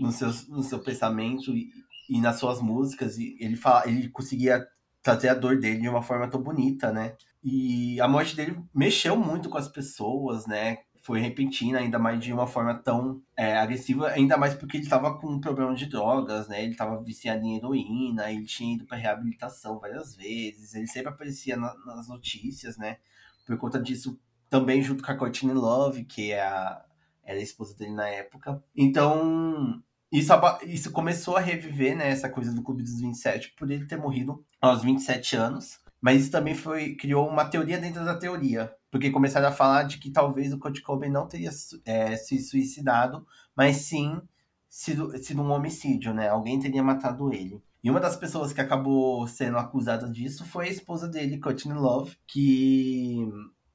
No 0.00 0.10
seu, 0.10 0.28
no 0.48 0.62
seu 0.62 0.80
pensamento 0.80 1.54
e, 1.54 1.70
e 2.08 2.20
nas 2.20 2.40
suas 2.40 2.60
músicas. 2.60 3.18
E 3.18 3.36
ele, 3.38 3.56
fala, 3.56 3.88
ele 3.88 4.08
conseguia 4.08 4.66
trazer 5.02 5.28
a 5.28 5.34
dor 5.34 5.58
dele 5.58 5.80
de 5.80 5.88
uma 5.88 6.02
forma 6.02 6.28
tão 6.28 6.42
bonita, 6.42 6.92
né? 6.92 7.16
E 7.42 8.00
a 8.00 8.08
morte 8.08 8.36
dele 8.36 8.62
mexeu 8.74 9.16
muito 9.16 9.48
com 9.48 9.58
as 9.58 9.68
pessoas, 9.68 10.46
né? 10.46 10.78
Foi 11.02 11.18
repentina, 11.18 11.78
ainda 11.78 11.98
mais 11.98 12.22
de 12.22 12.32
uma 12.32 12.46
forma 12.46 12.74
tão 12.74 13.22
é, 13.34 13.56
agressiva, 13.56 14.08
ainda 14.08 14.36
mais 14.36 14.54
porque 14.54 14.76
ele 14.76 14.84
estava 14.84 15.18
com 15.18 15.26
um 15.28 15.40
problema 15.40 15.74
de 15.74 15.86
drogas, 15.86 16.46
né? 16.48 16.62
Ele 16.62 16.72
estava 16.72 17.02
viciado 17.02 17.42
em 17.44 17.56
heroína, 17.56 18.30
ele 18.30 18.44
tinha 18.44 18.74
ido 18.74 18.84
para 18.86 18.98
reabilitação 18.98 19.80
várias 19.80 20.14
vezes, 20.14 20.74
ele 20.74 20.86
sempre 20.86 21.08
aparecia 21.08 21.56
na, 21.56 21.74
nas 21.86 22.06
notícias, 22.08 22.76
né? 22.76 22.98
Por 23.46 23.56
conta 23.56 23.80
disso, 23.80 24.20
também 24.50 24.82
junto 24.82 25.02
com 25.02 25.10
a 25.10 25.16
Courtney 25.16 25.54
Love, 25.54 26.04
que 26.04 26.32
é 26.32 26.42
a, 26.42 26.84
era 27.24 27.38
a 27.38 27.42
esposa 27.42 27.74
dele 27.74 27.92
na 27.92 28.08
época. 28.08 28.62
Então, 28.76 29.82
isso, 30.10 30.32
isso 30.66 30.90
começou 30.90 31.36
a 31.36 31.40
reviver, 31.40 31.96
né, 31.96 32.08
essa 32.08 32.28
coisa 32.28 32.52
do 32.52 32.62
Clube 32.62 32.82
dos 32.82 33.00
27, 33.00 33.54
por 33.56 33.70
ele 33.70 33.86
ter 33.86 33.96
morrido 33.96 34.44
aos 34.60 34.82
27 34.82 35.36
anos. 35.36 35.78
Mas 36.00 36.22
isso 36.22 36.30
também 36.30 36.54
foi 36.54 36.94
criou 36.96 37.28
uma 37.28 37.44
teoria 37.44 37.78
dentro 37.78 38.04
da 38.04 38.16
teoria. 38.16 38.74
Porque 38.90 39.10
começaram 39.10 39.48
a 39.48 39.52
falar 39.52 39.84
de 39.84 39.98
que 39.98 40.10
talvez 40.10 40.52
o 40.52 40.58
Kurt 40.58 40.80
Cobain 40.82 41.10
não 41.10 41.28
teria 41.28 41.50
é, 41.84 42.16
se 42.16 42.38
suicidado, 42.40 43.24
mas 43.54 43.76
sim 43.76 44.20
sido, 44.68 45.16
sido 45.22 45.42
um 45.42 45.50
homicídio, 45.50 46.14
né? 46.14 46.28
Alguém 46.28 46.58
teria 46.58 46.82
matado 46.82 47.32
ele. 47.32 47.62
E 47.82 47.90
uma 47.90 48.00
das 48.00 48.16
pessoas 48.16 48.52
que 48.52 48.60
acabou 48.60 49.26
sendo 49.26 49.58
acusada 49.58 50.08
disso 50.08 50.44
foi 50.44 50.68
a 50.68 50.70
esposa 50.70 51.08
dele, 51.08 51.38
Courtney 51.38 51.76
Love, 51.76 52.16
que, 52.26 53.26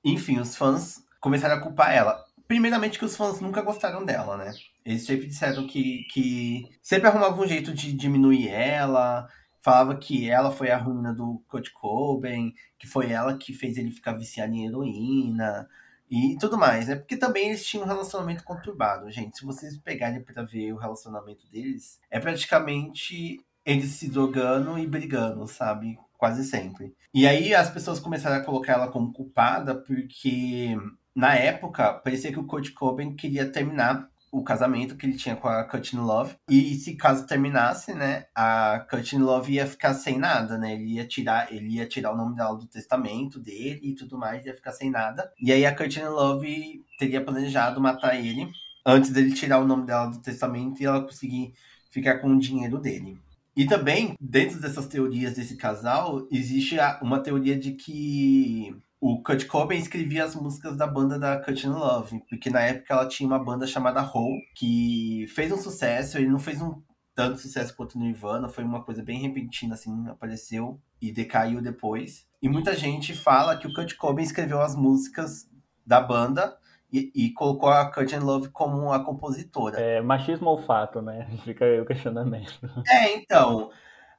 enfim, 0.03 0.39
os 0.39 0.55
fãs 0.55 1.03
começaram 1.19 1.55
a 1.55 1.61
culpar 1.61 1.93
ela. 1.93 2.24
Primeiramente 2.47 2.99
que 2.99 3.05
os 3.05 3.15
fãs 3.15 3.39
nunca 3.39 3.61
gostaram 3.61 4.05
dela, 4.05 4.37
né? 4.37 4.53
Eles 4.85 5.05
sempre 5.05 5.25
disseram 5.27 5.65
que, 5.65 6.03
que 6.11 6.69
sempre 6.81 7.07
arrumavam 7.07 7.43
um 7.43 7.47
jeito 7.47 7.73
de 7.73 7.91
diminuir 7.91 8.49
ela, 8.49 9.27
falava 9.61 9.95
que 9.95 10.29
ela 10.29 10.51
foi 10.51 10.69
a 10.69 10.77
ruína 10.77 11.11
do 11.11 11.43
Kurt 11.47 11.71
Cobain, 11.71 12.53
que 12.77 12.85
foi 12.85 13.11
ela 13.11 13.35
que 13.35 13.51
fez 13.51 13.77
ele 13.77 13.89
ficar 13.89 14.13
viciado 14.13 14.53
em 14.53 14.67
heroína 14.67 15.67
e 16.09 16.37
tudo 16.39 16.55
mais, 16.55 16.87
né? 16.87 16.95
Porque 16.95 17.17
também 17.17 17.47
eles 17.47 17.65
tinham 17.65 17.83
um 17.83 17.87
relacionamento 17.87 18.43
conturbado, 18.43 19.09
gente. 19.09 19.37
Se 19.37 19.45
vocês 19.45 19.75
pegarem 19.79 20.21
para 20.21 20.43
ver 20.43 20.71
o 20.71 20.77
relacionamento 20.77 21.47
deles, 21.49 21.99
é 22.11 22.19
praticamente 22.19 23.43
eles 23.65 23.89
se 23.91 24.07
drogando 24.07 24.77
e 24.77 24.85
brigando, 24.85 25.47
sabe? 25.47 25.97
Quase 26.15 26.43
sempre. 26.45 26.95
E 27.11 27.27
aí 27.27 27.55
as 27.55 27.69
pessoas 27.71 27.99
começaram 27.99 28.37
a 28.37 28.45
colocar 28.45 28.73
ela 28.73 28.91
como 28.91 29.11
culpada 29.11 29.73
porque 29.73 30.77
na 31.15 31.35
época 31.35 31.93
parecia 31.93 32.31
que 32.31 32.39
o 32.39 32.45
Kurt 32.45 32.73
Cobain 32.73 33.15
queria 33.15 33.49
terminar 33.49 34.09
o 34.31 34.43
casamento 34.43 34.97
que 34.97 35.05
ele 35.05 35.15
tinha 35.15 35.35
com 35.35 35.47
a 35.47 35.63
Courtney 35.63 36.01
Love. 36.01 36.35
E 36.49 36.75
se 36.75 36.95
caso 36.95 37.25
terminasse, 37.25 37.93
né, 37.93 38.25
a 38.35 38.85
Courtney 38.89 39.21
Love 39.21 39.53
ia 39.53 39.65
ficar 39.65 39.93
sem 39.93 40.19
nada, 40.19 40.57
né? 40.57 40.73
Ele 40.73 40.95
ia 40.95 41.07
tirar, 41.07 41.53
ele 41.53 41.75
ia 41.75 41.87
tirar 41.87 42.11
o 42.11 42.17
nome 42.17 42.35
dela 42.35 42.57
do 42.57 42.67
testamento 42.67 43.39
dele 43.39 43.79
e 43.81 43.95
tudo 43.95 44.17
mais, 44.17 44.45
ia 44.45 44.53
ficar 44.53 44.73
sem 44.73 44.89
nada. 44.89 45.31
E 45.41 45.53
aí 45.53 45.65
a 45.65 45.73
Courtney 45.73 46.07
Love 46.07 46.83
teria 46.99 47.23
planejado 47.23 47.79
matar 47.79 48.19
ele 48.19 48.51
antes 48.85 49.09
dele 49.09 49.33
tirar 49.33 49.59
o 49.59 49.65
nome 49.65 49.85
dela 49.85 50.07
do 50.07 50.19
testamento 50.19 50.81
e 50.81 50.85
ela 50.85 51.01
conseguir 51.01 51.53
ficar 51.89 52.19
com 52.19 52.27
o 52.27 52.39
dinheiro 52.39 52.77
dele. 52.77 53.17
E 53.55 53.65
também, 53.65 54.15
dentro 54.19 54.59
dessas 54.59 54.85
teorias 54.85 55.33
desse 55.33 55.55
casal, 55.55 56.27
existe 56.29 56.75
uma 57.01 57.21
teoria 57.21 57.57
de 57.57 57.71
que 57.71 58.75
o 59.07 59.21
Kurt 59.21 59.45
Cobain 59.45 59.77
escrevia 59.77 60.25
as 60.25 60.35
músicas 60.35 60.75
da 60.75 60.87
banda 60.87 61.19
da 61.19 61.37
Courtney 61.37 61.71
Love, 61.71 62.23
porque 62.27 62.49
na 62.49 62.61
época 62.61 62.91
ela 62.91 63.07
tinha 63.07 63.27
uma 63.27 63.37
banda 63.37 63.67
chamada 63.67 64.01
Hole, 64.01 64.41
que 64.55 65.27
fez 65.27 65.51
um 65.51 65.57
sucesso, 65.57 66.17
ele 66.17 66.27
não 66.27 66.39
fez 66.39 66.59
um 66.59 66.81
tanto 67.13 67.37
sucesso 67.37 67.75
quanto 67.75 67.99
o 67.99 67.99
Nirvana, 67.99 68.49
foi 68.49 68.63
uma 68.63 68.83
coisa 68.83 69.03
bem 69.03 69.19
repentina, 69.21 69.75
assim, 69.75 70.07
apareceu 70.07 70.81
e 70.99 71.11
decaiu 71.11 71.61
depois. 71.61 72.25
E 72.41 72.49
muita 72.49 72.75
gente 72.75 73.13
fala 73.13 73.55
que 73.55 73.67
o 73.67 73.73
Kurt 73.75 73.95
Cobain 73.95 74.25
escreveu 74.25 74.59
as 74.59 74.75
músicas 74.75 75.47
da 75.85 76.01
banda 76.01 76.57
e, 76.91 77.11
e 77.13 77.31
colocou 77.31 77.69
a 77.69 77.85
Courtney 77.91 78.19
Love 78.19 78.49
como 78.49 78.91
a 78.91 79.05
compositora. 79.05 79.79
É, 79.79 80.01
machismo 80.01 80.49
ou 80.49 80.57
fato, 80.57 80.99
né? 80.99 81.29
Fica 81.45 81.63
aí 81.63 81.79
o 81.79 81.85
questionamento. 81.85 82.59
É, 82.89 83.15
então... 83.15 83.69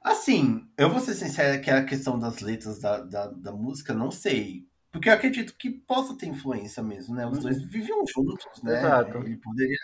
Assim, 0.03 0.65
eu 0.77 0.89
vou 0.89 1.01
ser 1.01 1.15
sincero 1.15 1.61
que 1.61 1.69
a 1.69 1.83
questão 1.83 2.17
das 2.17 2.39
letras 2.39 2.79
da, 2.79 2.99
da, 3.01 3.27
da 3.27 3.51
música, 3.51 3.93
não 3.93 4.09
sei. 4.09 4.65
Porque 4.97 5.09
eu 5.09 5.13
acredito 5.13 5.55
que 5.55 5.69
possa 5.69 6.15
ter 6.15 6.25
influência 6.25 6.81
mesmo, 6.81 7.13
né? 7.13 7.27
Os 7.27 7.37
dois 7.37 7.59
uhum. 7.59 7.67
viviam 7.67 8.03
juntos, 8.07 8.63
né? 8.63 8.79
Exato. 8.79 9.17
Ele 9.19 9.37
poderia 9.37 9.77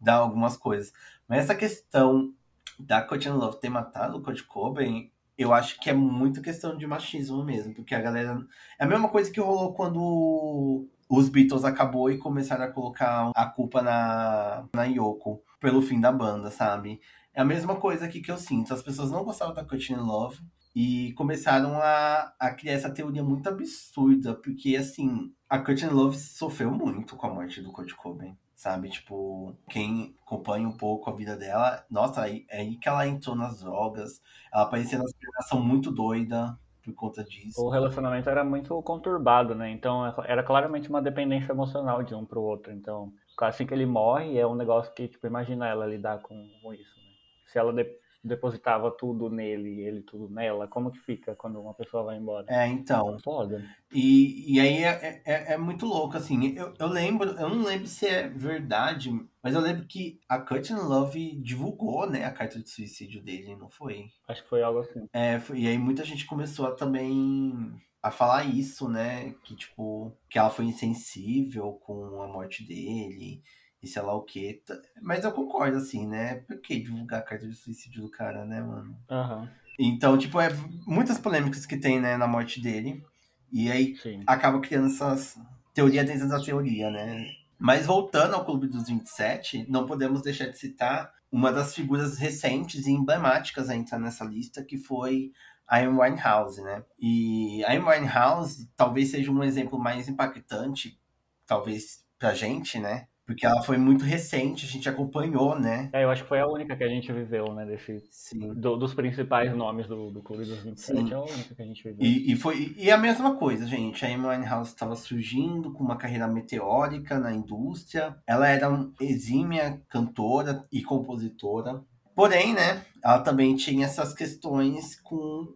dar 0.00 0.14
algumas 0.14 0.56
coisas. 0.56 0.92
Mas 1.26 1.40
essa 1.40 1.54
questão 1.56 2.32
da 2.78 3.02
Courtney 3.02 3.34
Love 3.34 3.58
ter 3.58 3.68
matado 3.68 4.18
o 4.18 4.22
Kurt 4.22 4.46
Cobain, 4.46 5.10
eu 5.36 5.52
acho 5.52 5.80
que 5.80 5.90
é 5.90 5.92
muito 5.92 6.40
questão 6.40 6.76
de 6.76 6.86
machismo 6.86 7.42
mesmo. 7.42 7.74
Porque 7.74 7.92
a 7.92 8.00
galera... 8.00 8.40
É 8.78 8.84
a 8.84 8.86
mesma 8.86 9.08
coisa 9.08 9.32
que 9.32 9.40
rolou 9.40 9.74
quando 9.74 10.88
os 11.08 11.28
Beatles 11.28 11.64
acabou 11.64 12.08
e 12.08 12.16
começaram 12.18 12.64
a 12.64 12.70
colocar 12.70 13.32
a 13.34 13.46
culpa 13.46 13.82
na, 13.82 14.68
na 14.72 14.84
Yoko 14.84 15.42
pelo 15.58 15.82
fim 15.82 16.00
da 16.00 16.12
banda, 16.12 16.52
sabe? 16.52 17.00
É 17.34 17.40
a 17.40 17.44
mesma 17.44 17.74
coisa 17.74 18.04
aqui 18.04 18.20
que 18.20 18.30
eu 18.30 18.38
sinto. 18.38 18.72
As 18.72 18.82
pessoas 18.82 19.10
não 19.10 19.24
gostavam 19.24 19.54
da 19.54 19.64
Courtney 19.64 19.98
Love. 19.98 20.38
E 20.74 21.12
começaram 21.12 21.78
a, 21.78 22.32
a 22.38 22.50
criar 22.54 22.72
essa 22.72 22.90
teoria 22.90 23.22
muito 23.22 23.48
absurda, 23.48 24.34
porque 24.34 24.74
assim, 24.76 25.32
a 25.48 25.58
Courtney 25.58 25.90
Love 25.90 26.16
sofreu 26.16 26.70
muito 26.70 27.14
com 27.14 27.26
a 27.26 27.34
morte 27.34 27.60
do 27.60 27.70
Kurt 27.70 27.92
Cobain, 27.92 28.38
sabe? 28.54 28.88
Tipo, 28.88 29.54
quem 29.68 30.16
acompanha 30.22 30.66
um 30.66 30.76
pouco 30.76 31.10
a 31.10 31.12
vida 31.12 31.36
dela, 31.36 31.84
nossa, 31.90 32.22
aí, 32.22 32.46
é 32.48 32.60
aí 32.60 32.76
que 32.76 32.88
ela 32.88 33.06
entrou 33.06 33.36
nas 33.36 33.60
drogas, 33.60 34.20
ela 34.52 34.64
parecia 34.64 34.98
uma 34.98 35.04
explicação 35.04 35.62
muito 35.62 35.90
doida 35.90 36.58
por 36.82 36.94
conta 36.94 37.22
disso. 37.22 37.62
O 37.62 37.70
relacionamento 37.70 38.28
era 38.28 38.44
muito 38.44 38.80
conturbado, 38.82 39.54
né? 39.54 39.70
Então 39.70 40.06
era 40.24 40.42
claramente 40.42 40.88
uma 40.88 41.00
dependência 41.00 41.52
emocional 41.52 42.02
de 42.02 42.14
um 42.14 42.24
pro 42.24 42.42
outro. 42.42 42.72
Então, 42.72 43.12
assim 43.40 43.66
que 43.66 43.74
ele 43.74 43.86
morre, 43.86 44.38
é 44.38 44.46
um 44.46 44.54
negócio 44.54 44.92
que, 44.94 45.08
tipo, 45.08 45.26
imagina 45.26 45.68
ela 45.68 45.86
lidar 45.86 46.20
com, 46.22 46.48
com 46.60 46.74
isso, 46.74 46.96
né? 46.96 47.12
Se 47.46 47.58
ela 47.58 47.72
de 47.72 47.84
depositava 48.24 48.90
tudo 48.90 49.28
nele 49.28 49.68
e 49.68 49.80
ele 49.80 50.02
tudo 50.02 50.28
nela, 50.28 50.68
como 50.68 50.90
que 50.90 50.98
fica 50.98 51.34
quando 51.34 51.60
uma 51.60 51.74
pessoa 51.74 52.04
vai 52.04 52.16
embora? 52.16 52.46
É, 52.48 52.66
então. 52.68 53.18
Foda. 53.18 53.64
E, 53.92 54.54
e 54.54 54.60
aí 54.60 54.84
é, 54.84 55.22
é, 55.24 55.52
é 55.54 55.58
muito 55.58 55.84
louco, 55.84 56.16
assim. 56.16 56.54
Eu, 56.56 56.72
eu 56.78 56.86
lembro, 56.86 57.30
eu 57.30 57.48
não 57.48 57.64
lembro 57.64 57.86
se 57.86 58.06
é 58.06 58.28
verdade, 58.28 59.10
mas 59.42 59.54
eu 59.54 59.60
lembro 59.60 59.86
que 59.86 60.20
a 60.28 60.38
Courtney 60.38 60.80
Love 60.80 61.36
divulgou, 61.40 62.08
né, 62.08 62.24
a 62.24 62.30
carta 62.30 62.60
de 62.60 62.70
suicídio 62.70 63.22
dele, 63.22 63.56
não 63.56 63.68
foi? 63.68 64.06
Acho 64.28 64.42
que 64.42 64.48
foi 64.48 64.62
algo 64.62 64.80
assim. 64.80 65.06
É, 65.12 65.40
foi, 65.40 65.60
e 65.60 65.68
aí 65.68 65.76
muita 65.76 66.04
gente 66.04 66.26
começou 66.26 66.66
a 66.66 66.72
também 66.72 67.72
a 68.02 68.10
falar 68.10 68.44
isso, 68.44 68.88
né, 68.88 69.34
que 69.44 69.54
tipo, 69.54 70.16
que 70.28 70.38
ela 70.38 70.50
foi 70.50 70.64
insensível 70.64 71.72
com 71.84 72.20
a 72.22 72.26
morte 72.26 72.66
dele 72.66 73.42
e 73.82 73.86
sei 73.86 74.02
lá 74.02 74.14
o 74.14 74.22
que. 74.22 74.62
Mas 75.00 75.24
eu 75.24 75.32
concordo, 75.32 75.76
assim, 75.76 76.06
né? 76.06 76.36
Por 76.36 76.60
que 76.60 76.80
divulgar 76.80 77.20
a 77.20 77.22
carta 77.22 77.48
de 77.48 77.54
suicídio 77.54 78.02
do 78.02 78.10
cara, 78.10 78.44
né, 78.44 78.60
mano? 78.60 78.96
Uhum. 79.10 79.48
Então, 79.78 80.16
tipo, 80.16 80.40
é 80.40 80.50
muitas 80.86 81.18
polêmicas 81.18 81.66
que 81.66 81.76
tem, 81.76 82.00
né, 82.00 82.16
na 82.16 82.26
morte 82.26 82.60
dele. 82.60 83.04
E 83.50 83.70
aí 83.70 83.96
Sim. 83.96 84.22
acaba 84.26 84.60
criando 84.60 84.86
essas 84.86 85.38
teoria 85.74 86.04
dentro 86.04 86.28
da 86.28 86.40
teoria, 86.40 86.90
né? 86.90 87.26
Mas 87.58 87.86
voltando 87.86 88.34
ao 88.34 88.44
Clube 88.44 88.66
dos 88.66 88.88
27, 88.88 89.66
não 89.68 89.86
podemos 89.86 90.22
deixar 90.22 90.46
de 90.46 90.58
citar 90.58 91.12
uma 91.30 91.52
das 91.52 91.74
figuras 91.74 92.18
recentes 92.18 92.86
e 92.86 92.90
emblemáticas 92.90 93.70
a 93.70 93.74
entrar 93.74 93.98
nessa 93.98 94.24
lista, 94.24 94.62
que 94.62 94.76
foi 94.76 95.32
a 95.66 95.78
Amy 95.78 95.98
Winehouse, 95.98 96.60
né? 96.60 96.84
E 96.98 97.64
a 97.64 97.72
Amy 97.72 97.84
Winehouse 97.84 98.70
talvez 98.76 99.10
seja 99.10 99.30
um 99.30 99.42
exemplo 99.42 99.78
mais 99.78 100.08
impactante, 100.08 101.00
talvez 101.46 102.04
pra 102.18 102.34
gente, 102.34 102.78
né? 102.78 103.06
Porque 103.24 103.46
ela 103.46 103.62
foi 103.62 103.78
muito 103.78 104.04
recente, 104.04 104.66
a 104.66 104.68
gente 104.68 104.88
acompanhou, 104.88 105.58
né? 105.58 105.88
É, 105.92 106.02
eu 106.02 106.10
acho 106.10 106.22
que 106.24 106.28
foi 106.28 106.40
a 106.40 106.46
única 106.46 106.76
que 106.76 106.82
a 106.82 106.88
gente 106.88 107.12
viveu, 107.12 107.54
né? 107.54 107.64
Desse, 107.64 108.02
Sim. 108.10 108.52
do- 108.54 108.76
dos 108.76 108.94
principais 108.94 109.54
nomes 109.56 109.86
do, 109.86 110.10
do 110.10 110.20
Clube 110.22 110.44
dos 110.44 110.58
27, 110.58 110.98
Sim. 111.04 111.12
é 111.12 111.14
a 111.14 111.20
única 111.20 111.54
que 111.54 111.62
a 111.62 111.64
gente 111.64 111.82
viveu. 111.84 112.04
E, 112.04 112.32
e 112.32 112.36
foi 112.36 112.74
e 112.76 112.90
a 112.90 112.98
mesma 112.98 113.36
coisa, 113.36 113.66
gente. 113.66 114.04
A 114.04 114.08
Amy 114.08 114.26
Winehouse 114.26 114.70
estava 114.70 114.96
surgindo 114.96 115.72
com 115.72 115.84
uma 115.84 115.96
carreira 115.96 116.26
meteórica 116.26 117.18
na 117.18 117.32
indústria. 117.32 118.16
Ela 118.26 118.48
era 118.48 118.68
uma 118.68 118.92
exímia 119.00 119.80
cantora 119.88 120.66
e 120.72 120.82
compositora. 120.82 121.80
Porém, 122.14 122.52
né, 122.52 122.84
ela 123.02 123.20
também 123.20 123.54
tinha 123.56 123.86
essas 123.86 124.12
questões 124.12 125.00
com 125.00 125.54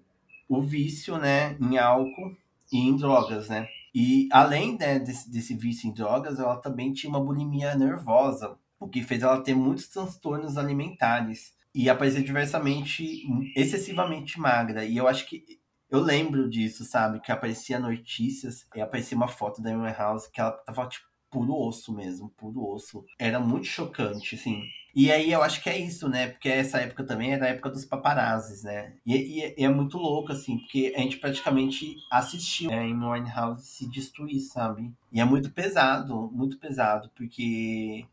o 0.49 0.63
vício, 0.63 1.19
né, 1.19 1.57
em 1.61 1.77
álcool 1.77 2.35
e 2.73 2.79
em 2.79 2.97
drogas, 2.97 3.49
né? 3.49 3.67
E 3.99 4.29
além 4.31 4.77
né, 4.77 4.99
desse, 4.99 5.33
desse 5.33 5.55
vício 5.55 5.89
em 5.89 5.95
drogas, 5.95 6.39
ela 6.39 6.59
também 6.59 6.93
tinha 6.93 7.09
uma 7.09 7.25
bulimia 7.25 7.75
nervosa, 7.75 8.59
o 8.79 8.87
que 8.87 9.03
fez 9.03 9.23
ela 9.23 9.43
ter 9.43 9.55
muitos 9.55 9.89
transtornos 9.89 10.59
alimentares 10.59 11.55
e 11.75 11.89
aparecer 11.89 12.23
diversamente, 12.23 13.23
excessivamente 13.57 14.39
magra. 14.39 14.85
E 14.85 14.99
eu 14.99 15.09
acho 15.09 15.27
que 15.27 15.47
eu 15.89 15.99
lembro 16.01 16.47
disso, 16.47 16.85
sabe? 16.85 17.21
Que 17.21 17.33
aparecia 17.33 17.79
notícias 17.79 18.67
e 18.75 18.83
aparecia 18.83 19.17
uma 19.17 19.29
foto 19.29 19.63
da 19.63 19.73
Amy 19.73 19.91
House 19.93 20.27
que 20.27 20.43
ela 20.43 20.53
tava, 20.53 20.87
tipo, 20.89 21.07
puro 21.31 21.55
osso 21.55 21.91
mesmo, 21.91 22.29
puro 22.37 22.69
osso. 22.69 23.03
Era 23.19 23.41
muito 23.41 23.67
chocante, 23.67 24.35
assim. 24.35 24.63
E 24.97 25.13
aí 25.13 25.31
eu 25.31 25.43
acho 25.43 25.63
que 25.63 25.69
é 25.69 25.79
isso, 25.79 26.09
né? 26.09 26.29
Porque 26.29 26.49
essa 26.49 26.79
época 26.81 27.05
também 27.05 27.33
era 27.35 27.45
a 27.47 27.49
época 27.51 27.71
dos 27.71 27.85
paparazzis, 27.85 28.63
né? 28.65 28.95
E, 29.05 29.15
e- 29.15 29.55
e 29.59 29.65
é 29.65 29.69
muito 29.69 29.99
louco, 29.99 30.33
assim, 30.33 30.59
porque 30.59 30.95
a 30.97 31.01
gente 31.01 31.19
praticamente 31.19 31.97
assistiu 32.11 32.71
né, 32.71 32.79
a 32.79 32.83
Amy 32.83 33.05
Winehouse 33.07 33.67
se 33.67 33.89
destruir, 33.91 34.41
sabe? 34.41 34.91
E 35.13 35.21
é 35.21 35.25
muito 35.25 35.51
pesado, 35.53 36.31
muito 36.33 36.59
pesado, 36.59 37.11
porque 37.15 38.07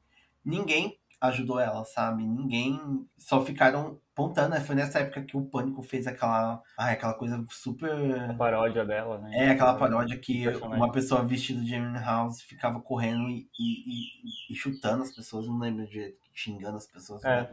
ninguém 0.43 0.97
ajudou 1.23 1.59
ela, 1.59 1.83
sabe? 1.85 2.23
Ninguém. 2.25 2.79
Só 3.17 3.43
ficaram 3.43 3.99
apontando, 4.13 4.49
né? 4.49 4.59
Foi 4.59 4.75
nessa 4.75 4.99
época 4.99 5.23
que 5.23 5.35
o 5.35 5.45
Pânico 5.45 5.81
fez 5.81 6.05
aquela. 6.05 6.61
Ai, 6.77 6.93
aquela 6.93 7.13
coisa 7.13 7.43
super. 7.49 7.91
A 8.29 8.33
paródia 8.33 8.85
dela, 8.85 9.17
né? 9.19 9.31
É, 9.33 9.49
aquela 9.51 9.73
paródia 9.75 10.17
que 10.17 10.47
uma 10.47 10.91
pessoa 10.91 11.23
vestida 11.25 11.61
de 11.61 11.73
Amy 11.75 11.97
House 11.99 12.41
ficava 12.41 12.79
correndo 12.81 13.29
e, 13.29 13.47
e- 13.59 14.49
e- 14.49 14.51
e 14.51 14.55
chutando 14.55 15.03
as 15.03 15.15
pessoas, 15.15 15.47
não 15.47 15.57
lembro 15.57 15.87
direito, 15.87 16.17
xingando 16.33 16.77
as 16.77 16.85
pessoas, 16.87 17.23
É. 17.25 17.49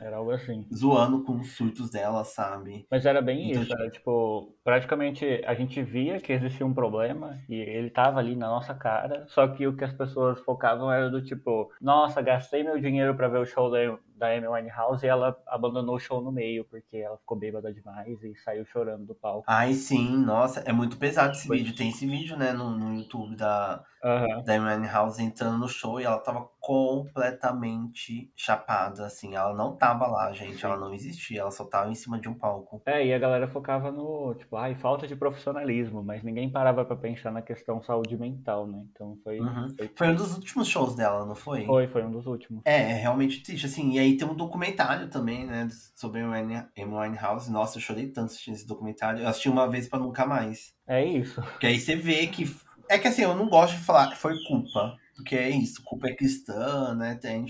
Era 0.00 0.16
algo 0.16 0.30
assim. 0.30 0.66
zoando 0.74 1.22
com 1.24 1.36
os 1.40 1.52
surtos 1.56 1.90
dela, 1.90 2.24
sabe? 2.24 2.86
Mas 2.90 3.04
era 3.06 3.20
bem 3.20 3.50
Então, 3.50 3.62
isso, 3.62 3.72
era 3.72 3.90
tipo, 3.90 4.54
praticamente 4.64 5.42
a 5.46 5.54
gente 5.54 5.82
via 5.82 6.20
que 6.20 6.32
existia 6.32 6.66
um 6.66 6.74
problema 6.74 7.38
e 7.48 7.54
ele 7.54 7.90
tava 7.90 8.18
ali 8.18 8.36
na 8.36 8.48
nossa 8.48 8.74
cara, 8.74 9.26
só 9.28 9.46
que 9.48 9.66
o 9.66 9.76
que 9.76 9.84
as 9.84 9.92
pessoas 9.92 10.38
focavam 10.40 10.90
era 10.90 11.10
do 11.10 11.22
tipo, 11.22 11.70
nossa, 11.80 12.22
gastei 12.22 12.62
meu 12.62 12.78
dinheiro 12.80 13.14
pra 13.14 13.28
ver 13.28 13.38
o 13.38 13.46
show 13.46 13.70
da, 13.70 13.78
da 14.16 14.28
Amy 14.28 14.46
Winehouse 14.48 15.04
e 15.04 15.08
ela 15.08 15.36
abandonou 15.46 15.96
o 15.96 16.00
show 16.00 16.20
no 16.20 16.32
meio 16.32 16.64
porque 16.64 16.96
ela 16.96 17.16
ficou 17.18 17.38
bêbada 17.38 17.72
demais 17.72 18.22
e 18.22 18.34
saiu 18.36 18.64
chorando 18.66 19.06
do 19.06 19.14
palco. 19.14 19.44
Ai, 19.46 19.72
sim, 19.74 20.16
nossa, 20.18 20.60
é 20.60 20.72
muito 20.72 20.96
pesado 20.96 21.32
esse 21.32 21.46
Foi. 21.46 21.58
vídeo. 21.58 21.74
Tem 21.74 21.88
esse 21.88 22.06
vídeo, 22.06 22.36
né, 22.36 22.52
no, 22.52 22.70
no 22.70 22.94
YouTube 22.94 23.36
da, 23.36 23.84
Aham. 24.02 24.42
da 24.44 24.92
House 24.92 25.18
entrando 25.18 25.58
no 25.58 25.68
show 25.68 26.00
e 26.00 26.04
ela 26.04 26.18
tava 26.18 26.48
completamente 26.60 28.30
chapada, 28.36 29.06
assim. 29.06 29.34
Ela 29.34 29.54
não 29.54 29.76
tava 29.76 30.06
lá, 30.06 30.32
gente. 30.32 30.64
Ela 30.64 30.76
não 30.76 30.92
existia, 30.92 31.40
ela 31.40 31.50
só 31.50 31.64
tava 31.64 31.90
em 31.90 31.94
cima 31.94 32.18
de 32.20 32.28
um 32.28 32.34
palco. 32.34 32.80
É, 32.86 33.04
e 33.06 33.12
a 33.12 33.18
galera 33.18 33.48
focava 33.48 33.90
no, 33.90 34.34
tipo, 34.34 34.56
ai, 34.56 34.74
falta 34.74 35.06
de 35.06 35.16
profissionalismo, 35.16 36.02
mas 36.02 36.22
ninguém 36.22 36.50
parava 36.50 36.84
pra 36.84 36.96
pensar 36.96 37.30
na 37.30 37.42
questão 37.42 37.82
saúde 37.82 38.16
mental, 38.16 38.66
né? 38.66 38.84
Então 38.90 39.16
foi, 39.24 39.40
Uhum. 39.40 39.68
foi, 39.76 39.90
Foi 39.96 40.08
um 40.08 40.14
dos 40.14 40.34
últimos 40.34 40.68
shows 40.68 40.94
dela, 40.94 41.24
não 41.24 41.34
foi? 41.34 41.64
foi, 41.64 41.88
foi 41.88 42.04
um 42.04 42.10
dos 42.10 42.26
últimos. 42.26 42.62
É, 42.64 42.76
é 42.76 42.94
realmente 42.94 43.42
triste, 43.42 43.66
assim. 43.66 43.92
E 43.92 43.98
aí 43.98 44.16
tem 44.16 44.26
um 44.28 44.34
documentário 44.34 45.08
também, 45.08 45.46
né, 45.46 45.68
sobre 45.94 46.20
Amy 46.20 46.64
Winehouse. 46.76 47.50
Nossa, 47.50 47.78
eu 47.78 47.82
chorei 47.82 48.08
tanto 48.08 48.26
assistindo 48.26 48.54
esse 48.54 48.66
documentário. 48.66 49.20
Eu 49.20 49.28
assisti 49.28 49.48
uma 49.48 49.68
vez 49.68 49.88
pra 49.88 49.98
nunca 49.98 50.26
mais. 50.26 50.72
É 50.86 51.04
isso. 51.04 51.40
Porque 51.42 51.66
aí 51.66 51.78
você 51.78 51.94
vê 51.96 52.26
que. 52.26 52.44
É 52.88 52.98
que 52.98 53.08
assim, 53.08 53.22
eu 53.22 53.34
não 53.34 53.48
gosto 53.48 53.76
de 53.76 53.84
falar 53.84 54.08
que 54.10 54.16
foi 54.16 54.34
culpa. 54.44 54.96
Porque 55.14 55.34
é 55.36 55.50
isso, 55.50 55.82
culpa 55.84 56.08
é 56.08 56.14
cristã, 56.14 56.94
né? 56.94 57.16
Tem, 57.16 57.44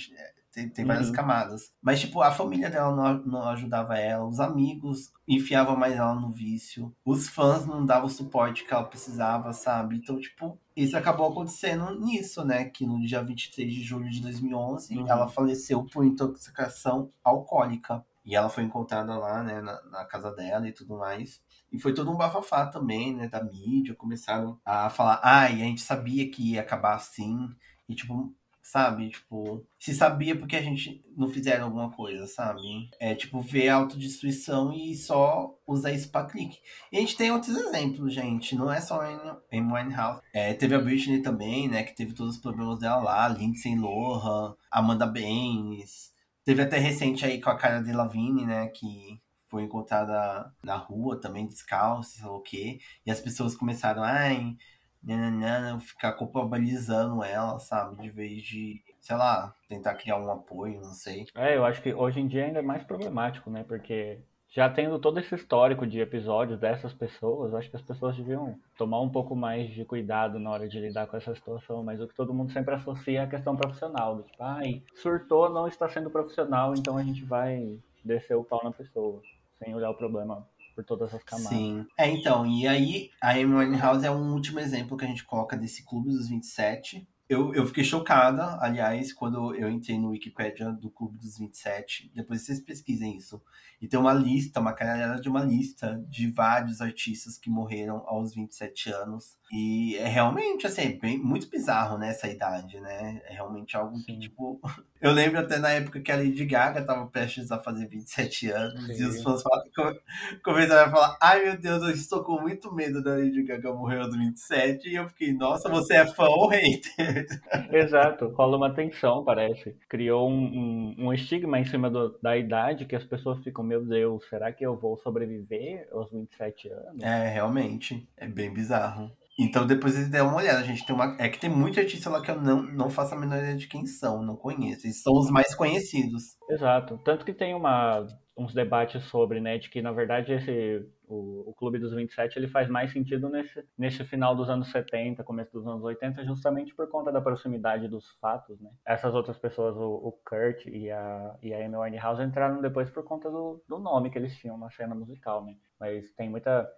tem, 0.53 0.69
tem 0.71 0.85
várias 0.87 1.09
Uhum. 1.09 1.13
camadas. 1.13 1.71
Mas, 1.83 2.01
tipo, 2.01 2.23
a 2.23 2.31
família 2.33 2.71
dela 2.71 2.95
não, 2.97 3.19
não 3.25 3.43
ajudava 3.51 3.99
ela, 3.99 4.27
os 4.27 4.41
amigos 4.41 5.13
enfiavam 5.29 5.77
mais 5.77 5.95
ela 5.95 6.15
no 6.15 6.31
vício, 6.31 6.95
os 7.05 7.29
fãs 7.29 7.67
não 7.67 7.85
davam 7.85 8.07
o 8.07 8.11
suporte 8.11 8.65
que 8.65 8.73
ela 8.73 8.85
precisava, 8.85 9.53
sabe? 9.53 9.97
Então, 9.97 10.19
tipo, 10.19 10.59
isso 10.75 10.97
acabou 10.97 11.29
acontecendo 11.31 11.95
nisso, 12.01 12.43
né? 12.45 12.65
Que 12.65 12.87
no 12.87 12.99
dia 13.05 13.23
23 13.23 13.73
de 13.73 13.83
julho 13.83 14.09
de 14.11 14.21
2011, 14.23 14.97
Uhum. 14.97 15.07
ela 15.09 15.29
faleceu 15.29 15.85
por 15.85 16.05
intoxicação 16.05 17.11
alcoólica. 17.23 18.05
E 18.25 18.35
ela 18.37 18.49
foi 18.51 18.63
encontrada 18.65 19.17
lá, 19.17 19.43
né, 19.43 19.61
na, 19.63 19.81
na 19.85 20.05
casa 20.05 20.31
dela 20.33 20.69
e 20.69 20.73
tudo 20.73 20.97
mais. 20.99 21.41
E 21.73 21.79
foi 21.79 21.93
todo 21.95 22.11
um 22.11 22.17
bafafá 22.17 22.67
também, 22.67 23.15
né, 23.15 23.29
da 23.29 23.43
mídia. 23.43 23.95
Começaram 23.95 24.59
a 24.65 24.89
falar, 24.91 25.21
ai, 25.23 25.55
a 25.55 25.65
gente 25.65 25.81
sabia 25.81 26.31
que 26.31 26.53
ia 26.53 26.61
acabar 26.61 26.95
assim. 26.95 27.49
E, 27.89 27.95
tipo, 27.95 28.35
sabe, 28.69 29.09
tipo, 29.09 29.65
se 29.79 29.95
sabia 29.95 30.37
porque 30.37 30.55
a 30.55 30.63
gente 30.63 31.03
não 31.17 31.29
fizeram 31.29 31.65
alguma 31.67 31.91
coisa, 31.91 32.27
sabe? 32.27 32.61
É, 33.01 33.15
tipo, 33.15 33.41
ver 33.41 33.71
a 33.71 33.77
autodestruição 33.77 34.73
e 34.75 34.95
só 34.95 35.55
usar 35.67 35.93
isso 35.93 36.11
pra 36.11 36.27
clique. 36.27 36.59
E 36.93 36.99
a 36.99 37.01
gente 37.01 37.17
tem 37.17 37.31
outros 37.31 37.57
exemplos, 37.57 38.13
gente. 38.13 38.55
Não 38.55 38.71
é 38.71 38.81
só 38.81 39.01
a 39.01 39.39
Amy 39.51 39.73
Winehouse. 39.73 40.21
É, 40.35 40.53
teve 40.53 40.75
a 40.75 40.79
Britney 40.81 41.23
também, 41.23 41.69
né, 41.69 41.83
que 41.83 41.95
teve 41.97 42.13
todos 42.13 42.37
os 42.37 42.43
problemas 42.43 42.79
dela 42.79 43.03
lá. 43.03 43.29
Lindsay 43.29 43.75
Lohan, 43.75 44.55
Amanda 44.71 45.07
Baines. 45.07 46.13
Teve 46.45 46.63
até 46.63 46.79
recente 46.79 47.25
aí 47.25 47.41
com 47.41 47.51
a 47.51 47.57
cara 47.57 47.81
de 47.81 47.93
Lavigne, 47.93 48.45
né, 48.45 48.69
que 48.69 49.19
foi 49.49 49.63
encontrada 49.63 50.53
na 50.63 50.77
rua 50.77 51.21
também, 51.21 51.47
descalço, 51.47 52.11
sei 52.11 52.25
lá 52.25 52.33
o 52.33 52.41
quê. 52.41 52.79
E 53.05 53.11
as 53.11 53.21
pessoas 53.21 53.57
começaram, 53.57 54.03
ai, 54.03 54.57
nananana, 55.03 55.81
ficar 55.81 56.13
culpabilizando 56.13 57.23
ela, 57.23 57.59
sabe? 57.59 58.03
De 58.03 58.11
vez 58.11 58.43
de, 58.43 58.83
sei 59.01 59.17
lá, 59.17 59.55
tentar 59.69 59.95
criar 59.95 60.19
um 60.19 60.31
apoio, 60.31 60.81
não 60.81 60.93
sei. 60.93 61.27
É, 61.35 61.57
eu 61.57 61.65
acho 61.65 61.83
que 61.83 61.93
hoje 61.93 62.21
em 62.21 62.29
dia 62.29 62.45
ainda 62.45 62.59
é 62.59 62.63
mais 62.63 62.85
problemático, 62.85 63.51
né? 63.51 63.65
Porque 63.67 64.21
já 64.51 64.69
tendo 64.69 64.99
todo 64.99 65.21
esse 65.21 65.35
histórico 65.35 65.87
de 65.87 66.01
episódios 66.01 66.59
dessas 66.59 66.93
pessoas, 66.95 67.55
acho 67.55 67.71
que 67.71 67.77
as 67.77 67.83
pessoas 67.83 68.17
deviam 68.17 68.59
tomar 68.77 69.01
um 69.01 69.11
pouco 69.11 69.37
mais 69.37 69.71
de 69.71 69.85
cuidado 69.85 70.39
na 70.39 70.51
hora 70.51 70.69
de 70.69 70.81
lidar 70.81 71.07
com 71.07 71.17
essa 71.17 71.35
situação. 71.35 71.83
Mas 71.85 72.01
o 72.01 72.09
que 72.09 72.15
todo 72.15 72.35
mundo 72.35 72.53
sempre 72.53 72.75
associa 72.75 73.21
é 73.21 73.25
a 73.25 73.29
questão 73.29 73.57
profissional. 73.57 74.17
Do 74.17 74.23
tipo, 74.23 74.43
ai, 74.43 74.83
surtou, 74.97 75.51
não 75.51 75.69
está 75.69 75.89
sendo 75.89 76.11
profissional, 76.11 76.75
então 76.75 76.97
a 76.97 77.03
gente 77.03 77.25
vai 77.25 77.79
descer 78.05 78.37
o 78.37 78.45
pau 78.45 78.61
na 78.65 78.73
pessoa, 78.73 79.21
sem 79.59 79.75
olhar 79.75 79.91
o 79.91 79.97
problema 79.97 80.47
por 80.75 80.85
todas 80.85 81.13
as 81.13 81.23
camadas. 81.25 81.51
Sim. 81.51 81.85
É, 81.99 82.09
então, 82.09 82.47
e 82.47 82.67
aí 82.67 83.11
a 83.21 83.33
Amy 83.33 83.55
Winehouse 83.55 84.07
é 84.07 84.11
um 84.11 84.33
último 84.33 84.61
exemplo 84.61 84.97
que 84.97 85.05
a 85.05 85.09
gente 85.09 85.25
coloca 85.25 85.57
desse 85.57 85.85
Clube 85.85 86.11
dos 86.11 86.29
27. 86.29 87.07
Eu, 87.29 87.53
eu 87.53 87.67
fiquei 87.67 87.85
chocada, 87.85 88.57
aliás, 88.59 89.13
quando 89.13 89.55
eu 89.55 89.69
entrei 89.69 89.99
no 89.99 90.11
Wikipedia 90.11 90.73
do 90.73 90.89
Clube 90.89 91.19
dos 91.19 91.37
27. 91.37 92.11
Depois 92.15 92.43
vocês 92.43 92.61
pesquisem 92.61 93.17
isso. 93.17 93.43
E 93.83 93.87
tem 93.87 93.99
uma 93.99 94.15
lista, 94.15 94.61
uma 94.61 94.73
caralhada 94.73 95.21
de 95.21 95.29
uma 95.29 95.43
lista 95.43 96.03
de 96.09 96.31
vários 96.31 96.81
artistas 96.81 97.37
que 97.37 97.51
morreram 97.51 98.03
aos 98.07 98.35
27 98.35 98.91
anos. 98.91 99.37
E 99.51 99.97
é 99.97 100.07
realmente, 100.07 100.67
assim, 100.67 100.83
é 100.83 100.89
bem, 100.93 101.19
muito 101.19 101.49
bizarro, 101.49 101.97
né, 101.97 102.11
essa 102.11 102.29
idade, 102.29 102.79
né? 102.81 103.23
É 103.27 103.33
realmente 103.35 103.77
algo 103.77 103.97
que, 103.99 104.13
Sim. 104.13 104.19
tipo... 104.19 104.61
Eu 105.01 105.13
lembro 105.13 105.39
até 105.39 105.59
na 105.59 105.71
época 105.71 106.01
que 106.01 106.11
a 106.11 106.17
Lady 106.17 106.45
Gaga 106.45 106.85
tava 106.85 107.07
prestes 107.07 107.53
a 107.53 107.59
fazer 107.61 107.87
27 107.87 108.51
anos. 108.51 108.99
E 108.99 109.05
os 109.05 109.15
Sim. 109.15 109.23
fãs 109.23 109.43
falavam, 109.43 109.97
começaram 110.43 110.89
a 110.89 110.91
falar: 110.91 111.17
Ai 111.21 111.45
meu 111.45 111.57
Deus, 111.57 111.83
eu 111.85 111.91
estou 111.91 112.25
com 112.25 112.41
muito 112.41 112.75
medo 112.75 113.01
da 113.01 113.13
Lady 113.13 113.45
Gaga 113.45 113.73
morrer 113.73 114.01
aos 114.01 114.17
27. 114.17 114.89
E 114.89 114.97
eu 114.97 115.09
fiquei: 115.09 115.33
Nossa, 115.33 115.69
você 115.69 115.95
é 115.99 116.05
fã 116.07 116.25
ou 116.25 116.49
hater? 116.49 117.27
Exato, 117.73 118.29
rola 118.31 118.57
uma 118.57 118.75
tensão, 118.75 119.25
parece. 119.25 119.77
Criou 119.89 120.29
um, 120.29 120.95
um, 120.99 121.07
um 121.07 121.13
estigma 121.13 121.59
em 121.61 121.65
cima 121.65 121.89
do- 121.89 122.19
da 122.21 122.37
idade 122.37 122.85
que 122.85 122.97
as 122.97 123.05
pessoas 123.05 123.43
ficam, 123.45 123.63
meu 123.65 123.85
Deus, 123.85 124.27
será 124.29 124.53
que 124.53 124.65
eu 124.65 124.77
vou 124.77 124.97
sobreviver 124.99 125.89
aos 125.93 126.11
27 126.11 126.69
anos? 126.69 127.03
É, 127.03 127.29
realmente. 127.29 128.09
É 128.17 128.27
bem 128.27 128.53
bizarro. 128.53 129.11
Então 129.39 129.67
depois 129.67 129.95
eles 129.95 130.11
deram 130.11 130.29
uma 130.29 130.39
olhada. 130.39 130.59
A 130.59 130.65
gente 130.65 130.85
tem 130.85 130.95
uma. 130.95 131.17
É 131.19 131.29
que 131.29 131.39
tem 131.39 131.49
muita 131.49 131.81
artista 131.81 132.11
lá 132.11 132.21
que 132.21 132.31
eu 132.31 132.41
não, 132.41 132.63
não 132.63 132.91
faço 132.91 133.15
a 133.15 133.19
menor 133.19 133.39
ideia 133.39 133.57
de 133.57 133.69
quem 133.69 133.87
são, 133.87 134.23
não 134.23 134.37
conheço. 134.37 134.87
Eles 134.87 135.03
são 135.03 135.13
os 135.15 135.31
mais 135.31 135.55
conhecidos. 135.55 136.37
Exato. 136.51 136.99
Tanto 137.05 137.25
que 137.25 137.33
tem 137.33 137.55
uma 137.55 138.07
uns 138.37 138.55
debates 138.55 139.03
sobre, 139.07 139.41
né, 139.41 139.59
de 139.59 139.69
que 139.69 139.83
na 139.83 139.91
verdade 139.91 140.33
esse 140.33 140.87
o, 141.09 141.51
o 141.51 141.55
Clube 141.55 141.79
dos 141.79 141.93
27 141.93 142.39
ele 142.39 142.47
faz 142.47 142.69
mais 142.69 142.93
sentido 142.93 143.29
nesse, 143.29 143.65
nesse 143.77 144.05
final 144.05 144.37
dos 144.37 144.49
anos 144.49 144.71
70, 144.71 145.25
começo 145.25 145.53
dos 145.53 145.67
anos 145.67 145.83
80, 145.83 146.25
justamente 146.25 146.75
por 146.75 146.89
conta 146.89 147.11
da 147.11 147.21
proximidade 147.21 147.89
dos 147.89 148.09
fatos, 148.21 148.61
né? 148.61 148.71
Essas 148.87 149.15
outras 149.15 149.39
pessoas, 149.39 149.77
o, 149.77 149.81
o 149.81 150.13
Kurt 150.25 150.67
e 150.67 150.91
a, 150.91 151.37
e 151.43 151.53
a 151.53 151.65
Amy 151.65 151.77
Winehouse 151.77 152.23
entraram 152.23 152.61
depois 152.61 152.89
por 152.91 153.03
conta 153.05 153.31
do, 153.31 153.63
do 153.69 153.79
nome 153.79 154.11
que 154.11 154.19
eles 154.19 154.37
tinham 154.37 154.57
na 154.57 154.71
cena 154.71 154.95
musical, 154.95 155.45
né? 155.45 155.57
Mas 155.81 156.13
tem 156.13 156.29
muita 156.29 156.69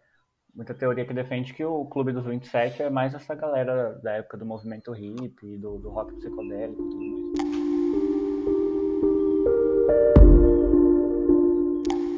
muita 0.55 0.74
teoria 0.74 1.05
que 1.05 1.14
defende 1.14 1.55
que 1.55 1.64
o 1.64 1.85
Clube 1.86 2.12
dos 2.12 2.24
27 2.24 2.82
é 2.82 2.90
mais 2.90 3.14
essa 3.14 3.35
galera 3.35 3.98
da 4.02 4.12
época 4.12 4.36
do 4.36 4.47
movimento 4.47 4.93
hippie, 4.93 5.56
do, 5.56 5.78
do 5.78 5.90
rock 5.90 6.14
psicodélico 6.14 6.82
e 6.82 6.90
tudo 6.90 7.05
mais. 7.06 7.81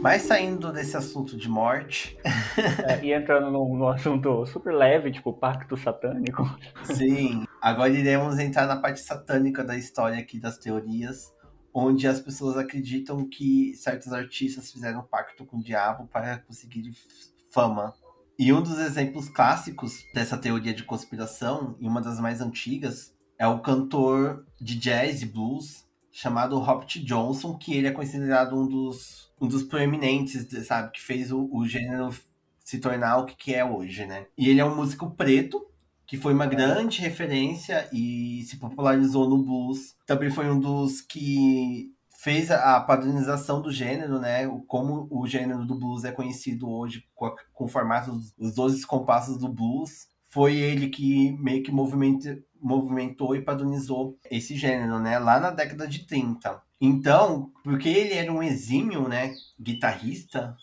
Mas 0.02 0.22
saindo 0.22 0.72
desse 0.72 0.96
assunto 0.96 1.36
de 1.36 1.48
morte. 1.48 2.18
É, 2.86 3.02
e 3.02 3.14
entrando 3.14 3.50
no, 3.50 3.76
no, 3.78 3.88
assunto 3.88 4.44
super 4.44 4.74
leve, 4.74 5.10
tipo 5.10 5.32
pacto 5.32 5.74
satânico. 5.74 6.44
Sim, 6.84 7.46
agora 7.62 7.88
iremos 7.88 8.38
entrar 8.38 8.66
na 8.66 8.76
parte 8.76 9.00
satânica 9.00 9.64
da 9.64 9.74
história 9.74 10.18
aqui 10.18 10.38
das 10.38 10.58
teorias, 10.58 11.32
onde 11.72 12.06
as 12.06 12.20
pessoas 12.20 12.58
acreditam 12.58 13.26
que 13.26 13.72
certos 13.74 14.12
artistas 14.12 14.70
fizeram 14.70 15.02
pacto 15.02 15.46
com 15.46 15.56
o 15.56 15.62
diabo 15.62 16.06
para 16.08 16.40
conseguir 16.40 16.92
fama. 17.50 17.94
E 18.44 18.52
um 18.52 18.60
dos 18.60 18.76
exemplos 18.80 19.28
clássicos 19.28 20.04
dessa 20.12 20.36
teoria 20.36 20.74
de 20.74 20.82
conspiração, 20.82 21.76
e 21.78 21.86
uma 21.86 22.00
das 22.00 22.18
mais 22.18 22.40
antigas, 22.40 23.14
é 23.38 23.46
o 23.46 23.60
cantor 23.60 24.44
de 24.60 24.74
jazz 24.74 25.22
e 25.22 25.26
blues 25.26 25.86
chamado 26.10 26.58
Robert 26.58 26.88
Johnson, 27.04 27.56
que 27.56 27.72
ele 27.72 27.86
é 27.86 27.92
considerado 27.92 28.56
um 28.56 28.66
dos 28.66 29.30
um 29.40 29.46
dos 29.46 29.62
proeminentes, 29.62 30.44
sabe, 30.66 30.90
que 30.90 31.00
fez 31.00 31.30
o, 31.30 31.48
o 31.52 31.64
gênero 31.68 32.12
se 32.64 32.80
tornar 32.80 33.18
o 33.18 33.26
que, 33.26 33.36
que 33.36 33.54
é 33.54 33.64
hoje, 33.64 34.06
né? 34.06 34.26
E 34.36 34.48
ele 34.48 34.60
é 34.60 34.64
um 34.64 34.74
músico 34.74 35.12
preto, 35.12 35.64
que 36.04 36.16
foi 36.16 36.34
uma 36.34 36.46
grande 36.46 37.00
referência 37.00 37.88
e 37.92 38.42
se 38.42 38.56
popularizou 38.56 39.30
no 39.30 39.38
blues. 39.38 39.94
Também 40.04 40.30
foi 40.30 40.50
um 40.50 40.58
dos 40.58 41.00
que 41.00 41.92
fez 42.22 42.52
a 42.52 42.80
padronização 42.80 43.60
do 43.60 43.72
gênero, 43.72 44.20
né? 44.20 44.46
Como 44.68 45.08
o 45.10 45.26
gênero 45.26 45.66
do 45.66 45.74
blues 45.74 46.04
é 46.04 46.12
conhecido 46.12 46.70
hoje 46.70 47.04
com, 47.16 47.34
com 47.52 47.64
o 47.64 47.68
formato 47.68 48.12
dos 48.38 48.54
12 48.54 48.86
compassos 48.86 49.36
do 49.36 49.48
blues. 49.48 50.06
Foi 50.28 50.56
ele 50.56 50.88
que 50.88 51.32
meio 51.32 51.64
que 51.64 51.72
movimentou 51.72 53.34
e 53.34 53.42
padronizou 53.42 54.16
esse 54.30 54.56
gênero, 54.56 55.00
né? 55.00 55.18
Lá 55.18 55.40
na 55.40 55.50
década 55.50 55.86
de 55.86 56.06
30. 56.06 56.62
Então, 56.80 57.50
porque 57.64 57.88
ele 57.88 58.14
era 58.14 58.32
um 58.32 58.42
exímio, 58.42 59.08
né, 59.08 59.32
guitarrista 59.60 60.56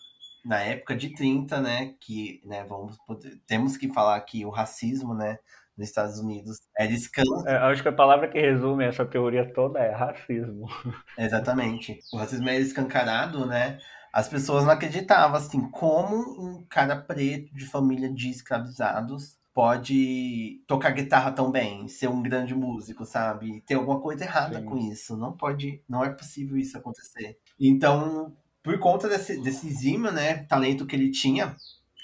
na 0.44 0.60
época 0.60 0.96
de 0.96 1.14
30, 1.14 1.62
né, 1.62 1.94
que, 2.00 2.42
né, 2.46 2.64
vamos 2.64 2.98
poder, 3.06 3.40
temos 3.46 3.78
que 3.78 3.88
falar 3.94 4.20
que 4.22 4.46
o 4.46 4.50
racismo, 4.50 5.14
né, 5.14 5.38
nos 5.80 5.88
Estados 5.88 6.20
Unidos 6.20 6.58
era 6.78 6.92
escândalo. 6.92 7.48
É, 7.48 7.56
acho 7.56 7.82
que 7.82 7.88
a 7.88 7.94
palavra 7.94 8.28
que 8.28 8.40
resume 8.40 8.84
essa 8.84 9.06
teoria 9.06 9.52
toda 9.54 9.80
é 9.80 9.92
racismo. 9.92 10.68
Exatamente. 11.18 12.00
O 12.14 12.18
racismo 12.18 12.50
era 12.50 12.60
escancarado, 12.60 13.46
né? 13.46 13.80
As 14.12 14.28
pessoas 14.28 14.66
não 14.66 14.72
acreditavam, 14.72 15.38
assim, 15.38 15.70
como 15.72 16.16
um 16.18 16.66
cara 16.68 16.96
preto 16.96 17.54
de 17.56 17.66
família 17.66 18.12
de 18.12 18.30
escravizados 18.30 19.38
pode 19.54 20.64
tocar 20.68 20.92
guitarra 20.92 21.32
tão 21.32 21.52
bem, 21.52 21.88
ser 21.88 22.08
um 22.08 22.22
grande 22.22 22.56
músico, 22.56 23.06
sabe? 23.06 23.62
Tem 23.62 23.76
alguma 23.76 24.00
coisa 24.00 24.24
errada 24.24 24.60
Sim. 24.60 24.66
com 24.66 24.78
isso. 24.78 25.18
Não 25.18 25.36
pode, 25.36 25.84
não 25.88 26.04
é 26.04 26.10
possível 26.10 26.58
isso 26.58 26.78
acontecer. 26.78 27.38
Então, 27.60 28.36
por 28.64 28.78
conta 28.80 29.08
desse, 29.08 29.42
desse 29.42 29.68
exímio, 29.68 30.12
né, 30.12 30.46
talento 30.46 30.86
que 30.86 30.96
ele 30.96 31.12
tinha, 31.12 31.56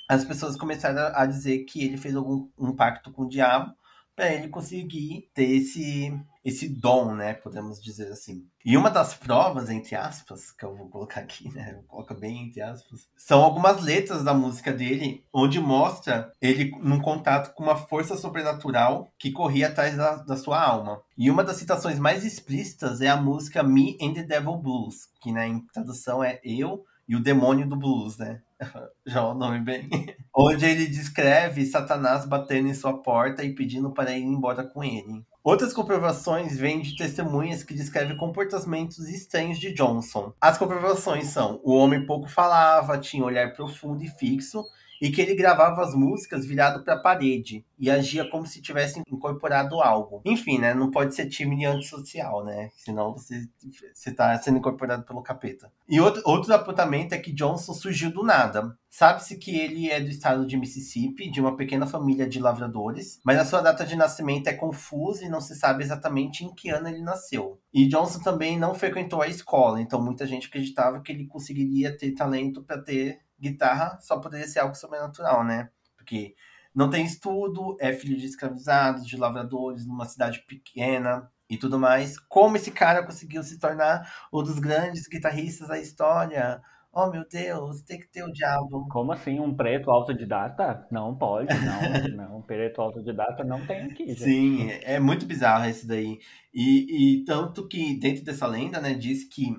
as 0.07 0.23
pessoas 0.23 0.55
começaram 0.55 1.11
a 1.15 1.25
dizer 1.25 1.65
que 1.65 1.83
ele 1.83 1.97
fez 1.97 2.15
algum 2.15 2.47
um 2.57 2.75
pacto 2.75 3.11
com 3.11 3.23
o 3.23 3.29
diabo 3.29 3.73
para 4.15 4.33
ele 4.33 4.47
conseguir 4.47 5.29
ter 5.33 5.43
esse 5.43 6.13
esse 6.43 6.69
dom, 6.69 7.15
né, 7.15 7.33
podemos 7.33 7.81
dizer 7.81 8.11
assim. 8.11 8.45
E 8.63 8.77
uma 8.77 8.91
das 8.91 9.15
provas, 9.15 9.67
entre 9.67 9.95
aspas, 9.95 10.51
que 10.51 10.63
eu 10.63 10.75
vou 10.75 10.87
colocar 10.89 11.21
aqui, 11.21 11.51
né, 11.51 11.73
eu 11.75 11.83
coloco 11.87 12.13
bem 12.13 12.43
entre 12.43 12.61
aspas, 12.61 13.07
são 13.17 13.41
algumas 13.41 13.81
letras 13.81 14.23
da 14.23 14.31
música 14.31 14.71
dele, 14.71 15.25
onde 15.33 15.59
mostra 15.59 16.31
ele 16.39 16.69
num 16.83 17.01
contato 17.01 17.51
com 17.55 17.63
uma 17.63 17.75
força 17.75 18.15
sobrenatural 18.15 19.11
que 19.17 19.31
corria 19.31 19.69
atrás 19.69 19.97
da, 19.97 20.17
da 20.17 20.37
sua 20.37 20.61
alma. 20.61 21.01
E 21.17 21.31
uma 21.31 21.43
das 21.43 21.57
citações 21.57 21.97
mais 21.97 22.23
explícitas 22.23 23.01
é 23.01 23.07
a 23.07 23.17
música 23.17 23.63
Me 23.63 23.97
and 23.99 24.13
the 24.13 24.23
Devil 24.23 24.57
Blues, 24.57 25.09
que 25.19 25.31
né, 25.31 25.47
em 25.47 25.65
tradução 25.73 26.23
é 26.23 26.39
Eu 26.43 26.85
e 27.07 27.15
o 27.15 27.23
Demônio 27.23 27.67
do 27.67 27.75
Blues, 27.75 28.17
né? 28.17 28.41
Já 29.05 29.25
o 29.25 29.33
nome 29.33 29.59
bem. 29.59 29.89
Onde 30.33 30.65
ele 30.65 30.87
descreve 30.87 31.65
Satanás 31.65 32.25
batendo 32.25 32.67
em 32.67 32.73
sua 32.73 33.01
porta 33.01 33.43
e 33.43 33.53
pedindo 33.53 33.91
para 33.91 34.17
ir 34.17 34.23
embora 34.23 34.63
com 34.63 34.83
ele. 34.83 35.25
Outras 35.43 35.73
comprovações 35.73 36.57
vêm 36.57 36.81
de 36.81 36.95
testemunhas 36.95 37.63
que 37.63 37.73
descrevem 37.73 38.17
comportamentos 38.17 39.07
estranhos 39.07 39.59
de 39.59 39.73
Johnson. 39.73 40.33
As 40.41 40.57
comprovações 40.57 41.27
são: 41.27 41.59
o 41.63 41.75
homem 41.75 42.05
pouco 42.05 42.27
falava, 42.27 42.97
tinha 42.97 43.23
um 43.23 43.27
olhar 43.27 43.53
profundo 43.53 44.03
e 44.03 44.07
fixo, 44.07 44.63
e 45.01 45.09
que 45.09 45.21
ele 45.21 45.35
gravava 45.35 45.81
as 45.81 45.93
músicas 45.93 46.45
virado 46.45 46.83
para 46.83 46.95
a 46.95 46.99
parede 46.99 47.65
e 47.77 47.89
agia 47.89 48.29
como 48.29 48.45
se 48.45 48.61
tivesse 48.61 49.01
incorporado 49.11 49.81
algo. 49.81 50.21
Enfim, 50.25 50.57
né? 50.57 50.73
Não 50.73 50.89
pode 50.89 51.13
ser 51.13 51.27
tímido 51.27 51.61
e 51.61 51.65
antissocial, 51.65 52.43
né? 52.43 52.69
Senão 52.75 53.13
você 53.13 53.47
está 53.93 54.37
sendo 54.37 54.57
incorporado 54.57 55.03
pelo 55.03 55.21
capeta. 55.21 55.71
E 55.87 55.99
outro, 55.99 56.21
outro 56.25 56.53
apontamento 56.53 57.13
é 57.13 57.17
que 57.17 57.33
Johnson 57.33 57.73
surgiu 57.73 58.11
do 58.11 58.23
nada. 58.23 58.75
Sabe-se 58.89 59.37
que 59.37 59.59
ele 59.59 59.89
é 59.91 59.99
do 59.99 60.09
estado 60.09 60.47
de 60.47 60.55
Mississippi, 60.55 61.29
de 61.29 61.41
uma 61.41 61.57
pequena 61.57 61.85
família 61.85 62.25
de 62.25 62.39
lavradores, 62.39 63.19
mas 63.25 63.37
a 63.37 63.43
sua 63.43 63.59
data 63.59 63.85
de 63.85 63.93
nascimento 63.93 64.47
é 64.47 64.53
confusa 64.53 65.25
e 65.25 65.29
não 65.29 65.41
se 65.41 65.53
sabe 65.53 65.83
exatamente 65.83 66.45
em 66.45 66.55
que 66.55 66.69
ano 66.69 66.87
ele 66.87 67.01
nasceu. 67.01 67.59
E 67.73 67.89
Johnson 67.89 68.19
também 68.19 68.57
não 68.57 68.73
frequentou 68.73 69.21
a 69.21 69.27
escola, 69.27 69.81
então 69.81 70.01
muita 70.01 70.25
gente 70.25 70.47
acreditava 70.47 71.01
que 71.01 71.11
ele 71.11 71.27
conseguiria 71.27 71.95
ter 71.97 72.13
talento 72.13 72.63
para 72.63 72.81
ter 72.81 73.19
guitarra 73.39 73.99
só 74.01 74.19
poderia 74.19 74.47
ser 74.47 74.59
algo 74.59 74.75
sobrenatural, 74.75 75.43
né? 75.43 75.69
Porque 75.95 76.35
não 76.73 76.89
tem 76.89 77.05
estudo, 77.05 77.77
é 77.79 77.93
filho 77.93 78.17
de 78.17 78.25
escravizados, 78.25 79.05
de 79.05 79.15
lavradores, 79.15 79.85
numa 79.87 80.05
cidade 80.05 80.43
pequena 80.45 81.31
e 81.49 81.57
tudo 81.57 81.79
mais. 81.79 82.19
Como 82.19 82.57
esse 82.57 82.71
cara 82.71 83.05
conseguiu 83.05 83.43
se 83.43 83.57
tornar 83.57 84.11
um 84.33 84.43
dos 84.43 84.59
grandes 84.59 85.07
guitarristas 85.07 85.69
da 85.69 85.79
história? 85.79 86.61
Oh, 86.91 87.09
meu 87.09 87.27
Deus, 87.27 87.81
tem 87.81 87.99
que 87.99 88.07
ter 88.07 88.23
o 88.23 88.31
diabo. 88.31 88.87
Como 88.89 89.11
assim? 89.11 89.39
Um 89.39 89.53
preto 89.53 89.91
autodidata? 89.91 90.87
Não 90.89 91.15
pode, 91.15 91.53
não. 91.53 91.81
não, 92.15 92.37
um 92.37 92.41
preto 92.41 92.81
autodidata 92.81 93.43
não 93.43 93.65
tem 93.65 93.81
aqui. 93.81 94.07
Gente. 94.07 94.23
Sim, 94.23 94.69
é 94.83 94.99
muito 94.99 95.25
bizarro 95.25 95.65
esse 95.65 95.85
daí. 95.85 96.19
E, 96.53 97.19
e 97.19 97.25
tanto 97.25 97.67
que 97.67 97.99
dentro 97.99 98.23
dessa 98.23 98.47
lenda, 98.47 98.79
né, 98.79 98.93
diz 98.93 99.25
que 99.25 99.53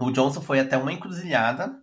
o 0.00 0.10
Johnson 0.10 0.40
foi 0.40 0.58
até 0.58 0.76
uma 0.76 0.92
encruzilhada 0.92 1.79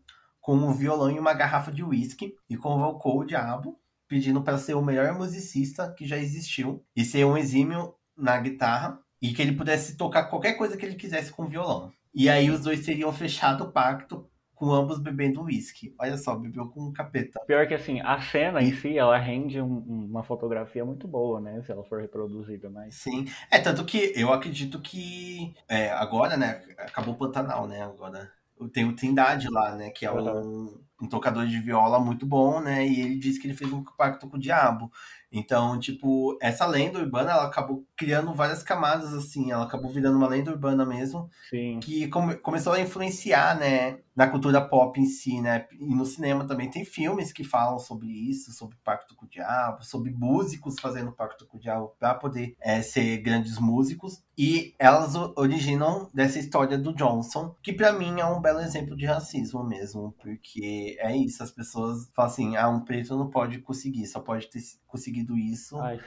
com 0.48 0.56
um 0.56 0.72
violão 0.72 1.12
e 1.12 1.20
uma 1.20 1.34
garrafa 1.34 1.74
de 1.74 1.84
uísque 1.84 2.34
e 2.50 2.56
convocou 2.56 3.20
o 3.20 3.26
diabo, 3.26 3.78
pedindo 4.08 4.42
para 4.42 4.58
ser 4.58 4.76
o 4.76 4.82
melhor 4.82 5.14
musicista 5.14 5.94
que 5.94 6.08
já 6.08 6.18
existiu 6.18 6.82
e 6.96 7.04
ser 7.04 7.26
um 7.26 7.36
exímio 7.38 7.94
na 8.16 8.40
guitarra 8.40 8.98
e 9.22 9.34
que 9.34 9.42
ele 9.42 9.52
pudesse 9.52 9.98
tocar 9.98 10.30
qualquer 10.30 10.54
coisa 10.54 10.78
que 10.78 10.86
ele 10.86 10.96
quisesse 10.96 11.34
com 11.34 11.44
o 11.44 11.48
violão. 11.50 11.92
E 12.16 12.30
aí 12.30 12.50
os 12.50 12.62
dois 12.62 12.86
teriam 12.86 13.12
fechado 13.12 13.66
o 13.66 13.72
pacto 13.74 14.26
com 14.56 14.72
ambos 14.72 15.00
bebendo 15.00 15.44
uísque. 15.44 15.94
Olha 16.00 16.18
só, 16.18 16.34
bebeu 16.34 16.70
com 16.70 16.86
um 16.86 16.94
capeta. 16.94 17.42
Pior 17.46 17.68
que 17.68 17.74
assim, 17.74 18.00
a 18.00 18.22
cena 18.22 18.62
em 18.62 18.72
si, 18.72 18.98
ela 18.98 19.18
rende 19.18 19.60
um, 19.60 19.80
uma 20.10 20.24
fotografia 20.24 20.86
muito 20.86 21.10
boa, 21.10 21.42
né? 21.42 21.62
Se 21.64 21.74
ela 21.74 21.84
for 21.84 22.00
reproduzida, 22.00 22.70
mas... 22.70 22.96
Sim. 22.96 23.26
É, 23.52 23.60
tanto 23.60 23.84
que 23.84 24.14
eu 24.16 24.32
acredito 24.32 24.80
que 24.80 25.54
é, 25.68 25.92
agora, 25.92 26.38
né, 26.38 26.64
acabou 26.78 27.16
o 27.16 27.18
Pantanal, 27.18 27.68
né, 27.68 27.84
agora 27.84 28.32
tem 28.72 28.86
o 28.86 28.96
Trindade 28.96 29.50
lá, 29.50 29.76
né? 29.76 29.90
Que 29.90 30.06
é 30.06 30.12
um, 30.12 30.80
um, 31.02 31.08
tocador 31.08 31.46
de 31.46 31.60
viola 31.60 32.00
muito 32.00 32.26
bom, 32.26 32.60
né? 32.60 32.88
E 32.88 33.02
ele 33.02 33.18
disse 33.18 33.40
que 33.40 33.48
ele 33.48 33.56
fez 33.56 33.72
um 33.72 33.84
pacto 33.84 34.28
com 34.28 34.38
o 34.38 34.40
diabo. 34.40 34.92
Então, 35.32 35.80
tipo, 35.80 36.38
essa 36.42 36.66
lenda 36.66 37.00
urbana, 37.00 37.32
ela 37.32 37.46
acabou 37.46 37.86
criando 37.96 38.34
várias 38.34 38.64
camadas, 38.64 39.14
assim. 39.14 39.52
Ela 39.52 39.66
acabou 39.66 39.92
virando 39.92 40.18
uma 40.18 40.28
lenda 40.28 40.52
urbana 40.52 40.86
mesmo. 40.86 41.30
Sim. 41.50 41.80
Que 41.80 42.08
come, 42.08 42.36
começou 42.36 42.74
a 42.74 42.80
influenciar, 42.80 43.58
né? 43.58 44.00
Na 44.16 44.28
cultura 44.28 44.62
pop 44.62 45.00
em 45.00 45.06
si, 45.06 45.40
né? 45.42 45.68
E 45.80 45.94
no 45.94 46.06
cinema 46.06 46.46
também 46.48 46.70
tem 46.70 46.84
filmes 46.84 47.32
que 47.32 47.44
falam 47.44 47.78
sobre 47.78 48.08
isso, 48.08 48.52
sobre 48.52 48.76
pacto 48.84 49.16
com 49.16 49.26
o 49.26 49.30
diabo, 49.30 49.84
sobre 49.84 50.12
músicos 50.12 50.80
fazendo 50.80 51.12
pacto 51.12 51.46
com 51.46 51.58
o 51.58 51.60
diabo 51.60 51.94
para 52.00 52.16
poder 52.16 52.56
é, 52.60 52.82
ser 52.82 53.18
grandes 53.18 53.60
músicos. 53.60 54.24
E 54.36 54.74
elas 54.80 55.16
originam 55.36 56.10
dessa 56.14 56.40
história 56.40 56.78
do 56.78 56.94
Johnson, 56.94 57.56
que 57.62 57.74
para 57.74 57.94
mim 57.94 58.20
é 58.20 58.26
um 58.26 58.42
belo 58.42 58.60
exemplo 58.60 58.96
de 58.96 59.06
racismo 59.06 59.64
mesmo. 59.64 60.16
Porque 60.20 60.98
é 61.00 61.16
isso, 61.16 61.44
as 61.44 61.52
pessoas 61.52 62.10
falam 62.16 62.32
assim, 62.32 62.56
ah, 62.56 62.70
um 62.70 62.84
preto 62.84 63.16
não 63.16 63.30
pode 63.30 63.60
conseguir, 63.60 64.08
só 64.08 64.20
pode 64.20 64.48
ter 64.50 64.60
conseguido 64.98 65.38
isso 65.38 65.80
Ai, 65.80 66.00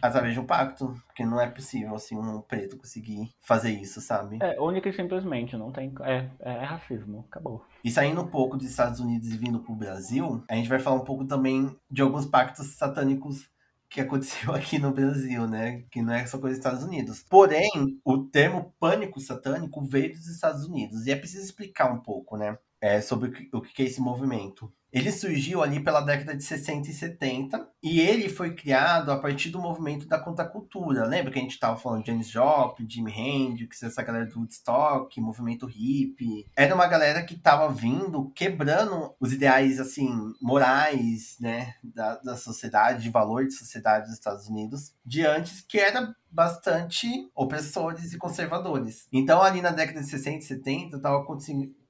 através 0.00 0.34
de 0.34 0.40
um 0.40 0.44
pacto. 0.44 0.94
Porque 1.06 1.24
não 1.24 1.40
é 1.40 1.48
possível, 1.48 1.94
assim, 1.94 2.16
um 2.16 2.40
preto 2.40 2.76
conseguir 2.76 3.30
fazer 3.40 3.70
isso, 3.70 4.00
sabe? 4.00 4.38
É, 4.40 4.60
única 4.60 4.88
e 4.88 4.92
simplesmente, 4.92 5.56
não 5.56 5.72
tem. 5.72 5.92
É, 6.02 6.28
é 6.40 6.64
racismo, 6.64 7.24
acabou. 7.28 7.64
E 7.82 7.90
saindo 7.90 8.20
um 8.20 8.26
pouco 8.26 8.56
dos 8.56 8.66
Estados 8.66 9.00
Unidos 9.00 9.32
e 9.32 9.36
vindo 9.36 9.60
pro 9.60 9.74
Brasil, 9.74 10.44
a 10.48 10.54
gente 10.54 10.68
vai 10.68 10.78
falar 10.78 10.96
um 10.96 11.04
pouco 11.04 11.24
também 11.24 11.74
de 11.90 12.02
alguns 12.02 12.26
pactos 12.26 12.66
satânicos 12.74 13.48
que 13.88 14.00
aconteceu 14.00 14.52
aqui 14.54 14.78
no 14.78 14.92
Brasil, 14.92 15.46
né? 15.46 15.84
Que 15.90 16.02
não 16.02 16.12
é 16.12 16.26
só 16.26 16.38
coisa 16.38 16.56
dos 16.56 16.64
Estados 16.64 16.84
Unidos. 16.84 17.24
Porém, 17.28 17.98
o 18.04 18.18
termo 18.18 18.74
pânico 18.78 19.20
satânico 19.20 19.82
veio 19.82 20.12
dos 20.12 20.28
Estados 20.28 20.64
Unidos. 20.66 21.06
E 21.06 21.10
é 21.10 21.16
preciso 21.16 21.44
explicar 21.44 21.90
um 21.92 21.98
pouco, 21.98 22.36
né? 22.36 22.58
É, 22.80 23.00
sobre 23.00 23.48
o 23.52 23.60
que 23.60 23.82
é 23.82 23.86
esse 23.86 24.00
movimento. 24.00 24.72
Ele 24.92 25.12
surgiu 25.12 25.62
ali 25.62 25.80
pela 25.80 26.00
década 26.00 26.34
de 26.34 26.42
60 26.42 26.90
e 26.90 26.94
70 26.94 27.68
e 27.82 28.00
ele 28.00 28.28
foi 28.28 28.54
criado 28.54 29.12
a 29.12 29.18
partir 29.18 29.50
do 29.50 29.60
movimento 29.60 30.06
da 30.06 30.18
contracultura. 30.18 31.04
Lembra 31.04 31.30
que 31.30 31.38
a 31.38 31.42
gente 31.42 31.52
estava 31.52 31.76
falando 31.76 32.02
de 32.02 32.10
Janis 32.10 32.28
Joplin, 32.28 32.88
Jimi 32.88 33.12
Hendrix, 33.12 33.82
essa 33.82 34.02
galera 34.02 34.26
do 34.26 34.38
Woodstock, 34.38 35.20
movimento 35.20 35.66
hippie. 35.66 36.46
Era 36.56 36.74
uma 36.74 36.86
galera 36.86 37.22
que 37.22 37.34
estava 37.34 37.72
vindo 37.72 38.30
quebrando 38.34 39.14
os 39.20 39.32
ideais 39.32 39.78
assim 39.78 40.08
morais, 40.40 41.36
né, 41.40 41.74
da, 41.82 42.16
da 42.16 42.36
sociedade, 42.36 43.02
de 43.02 43.10
valor 43.10 43.46
de 43.46 43.54
sociedade 43.54 44.06
dos 44.06 44.14
Estados 44.14 44.48
Unidos, 44.48 44.94
de 45.04 45.24
antes 45.24 45.60
que 45.60 45.78
era 45.78 46.14
bastante 46.30 47.08
opressores 47.34 48.12
e 48.12 48.18
conservadores. 48.18 49.06
Então 49.12 49.42
ali 49.42 49.60
na 49.60 49.70
década 49.70 50.00
de 50.00 50.06
60 50.06 50.38
e 50.38 50.42
70 50.42 50.96
estava 50.96 51.24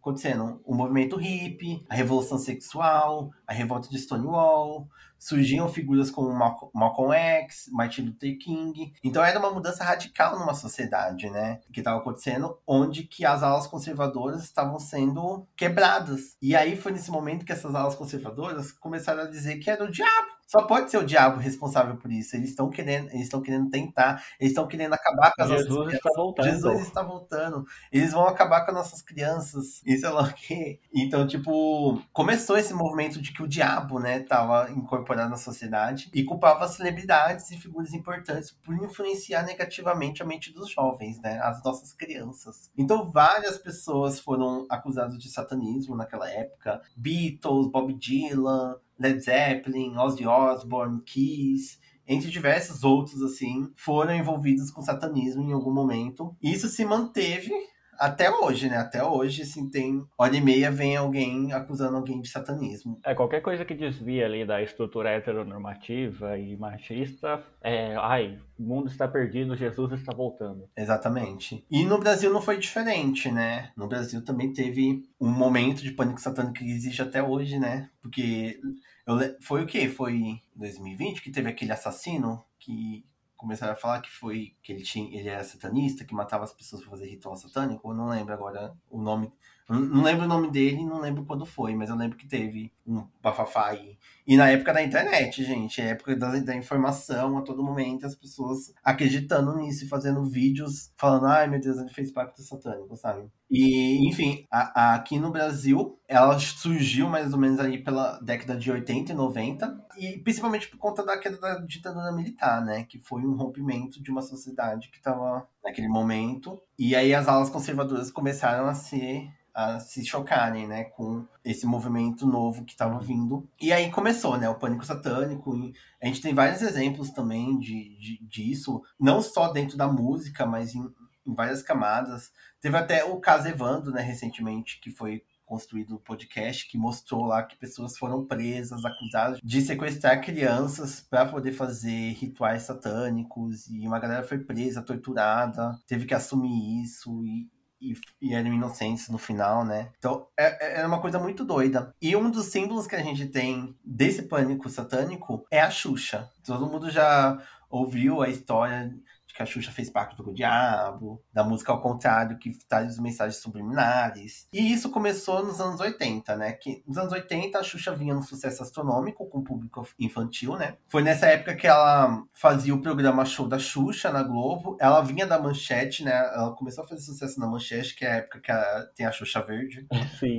acontecendo 0.00 0.60
o 0.64 0.74
movimento 0.74 1.16
hippie, 1.16 1.84
a 1.88 1.94
revolução 1.94 2.38
sexual, 2.38 3.30
a 3.46 3.52
revolta 3.52 3.88
de 3.88 3.98
Stonewall, 3.98 4.88
surgiam 5.18 5.68
figuras 5.68 6.10
como 6.10 6.32
Malcolm 6.72 7.12
X, 7.12 7.68
Martin 7.72 8.02
Luther 8.02 8.38
King. 8.38 8.92
Então 9.02 9.24
era 9.24 9.38
uma 9.38 9.50
mudança 9.50 9.82
radical 9.82 10.38
numa 10.38 10.54
sociedade, 10.54 11.28
né, 11.28 11.60
que 11.72 11.80
estava 11.80 11.98
acontecendo, 11.98 12.58
onde 12.66 13.02
que 13.02 13.24
as 13.24 13.42
alas 13.42 13.66
conservadoras 13.66 14.44
estavam 14.44 14.78
sendo 14.78 15.46
quebradas. 15.56 16.36
E 16.40 16.54
aí 16.54 16.76
foi 16.76 16.92
nesse 16.92 17.10
momento 17.10 17.44
que 17.44 17.52
essas 17.52 17.74
alas 17.74 17.94
conservadoras 17.94 18.70
começaram 18.72 19.22
a 19.22 19.30
dizer 19.30 19.58
que 19.58 19.70
era 19.70 19.84
o 19.84 19.90
diabo. 19.90 20.37
Só 20.48 20.62
pode 20.62 20.90
ser 20.90 20.96
o 20.96 21.04
diabo 21.04 21.38
responsável 21.38 21.98
por 21.98 22.10
isso. 22.10 22.34
Eles 22.34 22.48
estão 22.48 22.70
querendo, 22.70 23.10
eles 23.10 23.24
estão 23.24 23.42
querendo 23.42 23.68
tentar, 23.68 24.24
eles 24.40 24.52
estão 24.52 24.66
querendo 24.66 24.94
acabar 24.94 25.30
com 25.36 25.42
as 25.42 25.48
Jesus 25.50 25.68
nossas 25.68 25.92
está 25.92 26.10
voltando. 26.16 26.46
Jesus 26.46 26.80
está 26.80 27.02
voltando. 27.02 27.64
Eles 27.92 28.12
vão 28.12 28.26
acabar 28.26 28.64
com 28.64 28.70
as 28.70 28.76
nossas 28.78 29.02
crianças. 29.02 29.82
Isso 29.84 30.06
é 30.06 30.08
lá 30.08 30.22
o 30.22 30.32
quê? 30.32 30.80
Então, 30.94 31.26
tipo, 31.26 32.02
começou 32.14 32.56
esse 32.56 32.72
movimento 32.72 33.20
de 33.20 33.30
que 33.30 33.42
o 33.42 33.46
diabo, 33.46 34.00
né, 34.00 34.20
tava 34.20 34.70
incorporado 34.70 35.28
na 35.28 35.36
sociedade 35.36 36.10
e 36.14 36.24
culpava 36.24 36.66
celebridades 36.66 37.50
e 37.50 37.58
figuras 37.58 37.92
importantes 37.92 38.50
por 38.50 38.74
influenciar 38.74 39.42
negativamente 39.42 40.22
a 40.22 40.26
mente 40.26 40.50
dos 40.50 40.70
jovens, 40.70 41.20
né, 41.20 41.38
as 41.42 41.62
nossas 41.62 41.92
crianças. 41.92 42.70
Então, 42.74 43.10
várias 43.10 43.58
pessoas 43.58 44.18
foram 44.18 44.66
acusadas 44.70 45.18
de 45.18 45.28
satanismo 45.28 45.94
naquela 45.94 46.30
época. 46.30 46.80
Beatles, 46.96 47.70
Bob 47.70 47.92
Dylan, 47.92 48.76
Led 48.98 49.20
Zeppelin, 49.20 49.96
Ozzy 49.96 50.26
Osbourne, 50.26 51.00
Kiss, 51.04 51.78
entre 52.06 52.30
diversos 52.30 52.82
outros, 52.84 53.22
assim, 53.22 53.70
foram 53.76 54.14
envolvidos 54.14 54.70
com 54.70 54.80
satanismo 54.80 55.42
em 55.42 55.52
algum 55.52 55.72
momento. 55.72 56.34
Isso 56.42 56.68
se 56.68 56.84
manteve 56.84 57.52
até 57.98 58.30
hoje, 58.30 58.68
né? 58.68 58.76
Até 58.76 59.02
hoje, 59.02 59.42
assim, 59.42 59.68
tem 59.68 60.06
hora 60.16 60.36
e 60.36 60.40
meia 60.40 60.70
vem 60.70 60.96
alguém 60.96 61.52
acusando 61.52 61.96
alguém 61.96 62.20
de 62.20 62.28
satanismo. 62.28 63.00
É, 63.04 63.14
qualquer 63.14 63.40
coisa 63.40 63.64
que 63.64 63.74
desvia 63.74 64.26
ali 64.26 64.46
da 64.46 64.62
estrutura 64.62 65.10
heteronormativa 65.10 66.38
e 66.38 66.56
machista, 66.56 67.42
é, 67.60 67.96
ai, 67.96 68.38
o 68.58 68.62
mundo 68.62 68.88
está 68.88 69.08
perdido, 69.08 69.56
Jesus 69.56 69.92
está 69.92 70.14
voltando. 70.14 70.68
Exatamente. 70.76 71.64
E 71.70 71.84
no 71.84 71.98
Brasil 71.98 72.32
não 72.32 72.40
foi 72.40 72.58
diferente, 72.58 73.30
né? 73.30 73.70
No 73.76 73.88
Brasil 73.88 74.24
também 74.24 74.52
teve 74.52 75.02
um 75.20 75.30
momento 75.30 75.82
de 75.82 75.92
pânico 75.92 76.20
satânico 76.20 76.54
que 76.54 76.70
existe 76.70 77.02
até 77.02 77.22
hoje, 77.22 77.58
né? 77.58 77.90
Porque 78.00 78.60
eu, 79.06 79.16
foi 79.40 79.62
o 79.62 79.66
quê? 79.66 79.88
Foi 79.88 80.12
em 80.14 80.42
2020 80.54 81.22
que 81.22 81.30
teve 81.30 81.48
aquele 81.48 81.72
assassino 81.72 82.44
que 82.58 83.04
começaram 83.38 83.72
a 83.72 83.76
falar 83.76 84.02
que 84.02 84.10
foi 84.10 84.56
que 84.62 84.72
ele 84.72 84.82
tinha 84.82 85.18
ele 85.18 85.28
era 85.28 85.44
satanista, 85.44 86.04
que 86.04 86.14
matava 86.14 86.44
as 86.44 86.52
pessoas 86.52 86.82
para 86.82 86.90
fazer 86.90 87.06
ritual 87.08 87.36
satânico. 87.36 87.88
Eu 87.88 87.94
não 87.94 88.08
lembro 88.10 88.34
agora 88.34 88.76
o 88.90 89.00
nome 89.00 89.32
não 89.68 90.02
lembro 90.02 90.24
o 90.24 90.28
nome 90.28 90.50
dele, 90.50 90.84
não 90.84 91.00
lembro 91.00 91.24
quando 91.24 91.44
foi, 91.44 91.74
mas 91.74 91.90
eu 91.90 91.96
lembro 91.96 92.16
que 92.16 92.26
teve 92.26 92.72
um 92.86 93.06
bafafá 93.22 93.68
aí. 93.68 93.98
E 94.26 94.36
na 94.36 94.48
época 94.48 94.72
da 94.72 94.82
internet, 94.82 95.44
gente, 95.44 95.80
época 95.80 96.16
da, 96.16 96.38
da 96.38 96.56
informação 96.56 97.36
a 97.36 97.42
todo 97.42 97.62
momento, 97.62 98.06
as 98.06 98.14
pessoas 98.14 98.72
acreditando 98.82 99.54
nisso 99.56 99.84
e 99.84 99.88
fazendo 99.88 100.24
vídeos 100.24 100.92
falando, 100.96 101.26
ai 101.26 101.46
meu 101.48 101.60
Deus, 101.60 101.78
ele 101.78 101.90
fez 101.90 102.10
pacto 102.10 102.42
satânico, 102.42 102.96
sabe? 102.96 103.30
E, 103.50 104.06
enfim, 104.08 104.46
a, 104.50 104.92
a, 104.92 104.94
aqui 104.94 105.18
no 105.18 105.30
Brasil, 105.30 105.98
ela 106.06 106.38
surgiu 106.38 107.08
mais 107.08 107.32
ou 107.32 107.38
menos 107.38 107.58
ali 107.58 107.82
pela 107.82 108.18
década 108.20 108.56
de 108.56 108.70
80 108.70 109.12
e 109.12 109.14
90, 109.14 109.86
e 109.98 110.18
principalmente 110.18 110.68
por 110.68 110.78
conta 110.78 111.04
da 111.04 111.18
queda 111.18 111.38
da 111.38 111.58
ditadura 111.60 112.12
militar, 112.12 112.62
né? 112.64 112.84
Que 112.84 112.98
foi 112.98 113.22
um 113.22 113.34
rompimento 113.34 114.02
de 114.02 114.10
uma 114.10 114.20
sociedade 114.22 114.90
que 114.90 114.98
estava 114.98 115.48
naquele 115.64 115.88
momento. 115.88 116.60
E 116.78 116.94
aí 116.94 117.14
as 117.14 117.28
alas 117.28 117.50
conservadoras 117.50 118.10
começaram 118.10 118.66
a 118.66 118.74
ser 118.74 119.30
a 119.58 119.80
se 119.80 120.04
chocarem, 120.06 120.68
né, 120.68 120.84
com 120.84 121.26
esse 121.44 121.66
movimento 121.66 122.24
novo 122.24 122.64
que 122.64 122.70
estava 122.70 123.00
vindo. 123.00 123.50
E 123.60 123.72
aí 123.72 123.90
começou, 123.90 124.38
né, 124.38 124.48
o 124.48 124.54
pânico 124.54 124.86
satânico. 124.86 125.52
a 126.00 126.06
gente 126.06 126.20
tem 126.20 126.32
vários 126.32 126.62
exemplos 126.62 127.10
também 127.10 127.58
de, 127.58 127.98
de, 127.98 128.24
disso, 128.24 128.80
não 129.00 129.20
só 129.20 129.52
dentro 129.52 129.76
da 129.76 129.88
música, 129.88 130.46
mas 130.46 130.76
em, 130.76 130.88
em 131.26 131.34
várias 131.34 131.60
camadas. 131.60 132.30
Teve 132.60 132.76
até 132.76 133.04
o 133.04 133.18
caso 133.18 133.48
Evandro, 133.48 133.90
né, 133.90 134.00
recentemente, 134.00 134.78
que 134.80 134.92
foi 134.92 135.24
construído 135.44 135.96
o 135.96 136.00
podcast 136.00 136.68
que 136.68 136.78
mostrou 136.78 137.24
lá 137.24 137.42
que 137.42 137.56
pessoas 137.56 137.98
foram 137.98 138.24
presas, 138.24 138.84
acusadas 138.84 139.40
de 139.42 139.60
sequestrar 139.60 140.22
crianças 140.22 141.00
para 141.00 141.26
poder 141.26 141.50
fazer 141.50 142.12
rituais 142.12 142.62
satânicos 142.62 143.66
e 143.66 143.88
uma 143.88 143.98
galera 143.98 144.22
foi 144.22 144.38
presa, 144.38 144.82
torturada, 144.82 145.76
teve 145.84 146.04
que 146.04 146.14
assumir 146.14 146.82
isso 146.84 147.24
e, 147.24 147.48
e, 147.80 147.94
e 148.20 148.34
eram 148.34 148.52
inocentes 148.52 149.08
no 149.08 149.18
final, 149.18 149.64
né? 149.64 149.90
Então 149.98 150.26
é, 150.38 150.78
é, 150.78 150.80
é 150.82 150.86
uma 150.86 151.00
coisa 151.00 151.18
muito 151.18 151.44
doida. 151.44 151.94
E 152.00 152.14
um 152.16 152.30
dos 152.30 152.46
símbolos 152.46 152.86
que 152.86 152.96
a 152.96 153.02
gente 153.02 153.26
tem 153.26 153.76
desse 153.84 154.22
pânico 154.22 154.68
satânico 154.68 155.46
é 155.50 155.60
a 155.60 155.70
Xuxa. 155.70 156.30
Todo 156.44 156.66
mundo 156.66 156.90
já 156.90 157.40
ouviu 157.70 158.22
a 158.22 158.28
história 158.28 158.94
que 159.38 159.42
a 159.44 159.46
Xuxa 159.46 159.70
fez 159.70 159.88
pacto 159.88 160.24
com 160.24 160.30
o 160.30 160.34
diabo, 160.34 161.22
da 161.32 161.44
música 161.44 161.70
ao 161.70 161.80
contrário, 161.80 162.36
que 162.38 162.58
traz 162.66 162.98
mensagens 162.98 163.40
subliminares. 163.40 164.48
E 164.52 164.72
isso 164.72 164.90
começou 164.90 165.44
nos 165.44 165.60
anos 165.60 165.80
80, 165.80 166.36
né? 166.36 166.52
Que 166.52 166.82
nos 166.84 166.98
anos 166.98 167.12
80 167.12 167.56
a 167.56 167.62
Xuxa 167.62 167.94
vinha 167.94 168.14
num 168.14 168.22
sucesso 168.22 168.64
astronômico 168.64 169.28
com 169.28 169.38
o 169.38 169.44
público 169.44 169.86
infantil, 169.96 170.56
né? 170.56 170.76
Foi 170.88 171.02
nessa 171.02 171.26
época 171.26 171.54
que 171.54 171.68
ela 171.68 172.24
fazia 172.32 172.74
o 172.74 172.82
programa 172.82 173.24
Show 173.24 173.46
da 173.46 173.60
Xuxa 173.60 174.10
na 174.10 174.24
Globo. 174.24 174.76
Ela 174.80 175.02
vinha 175.02 175.24
da 175.24 175.40
Manchete, 175.40 176.02
né? 176.02 176.12
Ela 176.34 176.52
começou 176.56 176.82
a 176.82 176.88
fazer 176.88 177.02
sucesso 177.02 177.38
na 177.38 177.46
Manchete, 177.46 177.94
que 177.94 178.04
é 178.04 178.10
a 178.10 178.16
época 178.16 178.40
que 178.40 178.52
tem 178.96 179.06
a 179.06 179.12
Xuxa 179.12 179.40
Verde. 179.40 179.86
Sim. 180.18 180.38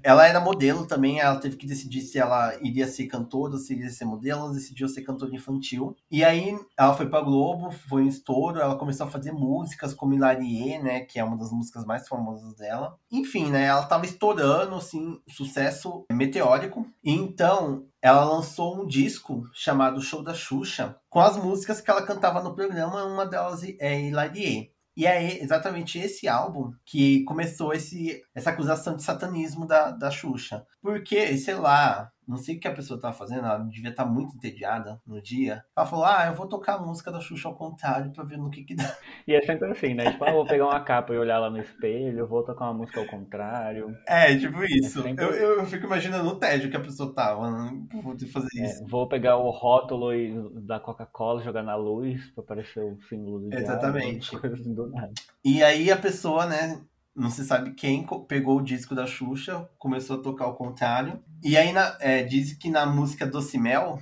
ela 0.00 0.28
era 0.28 0.38
modelo 0.38 0.86
também, 0.86 1.18
ela 1.18 1.40
teve 1.40 1.56
que 1.56 1.66
decidir 1.66 2.02
se 2.02 2.20
ela 2.20 2.56
iria 2.62 2.86
ser 2.86 3.08
cantora 3.08 3.54
ou 3.54 3.58
se 3.58 3.74
iria 3.74 3.90
ser 3.90 4.04
modelo. 4.04 4.42
Ela 4.42 4.54
decidiu 4.54 4.88
ser 4.88 5.02
cantora 5.02 5.34
infantil. 5.34 5.96
E 6.08 6.22
aí 6.22 6.56
ela 6.78 6.94
foi 6.94 7.08
pra 7.08 7.20
Globo, 7.20 7.72
foi 7.72 8.04
um 8.04 8.08
estouro, 8.28 8.60
ela 8.60 8.76
começou 8.76 9.06
a 9.06 9.10
fazer 9.10 9.32
músicas 9.32 9.94
como 9.94 10.12
Hilarie, 10.12 10.78
né, 10.78 11.00
que 11.00 11.18
é 11.18 11.24
uma 11.24 11.36
das 11.36 11.50
músicas 11.50 11.84
mais 11.84 12.06
famosas 12.06 12.54
dela. 12.54 12.98
Enfim, 13.10 13.50
né, 13.50 13.64
ela 13.64 13.86
tava 13.86 14.04
estourando, 14.04 14.74
assim, 14.74 15.18
sucesso 15.28 16.04
meteórico. 16.12 16.86
E 17.02 17.12
então, 17.12 17.86
ela 18.02 18.24
lançou 18.24 18.82
um 18.82 18.86
disco 18.86 19.44
chamado 19.54 20.02
Show 20.02 20.22
da 20.22 20.34
Xuxa, 20.34 20.96
com 21.08 21.20
as 21.20 21.36
músicas 21.36 21.80
que 21.80 21.90
ela 21.90 22.04
cantava 22.04 22.42
no 22.42 22.54
programa, 22.54 23.04
uma 23.04 23.26
delas 23.26 23.62
é 23.80 24.00
Hilarie. 24.00 24.70
E 24.94 25.06
é 25.06 25.40
exatamente 25.40 25.96
esse 25.96 26.26
álbum 26.26 26.72
que 26.84 27.22
começou 27.22 27.72
esse, 27.72 28.20
essa 28.34 28.50
acusação 28.50 28.96
de 28.96 29.04
satanismo 29.04 29.64
da, 29.64 29.92
da 29.92 30.10
Xuxa. 30.10 30.66
Porque, 30.82 31.38
sei 31.38 31.54
lá, 31.54 32.10
não 32.28 32.36
sei 32.36 32.56
o 32.56 32.60
que 32.60 32.68
a 32.68 32.74
pessoa 32.74 33.00
tava 33.00 33.14
fazendo, 33.14 33.46
ela 33.46 33.56
devia 33.58 33.88
estar 33.88 34.04
tá 34.04 34.10
muito 34.10 34.36
entediada 34.36 35.00
no 35.06 35.20
dia. 35.20 35.64
Ela 35.74 35.86
falou: 35.86 36.04
Ah, 36.04 36.26
eu 36.26 36.34
vou 36.34 36.46
tocar 36.46 36.74
a 36.74 36.78
música 36.78 37.10
da 37.10 37.20
Xuxa 37.20 37.48
ao 37.48 37.54
contrário 37.54 38.12
pra 38.12 38.22
ver 38.22 38.36
no 38.36 38.50
que 38.50 38.64
que 38.64 38.74
dá. 38.74 38.84
E 39.26 39.34
é 39.34 39.42
sempre 39.42 39.70
assim, 39.70 39.94
né? 39.94 40.10
Tipo, 40.10 40.24
ah, 40.24 40.32
vou 40.32 40.46
pegar 40.46 40.66
uma 40.66 40.80
capa 40.80 41.12
e 41.12 41.18
olhar 41.18 41.38
lá 41.38 41.50
no 41.50 41.58
espelho, 41.58 42.26
vou 42.26 42.42
tocar 42.42 42.66
uma 42.66 42.74
música 42.74 43.00
ao 43.00 43.06
contrário. 43.06 43.94
É, 44.06 44.36
tipo 44.36 44.62
isso. 44.64 45.00
É 45.00 45.02
sempre... 45.02 45.24
eu, 45.24 45.30
eu, 45.32 45.66
fico 45.66 45.86
imaginando 45.86 46.28
o 46.28 46.36
tédio 46.36 46.70
que 46.70 46.76
a 46.76 46.80
pessoa 46.80 47.14
tava 47.14 47.50
né, 47.50 47.82
poder 48.02 48.26
fazer 48.26 48.58
é, 48.58 48.64
isso. 48.64 48.86
Vou 48.86 49.08
pegar 49.08 49.36
o 49.36 49.50
rótulo 49.50 50.60
da 50.60 50.80
Coca-Cola, 50.80 51.42
jogar 51.42 51.62
na 51.62 51.76
luz 51.76 52.30
pra 52.30 52.44
aparecer 52.44 52.82
o 52.82 52.98
símbolo 53.08 53.40
do 53.40 53.54
Exatamente. 53.54 54.30
Diabo, 54.30 54.40
coisas 54.40 54.66
do 54.66 54.90
nada. 54.90 55.12
E 55.44 55.62
aí 55.62 55.90
a 55.90 55.96
pessoa, 55.96 56.46
né, 56.46 56.80
não 57.18 57.30
se 57.30 57.44
sabe 57.44 57.74
quem 57.74 58.06
pegou 58.28 58.58
o 58.58 58.64
disco 58.64 58.94
da 58.94 59.06
Xuxa, 59.06 59.68
começou 59.78 60.18
a 60.18 60.22
tocar 60.22 60.44
ao 60.44 60.56
contrário. 60.56 61.22
E 61.42 61.56
aí 61.56 61.72
na, 61.72 61.96
é, 62.00 62.22
diz 62.22 62.52
que 62.54 62.70
na 62.70 62.86
música 62.86 63.26
Doce 63.26 63.58
Mel, 63.58 63.98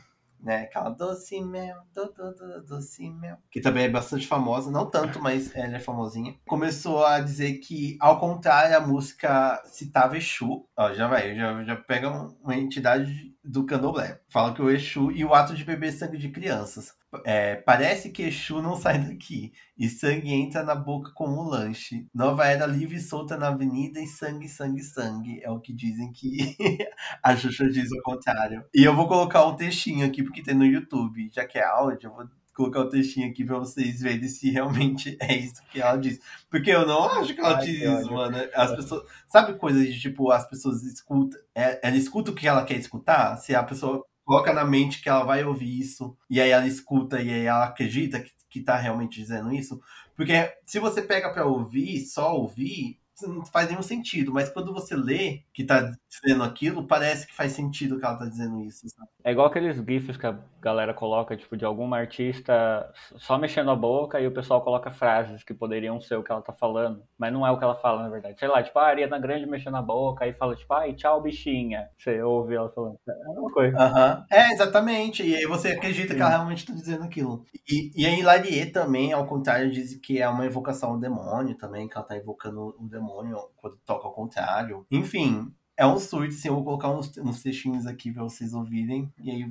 né? 0.47 0.62
Aquela 0.62 0.90
doce 0.90 1.40
mel, 1.43 1.76
do, 1.93 2.12
do, 2.12 2.34
do, 2.34 2.64
doce 2.64 3.10
mel. 3.10 3.36
Que 3.51 3.60
também 3.60 3.84
é 3.84 3.88
bastante 3.88 4.26
famosa, 4.26 4.70
não 4.70 4.88
tanto, 4.88 5.20
mas 5.20 5.55
ela 5.56 5.76
é 5.76 5.80
famosinha. 5.80 6.36
Começou 6.47 7.05
a 7.05 7.18
dizer 7.18 7.55
que, 7.55 7.97
ao 8.01 8.20
contrário, 8.20 8.76
a 8.76 8.80
música 8.80 9.60
citava 9.66 10.16
Exu. 10.16 10.64
Ó, 10.76 10.94
já 10.94 11.09
vai, 11.09 11.34
já, 11.34 11.64
já 11.64 11.74
pega 11.74 12.10
uma 12.40 12.55
entidade 12.55 13.34
do 13.44 13.66
candomblé. 13.66 14.20
Fala 14.28 14.55
que 14.55 14.62
o 14.62 14.70
Exu 14.70 15.10
e 15.10 15.24
o 15.24 15.34
ato 15.34 15.55
de 15.55 15.64
beber 15.64 15.93
sangue 15.93 16.16
de 16.16 16.28
crianças. 16.28 16.94
É, 17.24 17.56
parece 17.56 18.10
que 18.10 18.22
Exu 18.22 18.60
não 18.60 18.76
sai 18.76 18.98
daqui 18.98 19.52
e 19.78 19.88
sangue 19.88 20.32
entra 20.32 20.62
na 20.62 20.74
boca 20.74 21.10
como 21.14 21.43
um 21.43 21.48
lanche. 21.48 22.06
Nova 22.14 22.47
era 22.47 22.66
livre 22.66 22.97
e 22.97 23.01
solta 23.01 23.36
na 23.36 23.48
avenida 23.48 24.01
e 24.01 24.06
sangue, 24.06 24.48
sangue, 24.48 24.82
sangue. 24.82 25.40
É 25.43 25.51
o 25.51 25.60
que 25.60 25.72
dizem 25.72 26.12
que 26.12 26.56
a 27.22 27.36
Xuxa 27.36 27.68
diz 27.68 27.90
o 27.93 28.02
contrário. 28.02 28.64
E 28.74 28.84
eu 28.84 28.94
vou 28.94 29.06
colocar 29.09 29.44
um 29.47 29.56
textinho 29.56 30.06
aqui 30.06 30.22
porque 30.22 30.43
tem 30.43 30.55
no 30.55 30.64
YouTube, 30.64 31.30
já 31.32 31.47
que 31.47 31.59
é 31.59 31.64
áudio, 31.64 32.09
eu 32.09 32.14
vou 32.14 32.28
colocar 32.56 32.80
o 32.80 32.88
textinho 32.88 33.28
aqui 33.28 33.44
pra 33.44 33.59
vocês 33.59 34.01
verem 34.01 34.26
se 34.26 34.51
realmente 34.51 35.16
é 35.20 35.36
isso 35.36 35.62
que 35.70 35.80
ela 35.80 35.97
diz. 35.98 36.18
Porque 36.51 36.70
eu 36.70 36.86
não 36.86 37.05
acho 37.05 37.34
que 37.34 37.40
ela 37.40 37.59
Ai, 37.59 37.64
diz 37.64 37.82
isso, 37.82 38.12
mano. 38.12 38.36
As 38.55 38.74
pessoas. 38.74 39.02
Sabe 39.28 39.59
coisas 39.59 39.86
de 39.86 40.01
tipo, 40.01 40.30
as 40.30 40.48
pessoas 40.48 40.82
escutam. 40.82 41.38
É, 41.55 41.86
ela 41.86 41.97
escuta 41.97 42.30
o 42.30 42.34
que 42.34 42.48
ela 42.48 42.64
quer 42.64 42.78
escutar? 42.78 43.36
Se 43.36 43.55
a 43.55 43.62
pessoa 43.62 44.05
coloca 44.27 44.53
na 44.53 44.65
mente 44.65 45.01
que 45.01 45.09
ela 45.09 45.23
vai 45.23 45.44
ouvir 45.44 45.78
isso, 45.81 46.16
e 46.28 46.40
aí 46.40 46.51
ela 46.51 46.66
escuta 46.66 47.23
e 47.23 47.32
aí 47.32 47.44
ela 47.44 47.66
acredita 47.66 48.20
que, 48.20 48.32
que 48.51 48.61
tá 48.61 48.77
realmente 48.77 49.20
dizendo 49.20 49.55
isso. 49.55 49.81
Porque 50.16 50.53
se 50.66 50.81
você 50.81 51.01
pega 51.01 51.32
para 51.32 51.47
ouvir, 51.47 52.01
só 52.01 52.35
ouvir, 52.36 52.98
não 53.22 53.44
faz 53.44 53.68
nenhum 53.68 53.82
sentido, 53.82 54.32
mas 54.32 54.51
quando 54.51 54.72
você 54.72 54.94
lê 54.94 55.43
que 55.55 55.64
tá 55.64 55.93
dizendo 56.09 56.44
aquilo, 56.44 56.86
parece 56.86 57.26
que 57.26 57.34
faz 57.34 57.52
sentido 57.52 57.98
que 57.98 58.05
ela 58.05 58.18
tá 58.18 58.26
dizendo 58.26 58.60
isso. 58.62 58.88
Sabe? 58.88 59.09
É 59.24 59.32
igual 59.32 59.47
aqueles 59.47 59.76
gifs 59.76 60.16
que 60.16 60.26
a 60.26 60.38
galera 60.60 60.93
coloca, 60.93 61.36
tipo, 61.36 61.56
de 61.56 61.64
alguma 61.64 61.97
artista 61.97 62.93
só 63.16 63.38
mexendo 63.38 63.70
a 63.70 63.76
boca 63.76 64.20
e 64.20 64.26
o 64.26 64.32
pessoal 64.32 64.60
coloca 64.62 64.90
frases 64.90 65.43
que 65.43 65.55
poderiam 65.55 66.01
ser 66.01 66.16
o 66.16 66.22
que 66.22 66.30
ela 66.30 66.43
tá 66.43 66.52
falando, 66.52 67.02
mas 67.16 67.32
não 67.32 67.47
é 67.47 67.51
o 67.51 67.59
que 67.59 67.64
ela 67.64 67.76
fala, 67.76 68.02
na 68.02 68.09
verdade. 68.09 68.38
Sei 68.38 68.48
lá, 68.48 68.62
tipo, 68.62 68.78
a 68.78 68.86
Ariana 68.86 69.18
Grande 69.18 69.47
mexendo 69.47 69.76
a 69.76 69.82
boca, 69.82 70.24
aí 70.24 70.32
fala, 70.32 70.55
tipo, 70.55 70.72
ai, 70.74 70.93
tchau, 70.93 71.22
bichinha. 71.22 71.88
Você 71.97 72.20
ouve 72.22 72.55
ela 72.55 72.68
falando. 72.70 72.98
É 73.09 73.28
uma 73.28 73.51
coisa. 73.51 73.76
Uhum. 73.76 74.24
É, 74.30 74.52
exatamente. 74.52 75.22
E 75.26 75.34
aí 75.34 75.47
você 75.47 75.68
acredita 75.68 76.09
Sim. 76.09 76.16
que 76.16 76.20
ela 76.20 76.30
realmente 76.30 76.66
tá 76.66 76.72
dizendo 76.72 77.05
aquilo. 77.05 77.44
E, 77.68 77.93
e 77.97 78.06
a 78.06 78.10
Hilarie 78.10 78.66
também, 78.66 79.12
ao 79.12 79.26
contrário, 79.26 79.70
diz 79.70 79.94
que 79.97 80.20
é 80.20 80.28
uma 80.28 80.44
evocação 80.44 80.90
ao 80.90 80.98
demônio 80.98 81.56
também, 81.56 81.88
que 81.88 81.97
ela 81.97 82.06
tá 82.06 82.16
evocando 82.16 82.76
um 82.78 82.86
demônio 82.86 83.06
demônio 83.07 83.49
quando 83.57 83.77
toca 83.85 84.07
ao 84.07 84.12
contrário. 84.12 84.87
Enfim, 84.91 85.53
é 85.77 85.87
um 85.87 85.99
surto, 85.99 86.35
assim, 86.35 86.49
eu 86.49 86.55
vou 86.55 86.65
colocar 86.65 86.91
uns, 86.91 87.16
uns 87.19 87.43
textinhos 87.43 87.87
aqui 87.87 88.11
pra 88.11 88.23
vocês 88.23 88.55
ouvirem, 88.55 89.12
e 89.19 89.31
aí 89.31 89.45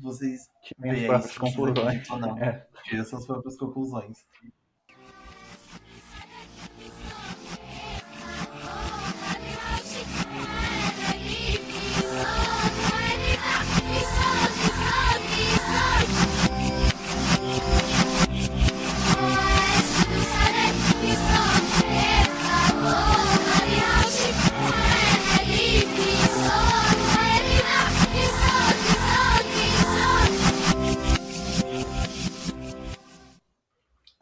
vocês 0.00 0.48
tirem 0.62 0.92
as 0.92 1.06
próprias 1.06 1.38
conclusões. 1.38 2.08
É. 2.40 3.04
Suas 3.04 3.26
próprias 3.26 3.56
conclusões. 3.56 4.26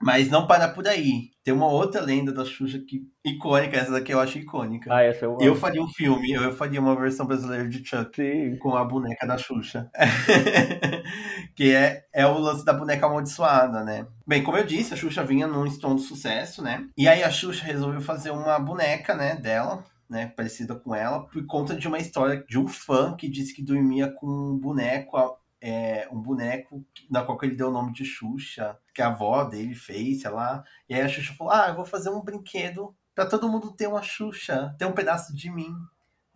Mas 0.09 0.31
não 0.31 0.47
para 0.47 0.67
por 0.69 0.89
aí. 0.89 1.33
Tem 1.45 1.53
uma 1.53 1.67
outra 1.67 2.01
lenda 2.01 2.33
da 2.33 2.43
Xuxa 2.43 2.79
que 2.79 3.03
icônica, 3.23 3.77
essa 3.77 3.93
daqui 3.93 4.11
eu 4.11 4.19
acho 4.19 4.39
icônica. 4.39 4.91
Ah, 4.91 5.03
essa 5.03 5.27
eu, 5.27 5.37
eu 5.39 5.55
faria 5.55 5.83
um 5.83 5.89
filme, 5.89 6.33
eu 6.33 6.57
faria 6.57 6.81
uma 6.81 6.97
versão 6.97 7.27
brasileira 7.27 7.69
de 7.69 7.87
Chuck 7.87 8.17
Sim. 8.17 8.57
com 8.57 8.75
a 8.75 8.83
boneca 8.87 9.27
da 9.27 9.37
Xuxa. 9.37 9.91
que 11.55 11.75
é, 11.75 12.07
é 12.15 12.27
o 12.27 12.39
lance 12.39 12.65
da 12.65 12.73
boneca 12.73 13.05
amaldiçoada, 13.05 13.85
né? 13.85 14.07
Bem, 14.27 14.43
como 14.43 14.57
eu 14.57 14.65
disse, 14.65 14.95
a 14.95 14.97
Xuxa 14.97 15.23
vinha 15.23 15.47
num 15.47 15.67
estrondo 15.67 16.01
sucesso, 16.01 16.63
né? 16.63 16.89
E 16.97 17.07
aí 17.07 17.23
a 17.23 17.31
Xuxa 17.31 17.67
resolveu 17.67 18.01
fazer 18.01 18.31
uma 18.31 18.59
boneca, 18.59 19.15
né, 19.15 19.37
dela, 19.37 19.85
né, 20.09 20.33
parecida 20.35 20.75
com 20.75 20.95
ela, 20.95 21.27
por 21.27 21.45
conta 21.45 21.77
de 21.77 21.87
uma 21.87 21.99
história 21.99 22.43
de 22.49 22.59
um 22.59 22.67
fã 22.67 23.15
que 23.15 23.29
disse 23.29 23.55
que 23.55 23.63
dormia 23.63 24.11
com 24.11 24.27
um 24.27 24.59
boneco 24.59 25.19
é, 25.61 26.09
um 26.13 26.21
boneco 26.21 26.85
na 27.11 27.23
qual 27.23 27.39
ele 27.43 27.57
deu 27.57 27.69
o 27.69 27.73
nome 27.73 27.93
de 27.93 28.05
Xuxa, 28.05 28.79
que 28.95 29.03
a 29.03 29.09
avó 29.09 29.45
dele 29.45 29.75
fez, 29.75 30.23
sei 30.23 30.31
lá. 30.31 30.63
E 30.89 30.95
aí 30.95 31.03
a 31.03 31.09
Xuxa 31.09 31.35
falou: 31.35 31.53
Ah, 31.53 31.69
eu 31.69 31.75
vou 31.75 31.85
fazer 31.85 32.11
um 32.11 32.23
brinquedo 32.23 32.95
para 33.15 33.27
todo 33.27 33.49
mundo 33.49 33.73
ter 33.73 33.89
uma 33.89 34.03
Xuxa, 34.03 34.75
ter 34.79 34.85
um 34.85 34.93
pedaço 34.93 35.35
de 35.35 35.51
mim 35.51 35.75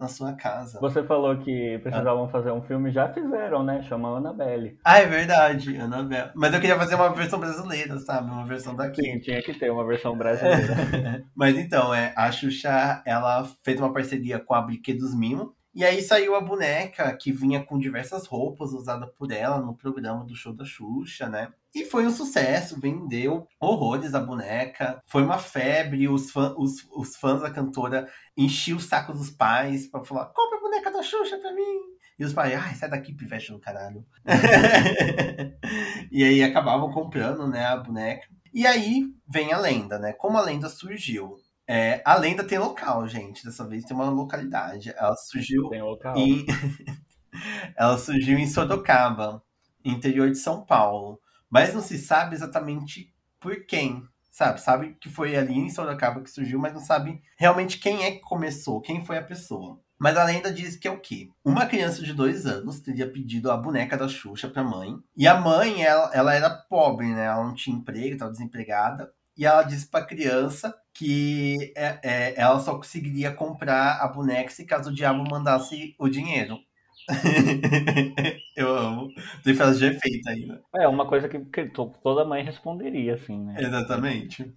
na 0.03 0.09
sua 0.09 0.33
casa. 0.33 0.81
Você 0.81 1.03
falou 1.05 1.37
que 1.39 1.79
precisavam 1.79 2.25
ah. 2.25 2.29
fazer 2.29 2.51
um 2.51 2.61
filme, 2.61 2.91
já 2.91 3.07
fizeram, 3.07 3.63
né? 3.63 3.83
Chama 3.83 4.09
Annabelle. 4.09 4.77
Ah, 4.85 4.99
é 4.99 5.07
verdade, 5.07 5.77
Annabelle. 5.77 6.33
Mas 6.35 6.53
eu 6.53 6.61
queria 6.61 6.77
fazer 6.77 6.97
uma 6.97 7.11
versão 7.15 7.39
brasileira, 7.39 7.97
sabe? 8.01 8.29
Uma 8.29 8.45
versão 8.45 8.75
daqui. 8.75 9.01
Sim, 9.01 9.21
tinha 9.21 9.41
que 9.41 9.55
ter 9.55 9.71
uma 9.71 9.87
versão 9.87 10.17
brasileira. 10.19 11.25
Mas 11.37 11.57
então, 11.57 11.95
é, 11.95 12.13
a 12.17 12.33
Xuxa, 12.33 13.01
ela 13.07 13.49
fez 13.65 13.79
uma 13.79 13.93
parceria 13.93 14.41
com 14.41 14.55
a 14.55 14.61
Brinquedos 14.61 15.15
Mimo, 15.15 15.55
e 15.75 15.85
aí 15.85 16.03
saiu 16.03 16.35
a 16.35 16.41
boneca 16.41 17.17
que 17.17 17.33
vinha 17.33 17.63
com 17.63 17.79
diversas 17.79 18.27
roupas 18.27 18.73
usada 18.73 19.07
por 19.07 19.33
ela 19.33 19.61
no 19.61 19.75
programa 19.75 20.25
do 20.25 20.35
show 20.37 20.53
da 20.53 20.65
Xuxa, 20.65 21.29
né? 21.29 21.53
E 21.75 21.87
foi 21.87 22.07
um 22.07 22.11
sucesso, 22.11 22.79
vendeu 22.79 23.49
horrores 23.59 24.15
a 24.15 24.21
boneca. 24.21 25.03
Foi 25.07 25.23
uma 25.23 25.39
febre, 25.39 26.09
os, 26.09 26.31
fã, 26.31 26.55
os, 26.59 26.87
os 26.95 27.17
fãs 27.17 27.41
da 27.41 27.51
cantora 27.51 28.07
enchiam 28.37 28.77
o 28.77 28.81
saco 28.81 29.13
dos 29.13 29.31
pais 29.31 29.87
para 29.87 30.05
falar: 30.05 30.27
compra 30.27 30.59
a 30.59 30.61
boneca 30.61 30.91
da 30.91 31.03
Xuxa 31.03 31.39
pra 31.39 31.53
mim. 31.53 31.81
E 32.19 32.25
os 32.25 32.35
pais, 32.35 32.55
ai, 32.55 32.75
sai 32.75 32.91
daqui, 32.91 33.15
pivete 33.15 33.51
do 33.51 33.59
caralho. 33.59 34.05
e 36.13 36.23
aí 36.23 36.43
acabavam 36.43 36.93
comprando, 36.93 37.49
né, 37.49 37.65
a 37.65 37.77
boneca. 37.77 38.29
E 38.53 38.67
aí 38.67 39.07
vem 39.27 39.53
a 39.53 39.59
lenda, 39.59 39.99
né? 39.99 40.13
Como 40.13 40.37
a 40.37 40.43
lenda 40.43 40.69
surgiu? 40.69 41.39
É, 41.67 42.03
a 42.05 42.17
lenda 42.17 42.45
tem 42.45 42.59
local, 42.59 43.07
gente. 43.07 43.45
Dessa 43.45 43.67
vez 43.67 43.85
tem 43.85 43.97
uma 43.97 44.11
localidade. 44.11 44.93
Ela 44.97 45.17
surgiu 45.17 45.71
em. 46.17 46.47
Ela 47.77 47.97
surgiu 47.97 48.39
em 48.39 48.47
Sorocaba, 48.47 49.43
interior 49.85 50.31
de 50.31 50.39
São 50.39 50.65
Paulo. 50.65 51.21
Mas 51.49 51.73
não 51.75 51.81
se 51.81 51.99
sabe 51.99 52.35
exatamente 52.35 53.13
por 53.41 53.65
quem. 53.67 54.03
Sabe? 54.31 54.61
Sabe 54.61 54.97
que 55.01 55.11
foi 55.11 55.37
ali 55.37 55.55
em 55.55 55.71
Sorocaba 55.71 56.23
que 56.23 56.31
surgiu, 56.31 56.59
mas 56.59 56.73
não 56.73 56.81
sabe 56.81 57.23
realmente 57.37 57.79
quem 57.79 58.05
é 58.05 58.13
que 58.13 58.21
começou, 58.21 58.81
quem 58.81 59.05
foi 59.05 59.19
a 59.19 59.23
pessoa. 59.23 59.79
Mas 59.99 60.17
a 60.17 60.25
lenda 60.25 60.53
diz 60.53 60.75
que 60.75 60.89
é 60.89 60.91
o 60.91 60.99
quê? 60.99 61.31
Uma 61.45 61.65
criança 61.65 62.03
de 62.03 62.13
dois 62.13 62.45
anos 62.45 62.81
teria 62.81 63.09
pedido 63.09 63.51
a 63.53 63.57
boneca 63.57 63.97
da 63.97 64.09
Xuxa 64.09 64.49
pra 64.49 64.65
mãe. 64.65 64.97
E 65.17 65.29
a 65.29 65.41
mãe, 65.41 65.85
ela, 65.85 66.11
ela 66.13 66.35
era 66.35 66.51
pobre, 66.51 67.07
né? 67.07 67.27
Ela 67.27 67.45
não 67.45 67.55
tinha 67.55 67.77
emprego, 67.77 68.15
estava 68.15 68.33
desempregada. 68.33 69.13
E 69.37 69.47
ela 69.47 69.63
disse 69.63 69.87
pra 69.87 70.05
criança 70.05 70.75
que 70.95 71.73
é, 71.77 71.99
é, 72.03 72.41
ela 72.41 72.59
só 72.61 72.77
conseguiria 72.77 73.33
comprar 73.33 73.99
a 74.01 74.09
boneca 74.09 74.51
se 74.51 74.65
caso 74.65 74.91
o 74.91 74.95
diabo 74.95 75.25
mandasse 75.31 75.95
o 75.99 76.09
dinheiro. 76.09 76.59
eu 78.57 78.77
amo. 78.77 79.09
Tem 79.43 79.55
frase 79.55 79.79
de 79.79 79.87
efeito 79.87 80.29
ainda. 80.29 80.63
É, 80.75 80.87
uma 80.87 81.07
coisa 81.07 81.29
que, 81.29 81.39
que, 81.41 81.71
toda 82.03 82.25
mãe 82.25 82.45
responderia, 82.45 83.15
assim, 83.15 83.39
né? 83.39 83.57
Exatamente. 83.59 84.53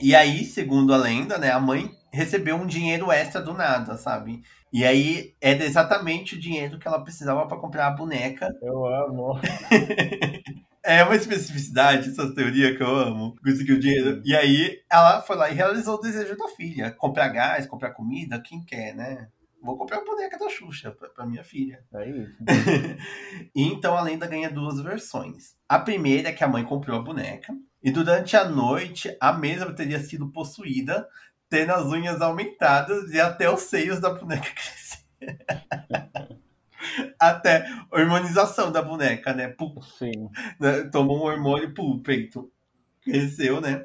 E 0.00 0.14
aí, 0.14 0.44
segundo 0.44 0.92
a 0.92 0.96
lenda, 0.96 1.38
né, 1.38 1.52
a 1.52 1.60
mãe 1.60 1.90
recebeu 2.12 2.56
um 2.56 2.66
dinheiro 2.66 3.12
extra 3.12 3.40
do 3.40 3.52
nada, 3.52 3.96
sabe? 3.96 4.42
E 4.74 4.84
aí 4.84 5.36
é 5.40 5.52
exatamente 5.62 6.34
o 6.34 6.40
dinheiro 6.40 6.80
que 6.80 6.88
ela 6.88 7.00
precisava 7.00 7.46
para 7.46 7.56
comprar 7.56 7.86
a 7.86 7.92
boneca. 7.92 8.52
Eu 8.60 8.84
amo. 8.84 9.40
É 10.86 11.02
uma 11.02 11.16
especificidade 11.16 12.10
essa 12.10 12.34
teoria 12.34 12.76
que 12.76 12.82
eu 12.82 12.94
amo. 12.94 13.34
Conseguiu 13.42 13.80
dinheiro. 13.80 14.20
E 14.22 14.36
aí 14.36 14.82
ela 14.92 15.22
foi 15.22 15.34
lá 15.34 15.48
e 15.48 15.54
realizou 15.54 15.94
o 15.94 16.00
desejo 16.00 16.36
da 16.36 16.46
filha. 16.48 16.90
Comprar 16.90 17.28
gás, 17.28 17.66
comprar 17.66 17.92
comida, 17.92 18.38
quem 18.38 18.62
quer, 18.62 18.94
né? 18.94 19.28
Vou 19.62 19.78
comprar 19.78 19.96
a 19.96 20.04
boneca 20.04 20.38
da 20.38 20.50
Xuxa 20.50 20.90
pra, 20.90 21.08
pra 21.08 21.24
minha 21.24 21.42
filha. 21.42 21.82
É 21.94 22.10
isso. 22.10 22.36
e 23.56 23.62
então 23.72 23.96
a 23.96 24.02
lenda 24.02 24.26
ganha 24.26 24.50
duas 24.50 24.78
versões. 24.78 25.56
A 25.66 25.78
primeira 25.78 26.28
é 26.28 26.32
que 26.34 26.44
a 26.44 26.48
mãe 26.48 26.62
comprou 26.62 26.98
a 26.98 27.02
boneca. 27.02 27.54
E 27.82 27.90
durante 27.90 28.36
a 28.36 28.46
noite, 28.46 29.16
a 29.18 29.32
mesma 29.32 29.72
teria 29.72 30.00
sido 30.00 30.30
possuída, 30.30 31.08
tendo 31.54 31.70
as 31.70 31.86
unhas 31.86 32.20
aumentadas 32.20 33.12
e 33.12 33.20
até 33.20 33.48
os 33.48 33.60
seios 33.60 34.00
da 34.00 34.10
boneca 34.10 34.50
crescer. 34.50 35.04
até 37.16 37.64
hormonização 37.92 38.72
da 38.72 38.82
boneca, 38.82 39.32
né? 39.32 39.46
Pum, 39.46 39.80
Sim. 39.80 40.28
Né? 40.58 40.82
Tomou 40.90 41.18
um 41.18 41.22
hormônio, 41.22 41.72
pum, 41.72 42.00
peito. 42.00 42.50
Cresceu, 43.02 43.60
né? 43.60 43.84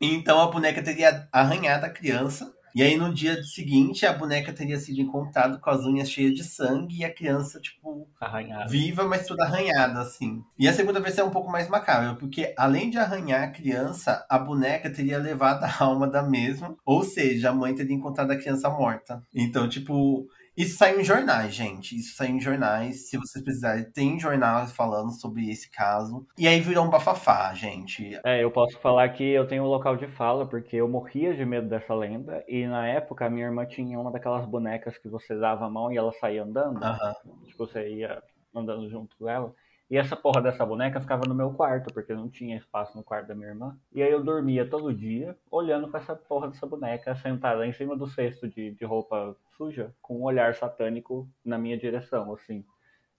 Então 0.00 0.40
a 0.40 0.50
boneca 0.50 0.82
teria 0.82 1.28
arranhado 1.30 1.86
a 1.86 1.90
criança 1.90 2.52
E 2.78 2.82
aí 2.82 2.96
no 2.96 3.12
dia 3.12 3.42
seguinte 3.42 4.06
a 4.06 4.12
boneca 4.12 4.52
teria 4.52 4.78
sido 4.78 5.00
encontrada 5.00 5.58
com 5.58 5.68
as 5.68 5.84
unhas 5.84 6.08
cheias 6.08 6.32
de 6.32 6.44
sangue 6.44 6.98
e 6.98 7.04
a 7.04 7.12
criança, 7.12 7.58
tipo, 7.58 8.08
Arranhado. 8.20 8.70
viva, 8.70 9.02
mas 9.02 9.26
toda 9.26 9.42
arranhada, 9.42 9.98
assim. 10.00 10.44
E 10.56 10.68
a 10.68 10.72
segunda 10.72 11.00
versão 11.00 11.24
é 11.24 11.28
um 11.28 11.32
pouco 11.32 11.50
mais 11.50 11.68
macabra, 11.68 12.14
porque 12.14 12.54
além 12.56 12.88
de 12.88 12.96
arranhar 12.96 13.42
a 13.42 13.50
criança, 13.50 14.24
a 14.30 14.38
boneca 14.38 14.88
teria 14.88 15.18
levado 15.18 15.64
a 15.64 15.82
alma 15.82 16.06
da 16.06 16.22
mesma, 16.22 16.76
ou 16.86 17.02
seja, 17.02 17.50
a 17.50 17.52
mãe 17.52 17.74
teria 17.74 17.96
encontrado 17.96 18.30
a 18.30 18.36
criança 18.36 18.70
morta. 18.70 19.24
Então, 19.34 19.68
tipo, 19.68 20.28
isso 20.58 20.76
saiu 20.76 21.00
em 21.00 21.04
jornais, 21.04 21.54
gente. 21.54 21.96
Isso 21.96 22.16
saiu 22.16 22.34
em 22.34 22.40
jornais. 22.40 23.08
Se 23.08 23.16
vocês 23.16 23.42
precisarem, 23.44 23.84
tem 23.92 24.18
jornais 24.18 24.72
falando 24.72 25.12
sobre 25.12 25.48
esse 25.48 25.70
caso. 25.70 26.26
E 26.36 26.48
aí 26.48 26.60
virou 26.60 26.84
um 26.84 26.90
bafafá, 26.90 27.54
gente. 27.54 28.18
É, 28.24 28.42
eu 28.42 28.50
posso 28.50 28.76
falar 28.80 29.08
que 29.10 29.22
eu 29.22 29.46
tenho 29.46 29.62
um 29.62 29.68
local 29.68 29.96
de 29.96 30.08
fala, 30.08 30.44
porque 30.48 30.74
eu 30.74 30.88
morria 30.88 31.32
de 31.32 31.44
medo 31.44 31.68
dessa 31.68 31.94
lenda. 31.94 32.44
E 32.48 32.66
na 32.66 32.88
época, 32.88 33.26
a 33.26 33.30
minha 33.30 33.46
irmã 33.46 33.64
tinha 33.66 33.96
uma 34.00 34.10
daquelas 34.10 34.44
bonecas 34.46 34.98
que 34.98 35.08
você 35.08 35.38
dava 35.38 35.64
a 35.64 35.70
mão 35.70 35.92
e 35.92 35.96
ela 35.96 36.10
saía 36.20 36.42
andando. 36.42 36.82
Uhum. 36.82 37.44
Tipo, 37.44 37.64
você 37.64 37.88
ia 37.88 38.20
andando 38.52 38.90
junto 38.90 39.16
com 39.16 39.28
ela. 39.28 39.54
E 39.90 39.96
essa 39.96 40.14
porra 40.14 40.42
dessa 40.42 40.66
boneca 40.66 41.00
ficava 41.00 41.22
no 41.26 41.34
meu 41.34 41.52
quarto, 41.54 41.92
porque 41.94 42.12
não 42.12 42.28
tinha 42.28 42.56
espaço 42.56 42.96
no 42.96 43.02
quarto 43.02 43.28
da 43.28 43.34
minha 43.34 43.48
irmã. 43.48 43.78
E 43.92 44.02
aí 44.02 44.12
eu 44.12 44.22
dormia 44.22 44.68
todo 44.68 44.92
dia, 44.92 45.36
olhando 45.50 45.88
para 45.88 46.00
essa 46.00 46.14
porra 46.14 46.48
dessa 46.48 46.66
boneca, 46.66 47.14
sentada 47.16 47.66
em 47.66 47.72
cima 47.72 47.96
do 47.96 48.06
cesto 48.06 48.46
de, 48.46 48.72
de 48.72 48.84
roupa 48.84 49.34
suja, 49.56 49.94
com 50.02 50.18
um 50.18 50.24
olhar 50.24 50.54
satânico 50.54 51.28
na 51.44 51.56
minha 51.56 51.76
direção, 51.78 52.32
assim. 52.34 52.64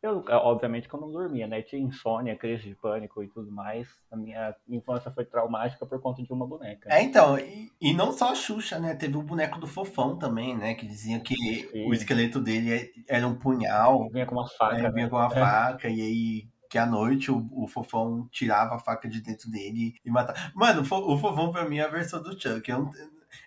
Eu, 0.01 0.23
obviamente 0.29 0.87
que 0.87 0.93
eu 0.95 1.01
não 1.01 1.11
dormia, 1.11 1.45
né? 1.45 1.61
Tinha 1.61 1.81
insônia, 1.81 2.33
crise 2.33 2.69
de 2.69 2.75
pânico 2.75 3.21
e 3.21 3.27
tudo 3.27 3.51
mais. 3.51 3.85
A 4.09 4.15
minha 4.15 4.55
infância 4.69 5.11
foi 5.11 5.25
traumática 5.25 5.85
por 5.85 5.99
conta 5.99 6.23
de 6.23 6.31
uma 6.31 6.47
boneca. 6.47 6.87
É, 6.89 7.03
então, 7.03 7.37
e, 7.37 7.69
e 7.81 7.93
não 7.93 8.13
só 8.13 8.31
a 8.31 8.35
Xuxa, 8.35 8.79
né? 8.79 8.95
Teve 8.95 9.17
o 9.17 9.21
boneco 9.21 9.59
do 9.59 9.67
Fofão 9.67 10.17
também, 10.17 10.57
né? 10.57 10.73
Que 10.73 10.85
dizia 10.85 11.19
que 11.19 11.35
Sim. 11.35 11.89
o 11.89 11.93
esqueleto 11.93 12.39
dele 12.39 12.89
era 13.09 13.27
um 13.27 13.35
punhal. 13.35 14.07
Vinha 14.09 14.25
com 14.25 14.35
uma 14.35 14.47
faca. 14.47 14.77
É, 14.77 14.89
vinha 14.89 15.05
né? 15.05 15.09
com 15.09 15.17
uma 15.17 15.27
É. 15.27 15.29
faca, 15.31 15.89
e 15.89 16.01
aí 16.01 16.47
que 16.69 16.77
à 16.77 16.85
noite 16.85 17.31
o, 17.31 17.49
o 17.51 17.67
Fofão 17.67 18.27
tirava 18.31 18.75
a 18.75 18.79
faca 18.79 19.09
de 19.09 19.21
dentro 19.21 19.49
dele 19.49 19.95
e 20.05 20.09
matava. 20.11 20.37
Mano, 20.55 20.81
o, 20.81 20.85
Fo- 20.85 21.13
o 21.13 21.17
Fofão 21.17 21.51
pra 21.51 21.67
mim 21.67 21.77
é 21.79 21.83
a 21.83 21.87
versão 21.89 22.21
do 22.21 22.39
Chuck. 22.39 22.69
Eu 22.69 22.89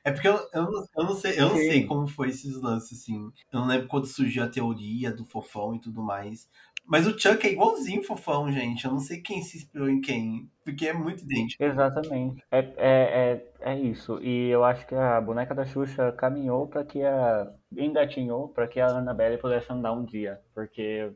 é 0.04 0.12
porque 0.12 0.28
eu, 0.28 0.36
eu, 0.52 0.62
não, 0.70 0.86
eu 0.96 1.04
não 1.04 1.14
sei, 1.14 1.38
eu 1.40 1.48
não 1.48 1.56
Sim. 1.56 1.66
sei 1.66 1.86
como 1.86 2.06
foi 2.06 2.28
esses 2.30 2.54
lances, 2.60 3.00
assim. 3.02 3.32
Eu 3.52 3.60
não 3.60 3.66
lembro 3.66 3.88
quando 3.88 4.06
surgiu 4.06 4.44
a 4.44 4.48
teoria 4.48 5.12
do 5.12 5.24
Fofão 5.24 5.74
e 5.74 5.80
tudo 5.80 6.02
mais. 6.02 6.48
Mas 6.84 7.06
o 7.06 7.18
Chuck 7.18 7.46
é 7.46 7.52
igualzinho 7.52 8.02
Fofão, 8.02 8.50
gente. 8.50 8.84
Eu 8.84 8.92
não 8.92 8.98
sei 9.00 9.20
quem 9.20 9.42
se 9.42 9.58
inspirou 9.58 9.88
em 9.88 10.00
quem. 10.00 10.50
Porque 10.64 10.86
é 10.88 10.92
muito 10.92 11.22
idêntico. 11.24 11.62
Exatamente. 11.64 12.42
É, 12.50 12.58
é, 12.76 13.42
é, 13.62 13.72
é 13.72 13.78
isso. 13.78 14.18
E 14.20 14.48
eu 14.48 14.64
acho 14.64 14.86
que 14.86 14.94
a 14.94 15.20
boneca 15.20 15.54
da 15.54 15.64
Xuxa 15.64 16.10
caminhou 16.12 16.66
para 16.66 16.84
que 16.84 17.02
a. 17.04 17.52
engatinhou 17.76 18.48
para 18.48 18.66
que 18.66 18.80
a 18.80 18.88
Annabelle 18.88 19.38
pudesse 19.38 19.70
andar 19.72 19.92
um 19.92 20.04
dia. 20.04 20.40
Porque, 20.54 21.12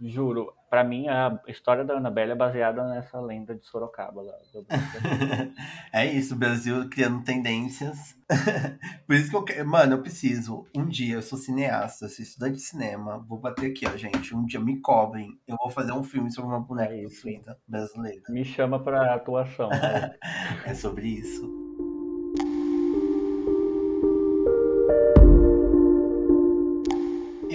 juro, 0.00 0.52
para 0.68 0.84
mim 0.84 1.08
a 1.08 1.40
história 1.48 1.84
da 1.84 1.96
Annabelle 1.96 2.32
é 2.32 2.34
baseada 2.34 2.86
nessa 2.88 3.20
lenda 3.20 3.54
de 3.54 3.64
Sorocaba 3.66 4.22
lá. 4.22 4.32
é 5.92 6.06
isso, 6.06 6.34
o 6.34 6.38
Brasil 6.38 6.88
criando 6.88 7.22
tendências. 7.24 8.16
Por 9.06 9.16
isso 9.16 9.30
que 9.30 9.36
eu 9.36 9.42
quero. 9.44 9.68
Mano, 9.68 9.94
eu 9.94 10.02
preciso. 10.02 10.66
Um 10.76 10.86
dia, 10.86 11.14
eu 11.14 11.22
sou 11.22 11.36
cineasta, 11.38 12.08
sou 12.08 12.22
estudante 12.22 12.54
de 12.54 12.62
cinema. 12.62 13.18
Vou 13.28 13.38
bater 13.38 13.70
aqui, 13.70 13.86
ó, 13.86 13.96
gente. 13.96 14.34
Um 14.34 14.46
dia 14.46 14.60
me 14.60 14.80
cobrem. 14.80 15.38
Eu 15.46 15.56
vou 15.56 15.70
fazer 15.70 15.92
um 15.92 16.04
filme 16.04 16.30
sobre 16.30 16.50
uma 16.50 16.60
boneca 16.60 16.94
É 16.94 17.06
brasileira. 17.66 18.22
Me 18.28 18.44
chama 18.44 18.82
pra 18.82 19.14
atuação. 19.14 19.68
né? 19.68 20.14
É 20.64 20.74
sobre 20.74 21.08
isso. 21.08 21.59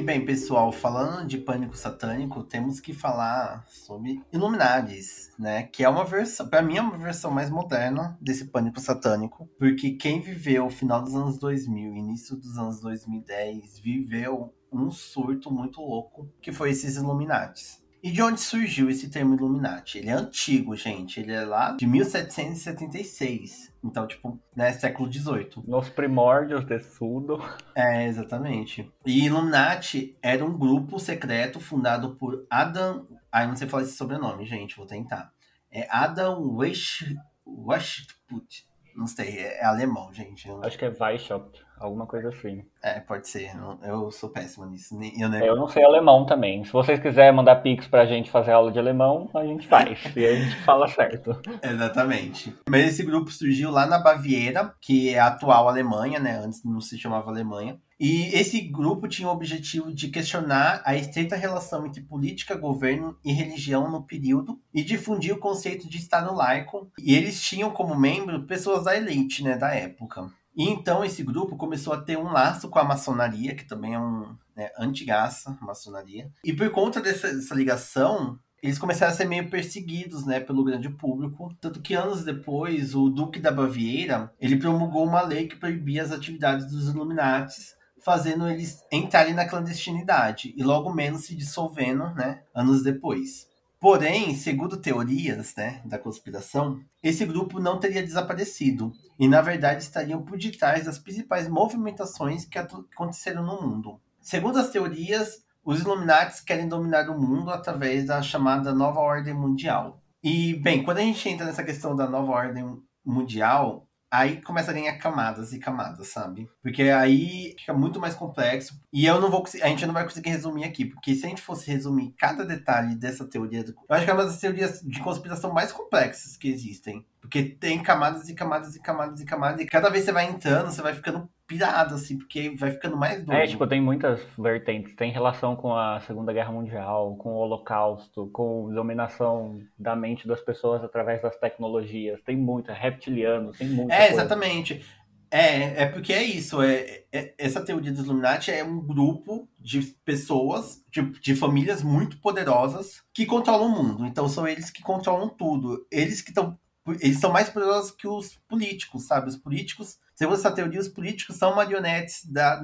Bem, 0.06 0.24
pessoal, 0.24 0.72
falando 0.72 1.28
de 1.28 1.40
pânico 1.40 1.76
satânico, 1.76 2.44
temos 2.44 2.80
que 2.80 2.94
falar 2.94 3.66
sobre 3.68 4.22
Illuminatis, 4.32 5.32
né? 5.40 5.64
Que 5.64 5.84
é 5.84 5.90
uma 5.90 6.06
versão, 6.06 6.48
para 6.48 6.62
mim 6.62 6.78
é 6.78 6.82
uma 6.82 6.96
versão 6.96 7.32
mais 7.32 7.50
moderna 7.50 8.16
desse 8.22 8.46
pânico 8.46 8.80
satânico, 8.80 9.50
porque 9.58 9.94
quem 9.94 10.22
viveu 10.22 10.68
o 10.68 10.70
final 10.70 11.02
dos 11.02 11.16
anos 11.16 11.40
2000, 11.40 11.96
início 11.96 12.36
dos 12.36 12.56
anos 12.56 12.80
2010, 12.82 13.80
viveu 13.80 14.54
um 14.72 14.92
surto 14.92 15.52
muito 15.52 15.82
louco, 15.82 16.30
que 16.40 16.52
foi 16.52 16.70
esses 16.70 16.98
Illuminatis. 16.98 17.84
E 18.04 18.12
de 18.12 18.22
onde 18.22 18.40
surgiu 18.40 18.88
esse 18.88 19.10
termo 19.10 19.34
Illuminati? 19.34 19.98
Ele 19.98 20.10
é 20.10 20.14
antigo, 20.14 20.76
gente. 20.76 21.20
Ele 21.20 21.32
é 21.32 21.42
lá 21.44 21.72
de 21.72 21.88
1776. 21.88 23.74
Então, 23.86 24.08
tipo, 24.08 24.40
né, 24.56 24.74
século 24.74 25.12
XVIII. 25.12 25.64
Nos 25.68 25.90
primórdios 25.90 26.66
desse 26.66 26.98
tudo. 26.98 27.40
É, 27.76 28.08
exatamente. 28.08 28.92
E 29.06 29.26
Illuminati 29.26 30.18
era 30.24 30.44
um 30.44 30.58
grupo 30.58 31.00
secreto 31.00 31.60
fundado 31.60 32.16
por 32.16 32.48
Adam. 32.50 33.08
Ai, 33.32 33.48
não 33.48 33.56
sei 33.56 33.68
falar 33.68 33.84
esse 33.84 33.96
sobrenome, 33.96 34.46
gente, 34.46 34.76
vou 34.76 34.88
tentar. 34.88 35.32
É 35.72 35.88
Adam. 35.90 36.56
Weishaupt. 36.56 38.68
Não 38.96 39.06
sei, 39.06 39.38
é, 39.38 39.62
é 39.62 39.66
alemão, 39.66 40.12
gente. 40.14 40.50
Acho 40.64 40.78
que 40.78 40.86
é 40.86 40.90
Weishaupt, 40.90 41.65
alguma 41.80 42.06
coisa 42.06 42.30
assim. 42.30 42.64
É, 42.82 43.00
pode 43.00 43.28
ser. 43.28 43.52
Eu, 43.84 44.12
sou 44.12 44.30
péssimo 44.30 44.66
nisso. 44.66 44.96
Eu, 45.18 45.30
nem- 45.30 45.44
Eu 45.46 45.56
não 45.56 45.68
sei 45.68 45.84
alemão 45.84 46.26
também. 46.26 46.64
Se 46.64 46.72
vocês 46.72 47.00
quiserem 47.00 47.36
mandar 47.36 47.58
pix 47.58 47.88
pra 47.88 48.06
gente 48.06 48.30
fazer 48.30 48.52
aula 48.52 48.72
de 48.72 48.80
alemão, 48.80 49.30
a 49.34 49.44
gente 49.46 49.68
faz. 49.68 50.00
e 50.16 50.26
a 50.26 50.36
gente 50.36 50.56
fala 50.64 50.88
certo. 50.88 51.40
Exatamente. 51.64 52.56
Mas 52.70 52.88
esse 52.88 53.04
grupo 53.04 53.32
surgiu 53.32 53.72
lá 53.72 53.86
na 53.86 54.00
Baviera, 54.00 54.74
que 54.82 55.10
é 55.14 55.20
a 55.20 55.28
atual 55.28 55.68
Alemanha, 55.68 56.20
né? 56.20 56.40
Antes 56.44 56.64
não 56.64 56.80
se 56.82 56.98
chamava 56.98 57.30
Alemanha. 57.30 57.78
E 57.98 58.26
esse 58.38 58.60
grupo 58.60 59.08
tinha 59.08 59.28
o 59.30 59.32
objetivo 59.32 59.94
de 59.94 60.10
questionar 60.10 60.82
a 60.86 60.96
estreita 60.98 61.36
relação 61.38 61.86
entre 61.86 62.02
política, 62.02 62.54
governo 62.54 63.16
e 63.24 63.32
religião 63.32 63.90
no 63.90 64.04
período 64.04 64.60
e 64.74 64.84
difundir 64.84 65.34
o 65.34 65.40
conceito 65.40 65.88
de 65.88 65.98
Estado 65.98 66.36
laico. 66.36 66.90
E 67.00 67.16
eles 67.16 67.42
tinham 67.42 67.70
como 67.72 67.96
membro 67.98 68.44
pessoas 68.44 68.84
da 68.84 68.98
elite, 68.98 69.44
né, 69.44 69.58
da 69.58 69.74
época. 69.74 70.28
E 70.56 70.70
então 70.70 71.04
esse 71.04 71.22
grupo 71.22 71.58
começou 71.58 71.94
a 71.94 72.02
ter 72.02 72.18
um 72.18 72.32
laço 72.32 72.70
com 72.70 72.80
a 72.80 72.84
maçonaria, 72.84 73.56
que 73.56 73.66
também 73.66 73.94
é 73.94 74.00
um 74.00 74.36
né, 74.56 74.72
antigaça 74.78 75.58
maçonaria. 75.62 76.32
E 76.44 76.54
por 76.54 76.70
conta 76.72 77.02
dessa, 77.02 77.34
dessa 77.34 77.54
ligação, 77.54 78.40
eles 78.64 78.80
começaram 78.80 79.12
a 79.12 79.16
ser 79.16 79.26
meio 79.26 79.50
perseguidos, 79.50 80.26
né, 80.26 80.40
pelo 80.40 80.64
grande 80.64 80.90
público. 80.90 81.54
Tanto 81.60 81.82
que 81.82 81.94
anos 81.94 82.24
depois, 82.24 82.96
o 82.96 83.10
Duque 83.10 83.40
da 83.40 83.52
Baviera, 83.52 84.32
ele 84.40 84.58
promulgou 84.58 85.06
uma 85.06 85.22
lei 85.22 85.48
que 85.48 85.58
proibia 85.58 86.02
as 86.02 86.12
atividades 86.12 86.66
dos 86.72 86.90
Illuminatis, 86.90 87.76
fazendo 88.02 88.48
eles 88.48 88.82
entrarem 88.92 89.34
na 89.34 89.48
clandestinidade 89.48 90.54
e 90.56 90.64
logo 90.64 90.94
menos 90.94 91.26
se 91.26 91.36
dissolvendo, 91.36 92.10
né, 92.16 92.44
anos 92.54 92.82
depois. 92.82 93.48
Porém, 93.86 94.34
segundo 94.34 94.78
teorias 94.78 95.54
né, 95.56 95.80
da 95.86 96.00
conspiração, 96.00 96.80
esse 97.04 97.24
grupo 97.24 97.60
não 97.60 97.80
teria 97.80 98.02
desaparecido 98.02 98.92
e, 99.20 99.28
na 99.28 99.42
verdade, 99.42 99.84
estariam 99.84 100.24
por 100.24 100.40
detrás 100.40 100.86
das 100.86 100.98
principais 100.98 101.48
movimentações 101.48 102.46
que 102.46 102.58
aconteceram 102.58 103.44
no 103.44 103.62
mundo. 103.62 104.02
Segundo 104.20 104.58
as 104.58 104.72
teorias, 104.72 105.46
os 105.64 105.82
Illuminatis 105.82 106.42
querem 106.42 106.68
dominar 106.68 107.08
o 107.12 107.22
mundo 107.22 107.52
através 107.52 108.08
da 108.08 108.24
chamada 108.24 108.74
Nova 108.74 109.02
Ordem 109.02 109.36
Mundial. 109.36 110.02
E, 110.24 110.56
bem, 110.56 110.82
quando 110.82 110.98
a 110.98 111.02
gente 111.02 111.30
entra 111.30 111.46
nessa 111.46 111.64
questão 111.64 111.96
da 111.96 112.10
Nova 112.10 112.32
Ordem 112.32 112.82
Mundial, 113.06 113.88
aí 114.12 114.42
começa 114.42 114.72
a 114.72 114.74
ganhar 114.74 114.98
camadas 114.98 115.52
e 115.54 115.60
camadas, 115.60 116.08
sabe? 116.08 116.50
Porque 116.62 116.84
aí 116.84 117.56
fica 117.60 117.74
muito 117.74 118.00
mais 118.00 118.16
complexo. 118.16 118.80
E 118.94 119.06
eu 119.06 119.20
não 119.20 119.30
vou 119.30 119.44
a 119.62 119.68
gente 119.68 119.86
não 119.86 119.94
vai 119.94 120.04
conseguir 120.04 120.30
resumir 120.30 120.64
aqui, 120.64 120.86
porque 120.86 121.16
se 121.16 121.26
a 121.26 121.30
gente 121.30 121.42
fosse 121.42 121.70
resumir 121.72 122.14
cada 122.18 122.46
detalhe 122.46 122.96
dessa 122.96 123.26
teoria, 123.28 123.64
do- 123.64 123.72
eu 123.72 123.96
acho 123.96 124.06
que 124.06 124.12
é 124.12 124.14
uma 124.14 124.26
das 124.26 124.40
teorias 124.40 124.82
de 124.82 125.00
conspiração 125.02 125.54
mais 125.54 125.72
complexas 125.72 126.38
que 126.38 126.48
existem. 126.48 127.06
Porque 127.26 127.42
tem 127.44 127.82
camadas 127.82 128.30
e 128.30 128.36
camadas 128.36 128.76
e 128.76 128.80
camadas 128.82 129.20
e 129.20 129.26
camadas, 129.26 129.60
e 129.62 129.66
cada 129.66 129.90
vez 129.90 130.06
você 130.06 130.12
vai 130.12 130.30
entrando, 130.30 130.70
você 130.70 130.82
vai 130.82 130.94
ficando 130.94 131.28
pirado, 131.48 131.96
assim, 131.96 132.18
porque 132.18 132.56
vai 132.56 132.72
ficando 132.72 132.96
mais 132.96 133.24
doido. 133.24 133.40
É, 133.40 133.48
tipo, 133.48 133.66
tem 133.68 133.82
muitas 133.82 134.22
vertentes. 134.38 134.96
Tem 134.96 135.12
relação 135.12 135.56
com 135.56 135.76
a 135.76 136.00
Segunda 136.02 136.32
Guerra 136.32 136.52
Mundial, 136.52 137.16
com 137.18 137.30
o 137.30 137.38
Holocausto, 137.38 138.30
com 138.32 138.72
dominação 138.74 139.60
da 139.78 139.96
mente 139.96 140.28
das 140.28 140.40
pessoas 140.42 140.84
através 140.84 141.22
das 141.22 141.36
tecnologias. 141.38 142.22
Tem 142.24 142.38
muita, 142.38 142.74
reptilianos, 142.74 143.58
tem 143.58 143.70
muita 143.70 143.94
É, 143.94 144.08
coisa. 144.08 144.14
exatamente. 144.14 144.86
É, 145.32 145.84
é 145.84 145.86
porque 145.88 146.14
é 146.14 146.24
isso. 146.24 146.62
É, 146.62 147.04
é- 147.12 147.34
essa 147.38 147.60
teoria 147.60 147.92
dos 147.92 148.06
Illuminati 148.06 148.52
é 148.52 148.64
um 148.64 148.80
grupo 148.80 149.50
de 149.60 149.82
pessoas, 150.06 150.84
de, 150.92 151.02
de 151.20 151.36
famílias 151.36 151.82
muito 151.84 152.18
poderosas 152.20 153.02
que 153.14 153.26
controlam 153.26 153.68
o 153.68 153.84
mundo. 153.84 154.06
Então 154.06 154.30
são 154.30 154.48
eles 154.48 154.70
que 154.70 154.82
controlam 154.84 155.28
tudo. 155.28 155.86
Eles 155.92 156.22
que 156.22 156.30
estão. 156.30 156.58
Eles 157.00 157.20
são 157.20 157.32
mais 157.32 157.50
poderosos 157.50 157.92
que 157.92 158.08
os 158.08 158.38
políticos, 158.48 159.06
sabe? 159.06 159.28
Os 159.30 159.38
políticos, 159.38 159.98
segundo 160.14 160.38
essa 160.38 160.52
teoria, 160.52 160.80
os 160.80 160.88
políticos 160.88 161.36
são 161.38 161.56
marionetes 161.56 162.26
da, 162.26 162.62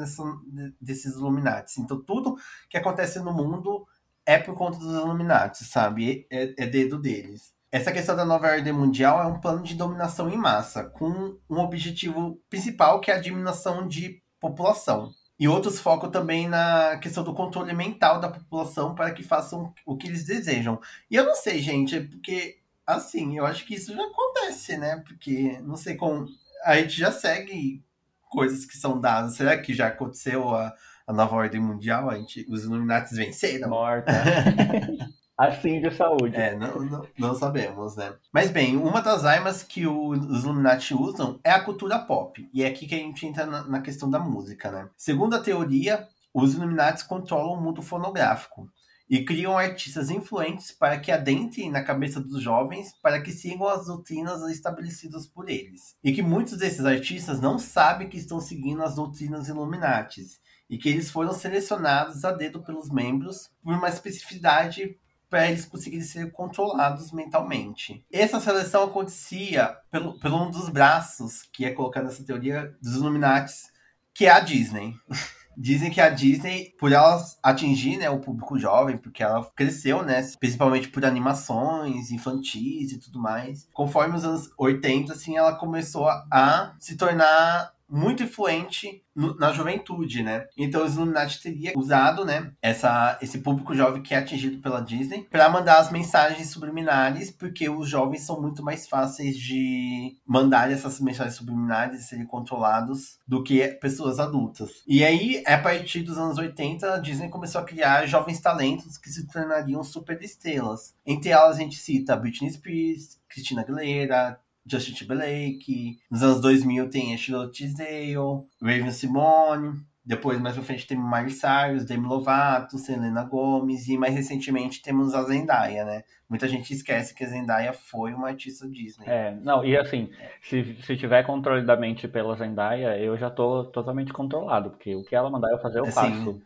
desses 0.80 1.16
Illuminati. 1.16 1.82
Então 1.82 2.00
tudo 2.02 2.38
que 2.70 2.78
acontece 2.78 3.20
no 3.20 3.34
mundo 3.34 3.88
é 4.26 4.38
por 4.38 4.56
conta 4.56 4.78
dos 4.78 4.94
Illuminati, 4.94 5.64
sabe? 5.66 6.28
É, 6.30 6.54
é 6.64 6.68
dedo 6.68 7.00
deles. 7.00 7.54
essa 7.72 7.92
questão 7.92 8.16
da 8.16 8.26
nova 8.26 8.48
ordem 8.48 8.74
mundial 8.74 9.22
é 9.22 9.26
um 9.26 9.40
plano 9.40 9.64
de 9.64 9.76
dominação 9.76 10.30
em 10.30 10.38
massa, 10.38 10.84
com 10.84 11.38
um 11.50 11.58
objetivo 11.60 12.40
principal 12.50 13.00
que 13.02 13.10
é 13.10 13.16
a 13.16 13.22
diminuição 13.22 13.88
de 13.88 14.22
população. 14.40 15.12
E 15.40 15.48
outros 15.48 15.80
focam 15.80 16.12
também 16.12 16.48
na 16.48 16.98
questão 16.98 17.24
do 17.24 17.34
controle 17.34 17.74
mental 17.74 18.20
da 18.20 18.30
população 18.30 18.94
para 18.94 19.12
que 19.12 19.24
façam 19.24 19.74
o 19.86 19.98
que 19.98 20.08
eles 20.08 20.24
desejam. 20.24 20.80
E 21.10 21.16
eu 21.16 21.26
não 21.26 21.34
sei, 21.36 21.60
gente, 21.60 21.96
é 21.96 22.02
porque, 22.02 22.61
assim, 22.86 23.38
eu 23.38 23.46
acho 23.46 23.66
que 23.66 23.76
isso 23.76 23.94
já 23.94 24.04
acontece, 24.04 24.78
né? 24.78 25.02
Porque, 25.06 25.60
não 25.64 25.76
sei 25.76 25.96
como. 25.96 26.28
A 26.64 26.78
gente 26.78 26.98
já 26.98 27.12
segue 27.12 27.84
coisas 28.30 28.66
que 28.66 28.78
são 28.78 29.00
dadas. 29.00 29.36
Será 29.36 29.58
que 29.58 29.74
já 29.74 29.88
aconteceu 29.88 30.54
a, 30.54 30.74
a 31.08 31.14
nova 31.14 31.36
ordem 31.36 31.62
mundial? 31.62 32.10
A 32.10 32.16
gente, 32.16 32.46
os 32.50 32.64
Illuminati 32.64 33.16
venceram? 33.16 33.70
Morta. 33.70 34.12
assim 35.38 35.82
de 35.82 35.90
saúde. 35.92 36.36
É, 36.36 36.56
não, 36.56 36.80
não, 36.80 37.08
não, 37.18 37.36
sabemos, 37.36 37.96
né? 37.96 38.14
Mas 38.32 38.52
bem, 38.52 38.78
uma 38.78 39.02
das 39.02 39.26
armas 39.26 39.64
que 39.64 39.88
o, 39.88 40.10
os 40.10 40.44
Illuminati 40.44 40.94
usam 40.94 41.40
é 41.44 41.50
a 41.50 41.64
cultura 41.64 41.98
pop. 41.98 42.48
E 42.54 42.64
é 42.64 42.68
aqui 42.68 42.86
que 42.86 42.94
a 42.94 43.00
gente 43.00 43.26
entra 43.26 43.46
na, 43.46 43.64
na 43.64 43.82
questão 43.82 44.10
da 44.10 44.20
música, 44.20 44.70
né? 44.72 44.88
Segundo 44.96 45.36
a 45.36 45.40
teoria, 45.40 46.08
os 46.34 46.54
Illuminati 46.54 47.06
controlam 47.06 47.54
o 47.54 47.62
mundo 47.62 47.82
fonográfico 47.82 48.70
e 49.12 49.26
criam 49.26 49.58
artistas 49.58 50.10
influentes 50.10 50.72
para 50.72 50.98
que 50.98 51.12
adentrem 51.12 51.70
na 51.70 51.84
cabeça 51.84 52.22
dos 52.22 52.42
jovens 52.42 52.94
para 53.04 53.22
que 53.22 53.34
sigam 53.34 53.68
as 53.68 53.88
doutrinas 53.88 54.42
estabelecidas 54.50 55.28
por 55.28 55.50
eles. 55.50 55.98
E 56.02 56.14
que 56.14 56.22
muitos 56.22 56.58
desses 56.58 56.86
artistas 56.86 57.42
não 57.42 57.60
sabem 57.60 58.08
que 58.08 58.16
estão 58.16 58.40
seguindo 58.40 58.82
as 58.82 58.96
doutrinas 58.96 59.50
Illuminatis 59.50 60.40
e 60.70 60.78
que 60.78 60.88
eles 60.88 61.12
foram 61.12 61.34
selecionados 61.34 62.24
a 62.24 62.32
dedo 62.32 62.64
pelos 62.64 62.90
membros 62.90 63.52
por 63.62 63.74
uma 63.74 63.90
especificidade 63.90 64.98
para 65.30 65.50
eles 65.50 65.66
conseguirem 65.66 66.06
ser 66.06 66.32
controlados 66.32 67.12
mentalmente. 67.12 68.06
Essa 68.10 68.40
seleção 68.40 68.84
acontecia 68.84 69.76
pelo, 69.92 70.18
pelo 70.22 70.42
um 70.42 70.50
dos 70.50 70.70
braços 70.70 71.44
que 71.52 71.66
é 71.66 71.72
colocado 71.72 72.06
nessa 72.06 72.24
teoria 72.24 72.74
dos 72.82 72.96
Illuminatis, 72.96 73.72
que 74.14 74.26
é 74.26 74.32
a 74.32 74.40
Disney. 74.40 74.96
Dizem 75.58 75.92
que 75.92 76.02
a 76.02 76.10
Disney, 76.10 76.74
por 76.80 76.92
ela 76.92 77.24
atingir 77.44 77.98
né, 77.98 78.10
o 78.10 78.20
público 78.20 78.58
jovem, 78.58 78.98
porque 78.98 79.22
ela 79.22 79.44
cresceu, 79.56 80.04
né? 80.04 80.22
Principalmente 80.40 80.88
por 80.90 81.06
animações 81.06 82.12
infantis 82.12 82.92
e 82.92 83.00
tudo 83.00 83.20
mais. 83.20 83.68
Conforme 83.74 84.16
os 84.16 84.24
anos 84.24 84.50
80, 84.58 85.14
assim, 85.14 85.38
ela 85.38 85.56
começou 85.56 86.08
a 86.08 86.76
se 86.80 86.96
tornar 86.96 87.74
muito 87.92 88.24
influente 88.24 89.04
no, 89.14 89.36
na 89.36 89.52
juventude, 89.52 90.24
né? 90.24 90.46
Então 90.58 90.86
os 90.86 90.96
Illuminati 90.96 91.42
teria 91.42 91.74
usado, 91.76 92.24
né, 92.24 92.54
essa, 92.62 93.18
esse 93.22 93.40
público 93.40 93.76
jovem 93.76 94.02
que 94.02 94.14
é 94.14 94.18
atingido 94.18 94.60
pela 94.60 94.80
Disney 94.80 95.28
para 95.30 95.50
mandar 95.50 95.80
as 95.80 95.92
mensagens 95.92 96.50
subliminares, 96.50 97.30
porque 97.30 97.70
os 97.70 97.90
jovens 97.90 98.22
são 98.22 98.42
muito 98.42 98.64
mais 98.64 98.88
fáceis 98.88 99.38
de 99.38 100.16
mandar 100.26 100.72
essas 100.72 101.02
mensagens 101.02 101.36
subliminares 101.36 102.00
e 102.00 102.04
serem 102.04 102.26
controlados 102.26 103.20
do 103.28 103.44
que 103.44 103.68
pessoas 103.82 104.20
adultas. 104.20 104.84
E 104.88 105.04
aí, 105.04 105.44
a 105.46 105.58
partir 105.58 106.04
dos 106.04 106.18
anos 106.18 106.38
80, 106.38 106.94
a 106.94 106.98
Disney 107.00 107.30
começou 107.30 107.60
a 107.60 107.66
criar 107.66 108.06
jovens 108.06 108.40
talentos 108.40 108.98
que 108.98 109.10
se 109.10 109.28
tornariam 109.28 109.84
super 109.84 110.22
estrelas. 110.22 110.94
Entre 111.06 111.30
elas 111.30 111.58
a 111.58 111.60
gente 111.60 111.78
cita 111.78 112.16
Britney 112.16 112.52
Spears, 112.52 113.20
Christina 113.28 113.62
Aguilera, 113.62 114.40
Justin 114.66 114.94
Timberlake. 114.94 115.98
Nos 116.10 116.24
anos 116.24 116.42
2000 116.42 116.90
tem 116.90 117.14
a 117.14 117.18
Charlotte 117.18 117.54
Tisdale, 117.54 118.46
Raven 118.62 118.92
Simone. 118.92 119.82
Depois, 120.04 120.40
mais 120.42 120.56
pra 120.56 120.64
frente, 120.64 120.88
tem 120.88 120.98
Miley 120.98 121.30
Cyrus, 121.30 121.86
Demi 121.86 122.08
Lovato, 122.08 122.78
Selena 122.78 123.24
Gomez. 123.24 123.88
E 123.88 123.98
mais 123.98 124.16
recentemente 124.16 124.82
temos 124.82 125.14
a 125.14 125.24
Zendaya, 125.24 125.86
né? 125.86 126.04
Muita 126.28 126.48
gente 126.48 126.74
esquece 126.74 127.14
que 127.14 127.24
a 127.24 127.28
Zendaya 127.28 127.72
foi 127.74 128.14
uma 128.14 128.30
artista 128.30 128.68
Disney. 128.68 129.06
É, 129.06 129.36
não, 129.44 129.64
e 129.64 129.78
assim, 129.78 130.10
se, 130.42 130.76
se 130.82 130.98
tiver 130.98 131.24
controle 131.24 131.64
da 131.66 131.76
mente 131.76 132.08
pela 132.08 132.36
Zendaya, 132.36 132.98
eu 132.98 133.16
já 133.18 133.30
tô 133.30 133.66
totalmente 133.66 134.12
controlado. 134.12 134.72
Porque 134.72 134.96
o 134.96 135.04
que 135.04 135.16
ela 135.16 135.30
mandar 135.30 135.52
eu 135.52 135.60
fazer, 135.60 135.80
eu 135.80 135.84
assim, 135.84 135.94
faço. 135.94 136.42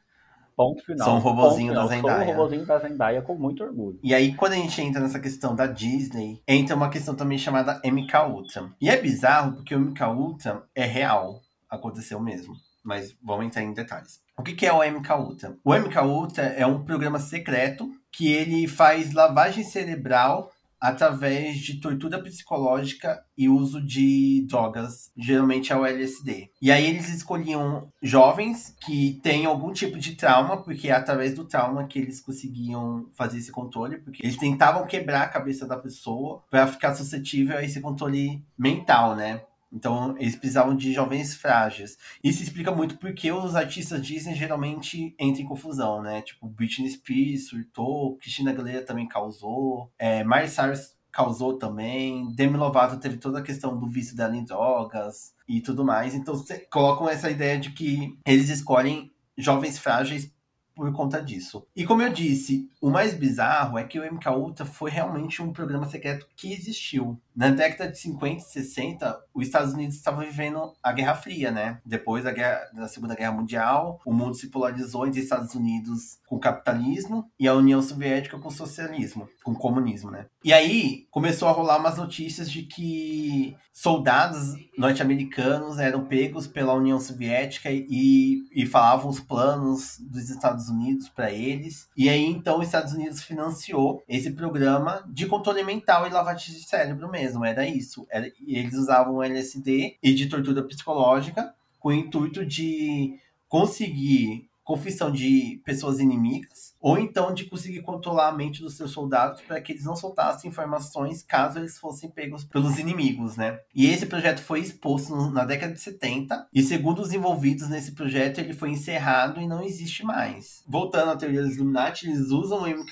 Ponto 0.55 0.83
final. 0.85 1.05
São 1.05 1.15
um 1.17 1.19
robozinho 1.19 1.73
da 1.73 1.85
Zendaya. 1.85 2.25
Sou 2.25 2.33
um 2.33 2.37
robozinho 2.37 2.65
da 2.65 2.79
Zendaya 2.79 3.21
com 3.21 3.35
muito 3.35 3.63
orgulho. 3.63 3.99
E 4.01 4.13
aí, 4.13 4.33
quando 4.33 4.53
a 4.53 4.57
gente 4.57 4.81
entra 4.81 5.01
nessa 5.01 5.19
questão 5.19 5.55
da 5.55 5.67
Disney, 5.67 6.41
entra 6.47 6.75
uma 6.75 6.89
questão 6.89 7.13
também 7.13 7.37
chamada 7.37 7.81
MK 7.83 8.17
Ultra. 8.29 8.71
E 8.79 8.89
é 8.89 8.99
bizarro 9.01 9.53
porque 9.53 9.75
o 9.75 9.79
MK 9.79 10.03
Ultra 10.05 10.63
é 10.73 10.85
real. 10.85 11.41
Aconteceu 11.69 12.19
mesmo. 12.19 12.53
Mas 12.83 13.15
vamos 13.21 13.47
entrar 13.47 13.63
em 13.63 13.73
detalhes. 13.73 14.21
O 14.37 14.43
que 14.43 14.65
é 14.65 14.71
o 14.71 14.83
MK 14.83 15.11
Ultra? 15.13 15.57
O 15.63 15.73
MK 15.73 15.97
Ultra 15.99 16.43
é 16.43 16.65
um 16.65 16.83
programa 16.83 17.19
secreto 17.19 17.89
que 18.11 18.31
ele 18.31 18.67
faz 18.67 19.11
lavagem 19.13 19.63
cerebral 19.63 20.51
através 20.87 21.57
de 21.57 21.79
tortura 21.79 22.21
psicológica 22.21 23.23
e 23.37 23.49
uso 23.49 23.81
de 23.81 24.45
drogas, 24.47 25.11
geralmente 25.17 25.73
é 25.73 25.75
o 25.75 25.85
LSD. 25.85 26.51
E 26.61 26.71
aí 26.71 26.85
eles 26.85 27.09
escolhiam 27.09 27.89
jovens 28.01 28.75
que 28.81 29.19
têm 29.23 29.45
algum 29.45 29.73
tipo 29.73 29.97
de 29.97 30.15
trauma, 30.15 30.57
porque 30.57 30.89
é 30.89 30.91
através 30.91 31.33
do 31.33 31.45
trauma 31.45 31.87
que 31.87 31.99
eles 31.99 32.21
conseguiam 32.21 33.09
fazer 33.13 33.39
esse 33.39 33.51
controle, 33.51 33.97
porque 33.97 34.23
eles 34.23 34.37
tentavam 34.37 34.85
quebrar 34.85 35.23
a 35.23 35.29
cabeça 35.29 35.65
da 35.65 35.77
pessoa 35.77 36.43
para 36.49 36.67
ficar 36.67 36.93
suscetível 36.93 37.57
a 37.57 37.63
esse 37.63 37.81
controle 37.81 38.43
mental, 38.57 39.15
né? 39.15 39.41
Então, 39.71 40.15
eles 40.17 40.35
precisavam 40.35 40.75
de 40.75 40.93
jovens 40.93 41.35
frágeis. 41.35 41.97
Isso 42.23 42.41
explica 42.41 42.71
muito 42.71 42.97
porque 42.97 43.31
os 43.31 43.55
artistas 43.55 44.05
Disney 44.05 44.35
geralmente 44.35 45.15
entram 45.19 45.43
em 45.43 45.47
confusão, 45.47 46.01
né? 46.01 46.21
Tipo, 46.21 46.47
Britney 46.47 46.89
Spears 46.89 47.47
surtou, 47.47 48.17
Christina 48.17 48.51
Aguilera 48.51 48.85
também 48.85 49.07
causou, 49.07 49.91
é, 49.99 50.23
Miley 50.23 50.47
Cyrus 50.47 50.95
causou 51.11 51.57
também, 51.57 52.33
Demi 52.33 52.57
Lovato 52.57 52.99
teve 52.99 53.17
toda 53.17 53.39
a 53.39 53.43
questão 53.43 53.77
do 53.77 53.87
vício 53.87 54.17
dela 54.17 54.35
em 54.35 54.43
drogas 54.43 55.33
e 55.47 55.61
tudo 55.61 55.85
mais. 55.85 56.13
Então, 56.13 56.35
colocam 56.69 57.09
essa 57.09 57.29
ideia 57.29 57.57
de 57.57 57.71
que 57.71 58.17
eles 58.25 58.49
escolhem 58.49 59.11
jovens 59.37 59.77
frágeis 59.79 60.33
por 60.75 60.91
conta 60.91 61.21
disso. 61.21 61.65
E 61.73 61.85
como 61.85 62.01
eu 62.01 62.11
disse, 62.11 62.69
o 62.81 62.89
mais 62.89 63.13
bizarro 63.13 63.77
é 63.77 63.83
que 63.85 63.97
o 63.97 64.13
MK 64.13 64.27
Ultra 64.29 64.65
foi 64.65 64.91
realmente 64.91 65.41
um 65.41 65.53
programa 65.53 65.87
secreto 65.87 66.27
que 66.35 66.51
existiu. 66.51 67.19
Na 67.35 67.49
década 67.49 67.91
de 67.91 67.99
50 67.99 68.37
e 68.37 68.41
60, 68.41 69.19
os 69.33 69.45
Estados 69.45 69.73
Unidos 69.73 69.95
estavam 69.95 70.21
vivendo 70.21 70.71
a 70.81 70.93
Guerra 70.93 71.15
Fria, 71.15 71.51
né? 71.51 71.81
Depois 71.85 72.23
da, 72.23 72.31
guerra, 72.31 72.61
da 72.73 72.87
Segunda 72.87 73.13
Guerra 73.13 73.33
Mundial, 73.33 73.99
o 74.05 74.13
mundo 74.13 74.35
se 74.35 74.49
polarizou 74.49 75.05
entre 75.05 75.19
Estados 75.19 75.53
Unidos 75.53 76.17
com 76.25 76.39
capitalismo 76.39 77.29
e 77.37 77.45
a 77.45 77.53
União 77.53 77.81
Soviética 77.81 78.39
com 78.39 78.49
socialismo, 78.49 79.27
com 79.43 79.53
comunismo, 79.53 80.09
né? 80.09 80.27
E 80.43 80.53
aí 80.53 81.05
começou 81.11 81.49
a 81.49 81.51
rolar 81.51 81.77
umas 81.77 81.97
notícias 81.97 82.49
de 82.49 82.63
que 82.63 83.57
soldados 83.73 84.55
norte-americanos 84.77 85.77
eram 85.79 86.05
pegos 86.05 86.47
pela 86.47 86.73
União 86.73 86.97
Soviética 86.99 87.69
e, 87.69 88.43
e 88.53 88.65
falavam 88.65 89.09
os 89.09 89.19
planos 89.19 89.97
dos 89.99 90.29
Estados 90.29 90.69
Unidos 90.69 91.09
para 91.09 91.31
eles. 91.31 91.89
E 91.97 92.07
aí 92.07 92.25
então 92.25 92.59
os 92.59 92.65
Estados 92.65 92.93
Unidos 92.93 93.21
financiou 93.21 94.01
esse 94.07 94.31
programa 94.31 95.03
de 95.11 95.25
controle 95.25 95.63
mental 95.63 96.07
e 96.07 96.09
lavagem 96.09 96.53
de 96.53 96.63
cérebro 96.63 97.11
mesmo 97.11 97.24
mesmo, 97.25 97.43
era 97.43 97.67
isso. 97.67 98.05
Era, 98.09 98.31
eles 98.47 98.75
usavam 98.75 99.23
LSD 99.23 99.97
e 100.01 100.13
de 100.13 100.27
tortura 100.27 100.63
psicológica 100.63 101.53
com 101.79 101.89
o 101.89 101.93
intuito 101.93 102.45
de 102.45 103.19
conseguir 103.47 104.49
confissão 104.63 105.11
de 105.11 105.61
pessoas 105.63 105.99
inimigas, 105.99 106.73
ou 106.81 106.97
então 106.97 107.31
de 107.31 107.45
conseguir 107.45 107.83
controlar 107.83 108.29
a 108.29 108.31
mente 108.31 108.61
dos 108.61 108.75
seus 108.75 108.89
soldados 108.89 109.41
para 109.41 109.61
que 109.61 109.71
eles 109.71 109.85
não 109.85 109.95
soltassem 109.95 110.49
informações 110.49 111.21
caso 111.21 111.59
eles 111.59 111.77
fossem 111.77 112.09
pegos 112.09 112.43
pelos 112.43 112.79
inimigos, 112.79 113.37
né? 113.37 113.59
E 113.75 113.85
esse 113.85 114.07
projeto 114.07 114.41
foi 114.41 114.61
exposto 114.61 115.15
na 115.29 115.45
década 115.45 115.71
de 115.71 115.79
70, 115.79 116.47
e 116.51 116.63
segundo 116.63 116.99
os 116.99 117.13
envolvidos 117.13 117.69
nesse 117.69 117.91
projeto, 117.91 118.39
ele 118.39 118.53
foi 118.53 118.71
encerrado 118.71 119.39
e 119.39 119.47
não 119.47 119.61
existe 119.61 120.03
mais. 120.03 120.63
Voltando 120.67 121.11
à 121.11 121.15
teoria 121.15 121.43
dos 121.43 121.55
Illuminati, 121.55 122.07
eles 122.07 122.31
usam 122.31 122.63
o 122.63 122.67
MK 122.67 122.91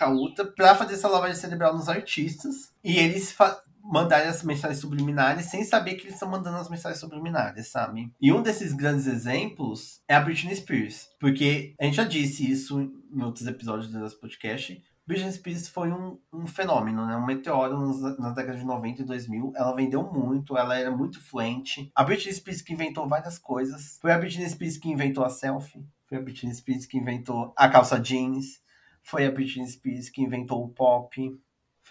para 0.56 0.76
fazer 0.76 0.94
essa 0.94 1.08
lavagem 1.08 1.38
cerebral 1.38 1.76
nos 1.76 1.90
artistas, 1.90 2.72
e 2.84 2.98
eles 2.98 3.32
mandarem 3.84 4.30
as 4.30 4.42
mensagens 4.44 4.80
subliminares 4.80 5.48
sem 5.48 5.64
saber 5.64 5.96
que 5.96 6.04
eles 6.04 6.14
estão 6.14 6.30
mandando 6.30 6.58
as 6.58 6.70
mensagens 6.70 7.00
subliminares, 7.00 7.68
sabe? 7.68 8.12
E 8.22 8.32
um 8.32 8.42
desses 8.42 8.72
grandes 8.72 9.06
exemplos 9.08 10.02
é 10.08 10.16
a 10.16 10.22
Britney 10.22 10.56
Spears, 10.56 11.10
porque 11.20 11.76
a 11.80 11.86
gente 11.86 11.98
já 11.98 12.06
disse 12.06 12.50
isso 12.50 12.80
em 12.80 13.22
outros 13.22 13.46
episódios 13.46 13.92
do 13.92 14.00
nosso 14.00 14.20
podcast. 14.20 14.82
Britney 15.06 15.34
Spears 15.34 15.68
foi 15.68 15.92
um, 15.92 16.18
um 16.32 16.48
fenômeno, 16.48 17.06
né? 17.06 17.18
Um 17.18 17.26
meteoro 17.26 17.78
nos, 17.78 18.18
nas 18.18 18.34
décadas 18.34 18.62
de 18.62 18.66
90 18.66 19.02
e 19.02 19.06
2000. 19.06 19.52
Ela 19.54 19.76
vendeu 19.76 20.02
muito, 20.10 20.58
ela 20.58 20.78
era 20.78 20.90
muito 20.90 21.22
fluente. 21.22 21.92
A 21.94 22.04
Britney 22.06 22.34
Spears 22.34 22.62
que 22.62 22.74
inventou 22.74 23.08
várias 23.08 23.38
coisas. 23.38 23.98
Foi 24.02 24.14
a 24.14 24.18
Britney 24.18 24.50
Spears 24.50 24.78
que 24.78 24.90
inventou 24.90 25.26
a 25.26 25.30
selfie. 25.30 25.86
Foi 26.08 26.18
a 26.18 26.22
Britney 26.22 26.54
Spears 26.54 26.86
que 26.86 26.98
inventou 26.98 27.54
a 27.58 27.68
calça 27.68 28.00
jeans. 28.00 28.62
Foi 29.02 29.26
a 29.26 29.32
Britney 29.32 29.68
Spears 29.68 30.10
que 30.10 30.22
inventou 30.22 30.64
o 30.64 30.70
pop. 30.70 31.38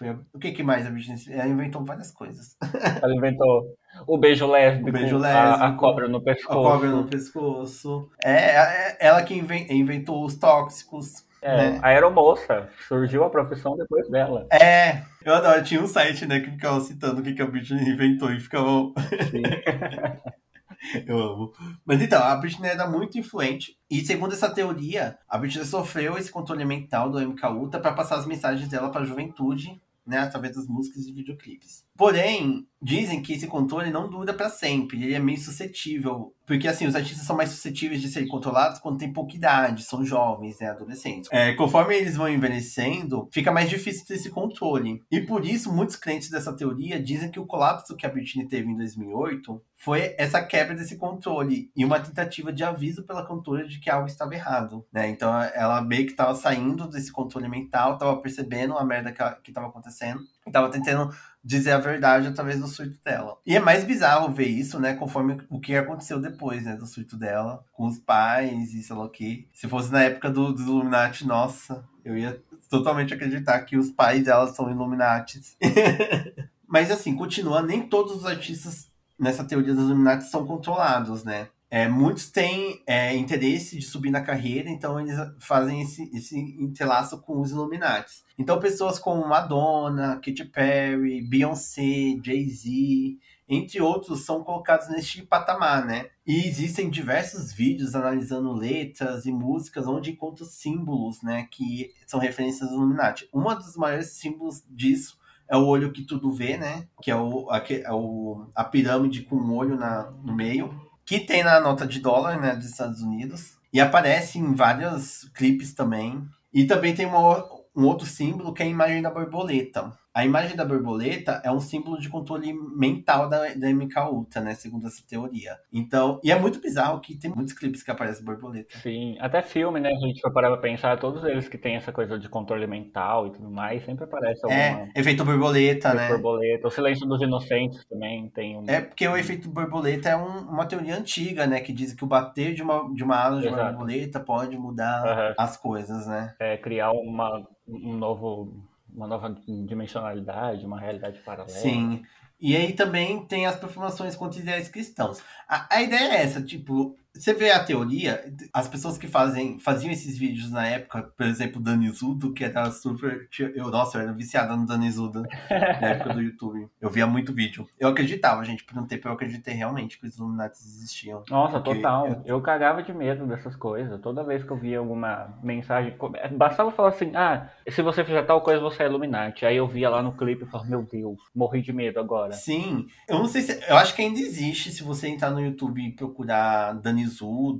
Foi. 0.03 0.25
O 0.33 0.39
que, 0.39 0.51
que 0.51 0.63
mais 0.63 0.85
a 0.85 0.89
Britney 0.89 1.17
Ela 1.29 1.47
inventou 1.47 1.83
várias 1.85 2.11
coisas. 2.11 2.55
Ela 3.01 3.15
inventou 3.15 3.75
o 4.07 4.17
beijo 4.17 4.47
lésbico, 4.47 4.89
o 4.89 4.91
beijo 4.91 5.17
lésbico 5.17 5.63
a, 5.63 5.67
a, 5.67 5.73
cobra 5.73 6.07
no 6.07 6.21
pescoço. 6.21 6.59
A 6.59 6.71
cobra 6.71 6.89
no 6.89 7.03
pescoço. 7.05 8.09
É, 8.23 8.31
é 8.31 8.97
ela 8.99 9.21
que 9.23 9.33
inventou 9.35 10.25
os 10.25 10.35
tóxicos. 10.35 11.25
É, 11.41 11.71
né? 11.71 11.79
a 11.81 11.89
aeromoça. 11.89 12.69
Surgiu 12.87 13.23
a 13.23 13.29
profissão 13.29 13.75
depois 13.75 14.09
dela. 14.09 14.47
É, 14.49 15.03
eu 15.25 15.33
adoro. 15.33 15.63
Tinha 15.63 15.81
um 15.81 15.87
site, 15.87 16.25
né, 16.25 16.39
que 16.39 16.51
ficava 16.51 16.79
citando 16.79 17.19
o 17.19 17.23
que, 17.23 17.33
que 17.33 17.41
a 17.41 17.45
Britney 17.45 17.89
inventou 17.89 18.31
e 18.31 18.39
ficava. 18.39 18.93
Sim. 19.29 19.43
Eu 21.07 21.17
amo. 21.17 21.53
Mas 21.85 22.01
então, 22.01 22.21
a 22.21 22.35
Britney 22.35 22.69
era 22.69 22.87
muito 22.87 23.17
influente. 23.17 23.77
E 23.89 24.01
segundo 24.01 24.33
essa 24.33 24.49
teoria, 24.49 25.17
a 25.29 25.37
Britney 25.37 25.65
sofreu 25.65 26.17
esse 26.17 26.31
controle 26.31 26.65
mental 26.65 27.09
do 27.09 27.19
MK 27.19 27.45
Ultra 27.47 27.79
para 27.79 27.93
passar 27.93 28.17
as 28.17 28.25
mensagens 28.25 28.67
dela 28.67 28.89
para 28.89 29.01
a 29.01 29.05
juventude, 29.05 29.81
né, 30.05 30.19
através 30.19 30.55
das 30.55 30.67
músicas 30.67 31.05
e 31.05 31.11
videoclipes. 31.11 31.85
Porém, 31.95 32.67
dizem 32.81 33.21
que 33.21 33.33
esse 33.33 33.47
controle 33.47 33.89
não 33.89 34.09
dura 34.09 34.33
para 34.33 34.49
sempre, 34.49 35.01
ele 35.01 35.13
é 35.13 35.19
meio 35.19 35.37
suscetível, 35.37 36.33
porque 36.45 36.67
assim, 36.67 36.85
os 36.85 36.95
artistas 36.95 37.25
são 37.25 37.35
mais 37.35 37.51
suscetíveis 37.51 38.01
de 38.01 38.09
serem 38.09 38.27
controlados 38.27 38.79
quando 38.79 38.97
têm 38.97 39.13
pouca 39.13 39.35
idade, 39.35 39.83
são 39.83 40.03
jovens, 40.03 40.59
né, 40.59 40.69
adolescentes. 40.69 41.29
É, 41.31 41.53
conforme 41.53 41.95
eles 41.95 42.17
vão 42.17 42.27
envelhecendo, 42.27 43.29
fica 43.31 43.51
mais 43.51 43.69
difícil 43.69 44.05
ter 44.05 44.15
esse 44.15 44.29
controle. 44.29 45.01
E 45.09 45.21
por 45.21 45.45
isso, 45.45 45.71
muitos 45.71 45.95
crentes 45.95 46.29
dessa 46.29 46.51
teoria 46.53 47.01
dizem 47.01 47.31
que 47.31 47.39
o 47.39 47.45
colapso 47.45 47.95
que 47.95 48.05
a 48.05 48.09
Britney 48.09 48.47
teve 48.47 48.69
em 48.69 48.75
2008 48.75 49.61
foi 49.77 50.15
essa 50.17 50.41
quebra 50.41 50.75
desse 50.75 50.97
controle 50.97 51.69
e 51.75 51.85
uma 51.85 51.99
tentativa 51.99 52.51
de 52.51 52.63
aviso 52.63 53.03
pela 53.03 53.25
cantora 53.25 53.67
de 53.67 53.79
que 53.79 53.89
algo 53.89 54.07
estava 54.07 54.33
errado, 54.33 54.85
né? 54.91 55.09
Então 55.09 55.33
ela 55.41 55.81
meio 55.81 56.05
que 56.05 56.11
estava 56.11 56.33
saindo 56.35 56.87
desse 56.87 57.11
controle 57.11 57.47
mental, 57.47 57.93
estava 57.93 58.15
percebendo 58.17 58.77
a 58.77 58.83
merda 58.83 59.11
que 59.11 59.51
estava 59.51 59.67
acontecendo 59.67 60.21
estava 60.45 60.69
tentando 60.69 61.13
dizer 61.43 61.71
a 61.71 61.77
verdade 61.77 62.27
através 62.27 62.59
do 62.59 62.67
surto 62.67 62.97
dela. 63.03 63.37
E 63.45 63.55
é 63.55 63.59
mais 63.59 63.83
bizarro 63.83 64.33
ver 64.33 64.47
isso, 64.47 64.79
né, 64.79 64.93
conforme 64.93 65.37
o 65.49 65.59
que 65.59 65.75
aconteceu 65.75 66.21
depois, 66.21 66.63
né, 66.63 66.75
do 66.75 66.85
surto 66.85 67.17
dela, 67.17 67.65
com 67.73 67.85
os 67.85 67.99
pais 67.99 68.73
e 68.73 68.81
sei 68.81 68.95
lá 68.95 69.03
o 69.03 69.09
que. 69.09 69.49
Se 69.53 69.67
fosse 69.67 69.91
na 69.91 70.03
época 70.03 70.29
do, 70.29 70.53
dos 70.53 70.65
Illuminati, 70.65 71.27
nossa, 71.27 71.83
eu 72.05 72.17
ia 72.17 72.41
totalmente 72.69 73.13
acreditar 73.13 73.59
que 73.61 73.77
os 73.77 73.91
pais 73.91 74.23
dela 74.23 74.47
são 74.47 74.69
Illuminatis. 74.69 75.57
Mas 76.67 76.89
assim, 76.89 77.15
continua, 77.15 77.61
nem 77.61 77.87
todos 77.87 78.15
os 78.15 78.25
artistas 78.25 78.89
nessa 79.19 79.43
teoria 79.43 79.73
dos 79.73 79.83
Illuminati 79.83 80.23
são 80.23 80.45
controlados, 80.45 81.23
né? 81.23 81.49
É, 81.73 81.87
muitos 81.87 82.29
têm 82.29 82.83
é, 82.85 83.15
interesse 83.15 83.79
de 83.79 83.83
subir 83.83 84.11
na 84.11 84.21
carreira, 84.21 84.69
então 84.69 84.99
eles 84.99 85.17
fazem 85.39 85.81
esse, 85.81 86.07
esse 86.15 86.37
entrelaço 86.37 87.19
com 87.19 87.41
os 87.41 87.49
Illuminati. 87.49 88.23
Então, 88.37 88.59
pessoas 88.59 88.99
como 88.99 89.27
Madonna, 89.27 90.21
Katy 90.23 90.45
Perry, 90.45 91.27
Beyoncé, 91.27 92.19
Jay-Z, 92.23 93.17
entre 93.49 93.81
outros, 93.81 94.23
são 94.23 94.43
colocados 94.43 94.87
neste 94.87 95.23
patamar, 95.23 95.83
né? 95.83 96.09
E 96.27 96.47
existem 96.47 96.91
diversos 96.91 97.51
vídeos 97.51 97.95
analisando 97.95 98.53
letras 98.53 99.25
e 99.25 99.31
músicas 99.31 99.87
onde 99.87 100.11
encontram 100.11 100.45
símbolos, 100.45 101.23
né, 101.23 101.47
que 101.49 101.91
são 102.05 102.19
referências 102.19 102.69
aos 102.69 102.73
Illuminati. 102.73 103.27
Um 103.33 103.45
dos 103.45 103.75
maiores 103.75 104.11
símbolos 104.11 104.63
disso 104.69 105.17
é 105.49 105.57
o 105.57 105.65
olho 105.65 105.91
que 105.91 106.03
tudo 106.03 106.31
vê, 106.31 106.55
né? 106.55 106.87
Que 107.01 107.09
é, 107.09 107.15
o, 107.15 107.49
a, 107.49 107.57
é 107.57 107.91
o, 107.91 108.45
a 108.53 108.63
pirâmide 108.63 109.23
com 109.23 109.37
um 109.37 109.55
olho 109.55 109.75
na, 109.75 110.11
no 110.23 110.35
meio 110.35 110.92
que 111.05 111.19
tem 111.19 111.43
na 111.43 111.59
nota 111.59 111.85
de 111.85 111.99
dólar, 111.99 112.39
né, 112.39 112.55
dos 112.55 112.65
Estados 112.65 113.01
Unidos. 113.01 113.57
E 113.71 113.81
aparece 113.81 114.37
em 114.37 114.53
vários 114.53 115.29
clipes 115.33 115.73
também. 115.73 116.23
E 116.53 116.65
também 116.65 116.93
tem 116.93 117.05
uma, 117.05 117.43
um 117.75 117.85
outro 117.85 118.05
símbolo 118.05 118.53
que 118.53 118.61
é 118.61 118.65
a 118.65 118.69
imagem 118.69 119.01
da 119.01 119.09
borboleta. 119.09 119.91
A 120.13 120.23
imagem 120.23 120.55
da 120.55 120.63
borboleta 120.63 121.41
é 121.43 121.51
um 121.51 121.59
símbolo 121.59 121.99
de 121.99 122.07
controle 122.07 122.53
mental 122.53 123.27
da, 123.27 123.53
da 123.55 123.73
MK 123.73 123.99
Ultra, 124.11 124.41
né? 124.41 124.53
Segundo 124.53 124.85
essa 124.85 125.01
teoria. 125.07 125.57
Então, 125.71 126.19
e 126.23 126.31
é 126.31 126.39
muito 126.39 126.61
bizarro 126.61 126.99
que 126.99 127.17
tem 127.17 127.31
muitos 127.31 127.53
clipes 127.53 127.81
que 127.81 127.89
aparecem 127.89 128.23
borboleta. 128.23 128.77
Sim, 128.77 129.17
até 129.19 129.41
filme, 129.41 129.79
né? 129.79 129.89
A 129.89 130.07
gente 130.07 130.21
for 130.21 130.31
parar 130.31 130.49
pra 130.49 130.57
pensar, 130.57 130.99
todos 130.99 131.23
eles 131.23 131.47
que 131.49 131.57
tem 131.57 131.75
essa 131.75 131.91
coisa 131.91 132.19
de 132.19 132.29
controle 132.29 132.67
mental 132.67 133.25
e 133.27 133.31
tudo 133.31 133.49
mais, 133.49 133.83
sempre 133.85 134.03
aparece 134.03 134.41
alguma... 134.43 134.61
É, 134.61 134.91
efeito 134.95 135.25
borboleta, 135.25 135.89
efeito 135.89 135.95
né? 135.95 136.09
borboleta. 136.09 136.67
O 136.67 136.71
silêncio 136.71 137.07
dos 137.07 137.21
inocentes 137.21 137.83
também 137.85 138.29
tem 138.29 138.55
um... 138.57 138.63
É 138.67 138.81
porque 138.81 139.07
o 139.07 139.17
efeito 139.17 139.49
borboleta 139.49 140.09
é 140.09 140.15
um, 140.15 140.41
uma 140.49 140.67
teoria 140.67 140.95
antiga, 140.95 141.47
né? 141.47 141.59
Que 141.59 141.73
diz 141.73 141.91
que 141.91 142.03
o 142.03 142.07
bater 142.07 142.53
de 142.53 142.61
uma, 142.61 142.93
de 142.93 143.03
uma 143.03 143.15
asa 143.15 143.41
de 143.41 143.47
uma 143.47 143.57
Exato. 143.57 143.71
borboleta 143.71 144.19
pode 144.19 144.55
mudar 144.57 145.07
Aham. 145.07 145.33
as 145.39 145.57
coisas, 145.57 146.05
né? 146.05 146.35
É, 146.39 146.55
criar 146.55 146.91
uma, 146.91 147.47
um 147.67 147.97
novo... 147.97 148.53
Uma 148.95 149.07
nova 149.07 149.35
dimensionalidade, 149.47 150.65
uma 150.65 150.79
realidade 150.79 151.19
paralela. 151.19 151.57
Sim. 151.57 152.03
E 152.39 152.55
aí 152.55 152.73
também 152.73 153.25
tem 153.25 153.45
as 153.45 153.55
performações 153.55 154.15
contra 154.15 154.39
ideais 154.39 154.67
cristãos. 154.67 155.21
A, 155.47 155.77
a 155.77 155.81
ideia 155.81 156.13
é 156.13 156.23
essa, 156.23 156.41
tipo, 156.41 156.95
você 157.15 157.33
vê 157.33 157.51
a 157.51 157.63
teoria, 157.63 158.23
as 158.51 158.67
pessoas 158.67 158.97
que 158.97 159.07
fazem, 159.07 159.59
faziam 159.59 159.91
esses 159.91 160.17
vídeos 160.17 160.49
na 160.51 160.65
época, 160.65 161.03
por 161.15 161.25
exemplo, 161.25 161.61
Danizudo, 161.61 162.33
que 162.33 162.43
era 162.43 162.69
super. 162.71 163.27
Eu, 163.55 163.69
nossa, 163.69 163.97
eu 163.97 164.01
era 164.03 164.13
viciada 164.13 164.55
no 164.55 164.65
Danizudo 164.65 165.21
na 165.49 165.87
época 165.89 166.13
do 166.13 166.21
YouTube. 166.23 166.67
Eu 166.81 166.89
via 166.89 167.05
muito 167.05 167.31
vídeo. 167.33 167.67
Eu 167.79 167.89
acreditava, 167.89 168.43
gente, 168.43 168.63
por 168.63 168.77
um 168.77 168.85
tempo 168.87 169.07
eu 169.07 169.11
acreditei 169.13 169.53
realmente 169.53 169.99
que 169.99 170.07
os 170.07 170.17
Illuminati 170.17 170.57
existiam. 170.59 171.23
Nossa, 171.29 171.59
total. 171.59 172.07
eu- 172.07 172.21
Eu... 172.25 172.41
cagava 172.41 172.81
de 172.81 172.93
medo 172.93 173.25
dessas 173.27 173.55
coisas. 173.55 174.01
Toda 174.01 174.23
vez 174.23 174.43
que 174.43 174.51
eu 174.51 174.57
via 174.57 174.79
alguma 174.79 175.37
mensagem, 175.43 175.95
bastava 176.35 176.71
falar 176.71 176.89
assim: 176.89 177.11
ah, 177.15 177.49
se 177.69 177.81
você 177.81 178.03
fizer 178.03 178.23
tal 178.23 178.41
coisa, 178.41 178.59
você 178.59 178.83
é 178.83 178.87
Illuminati. 178.87 179.45
Aí 179.45 179.55
eu 179.57 179.67
via 179.67 179.89
lá 179.89 180.01
no 180.01 180.13
clipe 180.13 180.43
e 180.43 180.47
falava: 180.47 180.69
meu 180.69 180.81
Deus, 180.81 181.19
morri 181.35 181.61
de 181.61 181.71
medo 181.71 181.99
agora. 181.99 182.33
Sim, 182.33 182.87
eu 183.07 183.19
não 183.19 183.27
sei 183.27 183.41
se. 183.43 183.63
Eu 183.69 183.77
acho 183.77 183.95
que 183.95 184.01
ainda 184.01 184.19
existe 184.19 184.71
se 184.71 184.81
você 184.83 185.07
entrar 185.07 185.29
no 185.29 185.39
YouTube 185.39 185.79
e 185.81 185.91
procurar 185.91 186.73
Danizudo 186.73 187.02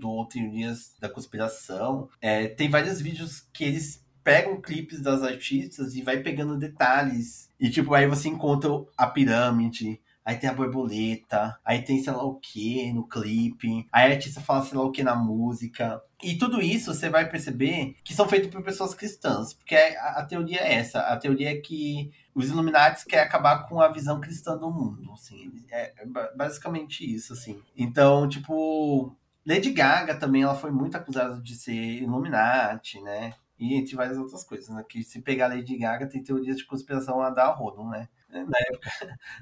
ou 0.08 0.26
teorias 0.28 0.96
da 1.00 1.10
conspiração. 1.10 2.10
É, 2.22 2.48
tem 2.48 2.70
vários 2.70 3.02
vídeos 3.02 3.42
que 3.54 3.64
eles 3.64 4.04
pegam 4.24 4.62
clipes 4.62 5.02
das 5.02 5.22
artistas 5.22 5.96
e 5.96 6.02
vai 6.02 6.20
pegando 6.20 6.58
detalhes. 6.58 7.50
E 7.60 7.70
tipo, 7.70 7.94
aí 7.94 8.08
você 8.08 8.30
encontra 8.30 8.70
a 8.98 9.08
pirâmide. 9.08 10.00
Aí 10.26 10.38
tem 10.38 10.50
a 10.50 10.54
borboleta, 10.54 11.60
aí 11.66 11.82
tem 11.82 12.02
sei 12.02 12.14
lá 12.14 12.24
o 12.24 12.36
que 12.40 12.94
no 12.94 13.06
clipe, 13.06 13.86
aí 13.92 14.10
a 14.10 14.16
artista 14.16 14.40
fala 14.40 14.64
sei 14.64 14.78
lá 14.78 14.86
o 14.86 14.92
que 14.92 15.04
na 15.04 15.16
música. 15.18 16.02
E 16.24 16.38
tudo 16.38 16.62
isso 16.62 16.94
você 16.94 17.10
vai 17.10 17.30
perceber 17.30 17.98
que 18.06 18.14
são 18.14 18.30
feitos 18.30 18.50
por 18.50 18.64
pessoas 18.64 18.94
cristãs, 18.94 19.54
porque 19.54 19.76
a, 19.76 20.20
a 20.20 20.26
teoria 20.26 20.62
é 20.62 20.76
essa. 20.76 21.02
A 21.02 21.18
teoria 21.18 21.52
é 21.52 21.56
que 21.60 22.10
os 22.34 22.48
Illuminati 22.50 23.06
querem 23.06 23.26
acabar 23.26 23.68
com 23.68 23.82
a 23.82 23.90
visão 23.92 24.22
cristã 24.22 24.58
do 24.58 24.72
mundo, 24.72 25.12
assim. 25.12 25.52
É 25.70 25.92
é 25.98 26.06
ba- 26.06 26.32
basicamente 26.38 27.04
isso, 27.04 27.34
assim. 27.34 27.60
Então, 27.76 28.26
tipo, 28.30 29.14
Lady 29.46 29.72
Gaga 29.72 30.16
também, 30.16 30.44
ela 30.44 30.56
foi 30.56 30.72
muito 30.72 30.96
acusada 30.96 31.40
de 31.42 31.56
ser 31.56 31.74
Illuminati, 32.02 33.02
né? 33.02 33.34
E 33.60 33.76
entre 33.76 33.96
várias 33.96 34.18
outras 34.18 34.44
coisas, 34.44 34.70
né? 34.70 34.84
Que 34.88 35.04
se 35.04 35.22
pegar 35.22 35.48
Lady 35.48 35.78
Gaga, 35.78 36.08
tem 36.08 36.24
teorias 36.24 36.58
de 36.58 36.66
conspiração 36.66 37.22
a 37.22 37.30
dar 37.30 37.52
rodo, 37.52 37.84
né? 37.88 38.08
Na 38.34 38.58
época, 38.60 38.90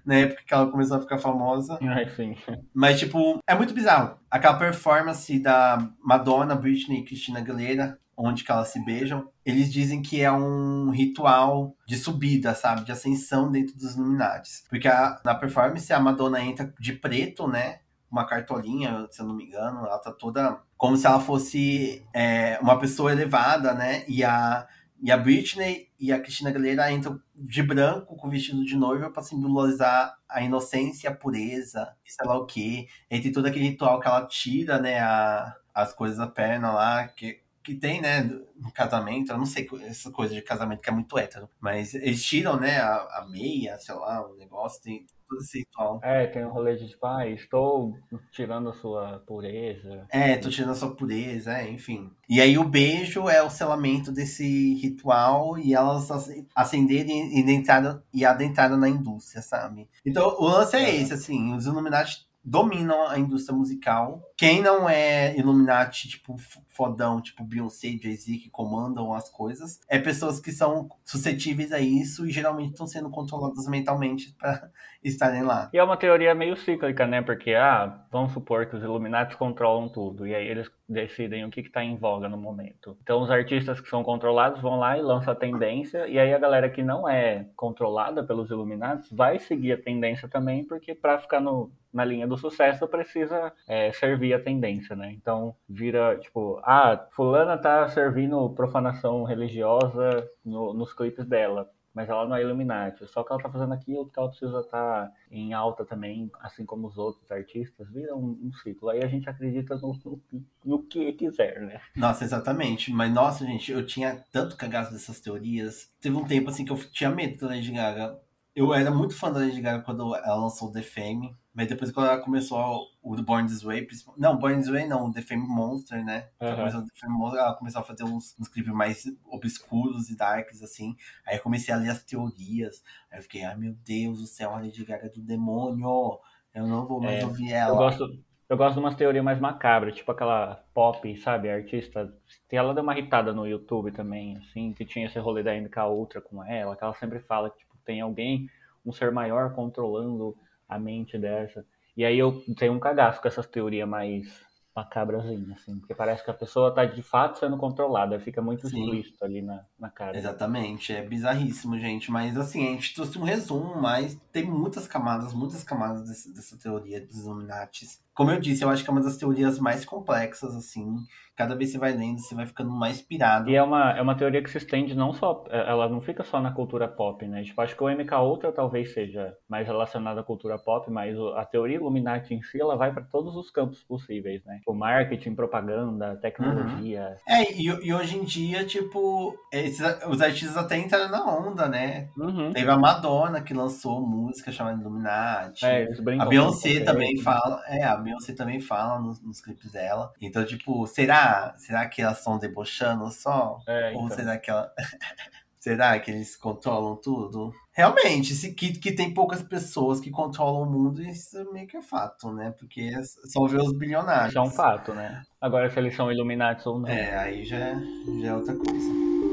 na 0.06 0.15
época 0.15 0.41
que 0.45 0.53
ela 0.53 0.69
começou 0.69 0.98
a 0.98 1.02
ficar 1.02 1.18
famosa. 1.18 1.78
Sim. 2.45 2.60
Mas, 2.73 2.99
tipo, 2.99 3.40
é 3.48 3.56
muito 3.56 3.73
bizarro. 3.73 4.19
Aquela 4.30 4.57
performance 4.57 5.40
da 5.40 5.90
Madonna, 6.03 6.56
Britney 6.56 6.99
e 6.99 7.06
Christina 7.06 7.40
Aguilera, 7.40 7.98
onde 8.18 8.44
que 8.44 8.52
elas 8.52 8.68
se 8.68 8.84
beijam, 8.84 9.30
eles 9.45 9.72
dizem 9.72 10.02
que 10.02 10.22
é 10.22 10.30
um 10.32 10.90
ritual 10.91 11.73
de 11.88 11.95
subida, 11.98 12.53
sabe? 12.53 12.84
De 12.84 12.91
ascensão 12.91 13.49
dentro 13.49 13.76
dos 13.78 13.95
Illuminatis. 13.95 14.65
Porque 14.69 14.88
a- 14.90 15.19
na 15.23 15.34
performance 15.36 15.91
a 15.94 15.99
Madonna 15.99 16.41
entra 16.41 16.73
de 16.80 16.91
preto, 16.94 17.48
né? 17.48 17.80
Uma 18.11 18.25
cartolinha, 18.25 19.07
se 19.09 19.21
eu 19.21 19.25
não 19.25 19.35
me 19.35 19.45
engano. 19.45 19.85
Ela 19.85 19.97
tá 19.97 20.11
toda 20.11 20.61
como 20.77 20.97
se 20.97 21.05
ela 21.07 21.19
fosse 21.19 22.05
é, 22.13 22.59
uma 22.61 22.77
pessoa 22.77 23.11
elevada, 23.11 23.73
né? 23.73 24.03
E 24.07 24.23
a, 24.23 24.67
e 25.01 25.11
a 25.11 25.17
Britney 25.17 25.89
e 25.99 26.11
a 26.11 26.19
Christina 26.19 26.51
Aguilera 26.51 26.91
entram 26.91 27.19
de 27.35 27.63
branco 27.63 28.15
com 28.15 28.29
vestido 28.29 28.63
de 28.63 28.75
noiva 28.75 29.09
para 29.09 29.23
simbolizar 29.23 30.15
a 30.29 30.41
inocência, 30.41 31.09
a 31.09 31.15
pureza, 31.15 31.95
sei 32.05 32.27
lá 32.27 32.38
o 32.38 32.45
quê. 32.45 32.88
E 33.09 33.19
tem 33.19 33.31
todo 33.31 33.47
aquele 33.47 33.69
ritual 33.69 33.99
que 33.99 34.07
ela 34.07 34.25
tira, 34.27 34.79
né, 34.79 34.99
a, 34.99 35.55
as 35.73 35.93
coisas 35.93 36.19
da 36.19 36.27
perna 36.27 36.71
lá, 36.71 37.07
que, 37.07 37.41
que 37.63 37.75
tem, 37.75 37.99
né, 37.99 38.21
no 38.55 38.71
casamento. 38.71 39.31
Eu 39.31 39.38
não 39.38 39.45
sei 39.45 39.67
essa 39.83 40.11
coisa 40.11 40.35
de 40.35 40.41
casamento 40.41 40.81
que 40.81 40.89
é 40.89 40.93
muito 40.93 41.17
hétero, 41.17 41.49
mas 41.59 41.95
eles 41.95 42.23
tiram, 42.23 42.59
né, 42.59 42.79
a, 42.79 42.95
a 42.95 43.27
meia, 43.29 43.77
sei 43.79 43.95
lá, 43.95 44.27
o 44.27 44.35
negócio, 44.38 44.81
tem 44.83 45.05
esse 45.37 45.59
ritual. 45.59 45.99
É, 46.03 46.27
tem 46.27 46.45
um 46.45 46.49
rolê 46.49 46.75
de 46.75 46.87
tipo, 46.89 47.05
ah, 47.05 47.27
estou 47.27 47.95
tirando 48.31 48.69
a 48.69 48.73
sua 48.73 49.19
pureza. 49.25 50.05
É, 50.09 50.37
tô 50.37 50.49
tirando 50.49 50.71
a 50.71 50.75
sua 50.75 50.95
pureza, 50.95 51.53
é, 51.53 51.69
enfim. 51.69 52.11
E 52.29 52.39
aí 52.41 52.57
o 52.57 52.63
beijo 52.63 53.29
é 53.29 53.41
o 53.41 53.49
selamento 53.49 54.11
desse 54.11 54.75
ritual 54.75 55.57
e 55.57 55.73
elas 55.73 56.09
ac- 56.11 56.45
acenderem 56.55 57.37
e 57.37 57.41
adentraram, 57.43 58.01
e 58.13 58.25
adentraram 58.25 58.77
na 58.77 58.89
indústria, 58.89 59.41
sabe? 59.41 59.89
Então 60.05 60.35
o 60.39 60.45
lance 60.45 60.75
é 60.75 60.89
Aham. 60.89 61.01
esse, 61.01 61.13
assim, 61.13 61.53
os 61.55 61.65
Illuminati 61.65 62.25
dominam 62.43 63.07
a 63.07 63.19
indústria 63.19 63.55
musical, 63.55 64.21
quem 64.41 64.59
não 64.59 64.89
é 64.89 65.38
Illuminati, 65.38 66.09
tipo, 66.09 66.35
fodão, 66.69 67.22
tipo 67.22 67.43
Beyoncé 67.43 67.89
e 67.89 68.01
Jay-Z, 68.01 68.39
que 68.39 68.49
comandam 68.49 69.13
as 69.13 69.30
coisas, 69.30 69.80
é 69.88 69.99
pessoas 69.99 70.39
que 70.39 70.51
são 70.51 70.89
suscetíveis 71.05 71.72
a 71.72 71.80
isso 71.80 72.26
e 72.26 72.31
geralmente 72.31 72.72
estão 72.72 72.88
sendo 72.88 73.11
controladas 73.11 73.68
mentalmente 73.68 74.34
para 74.39 74.72
estarem 75.03 75.43
lá. 75.43 75.69
E 75.72 75.77
é 75.77 75.84
uma 75.84 75.95
teoria 75.95 76.34
meio 76.34 76.57
cíclica, 76.57 77.05
né? 77.05 77.22
Porque, 77.22 77.53
ah, 77.53 78.03
vamos 78.11 78.34
supor 78.34 78.65
que 78.65 78.76
os 78.76 78.81
Illuminati 78.81 79.38
controlam 79.38 79.88
tudo, 79.88 80.26
e 80.26 80.34
aí 80.34 80.47
eles 80.47 80.72
decidem 80.89 81.45
o 81.45 81.51
que 81.51 81.61
está 81.61 81.84
em 81.84 81.95
voga 81.95 82.27
no 82.27 82.38
momento. 82.38 82.97
Então, 83.03 83.22
os 83.22 83.30
artistas 83.30 83.80
que 83.80 83.89
são 83.89 84.03
controlados 84.03 84.59
vão 84.59 84.80
lá 84.80 84.97
e 84.97 85.01
lançam 85.03 85.34
a 85.34 85.35
tendência, 85.35 86.07
e 86.07 86.18
aí 86.18 86.34
a 86.34 86.39
galera 86.39 86.68
que 86.68 86.81
não 86.81 87.07
é 87.07 87.45
controlada 87.55 88.23
pelos 88.23 88.49
Illuminati 88.49 89.07
vai 89.13 89.38
seguir 89.38 89.73
a 89.73 89.77
tendência 89.77 90.27
também, 90.27 90.63
porque 90.63 90.95
para 90.95 91.19
ficar 91.19 91.39
no, 91.39 91.72
na 91.93 92.05
linha 92.05 92.27
do 92.27 92.38
sucesso 92.38 92.88
precisa 92.88 93.53
é, 93.68 93.91
servir 93.93 94.30
a 94.33 94.43
tendência, 94.43 94.95
né? 94.95 95.11
Então, 95.11 95.55
vira, 95.67 96.17
tipo, 96.17 96.59
ah, 96.63 97.07
fulana 97.11 97.57
tá 97.57 97.87
servindo 97.89 98.49
profanação 98.51 99.23
religiosa 99.23 100.29
no, 100.43 100.73
nos 100.73 100.93
clipes 100.93 101.25
dela 101.25 101.69
mas 101.93 102.09
ela 102.09 102.27
não 102.27 102.35
é 102.35 102.41
Illuminati. 102.41 103.05
Só 103.07 103.23
que 103.23 103.31
ela 103.31 103.41
tá 103.41 103.49
fazendo 103.49 103.73
aquilo 103.73 104.05
porque 104.05 104.19
ela 104.19 104.29
precisa 104.29 104.59
estar 104.59 105.07
tá 105.07 105.11
em 105.29 105.53
alta 105.53 105.85
também, 105.85 106.31
assim 106.39 106.65
como 106.65 106.87
os 106.87 106.97
outros 106.97 107.29
artistas. 107.31 107.89
Vira 107.91 108.15
um, 108.15 108.39
um 108.43 108.53
ciclo. 108.53 108.89
Aí 108.89 109.03
a 109.03 109.07
gente 109.07 109.29
acredita 109.29 109.75
no, 109.75 109.93
no, 110.03 110.21
no, 110.63 110.83
que 110.83 111.11
quiser, 111.13 111.61
né? 111.61 111.81
Nossa, 111.95 112.23
exatamente. 112.23 112.91
Mas, 112.91 113.13
nossa, 113.13 113.45
gente, 113.45 113.71
eu 113.71 113.85
tinha 113.85 114.23
tanto 114.31 114.55
cagado 114.55 114.91
dessas 114.91 115.19
teorias. 115.19 115.91
Teve 115.99 116.15
um 116.15 116.25
tempo, 116.25 116.49
assim, 116.49 116.65
que 116.65 116.71
eu 116.71 116.77
tinha 116.77 117.09
medo 117.09 117.37
da 117.37 117.47
Lady 117.47 117.71
Gaga. 117.71 118.19
Eu 118.55 118.73
era 118.73 118.91
muito 118.91 119.15
fã 119.15 119.31
da 119.31 119.39
Lady 119.39 119.61
Gaga 119.61 119.83
quando 119.83 120.15
ela 120.15 120.35
lançou 120.35 120.71
The 120.71 120.81
Fame. 120.81 121.35
Mas 121.53 121.68
depois 121.68 121.91
quando 121.91 122.07
ela 122.07 122.22
começou 122.22 122.88
o 123.02 123.15
Born 123.22 123.48
This 123.48 123.61
Way, 123.61 123.88
não, 124.18 124.38
Born 124.38 124.57
This 124.57 124.69
Way 124.69 124.88
não, 124.88 125.11
The 125.11 125.22
Fame 125.22 125.45
Monster, 125.45 126.03
né? 126.03 126.30
Uhum. 126.40 126.48
Ela, 126.48 126.56
começou, 126.57 127.38
ela, 127.38 127.56
começou, 127.56 127.82
a 127.82 127.84
fazer 127.84 128.03
uns, 128.06 128.36
uns 128.40 128.48
clipes 128.48 128.73
mais 128.73 129.03
obscuros 129.26 130.10
e 130.10 130.15
darks, 130.15 130.64
assim. 130.64 130.95
Aí 131.26 131.36
eu 131.36 131.44
comecei 131.44 131.73
a 131.73 131.78
ler 131.78 131.90
as 131.90 132.03
teorias. 132.03 132.82
Aí 133.11 133.19
eu 133.19 133.23
fiquei, 133.23 133.44
ai 133.44 133.57
meu 133.57 133.73
Deus 133.86 134.19
do 134.19 134.28
céu, 134.28 134.52
a 134.52 134.61
Lady 134.61 134.86
Gaga 134.86 135.07
é 135.07 135.10
do 135.10 135.22
demônio. 135.22 136.19
Eu 136.53 136.68
não 136.68 136.86
vou 136.86 137.02
mais 137.02 137.22
é, 137.22 137.26
ouvir 137.26 137.52
ela. 137.52 137.73
Eu 137.73 137.78
gosto, 137.78 138.23
eu 138.48 138.57
gosto 138.57 138.73
de 138.76 138.80
umas 138.80 138.95
teorias 138.95 139.23
mais 139.23 139.40
macabras, 139.40 139.95
tipo 139.95 140.11
aquela 140.11 140.64
pop, 140.73 141.18
sabe, 141.18 141.49
artista. 141.49 142.14
Ela 142.49 142.73
deu 142.73 142.84
uma 142.84 142.98
irritada 142.98 143.34
no 143.34 143.45
YouTube 143.45 143.91
também, 143.91 144.38
assim, 144.38 144.73
que 144.73 144.86
tinha 144.86 145.06
esse 145.06 145.19
rolê 145.19 145.44
da 145.44 145.53
MK 145.53 145.80
Ultra 145.90 146.22
com 146.22 146.41
ela, 146.44 146.78
que 146.78 146.84
ela 146.84 146.94
sempre 146.94 147.19
fala 147.19 147.49
que 147.49 147.60
tipo, 147.60 147.78
tem 147.86 147.99
alguém, 147.99 148.49
um 148.86 148.91
ser 148.91 149.11
maior 149.11 149.53
controlando 149.53 150.38
a 150.72 150.80
mente 150.80 151.18
dessa. 151.18 151.65
E 151.95 152.06
aí 152.06 152.18
eu 152.18 152.41
tenho 152.57 152.72
um 152.73 152.80
cagaço 152.80 153.22
com 153.22 153.27
essas 153.27 153.45
teorias 153.45 153.88
mais 153.88 154.26
macabrazinhas, 154.73 155.52
assim, 155.52 155.77
porque 155.80 155.93
parece 155.93 156.23
que 156.23 156.31
a 156.31 156.34
pessoa 156.34 156.73
tá 156.73 156.85
de 156.85 157.02
fato 157.02 157.39
sendo 157.39 157.57
controlada, 157.57 158.18
fica 158.22 158.41
muito 158.41 158.69
Sim. 158.69 158.85
explícito 158.85 159.26
ali 159.26 159.41
na, 159.41 159.65
na 159.77 159.89
cara. 159.89 160.18
Exatamente, 160.18 160.93
é 160.93 161.06
bizarríssimo, 161.06 161.77
gente, 161.77 162.10
mas 162.10 162.38
assim, 162.38 162.65
a 162.65 162.72
gente 162.72 162.93
trouxe 162.93 163.19
um 163.19 163.23
resumo, 163.23 163.76
mas 163.81 164.18
tem 164.31 164.45
muitas 164.45 164.88
camadas, 164.88 165.34
muitas 165.34 165.61
camadas 165.61 166.07
desse, 166.07 166.34
dessa 166.34 166.57
teoria 166.57 167.06
dos 167.06 167.18
Illuminatis. 167.18 168.02
Como 168.22 168.30
eu 168.30 168.39
disse, 168.39 168.64
eu 168.64 168.69
acho 168.69 168.84
que 168.84 168.89
é 168.89 168.93
uma 168.93 169.02
das 169.02 169.18
teorias 169.18 169.57
mais 169.57 169.84
complexas, 169.84 170.56
assim, 170.56 170.95
cada 171.41 171.56
vez 171.56 171.72
você 171.72 171.80
vai 171.80 171.91
lendo, 171.91 172.19
você 172.19 172.35
vai 172.35 172.45
ficando 172.45 172.69
mais 172.69 173.02
pirado. 173.02 173.49
E 173.49 173.56
é 173.56 173.64
uma, 173.64 173.98
é 173.98 174.02
uma 174.02 174.15
teoria 174.15 174.43
que 174.43 174.49
se 174.49 174.60
estende 174.60 174.93
não 174.93 175.11
só. 175.11 175.43
É, 175.49 175.69
ela 175.69 175.89
não 175.89 175.99
fica 175.99 176.23
só 176.23 176.39
na 176.39 176.52
cultura 176.52 176.88
pop, 176.88 177.27
né? 177.27 177.41
Tipo, 177.43 177.61
acho 177.61 177.76
que 177.76 177.84
o 177.84 177.89
MK 177.89 178.14
Ultra 178.22 178.52
talvez 178.52 178.93
seja 178.93 179.34
mais 179.49 179.65
relacionado 179.65 180.19
à 180.19 180.23
cultura 180.23 180.60
pop, 180.60 180.89
mas 180.91 181.18
a 181.35 181.43
teoria 181.45 181.77
Illuminati 181.77 182.35
em 182.35 182.43
si, 182.43 182.61
ela 182.61 182.76
vai 182.76 182.93
para 182.93 183.03
todos 183.03 183.35
os 183.35 183.49
campos 183.49 183.84
possíveis, 183.84 184.43
né? 184.45 184.60
O 184.68 184.73
marketing, 184.73 185.34
propaganda, 185.34 186.15
tecnologia. 186.18 187.18
Uhum. 187.27 187.35
É, 187.35 187.52
e, 187.53 187.65
e, 187.88 187.93
hoje 187.93 188.18
em 188.18 188.23
dia, 188.23 188.64
tipo, 188.64 189.35
esses, 189.52 189.81
os 190.07 190.22
artistas 190.22 190.57
até 190.57 190.77
entraram 190.77 191.10
na 191.10 191.26
onda, 191.26 191.68
né? 191.68 192.10
Uhum. 192.18 192.52
Teve 192.52 192.69
a 192.69 192.77
Madonna 192.77 193.41
que 193.41 193.53
lançou 193.53 193.99
música 193.99 194.52
chamada 194.52 194.80
Illuminati. 194.80 195.65
É, 195.65 195.88
a 196.19 196.26
Beyoncé 196.26 196.81
também 196.81 197.18
fala. 197.18 197.61
É, 197.68 197.84
a 197.84 197.95
Beyoncé 198.11 198.33
também 198.33 198.59
fala 198.59 198.99
nos, 198.99 199.21
nos 199.21 199.41
clipes 199.41 199.71
dela. 199.71 200.13
Então, 200.21 200.45
tipo, 200.45 200.85
será 200.88 201.55
será? 201.57 201.88
que 201.88 202.01
elas 202.01 202.19
estão 202.19 202.38
debochando 202.38 203.09
só? 203.11 203.59
É, 203.67 203.91
então. 203.91 204.03
Ou 204.03 204.09
será 204.09 204.38
que 204.38 204.49
ela. 204.51 204.71
será 205.59 205.99
que 205.99 206.11
eles 206.11 206.35
controlam 206.35 206.95
tudo? 206.95 207.53
Realmente, 207.71 208.33
se, 208.33 208.53
que, 208.53 208.73
que 208.73 208.91
tem 208.91 209.13
poucas 209.13 209.41
pessoas 209.41 209.99
que 209.99 210.09
controlam 210.09 210.63
o 210.63 210.65
mundo, 210.65 211.01
isso 211.01 211.38
é 211.38 211.43
meio 211.45 211.67
que 211.67 211.77
é 211.77 211.81
fato, 211.81 212.31
né? 212.31 212.51
Porque 212.57 212.91
só 213.03 213.45
vê 213.47 213.57
os 213.57 213.73
bilionários. 213.73 214.29
Isso 214.29 214.39
é 214.39 214.41
um 214.41 214.49
fato, 214.49 214.93
né? 214.93 215.23
Agora, 215.39 215.69
se 215.69 215.79
eles 215.79 215.95
são 215.95 216.11
Illuminati 216.11 216.67
ou 216.67 216.79
não. 216.79 216.89
É, 216.89 217.17
aí 217.17 217.45
já, 217.45 217.57
é, 217.57 217.75
já 218.21 218.27
é 218.27 218.33
outra 218.33 218.55
coisa. 218.55 219.30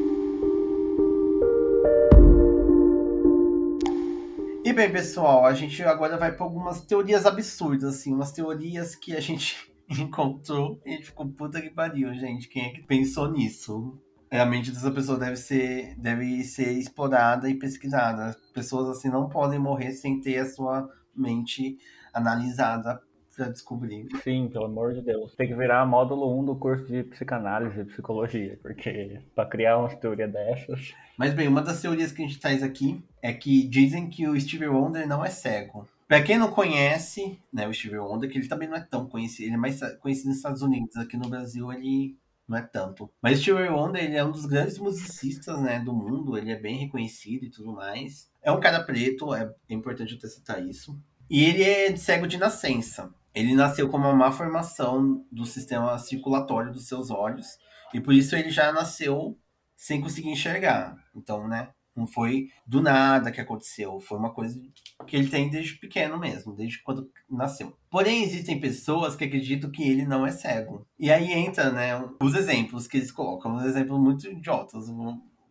Bem, 4.78 4.92
pessoal, 4.92 5.44
a 5.44 5.52
gente 5.54 5.82
agora 5.82 6.16
vai 6.16 6.30
para 6.30 6.44
algumas 6.44 6.80
teorias 6.82 7.26
absurdas, 7.26 7.96
assim, 7.96 8.14
umas 8.14 8.30
teorias 8.30 8.94
que 8.94 9.12
a 9.12 9.18
gente 9.18 9.56
encontrou 9.90 10.80
e 10.86 10.90
a 10.90 10.92
gente 10.92 11.06
ficou, 11.06 11.26
puta 11.26 11.60
que 11.60 11.68
pariu, 11.68 12.14
gente. 12.14 12.46
Quem 12.46 12.66
é 12.66 12.70
que 12.70 12.82
pensou 12.82 13.28
nisso? 13.28 13.98
A 14.30 14.46
mente 14.46 14.70
dessa 14.70 14.92
pessoa 14.92 15.18
deve 15.18 15.34
ser, 15.34 15.96
deve 15.98 16.44
ser 16.44 16.78
explorada 16.78 17.50
e 17.50 17.58
pesquisada. 17.58 18.36
Pessoas 18.54 18.96
assim 18.96 19.08
não 19.08 19.28
podem 19.28 19.58
morrer 19.58 19.90
sem 19.90 20.20
ter 20.20 20.38
a 20.38 20.48
sua 20.48 20.88
mente 21.12 21.76
analisada 22.14 23.02
para 23.38 23.50
descobrir. 23.50 24.08
Sim, 24.24 24.48
pelo 24.52 24.64
amor 24.64 24.92
de 24.92 25.00
Deus. 25.00 25.34
Tem 25.36 25.46
que 25.46 25.54
virar 25.54 25.86
módulo 25.86 26.36
1 26.40 26.44
do 26.44 26.56
curso 26.56 26.84
de 26.86 27.04
psicanálise 27.04 27.80
e 27.80 27.84
psicologia, 27.84 28.58
porque 28.60 29.20
para 29.34 29.46
criar 29.46 29.78
uma 29.78 29.88
teoria 29.88 30.26
dessas. 30.26 30.92
Mas 31.16 31.32
bem, 31.32 31.46
uma 31.46 31.62
das 31.62 31.80
teorias 31.80 32.10
que 32.10 32.22
a 32.22 32.26
gente 32.26 32.40
traz 32.40 32.62
aqui 32.62 33.02
é 33.22 33.32
que 33.32 33.62
dizem 33.62 34.10
que 34.10 34.26
o 34.26 34.38
Steve 34.38 34.66
Wonder 34.66 35.06
não 35.06 35.24
é 35.24 35.30
cego. 35.30 35.86
Pra 36.08 36.22
quem 36.22 36.38
não 36.38 36.50
conhece, 36.50 37.38
né, 37.52 37.68
o 37.68 37.74
Stevie 37.74 37.98
Wonder, 37.98 38.30
que 38.30 38.38
ele 38.38 38.48
também 38.48 38.66
não 38.66 38.76
é 38.76 38.80
tão 38.80 39.06
conhecido, 39.06 39.46
ele 39.46 39.54
é 39.56 39.58
mais 39.58 39.78
conhecido 39.98 40.28
nos 40.28 40.38
Estados 40.38 40.62
Unidos, 40.62 40.96
aqui 40.96 41.18
no 41.18 41.28
Brasil 41.28 41.70
ele 41.70 42.16
não 42.48 42.56
é 42.56 42.62
tanto. 42.62 43.10
Mas 43.20 43.38
o 43.38 43.42
Stevie 43.42 43.68
Wonder, 43.68 44.02
ele 44.02 44.16
é 44.16 44.24
um 44.24 44.30
dos 44.30 44.46
grandes 44.46 44.78
musicistas, 44.78 45.60
né, 45.60 45.78
do 45.78 45.92
mundo, 45.92 46.38
ele 46.38 46.50
é 46.50 46.58
bem 46.58 46.78
reconhecido 46.78 47.44
e 47.44 47.50
tudo 47.50 47.74
mais. 47.74 48.30
É 48.42 48.50
um 48.50 48.58
cara 48.58 48.82
preto, 48.82 49.34
é, 49.34 49.54
importante 49.68 50.14
até 50.14 50.26
citar 50.28 50.66
isso. 50.66 50.98
E 51.28 51.44
ele 51.44 51.62
é 51.62 51.94
cego 51.94 52.26
de 52.26 52.38
nascença. 52.38 53.12
Ele 53.38 53.54
nasceu 53.54 53.88
com 53.88 53.96
uma 53.96 54.12
má 54.12 54.32
formação 54.32 55.24
do 55.30 55.46
sistema 55.46 55.96
circulatório 55.98 56.72
dos 56.72 56.88
seus 56.88 57.08
olhos, 57.08 57.46
e 57.94 58.00
por 58.00 58.12
isso 58.12 58.34
ele 58.34 58.50
já 58.50 58.72
nasceu 58.72 59.38
sem 59.76 60.00
conseguir 60.00 60.30
enxergar. 60.30 60.96
Então, 61.14 61.46
né, 61.46 61.68
não 61.94 62.04
foi 62.04 62.50
do 62.66 62.82
nada 62.82 63.30
que 63.30 63.40
aconteceu. 63.40 64.00
Foi 64.00 64.18
uma 64.18 64.34
coisa 64.34 64.60
que 65.06 65.16
ele 65.16 65.28
tem 65.28 65.48
desde 65.48 65.74
pequeno 65.74 66.18
mesmo, 66.18 66.52
desde 66.52 66.82
quando 66.82 67.08
nasceu. 67.30 67.76
Porém, 67.88 68.24
existem 68.24 68.58
pessoas 68.58 69.14
que 69.14 69.22
acreditam 69.22 69.70
que 69.70 69.88
ele 69.88 70.04
não 70.04 70.26
é 70.26 70.32
cego. 70.32 70.84
E 70.98 71.08
aí 71.08 71.32
entra, 71.32 71.70
né, 71.70 71.94
os 72.20 72.34
exemplos 72.34 72.88
que 72.88 72.96
eles 72.96 73.12
colocam, 73.12 73.54
uns 73.54 73.64
exemplos 73.64 74.00
muito 74.00 74.28
idiotas. 74.28 74.86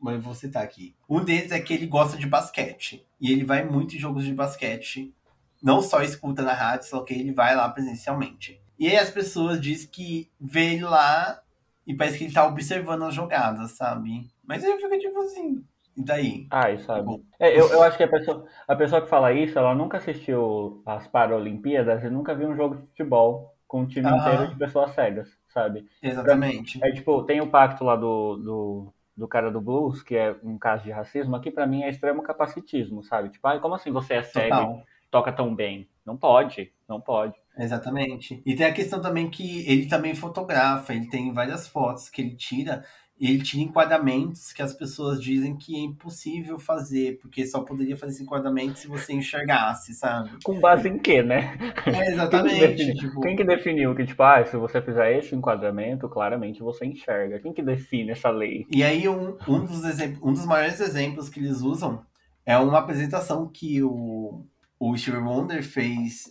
Mas 0.02 0.22
vou 0.22 0.36
citar 0.36 0.62
aqui. 0.62 0.94
Um 1.10 1.24
deles 1.24 1.54
é 1.54 1.60
que 1.62 1.74
ele 1.74 1.88
gosta 1.88 2.18
de 2.18 2.28
basquete. 2.28 3.06
E 3.20 3.32
ele 3.32 3.46
vai 3.46 3.64
muito 3.64 3.96
em 3.96 4.00
jogos 4.00 4.26
de 4.26 4.34
basquete. 4.34 5.14
Não 5.62 5.82
só 5.82 6.02
escuta 6.02 6.42
na 6.42 6.54
rádio, 6.54 6.88
só 6.88 7.02
que 7.02 7.14
ele 7.14 7.34
vai 7.34 7.56
lá 7.56 7.68
presencialmente. 7.70 8.62
E 8.80 8.88
aí 8.88 8.98
as 8.98 9.10
pessoas 9.10 9.60
dizem 9.60 9.90
que 9.90 10.30
vê 10.40 10.74
ele 10.74 10.84
lá 10.84 11.42
e 11.86 11.96
parece 11.96 12.18
que 12.18 12.26
ele 12.26 12.34
tá 12.34 12.46
observando 12.46 13.04
as 13.04 13.14
jogadas, 13.14 13.72
sabe? 13.72 14.28
Mas 14.44 14.64
eu 14.64 14.78
fico 14.78 15.00
tipo 15.00 15.20
assim, 15.20 15.64
e 15.98 16.04
daí? 16.04 16.48
Ai, 16.52 16.78
sabe. 16.78 17.24
É, 17.40 17.60
eu, 17.60 17.68
eu 17.70 17.82
acho 17.82 17.98
que 17.98 18.04
a 18.04 18.08
pessoa, 18.08 18.46
a 18.68 18.76
pessoa 18.76 19.02
que 19.02 19.10
fala 19.10 19.34
isso, 19.34 19.58
ela 19.58 19.74
nunca 19.74 19.98
assistiu 19.98 20.84
as 20.86 21.08
Paralimpíadas 21.08 22.04
e 22.04 22.10
nunca 22.10 22.36
viu 22.36 22.50
um 22.50 22.56
jogo 22.56 22.76
de 22.76 22.82
futebol 22.84 23.56
com 23.68 23.82
um 23.82 23.88
time 23.88 24.08
inteiro 24.08 24.48
de 24.48 24.56
pessoas 24.56 24.92
cegas, 24.92 25.28
sabe? 25.50 25.86
Exatamente. 26.02 26.80
É 26.84 26.92
tipo, 26.92 27.24
tem 27.24 27.42
o 27.42 27.50
pacto 27.50 27.84
lá 27.84 27.96
do, 27.96 28.38
do, 28.38 28.94
do 29.18 29.28
cara 29.28 29.52
do 29.52 29.60
blues, 29.60 30.04
que 30.04 30.16
é 30.16 30.36
um 30.44 30.58
caso 30.58 30.84
de 30.84 30.92
racismo, 30.92 31.36
aqui 31.36 31.50
para 31.50 31.66
mim 31.66 31.82
é 31.82 31.90
extremo 31.90 32.22
capacitismo, 32.22 33.04
sabe? 33.04 33.30
Tipo, 33.30 33.48
ah, 33.48 33.60
como 33.60 33.74
assim 33.74 33.92
você 33.92 34.14
é 34.14 34.24
cego 34.24 34.56
Total. 34.56 34.84
E 35.08 35.12
toca 35.12 35.32
tão 35.32 35.56
bem? 35.56 35.88
Não 36.06 36.18
pode, 36.18 36.72
não 36.88 37.02
pode. 37.02 37.36
Exatamente. 37.58 38.42
E 38.46 38.56
tem 38.56 38.66
a 38.66 38.74
questão 38.74 39.02
também 39.02 39.30
que 39.30 39.68
ele 39.70 39.88
também 39.88 40.16
fotografa, 40.16 40.94
ele 40.94 41.10
tem 41.10 41.34
várias 41.34 41.68
fotos 41.68 42.10
que 42.10 42.22
ele 42.22 42.36
tira 42.36 42.84
ele 43.20 43.42
tira 43.42 43.64
enquadramentos 43.64 44.54
que 44.54 44.62
as 44.62 44.74
pessoas 44.74 45.22
dizem 45.22 45.56
que 45.56 45.76
é 45.76 45.80
impossível 45.80 46.60
fazer, 46.60 47.18
porque 47.20 47.46
só 47.48 47.62
poderia 47.62 47.98
fazer 47.98 48.14
esse 48.14 48.24
enquadramento 48.24 48.78
se 48.78 48.88
você 48.88 49.14
enxergasse, 49.14 49.94
sabe? 49.94 50.30
Com 50.44 50.60
base 50.60 50.88
em 50.88 51.00
quê, 51.00 51.24
né? 51.24 51.58
É, 51.86 52.12
exatamente. 52.12 52.76
Quem 52.76 52.76
que, 52.76 52.94
tipo... 52.94 53.22
Quem 53.22 53.36
que 53.36 53.44
definiu 53.44 53.96
que, 53.96 54.06
tipo, 54.06 54.22
ah, 54.22 54.46
se 54.46 54.56
você 54.56 54.82
fizer 54.82 55.18
esse 55.18 55.36
enquadramento, 55.36 56.08
claramente 56.08 56.62
você 56.62 56.86
enxerga? 56.86 57.40
Quem 57.40 57.54
que 57.54 57.64
define 57.64 58.12
essa 58.12 58.30
lei? 58.30 58.68
E 58.72 58.84
aí, 58.84 59.10
um, 59.10 59.36
um, 59.48 59.66
dos, 59.66 59.84
exemplos, 59.84 60.22
um 60.24 60.34
dos 60.34 60.46
maiores 60.46 60.80
exemplos 60.80 61.28
que 61.28 61.40
eles 61.40 61.62
usam 61.62 62.06
é 62.46 62.58
uma 62.58 62.80
apresentação 62.80 63.48
que 63.48 63.82
o, 63.82 64.46
o 64.80 64.96
Steve 64.98 65.18
Wonder 65.18 65.64
fez 65.64 66.26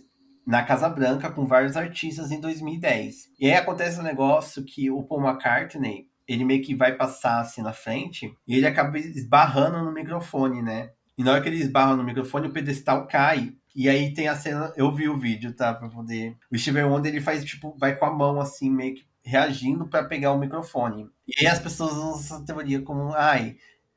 na 0.46 0.62
Casa 0.62 0.88
Branca 0.88 1.30
com 1.30 1.46
vários 1.46 1.76
artistas 1.76 2.30
em 2.30 2.40
2010. 2.40 3.32
E 3.38 3.46
aí 3.46 3.54
acontece 3.54 3.98
um 3.98 4.04
negócio 4.04 4.64
que 4.64 4.90
o 4.90 5.02
Paul 5.02 5.26
McCartney, 5.26 6.06
ele 6.26 6.44
meio 6.44 6.62
que 6.62 6.74
vai 6.74 6.94
passar 6.96 7.40
assim 7.40 7.62
na 7.62 7.72
frente 7.72 8.32
e 8.46 8.54
ele 8.54 8.66
acaba 8.66 8.98
esbarrando 8.98 9.84
no 9.84 9.92
microfone, 9.92 10.62
né? 10.62 10.90
E 11.18 11.24
na 11.24 11.32
hora 11.32 11.40
que 11.40 11.48
ele 11.48 11.56
esbarra 11.56 11.96
no 11.96 12.04
microfone, 12.04 12.48
o 12.48 12.52
pedestal 12.52 13.06
cai. 13.06 13.54
E 13.74 13.88
aí 13.88 14.14
tem 14.14 14.28
a 14.28 14.36
cena, 14.36 14.72
eu 14.76 14.92
vi 14.92 15.08
o 15.08 15.18
vídeo, 15.18 15.52
tá? 15.54 15.74
Pra 15.74 15.88
poder. 15.88 16.36
O 16.50 16.56
Steve 16.56 16.82
Wonder 16.82 17.12
ele 17.12 17.20
faz, 17.20 17.44
tipo, 17.44 17.76
vai 17.78 17.96
com 17.96 18.06
a 18.06 18.12
mão 18.12 18.40
assim, 18.40 18.70
meio 18.70 18.94
que 18.94 19.06
reagindo 19.22 19.88
para 19.88 20.04
pegar 20.04 20.32
o 20.32 20.38
microfone. 20.38 21.08
E 21.26 21.40
aí 21.40 21.46
as 21.46 21.58
pessoas 21.58 21.92
usam 21.92 22.14
essa 22.14 22.44
teoria 22.44 22.80
como, 22.80 23.12
ai, 23.12 23.56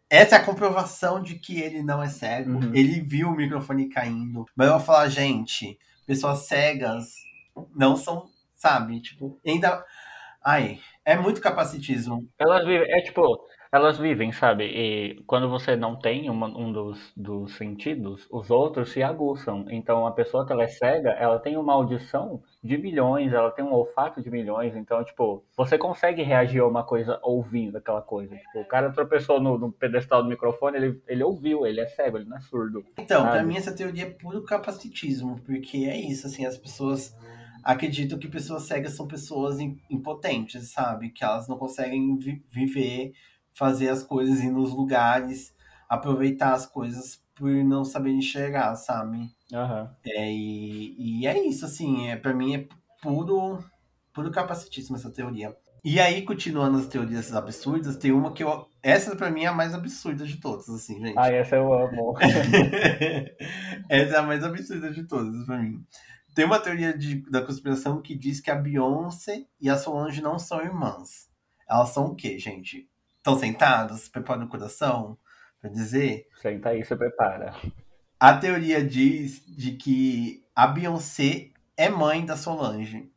essa 0.10 0.36
é 0.36 0.40
a 0.40 0.44
comprovação 0.44 1.22
de 1.22 1.36
que 1.36 1.60
ele 1.60 1.84
não 1.84 2.02
é 2.02 2.10
cego. 2.10 2.52
Uhum. 2.52 2.74
Ele 2.74 3.00
viu 3.00 3.30
o 3.30 3.36
microfone 3.36 3.90
caindo. 3.90 4.46
Mas 4.56 4.68
eu 4.68 4.74
vou 4.74 4.84
falar, 4.84 5.08
gente, 5.10 5.78
pessoas 6.06 6.48
cegas 6.48 7.14
não 7.76 7.96
são, 7.96 8.28
sabe? 8.56 9.00
Tipo, 9.02 9.40
ainda. 9.46 9.86
Ai, 10.44 10.80
é 11.06 11.16
muito 11.18 11.42
capacitismo. 11.42 12.28
Elas 12.40 12.66
vivem, 12.66 12.90
é 12.90 13.02
tipo, 13.02 13.22
elas 13.72 14.00
vivem, 14.00 14.32
sabe? 14.32 14.64
E 14.66 15.24
quando 15.28 15.48
você 15.48 15.76
não 15.76 15.96
tem 15.96 16.30
uma, 16.30 16.48
um 16.48 16.72
dos, 16.72 17.12
dos 17.16 17.56
sentidos, 17.56 18.28
os 18.32 18.50
outros 18.50 18.92
se 18.92 19.04
aguçam. 19.04 19.66
Então, 19.70 20.08
a 20.08 20.12
pessoa 20.12 20.46
que 20.46 20.52
ela 20.52 20.64
é 20.64 20.68
cega, 20.68 21.12
ela 21.12 21.38
tem 21.38 21.56
uma 21.56 21.74
audição 21.74 22.42
de 22.64 22.78
milhões, 22.78 23.32
ela 23.32 23.52
tem 23.52 23.64
um 23.64 23.74
olfato 23.74 24.22
de 24.24 24.32
milhões. 24.32 24.76
Então, 24.76 25.04
tipo, 25.04 25.44
você 25.56 25.78
consegue 25.78 26.24
reagir 26.24 26.62
a 26.62 26.68
uma 26.68 26.84
coisa 26.84 27.20
ouvindo 27.22 27.78
aquela 27.78 28.02
coisa. 28.02 28.36
Tipo, 28.36 28.62
o 28.62 28.66
cara 28.66 28.92
tropeçou 28.92 29.40
no, 29.40 29.58
no 29.58 29.72
pedestal 29.72 30.24
do 30.24 30.30
microfone, 30.30 30.78
ele, 30.78 31.02
ele 31.08 31.24
ouviu, 31.24 31.66
ele 31.66 31.80
é 31.80 31.88
cego, 31.88 32.18
ele 32.18 32.28
não 32.28 32.38
é 32.38 32.42
surdo. 32.42 32.84
Então, 32.98 33.22
sabe? 33.22 33.32
pra 33.34 33.44
mim 33.44 33.56
essa 33.56 33.76
teoria 33.76 34.04
é 34.04 34.10
puro 34.10 34.44
capacitismo, 34.44 35.40
porque 35.46 35.78
é 35.86 35.96
isso, 35.96 36.26
assim, 36.26 36.44
as 36.44 36.58
pessoas 36.58 37.16
acreditam 37.64 38.18
que 38.18 38.28
pessoas 38.28 38.64
cegas 38.64 38.96
são 38.96 39.08
pessoas 39.08 39.60
impotentes, 39.60 40.72
sabe? 40.72 41.10
Que 41.10 41.24
elas 41.24 41.48
não 41.48 41.58
conseguem 41.58 42.18
vi 42.18 42.42
viver 42.50 43.14
fazer 43.60 43.90
as 43.90 44.02
coisas, 44.02 44.40
ir 44.40 44.50
nos 44.50 44.72
lugares, 44.72 45.54
aproveitar 45.90 46.54
as 46.54 46.66
coisas 46.66 47.22
por 47.36 47.52
não 47.52 47.84
saber 47.84 48.12
enxergar, 48.12 48.74
sabe? 48.76 49.18
Uhum. 49.52 49.90
É, 50.06 50.32
e, 50.32 50.96
e 50.98 51.28
é 51.28 51.38
isso, 51.46 51.66
assim, 51.66 52.08
é, 52.08 52.16
para 52.16 52.34
mim 52.34 52.56
é 52.56 52.68
puro, 53.02 53.62
puro 54.14 54.32
capacitismo 54.32 54.96
essa 54.96 55.12
teoria. 55.12 55.54
E 55.84 56.00
aí, 56.00 56.24
continuando 56.24 56.78
as 56.78 56.88
teorias 56.88 57.34
absurdas, 57.34 57.98
tem 57.98 58.12
uma 58.12 58.34
que 58.34 58.44
eu. 58.44 58.68
Essa 58.82 59.16
pra 59.16 59.30
mim 59.30 59.44
é 59.44 59.48
a 59.48 59.54
mais 59.54 59.74
absurda 59.74 60.26
de 60.26 60.38
todas, 60.38 60.70
assim, 60.70 61.00
gente. 61.00 61.18
Ah, 61.18 61.32
essa 61.32 61.56
eu 61.56 61.74
amo. 61.74 62.16
essa 63.90 64.16
é 64.16 64.18
a 64.18 64.24
mais 64.24 64.44
absurda 64.44 64.92
de 64.92 65.04
todas 65.04 65.46
pra 65.46 65.58
mim. 65.58 65.86
Tem 66.34 66.46
uma 66.46 66.60
teoria 66.60 66.98
de, 66.98 67.30
da 67.30 67.42
conspiração 67.42 68.02
que 68.02 68.16
diz 68.16 68.40
que 68.40 68.52
a 68.52 68.56
Beyoncé 68.56 69.46
e 69.60 69.70
a 69.70 69.78
Solange 69.78 70.22
não 70.22 70.38
são 70.38 70.62
irmãs. 70.62 71.30
Elas 71.70 71.90
são 71.90 72.08
o 72.08 72.16
quê, 72.16 72.38
gente? 72.38 72.89
Estão 73.30 73.40
sentados? 73.40 74.08
Preparam 74.08 74.46
o 74.46 74.50
coração? 74.50 75.18
Para 75.62 75.70
dizer? 75.70 76.28
Senta 76.42 76.70
aí, 76.70 76.84
se 76.84 76.96
prepara. 76.96 77.54
A 78.20 78.34
teoria 78.34 78.84
diz 78.84 79.46
de 79.46 79.74
que 79.74 80.44
a 80.56 80.66
Beyoncé 80.66 81.50
é 81.78 81.90
mãe 81.90 82.26
da 82.26 82.36
Solange. 82.36 83.12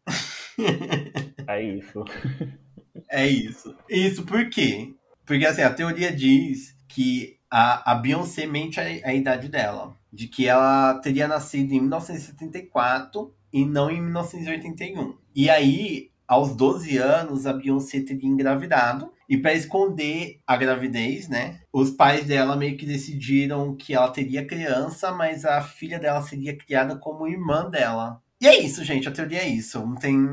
É 1.47 1.63
isso. 1.63 2.05
É 3.09 3.27
isso. 3.27 3.77
Isso 3.91 4.25
por 4.25 4.49
quê? 4.49 4.95
Porque 5.27 5.45
assim, 5.45 5.61
a 5.61 5.73
teoria 5.73 6.11
diz 6.11 6.75
que 6.89 7.39
a, 7.51 7.93
a 7.93 7.95
Beyoncé 7.95 8.47
mente 8.47 8.81
a, 8.81 8.85
a 8.85 9.13
idade 9.13 9.49
dela. 9.49 9.95
De 10.11 10.29
que 10.29 10.47
ela 10.47 10.95
teria 11.01 11.29
nascido 11.29 11.73
em 11.73 11.81
1974 11.81 13.35
e 13.53 13.67
não 13.67 13.91
em 13.91 14.01
1981. 14.01 15.19
E 15.35 15.51
aí, 15.51 16.11
aos 16.33 16.57
12 16.57 16.97
anos, 16.97 17.47
a 17.47 17.53
Beyoncé 17.53 18.01
teria 18.01 18.27
engravidado. 18.27 19.13
E 19.29 19.37
para 19.37 19.53
esconder 19.53 20.41
a 20.47 20.57
gravidez, 20.57 21.29
né? 21.29 21.61
Os 21.71 21.91
pais 21.91 22.25
dela 22.25 22.57
meio 22.57 22.75
que 22.75 22.87
decidiram 22.87 23.77
que 23.77 23.93
ela 23.93 24.11
teria 24.11 24.47
criança, 24.47 25.13
mas 25.13 25.45
a 25.45 25.61
filha 25.61 25.99
dela 25.99 26.23
seria 26.23 26.57
criada 26.57 26.97
como 26.97 27.29
irmã 27.29 27.69
dela. 27.69 28.19
E 28.41 28.47
é 28.47 28.59
isso, 28.59 28.83
gente. 28.83 29.07
A 29.07 29.13
teoria 29.13 29.41
é 29.41 29.49
isso. 29.49 29.79
Não 29.81 29.95
tem 29.95 30.27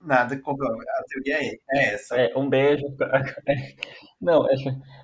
nada 0.00 0.38
como. 0.38 0.62
A 0.64 1.04
teoria 1.06 1.36
é, 1.36 1.54
é 1.70 1.94
essa. 1.94 2.16
É, 2.16 2.32
um 2.34 2.48
beijo. 2.48 2.84
Não, 4.18 4.46
é, 4.48 4.54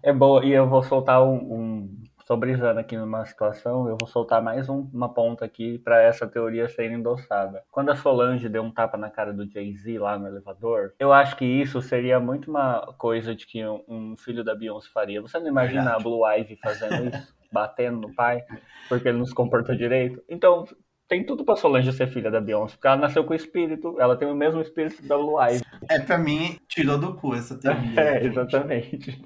é 0.05 0.13
boa. 0.15 0.45
E 0.47 0.53
eu 0.53 0.67
vou 0.67 0.83
soltar 0.83 1.23
um, 1.23 1.37
um 1.37 2.05
Estou 2.29 2.37
brisando 2.37 2.79
aqui 2.79 2.95
numa 2.95 3.25
situação, 3.25 3.89
eu 3.89 3.97
vou 3.99 4.07
soltar 4.07 4.43
mais 4.43 4.69
um, 4.69 4.81
uma 4.93 5.09
ponta 5.09 5.47
aqui 5.47 5.79
para 5.79 6.03
essa 6.03 6.27
teoria 6.27 6.69
ser 6.69 6.91
endossada. 6.91 7.65
Quando 7.71 7.91
a 7.91 7.97
Solange 7.97 8.51
deu 8.51 8.63
um 8.63 8.71
tapa 8.71 8.99
na 8.99 9.09
cara 9.09 9.33
do 9.33 9.51
Jay-Z 9.51 9.99
lá 9.99 10.19
no 10.19 10.27
elevador, 10.27 10.93
eu 10.99 11.11
acho 11.11 11.35
que 11.37 11.47
isso 11.47 11.81
seria 11.81 12.21
muito 12.21 12.51
uma 12.51 12.93
coisa 12.99 13.35
de 13.35 13.47
que 13.47 13.65
um, 13.65 13.83
um 13.89 14.15
filho 14.19 14.45
da 14.45 14.55
Beyoncé 14.55 14.91
faria. 14.93 15.23
Você 15.23 15.39
não 15.39 15.49
imagina 15.49 15.85
Verdade. 15.85 16.01
a 16.01 16.05
Blue 16.05 16.31
Ivy 16.31 16.57
fazendo 16.57 17.17
isso? 17.17 17.35
batendo 17.51 18.07
no 18.07 18.15
pai, 18.15 18.45
porque 18.91 19.09
ele 19.09 19.17
não 19.17 19.25
se 19.25 19.35
comportou 19.35 19.75
direito. 19.75 20.23
Então, 20.29 20.67
tem 21.09 21.25
tudo 21.25 21.43
pra 21.45 21.57
Solange 21.57 21.91
ser 21.93 22.07
filha 22.07 22.31
da 22.31 22.39
Beyoncé, 22.41 22.75
porque 22.75 22.87
ela 22.87 22.97
nasceu 22.97 23.25
com 23.25 23.33
o 23.33 23.37
espírito, 23.37 23.97
ela 23.99 24.15
tem 24.15 24.29
o 24.29 24.35
mesmo 24.35 24.61
espírito 24.61 25.03
da 25.07 25.17
Luai. 25.17 25.59
É, 25.89 25.99
pra 25.99 26.19
mim, 26.19 26.59
tirou 26.69 26.99
do 26.99 27.15
cu 27.15 27.35
essa 27.35 27.59
teoria. 27.59 27.79
É, 27.99 28.25
exatamente. 28.25 29.21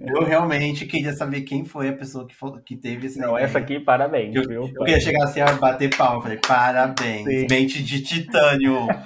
Eu 0.00 0.24
realmente 0.24 0.86
queria 0.86 1.12
saber 1.12 1.42
quem 1.42 1.64
foi 1.64 1.88
a 1.88 1.92
pessoa 1.92 2.26
que, 2.26 2.34
que 2.64 2.76
teve 2.76 3.06
essa 3.06 3.20
Não, 3.20 3.32
ideia. 3.32 3.44
essa 3.44 3.58
aqui, 3.58 3.78
parabéns, 3.78 4.34
eu, 4.34 4.42
viu? 4.42 4.62
Eu 4.66 4.84
queria 4.84 5.00
chegar 5.00 5.24
assim, 5.24 5.40
a 5.40 5.52
bater 5.52 5.94
palma, 5.94 6.22
falei, 6.22 6.38
parabéns, 6.38 7.24
Sim. 7.24 7.46
mente 7.50 7.82
de 7.82 8.00
titânio. 8.00 8.86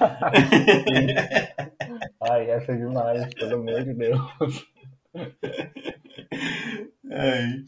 Ai, 2.23 2.51
essa 2.51 2.73
é 2.73 2.77
demais, 2.77 3.35
pelo 3.35 3.57
amor 3.57 3.83
de 3.83 3.95
Deus. 3.95 4.21
Ai 7.11 7.65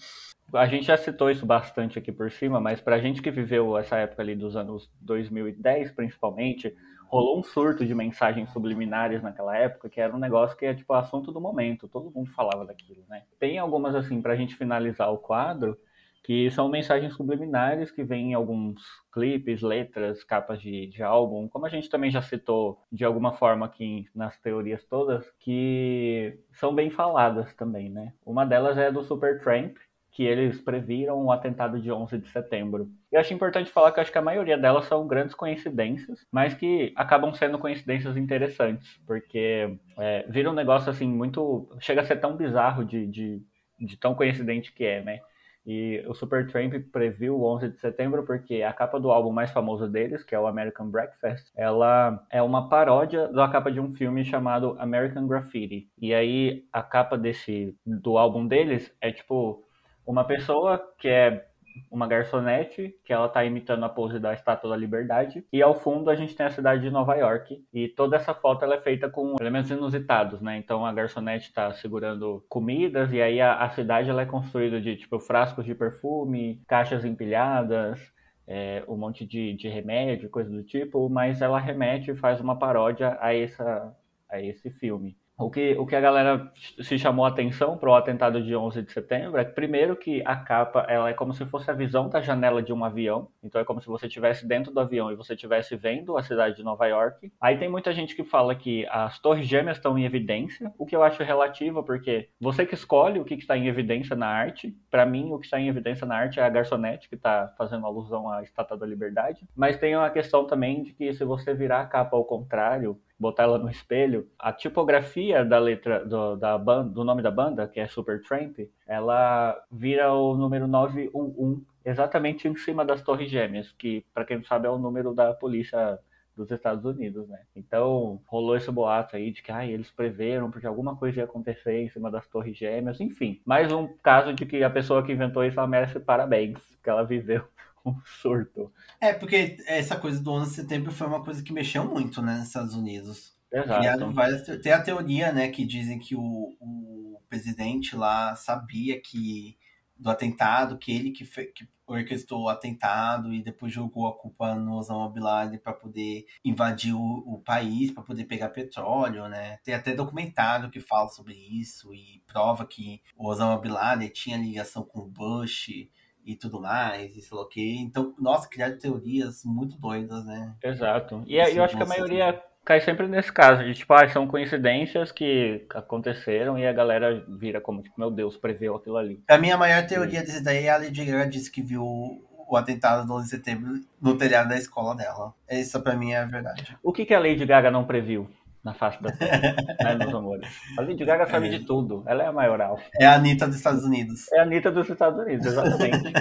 a 0.54 0.66
gente 0.66 0.86
já 0.86 0.96
citou 0.96 1.30
isso 1.30 1.44
bastante 1.44 1.98
aqui 1.98 2.12
por 2.12 2.30
cima, 2.30 2.60
mas 2.60 2.80
para 2.80 2.96
a 2.96 2.98
gente 2.98 3.20
que 3.20 3.30
viveu 3.30 3.76
essa 3.76 3.96
época 3.96 4.22
ali 4.22 4.34
dos 4.34 4.56
anos 4.56 4.90
2010, 5.00 5.92
principalmente, 5.92 6.74
rolou 7.06 7.38
um 7.38 7.42
surto 7.42 7.84
de 7.84 7.94
mensagens 7.94 8.50
subliminares 8.50 9.22
naquela 9.22 9.56
época, 9.56 9.88
que 9.88 10.00
era 10.00 10.14
um 10.14 10.18
negócio 10.18 10.56
que 10.56 10.66
é 10.66 10.74
tipo 10.74 10.92
assunto 10.92 11.30
do 11.30 11.40
momento, 11.40 11.88
todo 11.88 12.10
mundo 12.10 12.30
falava 12.32 12.64
daquilo, 12.64 13.04
né? 13.08 13.22
Tem 13.38 13.58
algumas 13.58 13.94
assim 13.94 14.20
para 14.20 14.32
a 14.32 14.36
gente 14.36 14.56
finalizar 14.56 15.12
o 15.12 15.18
quadro, 15.18 15.78
que 16.24 16.50
são 16.50 16.70
mensagens 16.70 17.12
subliminares 17.12 17.90
que 17.90 18.02
vêm 18.02 18.30
em 18.30 18.34
alguns 18.34 18.82
clipes, 19.12 19.60
letras, 19.60 20.24
capas 20.24 20.58
de, 20.60 20.86
de 20.86 21.02
álbum, 21.02 21.46
como 21.46 21.66
a 21.66 21.68
gente 21.68 21.90
também 21.90 22.10
já 22.10 22.22
citou 22.22 22.82
de 22.90 23.04
alguma 23.04 23.30
forma 23.30 23.66
aqui 23.66 24.08
nas 24.14 24.36
teorias 24.40 24.82
todas, 24.84 25.30
que 25.38 26.38
são 26.52 26.74
bem 26.74 26.88
faladas 26.88 27.54
também, 27.54 27.90
né? 27.90 28.14
Uma 28.24 28.46
delas 28.46 28.78
é 28.78 28.90
do 28.90 29.02
Supertramp, 29.02 29.76
que 30.14 30.22
eles 30.22 30.60
previram 30.60 31.24
o 31.24 31.32
atentado 31.32 31.80
de 31.80 31.90
11 31.90 32.18
de 32.18 32.28
setembro. 32.28 32.88
Eu 33.10 33.18
acho 33.18 33.34
importante 33.34 33.70
falar 33.70 33.90
que 33.90 33.98
acho 33.98 34.12
que 34.12 34.18
a 34.18 34.22
maioria 34.22 34.56
delas 34.56 34.84
são 34.84 35.08
grandes 35.08 35.34
coincidências, 35.34 36.24
mas 36.30 36.54
que 36.54 36.92
acabam 36.94 37.34
sendo 37.34 37.58
coincidências 37.58 38.16
interessantes, 38.16 38.96
porque 39.08 39.76
é, 39.98 40.24
vira 40.28 40.48
um 40.48 40.54
negócio 40.54 40.88
assim 40.88 41.08
muito. 41.08 41.68
chega 41.80 42.00
a 42.00 42.04
ser 42.04 42.20
tão 42.20 42.36
bizarro 42.36 42.84
de, 42.84 43.08
de, 43.08 43.42
de 43.80 43.96
tão 43.98 44.14
coincidente 44.14 44.72
que 44.72 44.84
é, 44.84 45.02
né? 45.02 45.20
E 45.66 46.04
o 46.06 46.14
Supertramp 46.14 46.74
previu 46.92 47.36
o 47.36 47.44
11 47.56 47.70
de 47.70 47.80
setembro 47.80 48.24
porque 48.24 48.62
a 48.62 48.72
capa 48.72 49.00
do 49.00 49.10
álbum 49.10 49.32
mais 49.32 49.50
famoso 49.50 49.88
deles, 49.88 50.22
que 50.22 50.34
é 50.34 50.38
o 50.38 50.46
American 50.46 50.90
Breakfast, 50.90 51.50
ela 51.56 52.24
é 52.30 52.40
uma 52.42 52.68
paródia 52.68 53.28
da 53.28 53.48
capa 53.48 53.72
de 53.72 53.80
um 53.80 53.92
filme 53.94 54.24
chamado 54.24 54.76
American 54.78 55.26
Graffiti. 55.26 55.88
E 55.98 56.14
aí 56.14 56.64
a 56.72 56.82
capa 56.82 57.16
desse 57.18 57.74
do 57.84 58.18
álbum 58.18 58.46
deles 58.46 58.94
é 59.00 59.10
tipo 59.10 59.64
uma 60.06 60.24
pessoa 60.24 60.78
que 60.98 61.08
é 61.08 61.46
uma 61.90 62.06
garçonete, 62.06 62.94
que 63.04 63.12
ela 63.12 63.28
tá 63.28 63.44
imitando 63.44 63.84
a 63.84 63.88
pose 63.88 64.18
da 64.18 64.32
Estátua 64.32 64.70
da 64.70 64.76
Liberdade, 64.76 65.44
e 65.52 65.62
ao 65.62 65.74
fundo 65.74 66.08
a 66.08 66.14
gente 66.14 66.34
tem 66.34 66.46
a 66.46 66.50
cidade 66.50 66.82
de 66.82 66.90
Nova 66.90 67.14
York, 67.16 67.64
e 67.72 67.88
toda 67.88 68.16
essa 68.16 68.32
foto 68.34 68.64
ela 68.64 68.76
é 68.76 68.80
feita 68.80 69.08
com 69.08 69.34
elementos 69.40 69.70
inusitados, 69.70 70.40
né? 70.40 70.56
Então 70.56 70.86
a 70.86 70.92
garçonete 70.92 71.52
tá 71.52 71.72
segurando 71.72 72.44
comidas, 72.48 73.12
e 73.12 73.20
aí 73.20 73.40
a, 73.40 73.56
a 73.56 73.70
cidade 73.70 74.08
ela 74.08 74.22
é 74.22 74.26
construída 74.26 74.80
de, 74.80 74.96
tipo, 74.96 75.18
frascos 75.18 75.64
de 75.64 75.74
perfume, 75.74 76.62
caixas 76.68 77.04
empilhadas, 77.04 78.00
é, 78.46 78.84
um 78.86 78.96
monte 78.96 79.26
de, 79.26 79.54
de 79.54 79.68
remédio, 79.68 80.30
coisa 80.30 80.50
do 80.50 80.62
tipo, 80.62 81.08
mas 81.08 81.40
ela 81.40 81.58
remete 81.58 82.10
e 82.10 82.16
faz 82.16 82.40
uma 82.40 82.58
paródia 82.58 83.16
a, 83.20 83.34
essa, 83.34 83.96
a 84.28 84.40
esse 84.40 84.70
filme. 84.70 85.16
O 85.36 85.50
que, 85.50 85.76
o 85.78 85.86
que 85.86 85.96
a 85.96 86.00
galera 86.00 86.52
se 86.80 86.98
chamou 86.98 87.24
a 87.24 87.28
atenção 87.28 87.76
para 87.76 87.90
o 87.90 87.94
atentado 87.94 88.42
de 88.42 88.54
11 88.54 88.82
de 88.82 88.92
setembro 88.92 89.38
é 89.38 89.44
primeiro, 89.44 89.96
que 89.96 90.22
a 90.24 90.36
capa 90.36 90.86
ela 90.88 91.10
é 91.10 91.12
como 91.12 91.32
se 91.32 91.44
fosse 91.44 91.70
a 91.70 91.74
visão 91.74 92.08
da 92.08 92.20
janela 92.20 92.62
de 92.62 92.72
um 92.72 92.84
avião. 92.84 93.28
Então 93.42 93.60
é 93.60 93.64
como 93.64 93.80
se 93.80 93.88
você 93.88 94.06
estivesse 94.06 94.46
dentro 94.46 94.72
do 94.72 94.80
avião 94.80 95.10
e 95.10 95.16
você 95.16 95.34
estivesse 95.34 95.74
vendo 95.76 96.16
a 96.16 96.22
cidade 96.22 96.56
de 96.56 96.62
Nova 96.62 96.86
York. 96.86 97.32
Aí 97.40 97.58
tem 97.58 97.68
muita 97.68 97.92
gente 97.92 98.14
que 98.14 98.22
fala 98.22 98.54
que 98.54 98.86
as 98.88 99.18
torres 99.18 99.46
gêmeas 99.46 99.76
estão 99.76 99.98
em 99.98 100.04
evidência, 100.04 100.72
o 100.78 100.86
que 100.86 100.94
eu 100.94 101.02
acho 101.02 101.22
relativo, 101.22 101.82
porque 101.82 102.28
você 102.40 102.64
que 102.64 102.74
escolhe 102.74 103.18
o 103.18 103.24
que 103.24 103.34
está 103.34 103.56
em 103.56 103.66
evidência 103.66 104.14
na 104.14 104.28
arte. 104.28 104.76
Para 104.90 105.04
mim, 105.04 105.32
o 105.32 105.38
que 105.38 105.46
está 105.46 105.58
em 105.58 105.68
evidência 105.68 106.06
na 106.06 106.16
arte 106.16 106.38
é 106.38 106.44
a 106.44 106.48
garçonete, 106.48 107.08
que 107.08 107.16
está 107.16 107.52
fazendo 107.58 107.86
alusão 107.86 108.30
à 108.30 108.42
Estátua 108.42 108.76
da 108.76 108.86
Liberdade. 108.86 109.48
Mas 109.56 109.76
tem 109.76 109.96
uma 109.96 110.10
questão 110.10 110.46
também 110.46 110.84
de 110.84 110.92
que 110.92 111.12
se 111.12 111.24
você 111.24 111.52
virar 111.52 111.80
a 111.80 111.86
capa 111.86 112.16
ao 112.16 112.24
contrário, 112.24 113.00
botar 113.18 113.44
ela 113.44 113.58
no 113.58 113.70
espelho, 113.70 114.28
a 114.38 114.52
tipografia 114.52 115.44
da 115.44 115.58
letra 115.58 116.04
do, 116.04 116.36
da 116.36 116.58
banda, 116.58 116.90
do 116.90 117.04
nome 117.04 117.22
da 117.22 117.30
banda, 117.30 117.68
que 117.68 117.80
é 117.80 117.86
Supertramp, 117.86 118.58
ela 118.86 119.56
vira 119.70 120.12
o 120.12 120.36
número 120.36 120.66
911 120.66 121.64
exatamente 121.84 122.48
em 122.48 122.56
cima 122.56 122.84
das 122.84 123.02
Torres 123.02 123.30
Gêmeas, 123.30 123.72
que 123.72 124.04
para 124.12 124.24
quem 124.24 124.38
não 124.38 124.44
sabe 124.44 124.66
é 124.66 124.70
o 124.70 124.78
número 124.78 125.14
da 125.14 125.32
polícia 125.32 125.98
dos 126.36 126.50
Estados 126.50 126.84
Unidos, 126.84 127.28
né? 127.28 127.38
Então, 127.54 128.20
rolou 128.26 128.56
esse 128.56 128.70
boato 128.70 129.16
aí 129.16 129.30
de 129.30 129.42
que 129.42 129.52
ah, 129.52 129.64
eles 129.64 129.90
preveram 129.90 130.50
porque 130.50 130.66
alguma 130.66 130.96
coisa 130.96 131.18
ia 131.18 131.24
acontecer 131.24 131.80
em 131.80 131.88
cima 131.88 132.10
das 132.10 132.26
Torres 132.26 132.56
Gêmeas, 132.56 133.00
enfim. 133.00 133.40
Mais 133.44 133.72
um 133.72 133.86
caso 134.02 134.32
de 134.32 134.44
que 134.44 134.62
a 134.64 134.70
pessoa 134.70 135.02
que 135.02 135.12
inventou 135.12 135.44
isso 135.44 135.64
merece 135.66 136.00
parabéns, 136.00 136.58
que 136.82 136.90
ela 136.90 137.04
viveu 137.04 137.44
surto. 138.04 138.72
É, 139.00 139.12
porque 139.12 139.56
essa 139.66 139.96
coisa 139.96 140.20
do 140.20 140.32
11 140.32 140.50
de 140.50 140.56
setembro 140.56 140.92
foi 140.92 141.06
uma 141.06 141.22
coisa 141.22 141.42
que 141.42 141.52
mexeu 141.52 141.84
muito, 141.84 142.22
né, 142.22 142.36
nos 142.36 142.48
Estados 142.48 142.74
Unidos. 142.74 143.34
Exato. 143.52 144.10
Várias, 144.12 144.60
tem 144.60 144.72
a 144.72 144.82
teoria, 144.82 145.32
né, 145.32 145.48
que 145.48 145.64
dizem 145.64 145.98
que 145.98 146.16
o, 146.16 146.56
o 146.60 147.20
presidente 147.28 147.94
lá 147.94 148.34
sabia 148.34 149.00
que 149.00 149.56
do 149.96 150.10
atentado, 150.10 150.76
que 150.76 150.92
ele 150.92 151.12
que, 151.12 151.24
fe, 151.24 151.46
que 151.46 151.68
orquestrou 151.86 152.42
o 152.42 152.48
atentado 152.48 153.32
e 153.32 153.42
depois 153.42 153.72
jogou 153.72 154.08
a 154.08 154.16
culpa 154.16 154.54
no 154.54 154.74
Osama 154.74 155.08
Bin 155.10 155.20
Laden 155.20 155.58
para 155.58 155.72
poder 155.72 156.26
invadir 156.44 156.94
o, 156.94 157.22
o 157.26 157.40
país, 157.44 157.90
para 157.90 158.02
poder 158.02 158.24
pegar 158.24 158.48
petróleo, 158.48 159.28
né? 159.28 159.58
Tem 159.58 159.74
até 159.74 159.94
documentário 159.94 160.70
que 160.70 160.80
fala 160.80 161.08
sobre 161.08 161.34
isso 161.34 161.94
e 161.94 162.22
prova 162.26 162.66
que 162.66 163.02
o 163.16 163.28
Osama 163.28 163.58
Bin 163.58 163.68
Laden 163.68 164.08
tinha 164.08 164.36
ligação 164.36 164.82
com 164.82 165.00
o 165.00 165.08
Bush 165.08 165.88
e 166.24 166.34
tudo 166.34 166.60
mais, 166.60 167.16
isso 167.16 167.36
ok. 167.36 167.76
Então, 167.78 168.14
nossa, 168.18 168.48
criaram 168.48 168.78
teorias 168.78 169.42
muito 169.44 169.76
doidas, 169.78 170.24
né? 170.24 170.54
Exato. 170.62 171.22
E 171.26 171.36
eu 171.36 171.64
acho 171.64 171.76
que 171.76 171.82
a 171.82 171.86
maioria 171.86 172.40
cai 172.64 172.80
sempre 172.80 173.06
nesse 173.06 173.30
caso, 173.30 173.62
de 173.62 173.74
tipo, 173.74 173.92
ah, 173.92 174.08
são 174.08 174.26
coincidências 174.26 175.12
que 175.12 175.66
aconteceram 175.70 176.58
e 176.58 176.66
a 176.66 176.72
galera 176.72 177.22
vira 177.28 177.60
como, 177.60 177.82
tipo, 177.82 178.00
meu 178.00 178.10
Deus, 178.10 178.36
preveu 178.36 178.74
aquilo 178.74 178.96
ali. 178.96 179.22
A 179.28 179.36
minha 179.36 179.56
maior 179.58 179.86
teoria 179.86 180.22
desse 180.22 180.42
daí 180.42 180.64
é 180.64 180.70
a 180.70 180.78
Lady 180.78 181.04
Gaga 181.04 181.28
disse 181.28 181.50
que 181.50 181.62
viu 181.62 181.84
o 181.84 182.56
atentado 182.56 183.06
do 183.06 183.14
11 183.14 183.24
de 183.24 183.30
setembro 183.30 183.80
no 184.00 184.16
telhado 184.16 184.48
da 184.48 184.56
escola 184.56 184.94
dela. 184.94 185.34
Essa 185.46 185.80
pra 185.80 185.94
mim 185.94 186.12
é 186.12 186.18
a 186.18 186.24
verdade. 186.24 186.76
O 186.82 186.92
que, 186.92 187.04
que 187.04 187.14
a 187.14 187.20
Lady 187.20 187.44
Gaga 187.44 187.70
não 187.70 187.84
previu? 187.84 188.28
Na 188.64 188.72
face 188.72 189.02
da 189.02 189.12
terra, 189.12 189.54
né, 189.82 189.94
meus 189.96 190.14
amores? 190.14 190.48
A 190.78 190.80
Lady 190.80 191.04
Gaga 191.04 191.26
sabe 191.26 191.48
é. 191.48 191.50
de 191.50 191.66
tudo. 191.66 192.02
Ela 192.06 192.22
é 192.24 192.26
a 192.26 192.32
maioral. 192.32 192.78
É 192.98 193.06
a 193.06 193.14
Anitta 193.14 193.46
dos 193.46 193.56
Estados 193.56 193.84
Unidos. 193.84 194.32
É 194.32 194.40
a 194.40 194.42
Anitta 194.42 194.72
dos 194.72 194.88
Estados 194.88 195.20
Unidos, 195.20 195.46
exatamente. 195.46 196.12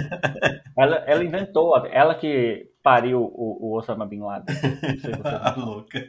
ela, 0.76 0.96
ela 1.06 1.24
inventou, 1.24 1.74
ela 1.86 2.14
que 2.14 2.70
pariu 2.82 3.22
o, 3.22 3.68
o 3.68 3.78
Osama 3.78 4.06
Bin 4.06 4.20
Laden. 4.20 4.54
a 5.24 5.54
louca. 5.56 6.06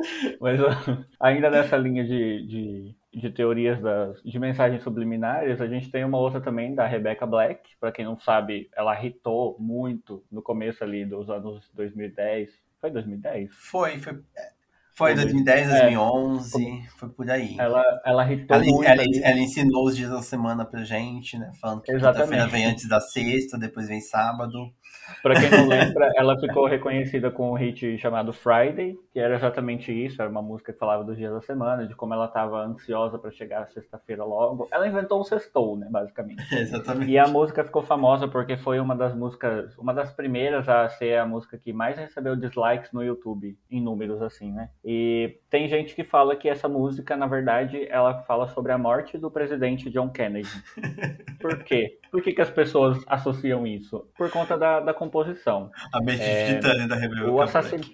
Mas 0.40 0.60
ainda 1.20 1.50
nessa 1.50 1.76
linha 1.76 2.04
de, 2.04 2.46
de, 2.46 2.96
de, 3.12 3.30
teorias 3.30 3.80
das, 3.80 4.22
de 4.22 4.38
mensagens 4.38 4.82
subliminares, 4.82 5.60
a 5.60 5.66
gente 5.66 5.90
tem 5.90 6.04
uma 6.04 6.18
outra 6.18 6.40
também 6.40 6.74
da 6.74 6.86
Rebecca 6.86 7.26
Black. 7.26 7.60
Para 7.78 7.92
quem 7.92 8.04
não 8.04 8.18
sabe, 8.18 8.70
ela 8.74 8.98
hitou 9.04 9.56
muito 9.58 10.24
no 10.30 10.42
começo 10.42 10.82
ali 10.82 11.04
dos 11.04 11.28
anos 11.28 11.70
2010, 11.74 12.50
foi 12.80 12.90
2010? 12.90 13.50
Foi, 13.54 13.98
foi. 13.98 14.22
Foi 14.92 15.14
2010, 15.14 15.68
2011, 15.68 16.62
é, 16.62 16.90
foi 16.98 17.08
por 17.08 17.30
aí. 17.30 17.56
Ela, 17.58 17.82
ela 18.04 18.24
irritou 18.24 18.56
ela, 18.56 18.64
muito. 18.66 18.84
Ela, 18.84 19.02
ela, 19.22 19.38
ensinou 19.38 19.86
os 19.86 19.96
dias 19.96 20.10
da 20.10 20.20
semana 20.20 20.64
pra 20.64 20.84
gente, 20.84 21.38
né? 21.38 21.50
Falando 21.58 21.80
que 21.80 21.92
quinta-feira 21.92 22.46
vem 22.46 22.66
antes 22.66 22.86
da 22.86 23.00
sexta, 23.00 23.56
depois 23.56 23.88
vem 23.88 24.00
sábado. 24.00 24.70
Para 25.22 25.34
quem 25.34 25.50
não 25.50 25.68
lembra, 25.68 26.10
ela 26.16 26.38
ficou 26.38 26.66
reconhecida 26.66 27.30
com 27.30 27.50
um 27.50 27.54
hit 27.54 27.98
chamado 27.98 28.32
Friday, 28.32 28.96
que 29.12 29.18
era 29.18 29.34
exatamente 29.34 29.92
isso, 29.92 30.20
era 30.20 30.30
uma 30.30 30.42
música 30.42 30.72
que 30.72 30.78
falava 30.78 31.04
dos 31.04 31.16
dias 31.16 31.32
da 31.32 31.40
semana, 31.40 31.86
de 31.86 31.94
como 31.94 32.14
ela 32.14 32.26
estava 32.26 32.64
ansiosa 32.64 33.18
para 33.18 33.30
chegar 33.30 33.68
sexta-feira 33.68 34.24
logo. 34.24 34.68
Ela 34.70 34.88
inventou 34.88 35.20
o 35.20 35.24
sextou, 35.24 35.76
né, 35.76 35.88
basicamente. 35.90 36.42
exatamente. 36.54 37.10
E 37.10 37.18
a 37.18 37.26
música 37.26 37.64
ficou 37.64 37.82
famosa 37.82 38.28
porque 38.28 38.56
foi 38.56 38.80
uma 38.80 38.96
das 38.96 39.14
músicas, 39.14 39.76
uma 39.76 39.92
das 39.92 40.12
primeiras 40.12 40.68
a 40.68 40.88
ser 40.88 41.18
a 41.18 41.26
música 41.26 41.58
que 41.58 41.72
mais 41.72 41.96
recebeu 41.96 42.36
dislikes 42.36 42.92
no 42.92 43.02
YouTube, 43.02 43.56
em 43.70 43.80
números 43.80 44.22
assim, 44.22 44.52
né? 44.52 44.70
E 44.84 45.38
tem 45.50 45.68
gente 45.68 45.94
que 45.94 46.04
fala 46.04 46.36
que 46.36 46.48
essa 46.48 46.68
música, 46.68 47.16
na 47.16 47.26
verdade, 47.26 47.86
ela 47.90 48.22
fala 48.22 48.48
sobre 48.48 48.72
a 48.72 48.78
morte 48.78 49.18
do 49.18 49.30
presidente 49.30 49.90
John 49.90 50.10
Kennedy. 50.10 50.48
Por 51.40 51.62
quê? 51.64 51.98
Por 52.10 52.22
que, 52.22 52.32
que 52.32 52.40
as 52.40 52.50
pessoas 52.50 53.02
associam 53.06 53.66
isso? 53.66 54.06
Por 54.16 54.30
conta 54.30 54.58
da, 54.58 54.80
da 54.80 54.92
composição. 55.00 55.70
A 55.90 56.00
mente 56.02 56.22
é, 56.22 56.44
de 56.44 56.54
titânio 56.56 56.86
da 56.86 56.94
Rebelião. 56.94 57.34
O 57.34 57.40
assassinato. 57.40 57.90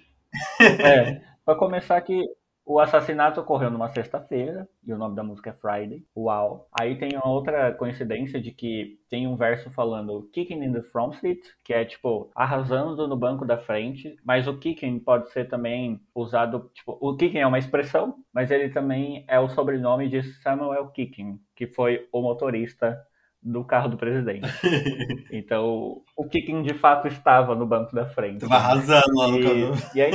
é, 0.59 1.21
para 1.45 1.55
começar 1.55 1.99
que 2.01 2.21
o 2.65 2.81
assassinato 2.81 3.39
ocorreu 3.39 3.71
numa 3.71 3.87
sexta-feira, 3.87 4.67
e 4.85 4.91
o 4.91 4.97
nome 4.97 5.15
da 5.15 5.23
música 5.23 5.51
é 5.51 5.53
Friday. 5.53 6.05
Uau. 6.13 6.67
Aí 6.77 6.97
tem 6.97 7.11
uma 7.15 7.29
outra 7.29 7.71
coincidência 7.71 8.41
de 8.41 8.51
que 8.51 8.99
tem 9.09 9.25
um 9.25 9.37
verso 9.37 9.69
falando 9.69 10.29
kicking 10.33 10.61
in 10.61 10.73
the 10.73 10.81
front 10.81 11.13
seat, 11.13 11.39
que 11.63 11.73
é 11.73 11.85
tipo 11.85 12.29
arrasando 12.35 13.07
no 13.07 13.15
banco 13.15 13.45
da 13.45 13.57
frente, 13.57 14.17
mas 14.21 14.49
o 14.49 14.57
kicking 14.59 14.99
pode 14.99 15.31
ser 15.31 15.47
também 15.47 16.01
usado, 16.13 16.69
tipo, 16.73 16.97
o 16.99 17.15
kicking 17.15 17.39
é 17.39 17.47
uma 17.47 17.57
expressão, 17.57 18.15
mas 18.33 18.51
ele 18.51 18.67
também 18.67 19.23
é 19.29 19.39
o 19.39 19.47
sobrenome 19.47 20.09
de 20.09 20.21
Samuel 20.41 20.89
Kicking, 20.89 21.39
que 21.55 21.67
foi 21.67 22.05
o 22.11 22.21
motorista 22.21 23.01
do 23.47 23.63
carro 23.63 23.89
do 23.89 23.97
presidente. 23.97 24.47
Então, 25.31 26.01
o 26.15 26.27
Kicking 26.27 26.63
de 26.63 26.73
fato 26.73 27.07
estava 27.07 27.53
no 27.55 27.65
banco 27.65 27.93
da 27.93 28.05
frente. 28.05 28.39
Tava 28.39 28.55
arrasando 28.55 29.15
lá 29.15 29.27
no 29.27 29.39
e, 29.39 29.71
e 29.95 30.01
aí, 30.01 30.11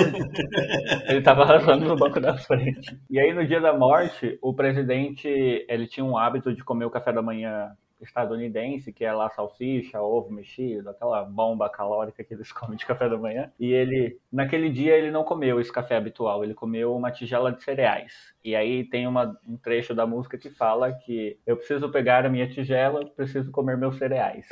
Ele 1.07 1.19
estava 1.19 1.43
arrasando 1.43 1.87
no 1.87 1.97
banco 1.97 2.21
da 2.21 2.37
frente. 2.37 2.99
E 3.11 3.19
aí, 3.19 3.33
no 3.33 3.47
dia 3.47 3.61
da 3.61 3.73
morte, 3.73 4.39
o 4.43 4.55
presidente 4.55 5.29
ele 5.69 5.87
tinha 5.87 6.05
um 6.05 6.17
hábito 6.17 6.55
de 6.55 6.65
comer 6.65 6.87
o 6.87 6.91
café 6.91 7.13
da 7.13 7.23
manhã 7.23 7.71
estadunidense, 8.03 8.93
que 8.93 9.05
é 9.05 9.13
lá 9.13 9.29
salsicha, 9.31 10.01
ovo 10.01 10.31
mexido, 10.31 10.91
aquela 10.91 11.25
bomba 11.25 11.69
calórica 11.69 12.25
que 12.25 12.35
eles 12.35 12.51
comem 12.53 12.77
de 12.77 12.87
café 12.87 13.09
da 13.09 13.17
manhã. 13.17 13.53
E 13.59 13.73
ele, 13.73 14.19
naquele 14.31 14.71
dia, 14.71 14.97
ele 14.97 15.11
não 15.11 15.25
comeu 15.25 15.61
esse 15.61 15.73
café 15.73 15.97
habitual, 15.97 16.43
ele 16.43 16.55
comeu 16.55 16.95
uma 16.95 17.11
tigela 17.11 17.53
de 17.53 17.63
cereais. 17.63 18.35
E 18.45 18.57
aí 18.57 18.85
tem 18.85 19.07
uma, 19.07 19.39
um 19.47 19.57
trecho 19.57 19.95
da 19.95 20.07
música 20.07 20.37
que 20.37 20.51
fala 20.51 20.93
que 20.93 21.39
eu 21.47 21.57
preciso 21.57 21.91
pegar 21.91 22.27
a 22.27 22.31
minha 22.31 22.49
tigela, 22.49 23.07
preciso 23.07 23.51
comer 23.51 23.77
meus 23.77 23.97
cereais. 23.97 24.47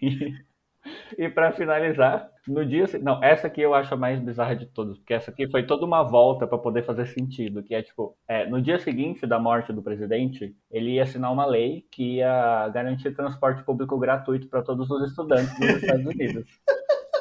e, 0.00 0.34
e 1.18 1.28
para 1.28 1.52
finalizar, 1.52 2.28
no 2.46 2.64
dia. 2.64 2.86
Não, 3.02 3.22
essa 3.22 3.46
aqui 3.46 3.60
eu 3.60 3.74
acho 3.74 3.92
a 3.94 3.96
mais 3.96 4.20
bizarra 4.20 4.54
de 4.54 4.66
todas, 4.66 4.98
porque 4.98 5.14
essa 5.14 5.30
aqui 5.30 5.50
foi 5.50 5.64
toda 5.64 5.84
uma 5.84 6.02
volta 6.02 6.46
para 6.46 6.58
poder 6.58 6.82
fazer 6.82 7.06
sentido. 7.06 7.62
Que 7.62 7.74
é 7.74 7.82
tipo, 7.82 8.16
é, 8.28 8.46
no 8.46 8.60
dia 8.60 8.78
seguinte 8.78 9.26
da 9.26 9.38
morte 9.38 9.72
do 9.72 9.82
presidente, 9.82 10.54
ele 10.70 10.92
ia 10.92 11.02
assinar 11.02 11.32
uma 11.32 11.46
lei 11.46 11.86
que 11.90 12.16
ia 12.16 12.68
garantir 12.68 13.14
transporte 13.14 13.62
público 13.62 13.98
gratuito 13.98 14.48
para 14.48 14.62
todos 14.62 14.90
os 14.90 15.08
estudantes 15.08 15.58
dos 15.58 15.82
Estados 15.82 16.06
Unidos. 16.06 16.44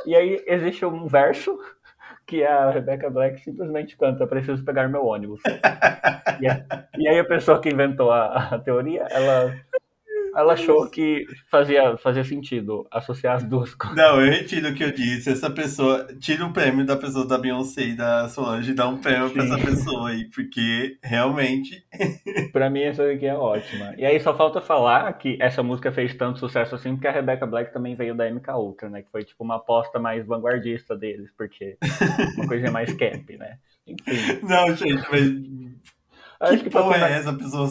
E 0.05 0.15
aí 0.15 0.43
existe 0.47 0.85
um 0.85 1.07
verso 1.07 1.57
que 2.25 2.43
a 2.43 2.69
Rebecca 2.69 3.09
Black 3.09 3.39
simplesmente 3.41 3.97
canta: 3.97 4.27
Preciso 4.27 4.63
pegar 4.63 4.89
meu 4.89 5.05
ônibus. 5.05 5.41
e, 6.99 7.07
aí 7.07 7.19
a 7.19 7.25
pessoa 7.25 7.61
que 7.61 7.69
inventou 7.69 8.11
a, 8.11 8.49
a 8.55 8.59
teoria, 8.59 9.07
ela 9.09 9.53
ela 10.35 10.53
achou 10.53 10.89
que 10.89 11.25
fazia, 11.49 11.97
fazia 11.97 12.23
sentido 12.23 12.87
associar 12.91 13.35
as 13.35 13.43
duas 13.43 13.73
coisas. 13.75 13.97
Não, 13.97 14.21
eu 14.21 14.31
retiro 14.31 14.69
o 14.69 14.73
que 14.73 14.83
eu 14.83 14.91
disse. 14.91 15.29
Essa 15.29 15.49
pessoa, 15.49 16.07
tira 16.19 16.43
o 16.43 16.47
um 16.47 16.53
prêmio 16.53 16.85
da 16.85 16.95
pessoa 16.95 17.27
da 17.27 17.37
Beyoncé 17.37 17.81
e 17.83 17.95
da 17.95 18.27
Solange 18.29 18.71
e 18.71 18.73
dá 18.73 18.87
um 18.87 18.97
prêmio 18.97 19.27
Sim. 19.27 19.33
pra 19.33 19.43
essa 19.43 19.57
pessoa 19.57 20.09
aí, 20.09 20.29
porque 20.29 20.97
realmente. 21.03 21.85
pra 22.51 22.69
mim, 22.69 22.81
essa 22.81 23.03
aqui 23.03 23.25
é 23.25 23.35
ótima. 23.35 23.93
E 23.97 24.05
aí 24.05 24.19
só 24.19 24.35
falta 24.35 24.61
falar 24.61 25.11
que 25.13 25.37
essa 25.39 25.61
música 25.61 25.91
fez 25.91 26.15
tanto 26.15 26.39
sucesso 26.39 26.75
assim, 26.75 26.93
porque 26.95 27.07
a 27.07 27.11
Rebecca 27.11 27.45
Black 27.45 27.71
também 27.71 27.95
veio 27.95 28.15
da 28.15 28.29
MK 28.29 28.51
Ultra, 28.51 28.89
né? 28.89 29.01
Que 29.01 29.11
foi 29.11 29.23
tipo 29.23 29.43
uma 29.43 29.55
aposta 29.57 29.99
mais 29.99 30.25
vanguardista 30.25 30.95
deles, 30.95 31.29
porque 31.37 31.77
uma 32.37 32.47
coisinha 32.47 32.71
mais 32.71 32.91
camp, 32.93 33.29
né? 33.37 33.57
Enfim. 33.85 34.39
Não, 34.43 34.75
gente, 34.75 35.03
mas. 35.11 35.83
Acho 36.39 36.57
que, 36.57 36.63
que 36.65 36.69
porra 36.69 36.97
é 37.07 37.13
essa 37.13 37.33
pessoa 37.33 37.69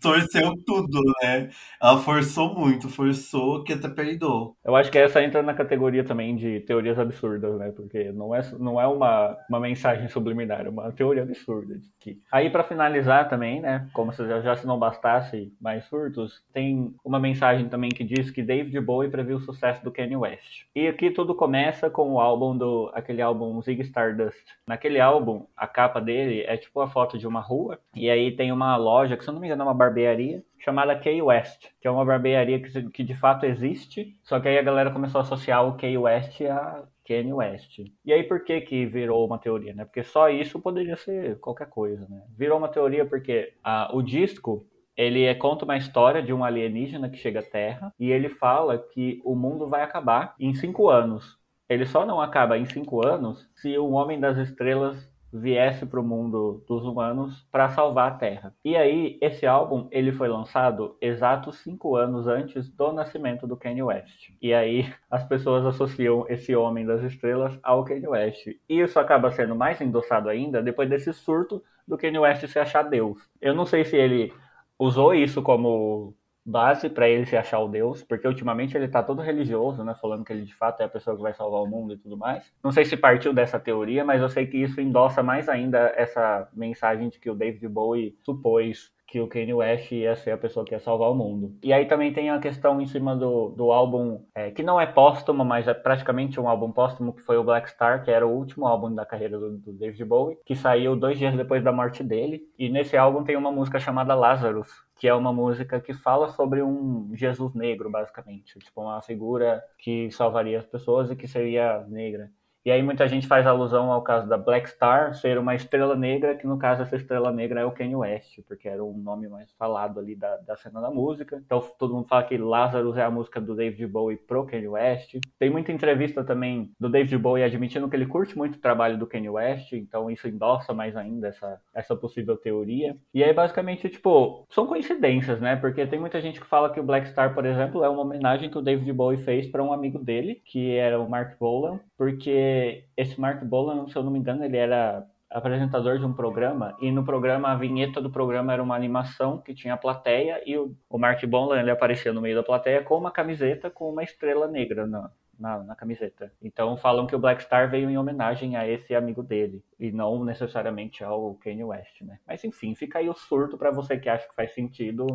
torceu 0.00 0.54
tudo, 0.66 1.00
né? 1.22 1.50
Ela 1.80 1.98
forçou 1.98 2.54
muito, 2.54 2.88
forçou 2.88 3.64
que 3.64 3.72
até 3.72 3.88
peidou. 3.88 4.56
Eu 4.64 4.76
acho 4.76 4.90
que 4.90 4.98
essa 4.98 5.22
entra 5.22 5.42
na 5.42 5.54
categoria 5.54 6.04
também 6.04 6.36
de 6.36 6.60
teorias 6.60 6.98
absurdas, 6.98 7.58
né? 7.58 7.72
Porque 7.74 8.12
não 8.12 8.34
é, 8.34 8.42
não 8.58 8.80
é 8.80 8.86
uma, 8.86 9.36
uma 9.48 9.60
mensagem 9.60 10.08
subliminar, 10.08 10.66
é 10.66 10.68
uma 10.68 10.92
teoria 10.92 11.22
absurda. 11.22 11.80
Que... 11.98 12.20
Aí, 12.30 12.50
para 12.50 12.64
finalizar 12.64 13.28
também, 13.28 13.60
né? 13.60 13.88
Como 13.92 14.12
se 14.12 14.26
já, 14.26 14.40
já 14.40 14.56
se 14.56 14.66
não 14.66 14.78
bastasse 14.78 15.52
mais 15.60 15.84
surtos, 15.86 16.42
tem 16.52 16.94
uma 17.04 17.18
mensagem 17.18 17.68
também 17.68 17.90
que 17.90 18.04
diz 18.04 18.30
que 18.30 18.42
David 18.42 18.78
Bowie 18.80 19.10
previu 19.10 19.36
o 19.36 19.40
sucesso 19.40 19.82
do 19.82 19.90
Kanye 19.90 20.16
West. 20.16 20.64
E 20.74 20.86
aqui 20.86 21.10
tudo 21.10 21.34
começa 21.34 21.88
com 21.90 22.12
o 22.12 22.20
álbum 22.20 22.56
do 22.56 22.90
aquele 22.94 23.22
álbum 23.22 23.60
Zig 23.62 23.80
Stardust. 23.82 24.44
Naquele 24.66 25.00
álbum, 25.00 25.46
a 25.56 25.66
capa 25.66 26.00
dele 26.00 26.42
é 26.42 26.56
tipo 26.56 26.80
a 26.80 26.88
foto 26.88 27.18
de 27.18 27.26
uma 27.26 27.40
rua 27.40 27.78
e 27.94 28.08
aí 28.10 28.30
tem 28.32 28.52
uma 28.52 28.76
loja 28.76 29.16
que 29.16 29.24
se 29.24 29.30
eu 29.30 29.34
não 29.34 29.40
me 29.40 29.46
engano 29.46 29.62
é 29.62 29.69
uma 29.70 29.74
barbearia 29.74 30.42
chamada 30.58 30.98
Kay 30.98 31.22
West, 31.22 31.68
que 31.80 31.86
é 31.86 31.90
uma 31.90 32.04
barbearia 32.04 32.60
que, 32.60 32.90
que 32.90 33.04
de 33.04 33.14
fato 33.14 33.46
existe, 33.46 34.16
só 34.22 34.40
que 34.40 34.48
aí 34.48 34.58
a 34.58 34.62
galera 34.62 34.90
começou 34.90 35.20
a 35.20 35.22
associar 35.22 35.66
o 35.66 35.76
Kay 35.76 35.96
West 35.96 36.40
a 36.42 36.84
Kanye 37.06 37.32
West. 37.32 37.80
E 38.04 38.12
aí 38.12 38.22
por 38.22 38.44
que 38.44 38.60
que 38.60 38.86
virou 38.86 39.26
uma 39.26 39.38
teoria, 39.38 39.74
né? 39.74 39.84
Porque 39.84 40.04
só 40.04 40.28
isso 40.28 40.60
poderia 40.60 40.96
ser 40.96 41.40
qualquer 41.40 41.68
coisa, 41.68 42.06
né? 42.08 42.22
Virou 42.36 42.58
uma 42.58 42.68
teoria 42.68 43.04
porque 43.04 43.54
ah, 43.64 43.90
o 43.92 44.00
disco 44.00 44.64
ele 44.96 45.24
é, 45.24 45.34
conta 45.34 45.64
uma 45.64 45.76
história 45.76 46.22
de 46.22 46.32
um 46.32 46.44
alienígena 46.44 47.08
que 47.08 47.16
chega 47.16 47.40
à 47.40 47.42
Terra 47.42 47.92
e 47.98 48.12
ele 48.12 48.28
fala 48.28 48.78
que 48.78 49.20
o 49.24 49.34
mundo 49.34 49.66
vai 49.66 49.82
acabar 49.82 50.34
em 50.38 50.54
cinco 50.54 50.88
anos. 50.88 51.38
Ele 51.68 51.86
só 51.86 52.04
não 52.04 52.20
acaba 52.20 52.58
em 52.58 52.66
cinco 52.66 53.04
anos 53.04 53.48
se 53.56 53.76
o 53.78 53.90
Homem 53.90 54.20
das 54.20 54.36
Estrelas 54.38 55.09
viesse 55.32 55.86
para 55.86 56.00
o 56.00 56.04
mundo 56.04 56.64
dos 56.66 56.84
humanos 56.84 57.46
para 57.50 57.70
salvar 57.70 58.12
a 58.12 58.14
Terra. 58.14 58.54
E 58.64 58.76
aí, 58.76 59.18
esse 59.20 59.46
álbum 59.46 59.88
ele 59.90 60.12
foi 60.12 60.28
lançado 60.28 60.96
exatos 61.00 61.58
cinco 61.58 61.96
anos 61.96 62.26
antes 62.26 62.68
do 62.70 62.92
nascimento 62.92 63.46
do 63.46 63.56
Kanye 63.56 63.82
West. 63.82 64.30
E 64.40 64.52
aí, 64.52 64.92
as 65.10 65.24
pessoas 65.24 65.64
associam 65.64 66.26
esse 66.28 66.54
Homem 66.54 66.84
das 66.84 67.02
Estrelas 67.02 67.58
ao 67.62 67.84
Kanye 67.84 68.08
West. 68.08 68.46
E 68.46 68.80
isso 68.80 68.98
acaba 68.98 69.30
sendo 69.30 69.54
mais 69.54 69.80
endossado 69.80 70.28
ainda 70.28 70.62
depois 70.62 70.88
desse 70.88 71.12
surto 71.12 71.62
do 71.86 71.96
Kanye 71.96 72.18
West 72.18 72.46
se 72.46 72.58
achar 72.58 72.82
Deus. 72.82 73.18
Eu 73.40 73.54
não 73.54 73.66
sei 73.66 73.84
se 73.84 73.96
ele 73.96 74.32
usou 74.78 75.14
isso 75.14 75.42
como 75.42 76.14
base 76.44 76.88
para 76.88 77.08
ele 77.08 77.26
se 77.26 77.36
achar 77.36 77.58
o 77.60 77.68
Deus, 77.68 78.02
porque 78.02 78.26
ultimamente 78.26 78.76
ele 78.76 78.88
tá 78.88 79.02
todo 79.02 79.22
religioso, 79.22 79.84
né, 79.84 79.94
falando 79.94 80.24
que 80.24 80.32
ele 80.32 80.44
de 80.44 80.54
fato 80.54 80.80
é 80.80 80.84
a 80.84 80.88
pessoa 80.88 81.16
que 81.16 81.22
vai 81.22 81.34
salvar 81.34 81.62
o 81.62 81.66
mundo 81.66 81.94
e 81.94 81.98
tudo 81.98 82.16
mais. 82.16 82.52
Não 82.62 82.72
sei 82.72 82.84
se 82.84 82.96
partiu 82.96 83.32
dessa 83.32 83.58
teoria, 83.58 84.04
mas 84.04 84.20
eu 84.20 84.28
sei 84.28 84.46
que 84.46 84.56
isso 84.56 84.80
endossa 84.80 85.22
mais 85.22 85.48
ainda 85.48 85.92
essa 85.96 86.48
mensagem 86.52 87.08
de 87.08 87.18
que 87.18 87.30
o 87.30 87.34
David 87.34 87.68
Bowie 87.68 88.16
supôs 88.22 88.92
que 89.10 89.20
o 89.20 89.26
Kanye 89.26 89.52
West 89.52 89.90
ia 89.90 90.14
ser 90.14 90.30
a 90.30 90.38
pessoa 90.38 90.64
que 90.64 90.72
ia 90.72 90.78
salvar 90.78 91.10
o 91.10 91.14
mundo. 91.14 91.58
E 91.64 91.72
aí 91.72 91.84
também 91.86 92.12
tem 92.12 92.30
a 92.30 92.38
questão 92.38 92.80
em 92.80 92.86
cima 92.86 93.16
do, 93.16 93.48
do 93.48 93.72
álbum, 93.72 94.24
é, 94.32 94.52
que 94.52 94.62
não 94.62 94.80
é 94.80 94.86
póstumo, 94.86 95.44
mas 95.44 95.66
é 95.66 95.74
praticamente 95.74 96.38
um 96.38 96.48
álbum 96.48 96.70
póstumo, 96.70 97.12
que 97.12 97.20
foi 97.20 97.36
o 97.36 97.42
Black 97.42 97.68
Star, 97.68 98.04
que 98.04 98.10
era 98.10 98.24
o 98.24 98.30
último 98.30 98.68
álbum 98.68 98.94
da 98.94 99.04
carreira 99.04 99.36
do, 99.36 99.58
do 99.58 99.72
David 99.72 100.04
Bowie, 100.04 100.38
que 100.46 100.54
saiu 100.54 100.94
dois 100.94 101.18
dias 101.18 101.34
depois 101.34 101.62
da 101.64 101.72
morte 101.72 102.04
dele. 102.04 102.42
E 102.56 102.68
nesse 102.68 102.96
álbum 102.96 103.24
tem 103.24 103.36
uma 103.36 103.50
música 103.50 103.80
chamada 103.80 104.14
Lazarus, 104.14 104.68
que 105.00 105.08
é 105.08 105.14
uma 105.14 105.32
música 105.32 105.80
que 105.80 105.94
fala 105.94 106.28
sobre 106.28 106.62
um 106.62 107.10
Jesus 107.16 107.54
negro, 107.54 107.90
basicamente. 107.90 108.58
Tipo, 108.58 108.82
uma 108.82 109.00
figura 109.00 109.64
que 109.78 110.10
salvaria 110.10 110.58
as 110.58 110.66
pessoas 110.66 111.10
e 111.10 111.16
que 111.16 111.26
seria 111.26 111.82
negra. 111.88 112.30
E 112.64 112.70
aí 112.70 112.82
muita 112.82 113.08
gente 113.08 113.26
faz 113.26 113.46
alusão 113.46 113.90
ao 113.90 114.02
caso 114.02 114.28
da 114.28 114.36
Black 114.36 114.68
Star 114.68 115.14
ser 115.14 115.38
uma 115.38 115.54
estrela 115.54 115.96
negra, 115.96 116.34
que 116.34 116.46
no 116.46 116.58
caso 116.58 116.82
essa 116.82 116.96
estrela 116.96 117.32
negra 117.32 117.60
é 117.60 117.64
o 117.64 117.72
Kanye 117.72 117.96
West, 117.96 118.40
porque 118.46 118.68
era 118.68 118.84
o 118.84 118.92
nome 118.92 119.28
mais 119.28 119.50
falado 119.52 119.98
ali 119.98 120.14
da, 120.14 120.36
da 120.38 120.56
cena 120.56 120.80
da 120.80 120.90
música. 120.90 121.40
Então 121.44 121.60
todo 121.78 121.94
mundo 121.94 122.06
fala 122.06 122.24
que 122.24 122.36
Lazarus 122.36 122.98
é 122.98 123.02
a 123.02 123.10
música 123.10 123.40
do 123.40 123.54
David 123.54 123.86
Bowie 123.86 124.18
pro 124.18 124.44
Kanye 124.44 124.68
West. 124.68 125.16
Tem 125.38 125.48
muita 125.48 125.72
entrevista 125.72 126.22
também 126.22 126.70
do 126.78 126.90
David 126.90 127.16
Bowie 127.16 127.44
admitindo 127.44 127.88
que 127.88 127.96
ele 127.96 128.06
curte 128.06 128.36
muito 128.36 128.56
o 128.56 128.60
trabalho 128.60 128.98
do 128.98 129.06
Kanye 129.06 129.30
West, 129.30 129.72
então 129.72 130.10
isso 130.10 130.28
endossa 130.28 130.74
mais 130.74 130.96
ainda 130.96 131.28
essa, 131.28 131.58
essa 131.74 131.96
possível 131.96 132.36
teoria. 132.36 132.94
E 133.14 133.24
aí 133.24 133.32
basicamente, 133.32 133.88
tipo, 133.88 134.44
são 134.50 134.66
coincidências, 134.66 135.40
né? 135.40 135.56
Porque 135.56 135.86
tem 135.86 135.98
muita 135.98 136.20
gente 136.20 136.38
que 136.38 136.46
fala 136.46 136.70
que 136.70 136.80
o 136.80 136.84
Black 136.84 137.08
Star, 137.08 137.34
por 137.34 137.46
exemplo, 137.46 137.82
é 137.82 137.88
uma 137.88 138.02
homenagem 138.02 138.50
que 138.50 138.58
o 138.58 138.62
David 138.62 138.92
Bowie 138.92 139.24
fez 139.24 139.46
para 139.46 139.62
um 139.62 139.72
amigo 139.72 139.98
dele, 139.98 140.42
que 140.44 140.76
era 140.76 141.00
o 141.00 141.08
Mark 141.08 141.38
Bolan, 141.38 141.80
porque 141.96 142.49
esse 142.96 143.20
Mark 143.20 143.44
Bolan, 143.44 143.88
se 143.88 143.96
eu 143.96 144.02
não 144.02 144.10
me 144.10 144.18
engano, 144.18 144.44
ele 144.44 144.56
era 144.56 145.06
apresentador 145.30 145.98
de 145.98 146.04
um 146.04 146.12
programa 146.12 146.76
e 146.80 146.90
no 146.90 147.04
programa 147.04 147.52
a 147.52 147.54
vinheta 147.54 148.00
do 148.00 148.10
programa 148.10 148.52
era 148.52 148.62
uma 148.62 148.74
animação 148.74 149.38
que 149.38 149.54
tinha 149.54 149.76
plateia 149.76 150.42
e 150.44 150.58
o, 150.58 150.76
o 150.88 150.98
Mark 150.98 151.24
Bolan 151.24 151.60
ele 151.60 151.70
aparecia 151.70 152.12
no 152.12 152.20
meio 152.20 152.34
da 152.34 152.42
plateia 152.42 152.82
com 152.82 152.98
uma 152.98 153.12
camiseta 153.12 153.70
com 153.70 153.90
uma 153.90 154.02
estrela 154.02 154.48
negra 154.48 154.88
na, 154.88 155.08
na, 155.38 155.62
na, 155.62 155.76
camiseta. 155.76 156.32
Então 156.42 156.76
falam 156.76 157.06
que 157.06 157.14
o 157.14 157.18
Black 157.18 157.44
Star 157.44 157.70
veio 157.70 157.88
em 157.88 157.96
homenagem 157.96 158.56
a 158.56 158.68
esse 158.68 158.92
amigo 158.92 159.22
dele 159.22 159.62
e 159.78 159.92
não 159.92 160.24
necessariamente 160.24 161.04
ao 161.04 161.34
Kanye 161.36 161.62
West, 161.64 162.02
né? 162.02 162.18
Mas 162.26 162.42
enfim, 162.42 162.74
fica 162.74 162.98
aí 162.98 163.08
o 163.08 163.14
surto 163.14 163.56
para 163.56 163.70
você 163.70 163.96
que 163.98 164.08
acha 164.08 164.28
que 164.28 164.34
faz 164.34 164.52
sentido 164.52 165.06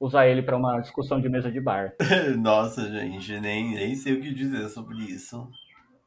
usar 0.00 0.26
ele 0.26 0.42
para 0.42 0.56
uma 0.56 0.80
discussão 0.80 1.20
de 1.20 1.28
mesa 1.28 1.50
de 1.50 1.60
bar. 1.60 1.94
Nossa, 2.38 2.90
gente, 2.90 3.38
nem, 3.38 3.74
nem 3.74 3.94
sei 3.94 4.14
o 4.14 4.20
que 4.20 4.34
dizer 4.34 4.68
sobre 4.68 4.96
isso. 5.04 5.48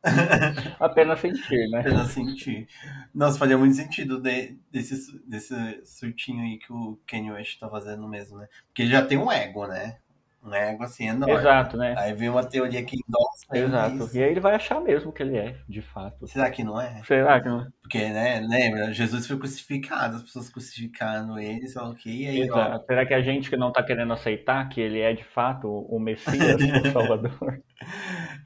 Apenas 0.80 1.20
sentir, 1.20 1.70
né? 1.70 1.80
Apenas 1.80 2.12
sentir. 2.12 2.68
Nossa, 3.14 3.38
faria 3.40 3.58
muito 3.58 3.76
sentido 3.76 4.20
de, 4.20 4.58
desse, 4.72 5.18
desse 5.26 5.56
surtinho 5.86 6.44
aí 6.44 6.58
que 6.58 6.72
o 6.74 7.00
Kanye 7.08 7.32
West 7.32 7.60
tá 7.60 7.70
fazendo 7.70 8.08
mesmo, 8.08 8.38
né? 8.38 8.48
Porque 8.68 8.82
ele 8.82 8.92
já 8.92 9.06
tem 9.06 9.18
um 9.18 9.32
ego, 9.32 9.66
né? 9.68 9.98
Um 10.46 10.54
ego 10.54 10.84
assim 10.84 11.08
enorme. 11.08 11.36
Exato, 11.36 11.78
né? 11.78 11.96
Aí 11.98 12.14
vem 12.14 12.28
uma 12.28 12.44
teoria 12.44 12.84
que 12.84 12.98
endossa 12.98 13.46
Exato. 13.54 13.96
Isso. 13.96 14.18
E 14.18 14.24
aí 14.24 14.32
ele 14.32 14.40
vai 14.42 14.56
achar 14.56 14.82
mesmo 14.82 15.12
que 15.12 15.24
ele 15.24 15.38
é, 15.38 15.56
de 15.70 15.82
fato. 15.82 16.28
Será 16.28 16.52
que 16.52 16.64
não 16.64 16.80
é? 16.80 17.02
Será 17.06 17.40
que 17.40 17.48
não 17.48 17.62
é? 17.62 17.68
Porque, 17.82 18.10
né, 18.10 18.42
lembra, 18.42 18.92
Jesus 18.92 19.26
foi 19.26 19.38
crucificado, 19.38 20.18
as 20.18 20.24
pessoas 20.24 20.50
crucificando 20.50 21.40
ele, 21.40 21.68
só 21.68 21.94
que 21.94 22.24
e 22.24 22.28
aí, 22.28 22.42
Exato. 22.42 22.84
Ó... 22.84 22.86
Será 22.86 23.06
que 23.06 23.14
a 23.14 23.22
gente 23.22 23.50
que 23.50 23.56
não 23.56 23.72
tá 23.72 23.82
querendo 23.82 24.12
aceitar 24.12 24.68
que 24.68 24.82
ele 24.82 25.00
é 25.00 25.14
de 25.14 25.24
fato 25.24 25.68
o 25.68 25.98
Messias, 25.98 26.60
o 26.86 26.92
Salvador? 26.92 27.62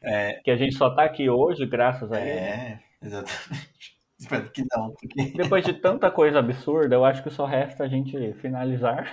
É. 0.04 0.40
Que 0.44 0.52
a 0.52 0.56
gente 0.56 0.76
só 0.76 0.92
tá 0.92 1.04
aqui 1.04 1.30
hoje 1.30 1.66
graças 1.66 2.12
a 2.12 2.20
é, 2.20 2.22
ele. 2.22 2.40
É, 2.40 2.80
exatamente. 3.02 3.98
Espero 4.20 4.50
que 4.50 4.64
não. 4.76 4.94
Porque... 5.00 5.32
Depois 5.36 5.64
de 5.64 5.74
tanta 5.74 6.10
coisa 6.10 6.40
absurda, 6.40 6.96
eu 6.96 7.06
acho 7.06 7.22
que 7.22 7.30
só 7.30 7.46
resta 7.46 7.84
a 7.84 7.88
gente 7.88 8.34
finalizar 8.34 9.12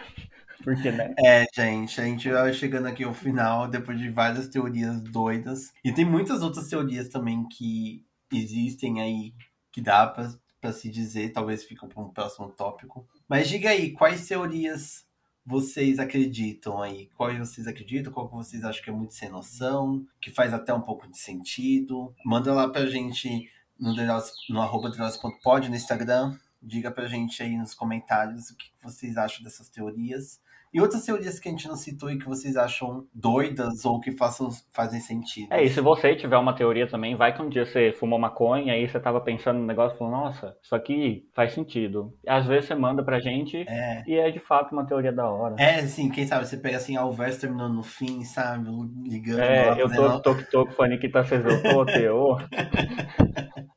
porque, 0.65 0.91
né? 0.91 1.15
É, 1.23 1.45
gente, 1.55 2.01
a 2.01 2.05
gente 2.05 2.31
vai 2.31 2.53
chegando 2.55 2.87
aqui 2.89 3.05
ao 3.05 3.13
final, 3.13 3.69
depois 3.69 3.99
de 3.99 4.09
várias 4.09 4.49
teorias 4.49 5.03
doidas. 5.03 5.73
E 5.85 5.93
tem 5.93 6.05
muitas 6.05 6.43
outras 6.43 6.69
teorias 6.69 7.09
também 7.09 7.47
que 7.47 8.05
existem 8.33 9.01
aí, 9.03 9.35
que 9.71 9.83
dá 9.83 10.07
pra, 10.07 10.33
pra 10.61 10.73
se 10.73 10.89
dizer, 10.89 11.33
talvez 11.33 11.65
fica 11.65 11.87
para 11.87 12.03
um 12.03 12.09
próximo 12.09 12.49
tópico. 12.49 13.07
Mas 13.29 13.47
diga 13.47 13.69
aí, 13.69 13.93
quais 13.93 14.27
teorias 14.27 15.05
vocês 15.45 15.99
acreditam 15.99 16.81
aí? 16.81 17.11
Quais 17.15 17.39
vocês 17.39 17.67
acreditam? 17.67 18.11
Qual 18.11 18.29
que 18.29 18.35
vocês 18.35 18.65
acham 18.65 18.83
que 18.83 18.89
é 18.89 18.93
muito 18.93 19.13
sem 19.13 19.29
noção? 19.29 20.07
Que 20.19 20.31
faz 20.31 20.55
até 20.55 20.73
um 20.73 20.81
pouco 20.81 21.07
de 21.07 21.19
sentido? 21.19 22.15
Manda 22.25 22.55
lá 22.55 22.67
pra 22.69 22.87
gente 22.87 23.51
no, 23.79 23.95
no 23.95 24.63
arroba 24.63 24.89
no 24.89 25.77
Instagram. 25.77 26.39
Diga 26.63 26.91
pra 26.91 27.07
gente 27.07 27.43
aí 27.43 27.59
nos 27.59 27.75
comentários 27.75 28.49
o 28.49 28.57
que 28.57 28.71
vocês 28.83 29.19
acham 29.19 29.45
dessas 29.45 29.69
teorias. 29.69 30.41
E 30.75 30.81
outras 30.81 31.05
teorias 31.05 31.39
que 31.39 31.49
a 31.49 31.53
gente 31.53 31.69
não 31.69 31.77
citou 31.77 32.11
e 32.11 32.19
que 32.19 32.27
vocês 32.27 32.57
acham 32.57 33.07
doidas 33.15 33.85
ou 33.85 34.01
que 34.01 34.11
façam, 34.11 34.51
fazem 34.73 34.99
sentido. 34.99 35.47
É, 35.53 35.63
e 35.63 35.71
se 35.71 35.81
você 35.81 36.17
tiver 36.17 36.37
uma 36.37 36.53
teoria 36.53 36.89
também, 36.89 37.15
vai 37.15 37.33
que 37.33 37.41
um 37.41 37.49
dia 37.49 37.65
você 37.65 37.93
fumou 37.93 38.19
maconha 38.19 38.73
aí 38.73 38.89
você 38.89 38.99
tava 38.99 39.21
pensando 39.21 39.61
no 39.61 39.67
negócio 39.67 39.95
e 39.95 39.99
falou, 39.99 40.13
nossa, 40.13 40.57
isso 40.61 40.75
aqui 40.75 41.29
faz 41.33 41.53
sentido. 41.53 42.13
E 42.25 42.29
às 42.29 42.45
vezes 42.45 42.67
você 42.67 42.75
manda 42.75 43.05
pra 43.05 43.21
gente 43.21 43.65
é. 43.69 44.03
e 44.05 44.15
é 44.17 44.29
de 44.33 44.41
fato 44.41 44.73
uma 44.73 44.85
teoria 44.85 45.13
da 45.13 45.31
hora. 45.31 45.55
É, 45.61 45.77
assim, 45.77 46.11
quem 46.11 46.27
sabe 46.27 46.45
você 46.45 46.57
pega 46.57 46.79
assim, 46.79 46.97
ah, 46.97 47.07
o 47.07 47.13
verso 47.13 47.43
terminando 47.43 47.75
no 47.75 47.85
fim, 47.85 48.25
sabe? 48.25 48.69
Ligando 49.05 49.41
É, 49.41 49.71
lá, 49.71 49.79
eu 49.79 49.89
tô 49.89 50.21
toque 50.21 50.51
toque 50.51 50.75
fani 50.75 50.99
que 50.99 51.09
tá 51.09 51.23
cesou, 51.23 51.53
teor. 51.87 52.49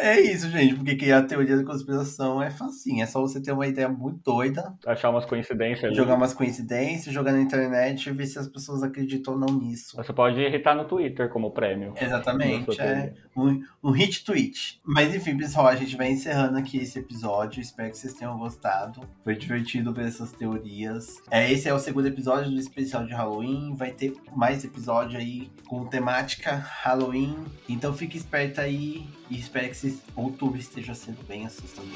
É 0.00 0.20
isso, 0.20 0.48
gente, 0.48 0.76
porque 0.76 0.94
que 0.94 1.10
a 1.10 1.22
teoria 1.22 1.56
da 1.56 1.64
conspiração 1.64 2.42
é 2.42 2.50
facinho. 2.50 3.02
É 3.02 3.06
só 3.06 3.20
você 3.20 3.40
ter 3.40 3.52
uma 3.52 3.66
ideia 3.66 3.88
muito 3.88 4.20
doida. 4.22 4.72
Achar 4.86 5.10
umas 5.10 5.24
coincidências 5.24 5.84
ali. 5.84 5.94
Jogar 5.94 6.14
umas 6.14 6.32
coincidências, 6.32 7.12
jogar 7.12 7.32
na 7.32 7.40
internet 7.40 8.08
e 8.08 8.12
ver 8.12 8.26
se 8.26 8.38
as 8.38 8.46
pessoas 8.46 8.82
acreditam 8.82 9.34
ou 9.34 9.40
não 9.40 9.58
nisso. 9.58 9.96
Você 9.96 10.12
pode 10.12 10.40
irritar 10.40 10.74
no 10.74 10.84
Twitter 10.84 11.28
como 11.28 11.50
prêmio. 11.50 11.94
Exatamente, 12.00 12.80
é. 12.80 13.12
Um, 13.36 13.62
um 13.82 13.90
hit 13.90 14.24
tweet. 14.24 14.80
Mas 14.84 15.14
enfim, 15.14 15.36
pessoal, 15.36 15.66
a 15.66 15.74
gente 15.74 15.96
vai 15.96 16.10
encerrando 16.10 16.58
aqui 16.58 16.78
esse 16.78 16.98
episódio. 16.98 17.60
Espero 17.60 17.90
que 17.90 17.98
vocês 17.98 18.14
tenham 18.14 18.38
gostado. 18.38 19.00
Foi 19.24 19.36
divertido 19.36 19.92
ver 19.92 20.06
essas 20.06 20.32
teorias. 20.32 21.16
É, 21.30 21.50
esse 21.50 21.68
é 21.68 21.74
o 21.74 21.78
segundo 21.78 22.06
episódio 22.06 22.50
do 22.50 22.58
especial 22.58 23.04
de 23.04 23.12
Halloween. 23.12 23.74
Vai 23.74 23.90
ter 23.90 24.14
mais 24.34 24.64
episódio 24.64 25.18
aí 25.18 25.50
com 25.66 25.84
temática 25.86 26.54
Halloween. 26.82 27.36
Então 27.68 27.92
fique 27.92 28.16
esperto 28.16 28.60
aí 28.60 28.97
e 29.30 29.38
espero 29.38 29.66
que 29.66 29.72
esse 29.72 30.02
outubro 30.16 30.58
esteja 30.58 30.94
sendo 30.94 31.26
bem 31.26 31.46
assustador. 31.46 31.88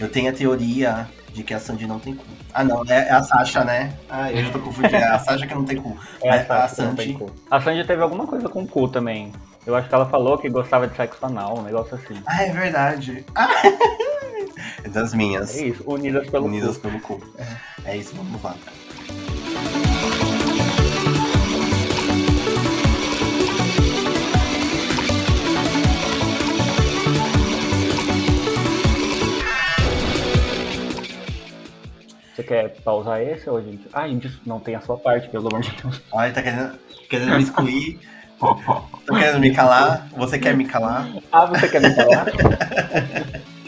Eu 0.00 0.08
tenho 0.08 0.30
a 0.30 0.32
teoria 0.32 1.08
de 1.34 1.42
que 1.42 1.52
a 1.52 1.60
Sandy 1.60 1.86
não 1.86 1.98
tem 1.98 2.14
cu. 2.14 2.24
Ah, 2.52 2.64
não, 2.64 2.82
é, 2.88 3.08
é 3.08 3.10
a 3.12 3.22
Sasha, 3.22 3.64
né? 3.64 3.92
Ah, 4.08 4.32
eu 4.32 4.44
já 4.44 4.50
tô 4.50 4.58
confundindo. 4.58 4.96
É 4.96 5.04
a 5.04 5.18
Sasha 5.18 5.46
que 5.46 5.54
não 5.54 5.64
tem 5.64 5.76
cu. 5.76 5.96
É 6.22 6.30
a, 6.30 6.64
a 6.64 6.68
Sandy. 6.68 7.18
A 7.50 7.60
Sandy 7.60 7.84
teve 7.84 8.02
alguma 8.02 8.26
coisa 8.26 8.48
com 8.48 8.62
o 8.62 8.66
cu 8.66 8.88
também. 8.88 9.32
Eu 9.66 9.74
acho 9.74 9.88
que 9.88 9.94
ela 9.94 10.06
falou 10.06 10.38
que 10.38 10.48
gostava 10.48 10.88
de 10.88 10.96
sexo 10.96 11.24
anal, 11.24 11.58
um 11.58 11.62
negócio 11.62 11.94
assim. 11.94 12.22
Ah, 12.26 12.44
é 12.44 12.50
verdade. 12.50 13.24
Ah, 13.34 13.48
é 14.82 14.88
das 14.88 15.12
minhas. 15.12 15.54
É 15.56 15.66
isso, 15.66 15.84
unidas 15.86 16.28
pelo 16.30 16.46
Unidas 16.46 16.76
cu. 16.78 16.82
pelo 16.82 17.00
cu. 17.00 17.20
É 17.84 17.96
isso, 17.96 18.14
vamos 18.14 18.42
lá. 18.42 18.54
Você 32.34 32.42
quer 32.42 32.80
pausar 32.82 33.20
esse 33.20 33.50
ou 33.50 33.58
a 33.58 33.60
gente. 33.60 33.86
Ah, 33.92 34.02
a 34.02 34.08
gente 34.08 34.40
não 34.46 34.58
tem 34.58 34.74
a 34.74 34.80
sua 34.80 34.96
parte, 34.96 35.28
pelo 35.28 35.48
amor 35.48 35.60
de 35.60 35.70
Deus. 35.82 36.00
Olha, 36.10 36.32
tá 36.32 36.42
querendo, 36.42 36.78
querendo 37.10 37.36
me 37.36 37.42
excluir. 37.42 38.00
Tô 38.40 39.14
querendo 39.14 39.38
me 39.38 39.52
calar. 39.52 40.08
Você 40.16 40.38
quer 40.38 40.56
me 40.56 40.64
calar? 40.64 41.06
Ah, 41.30 41.44
você 41.44 41.68
quer 41.68 41.82
me 41.82 41.94
falar? 41.94 42.26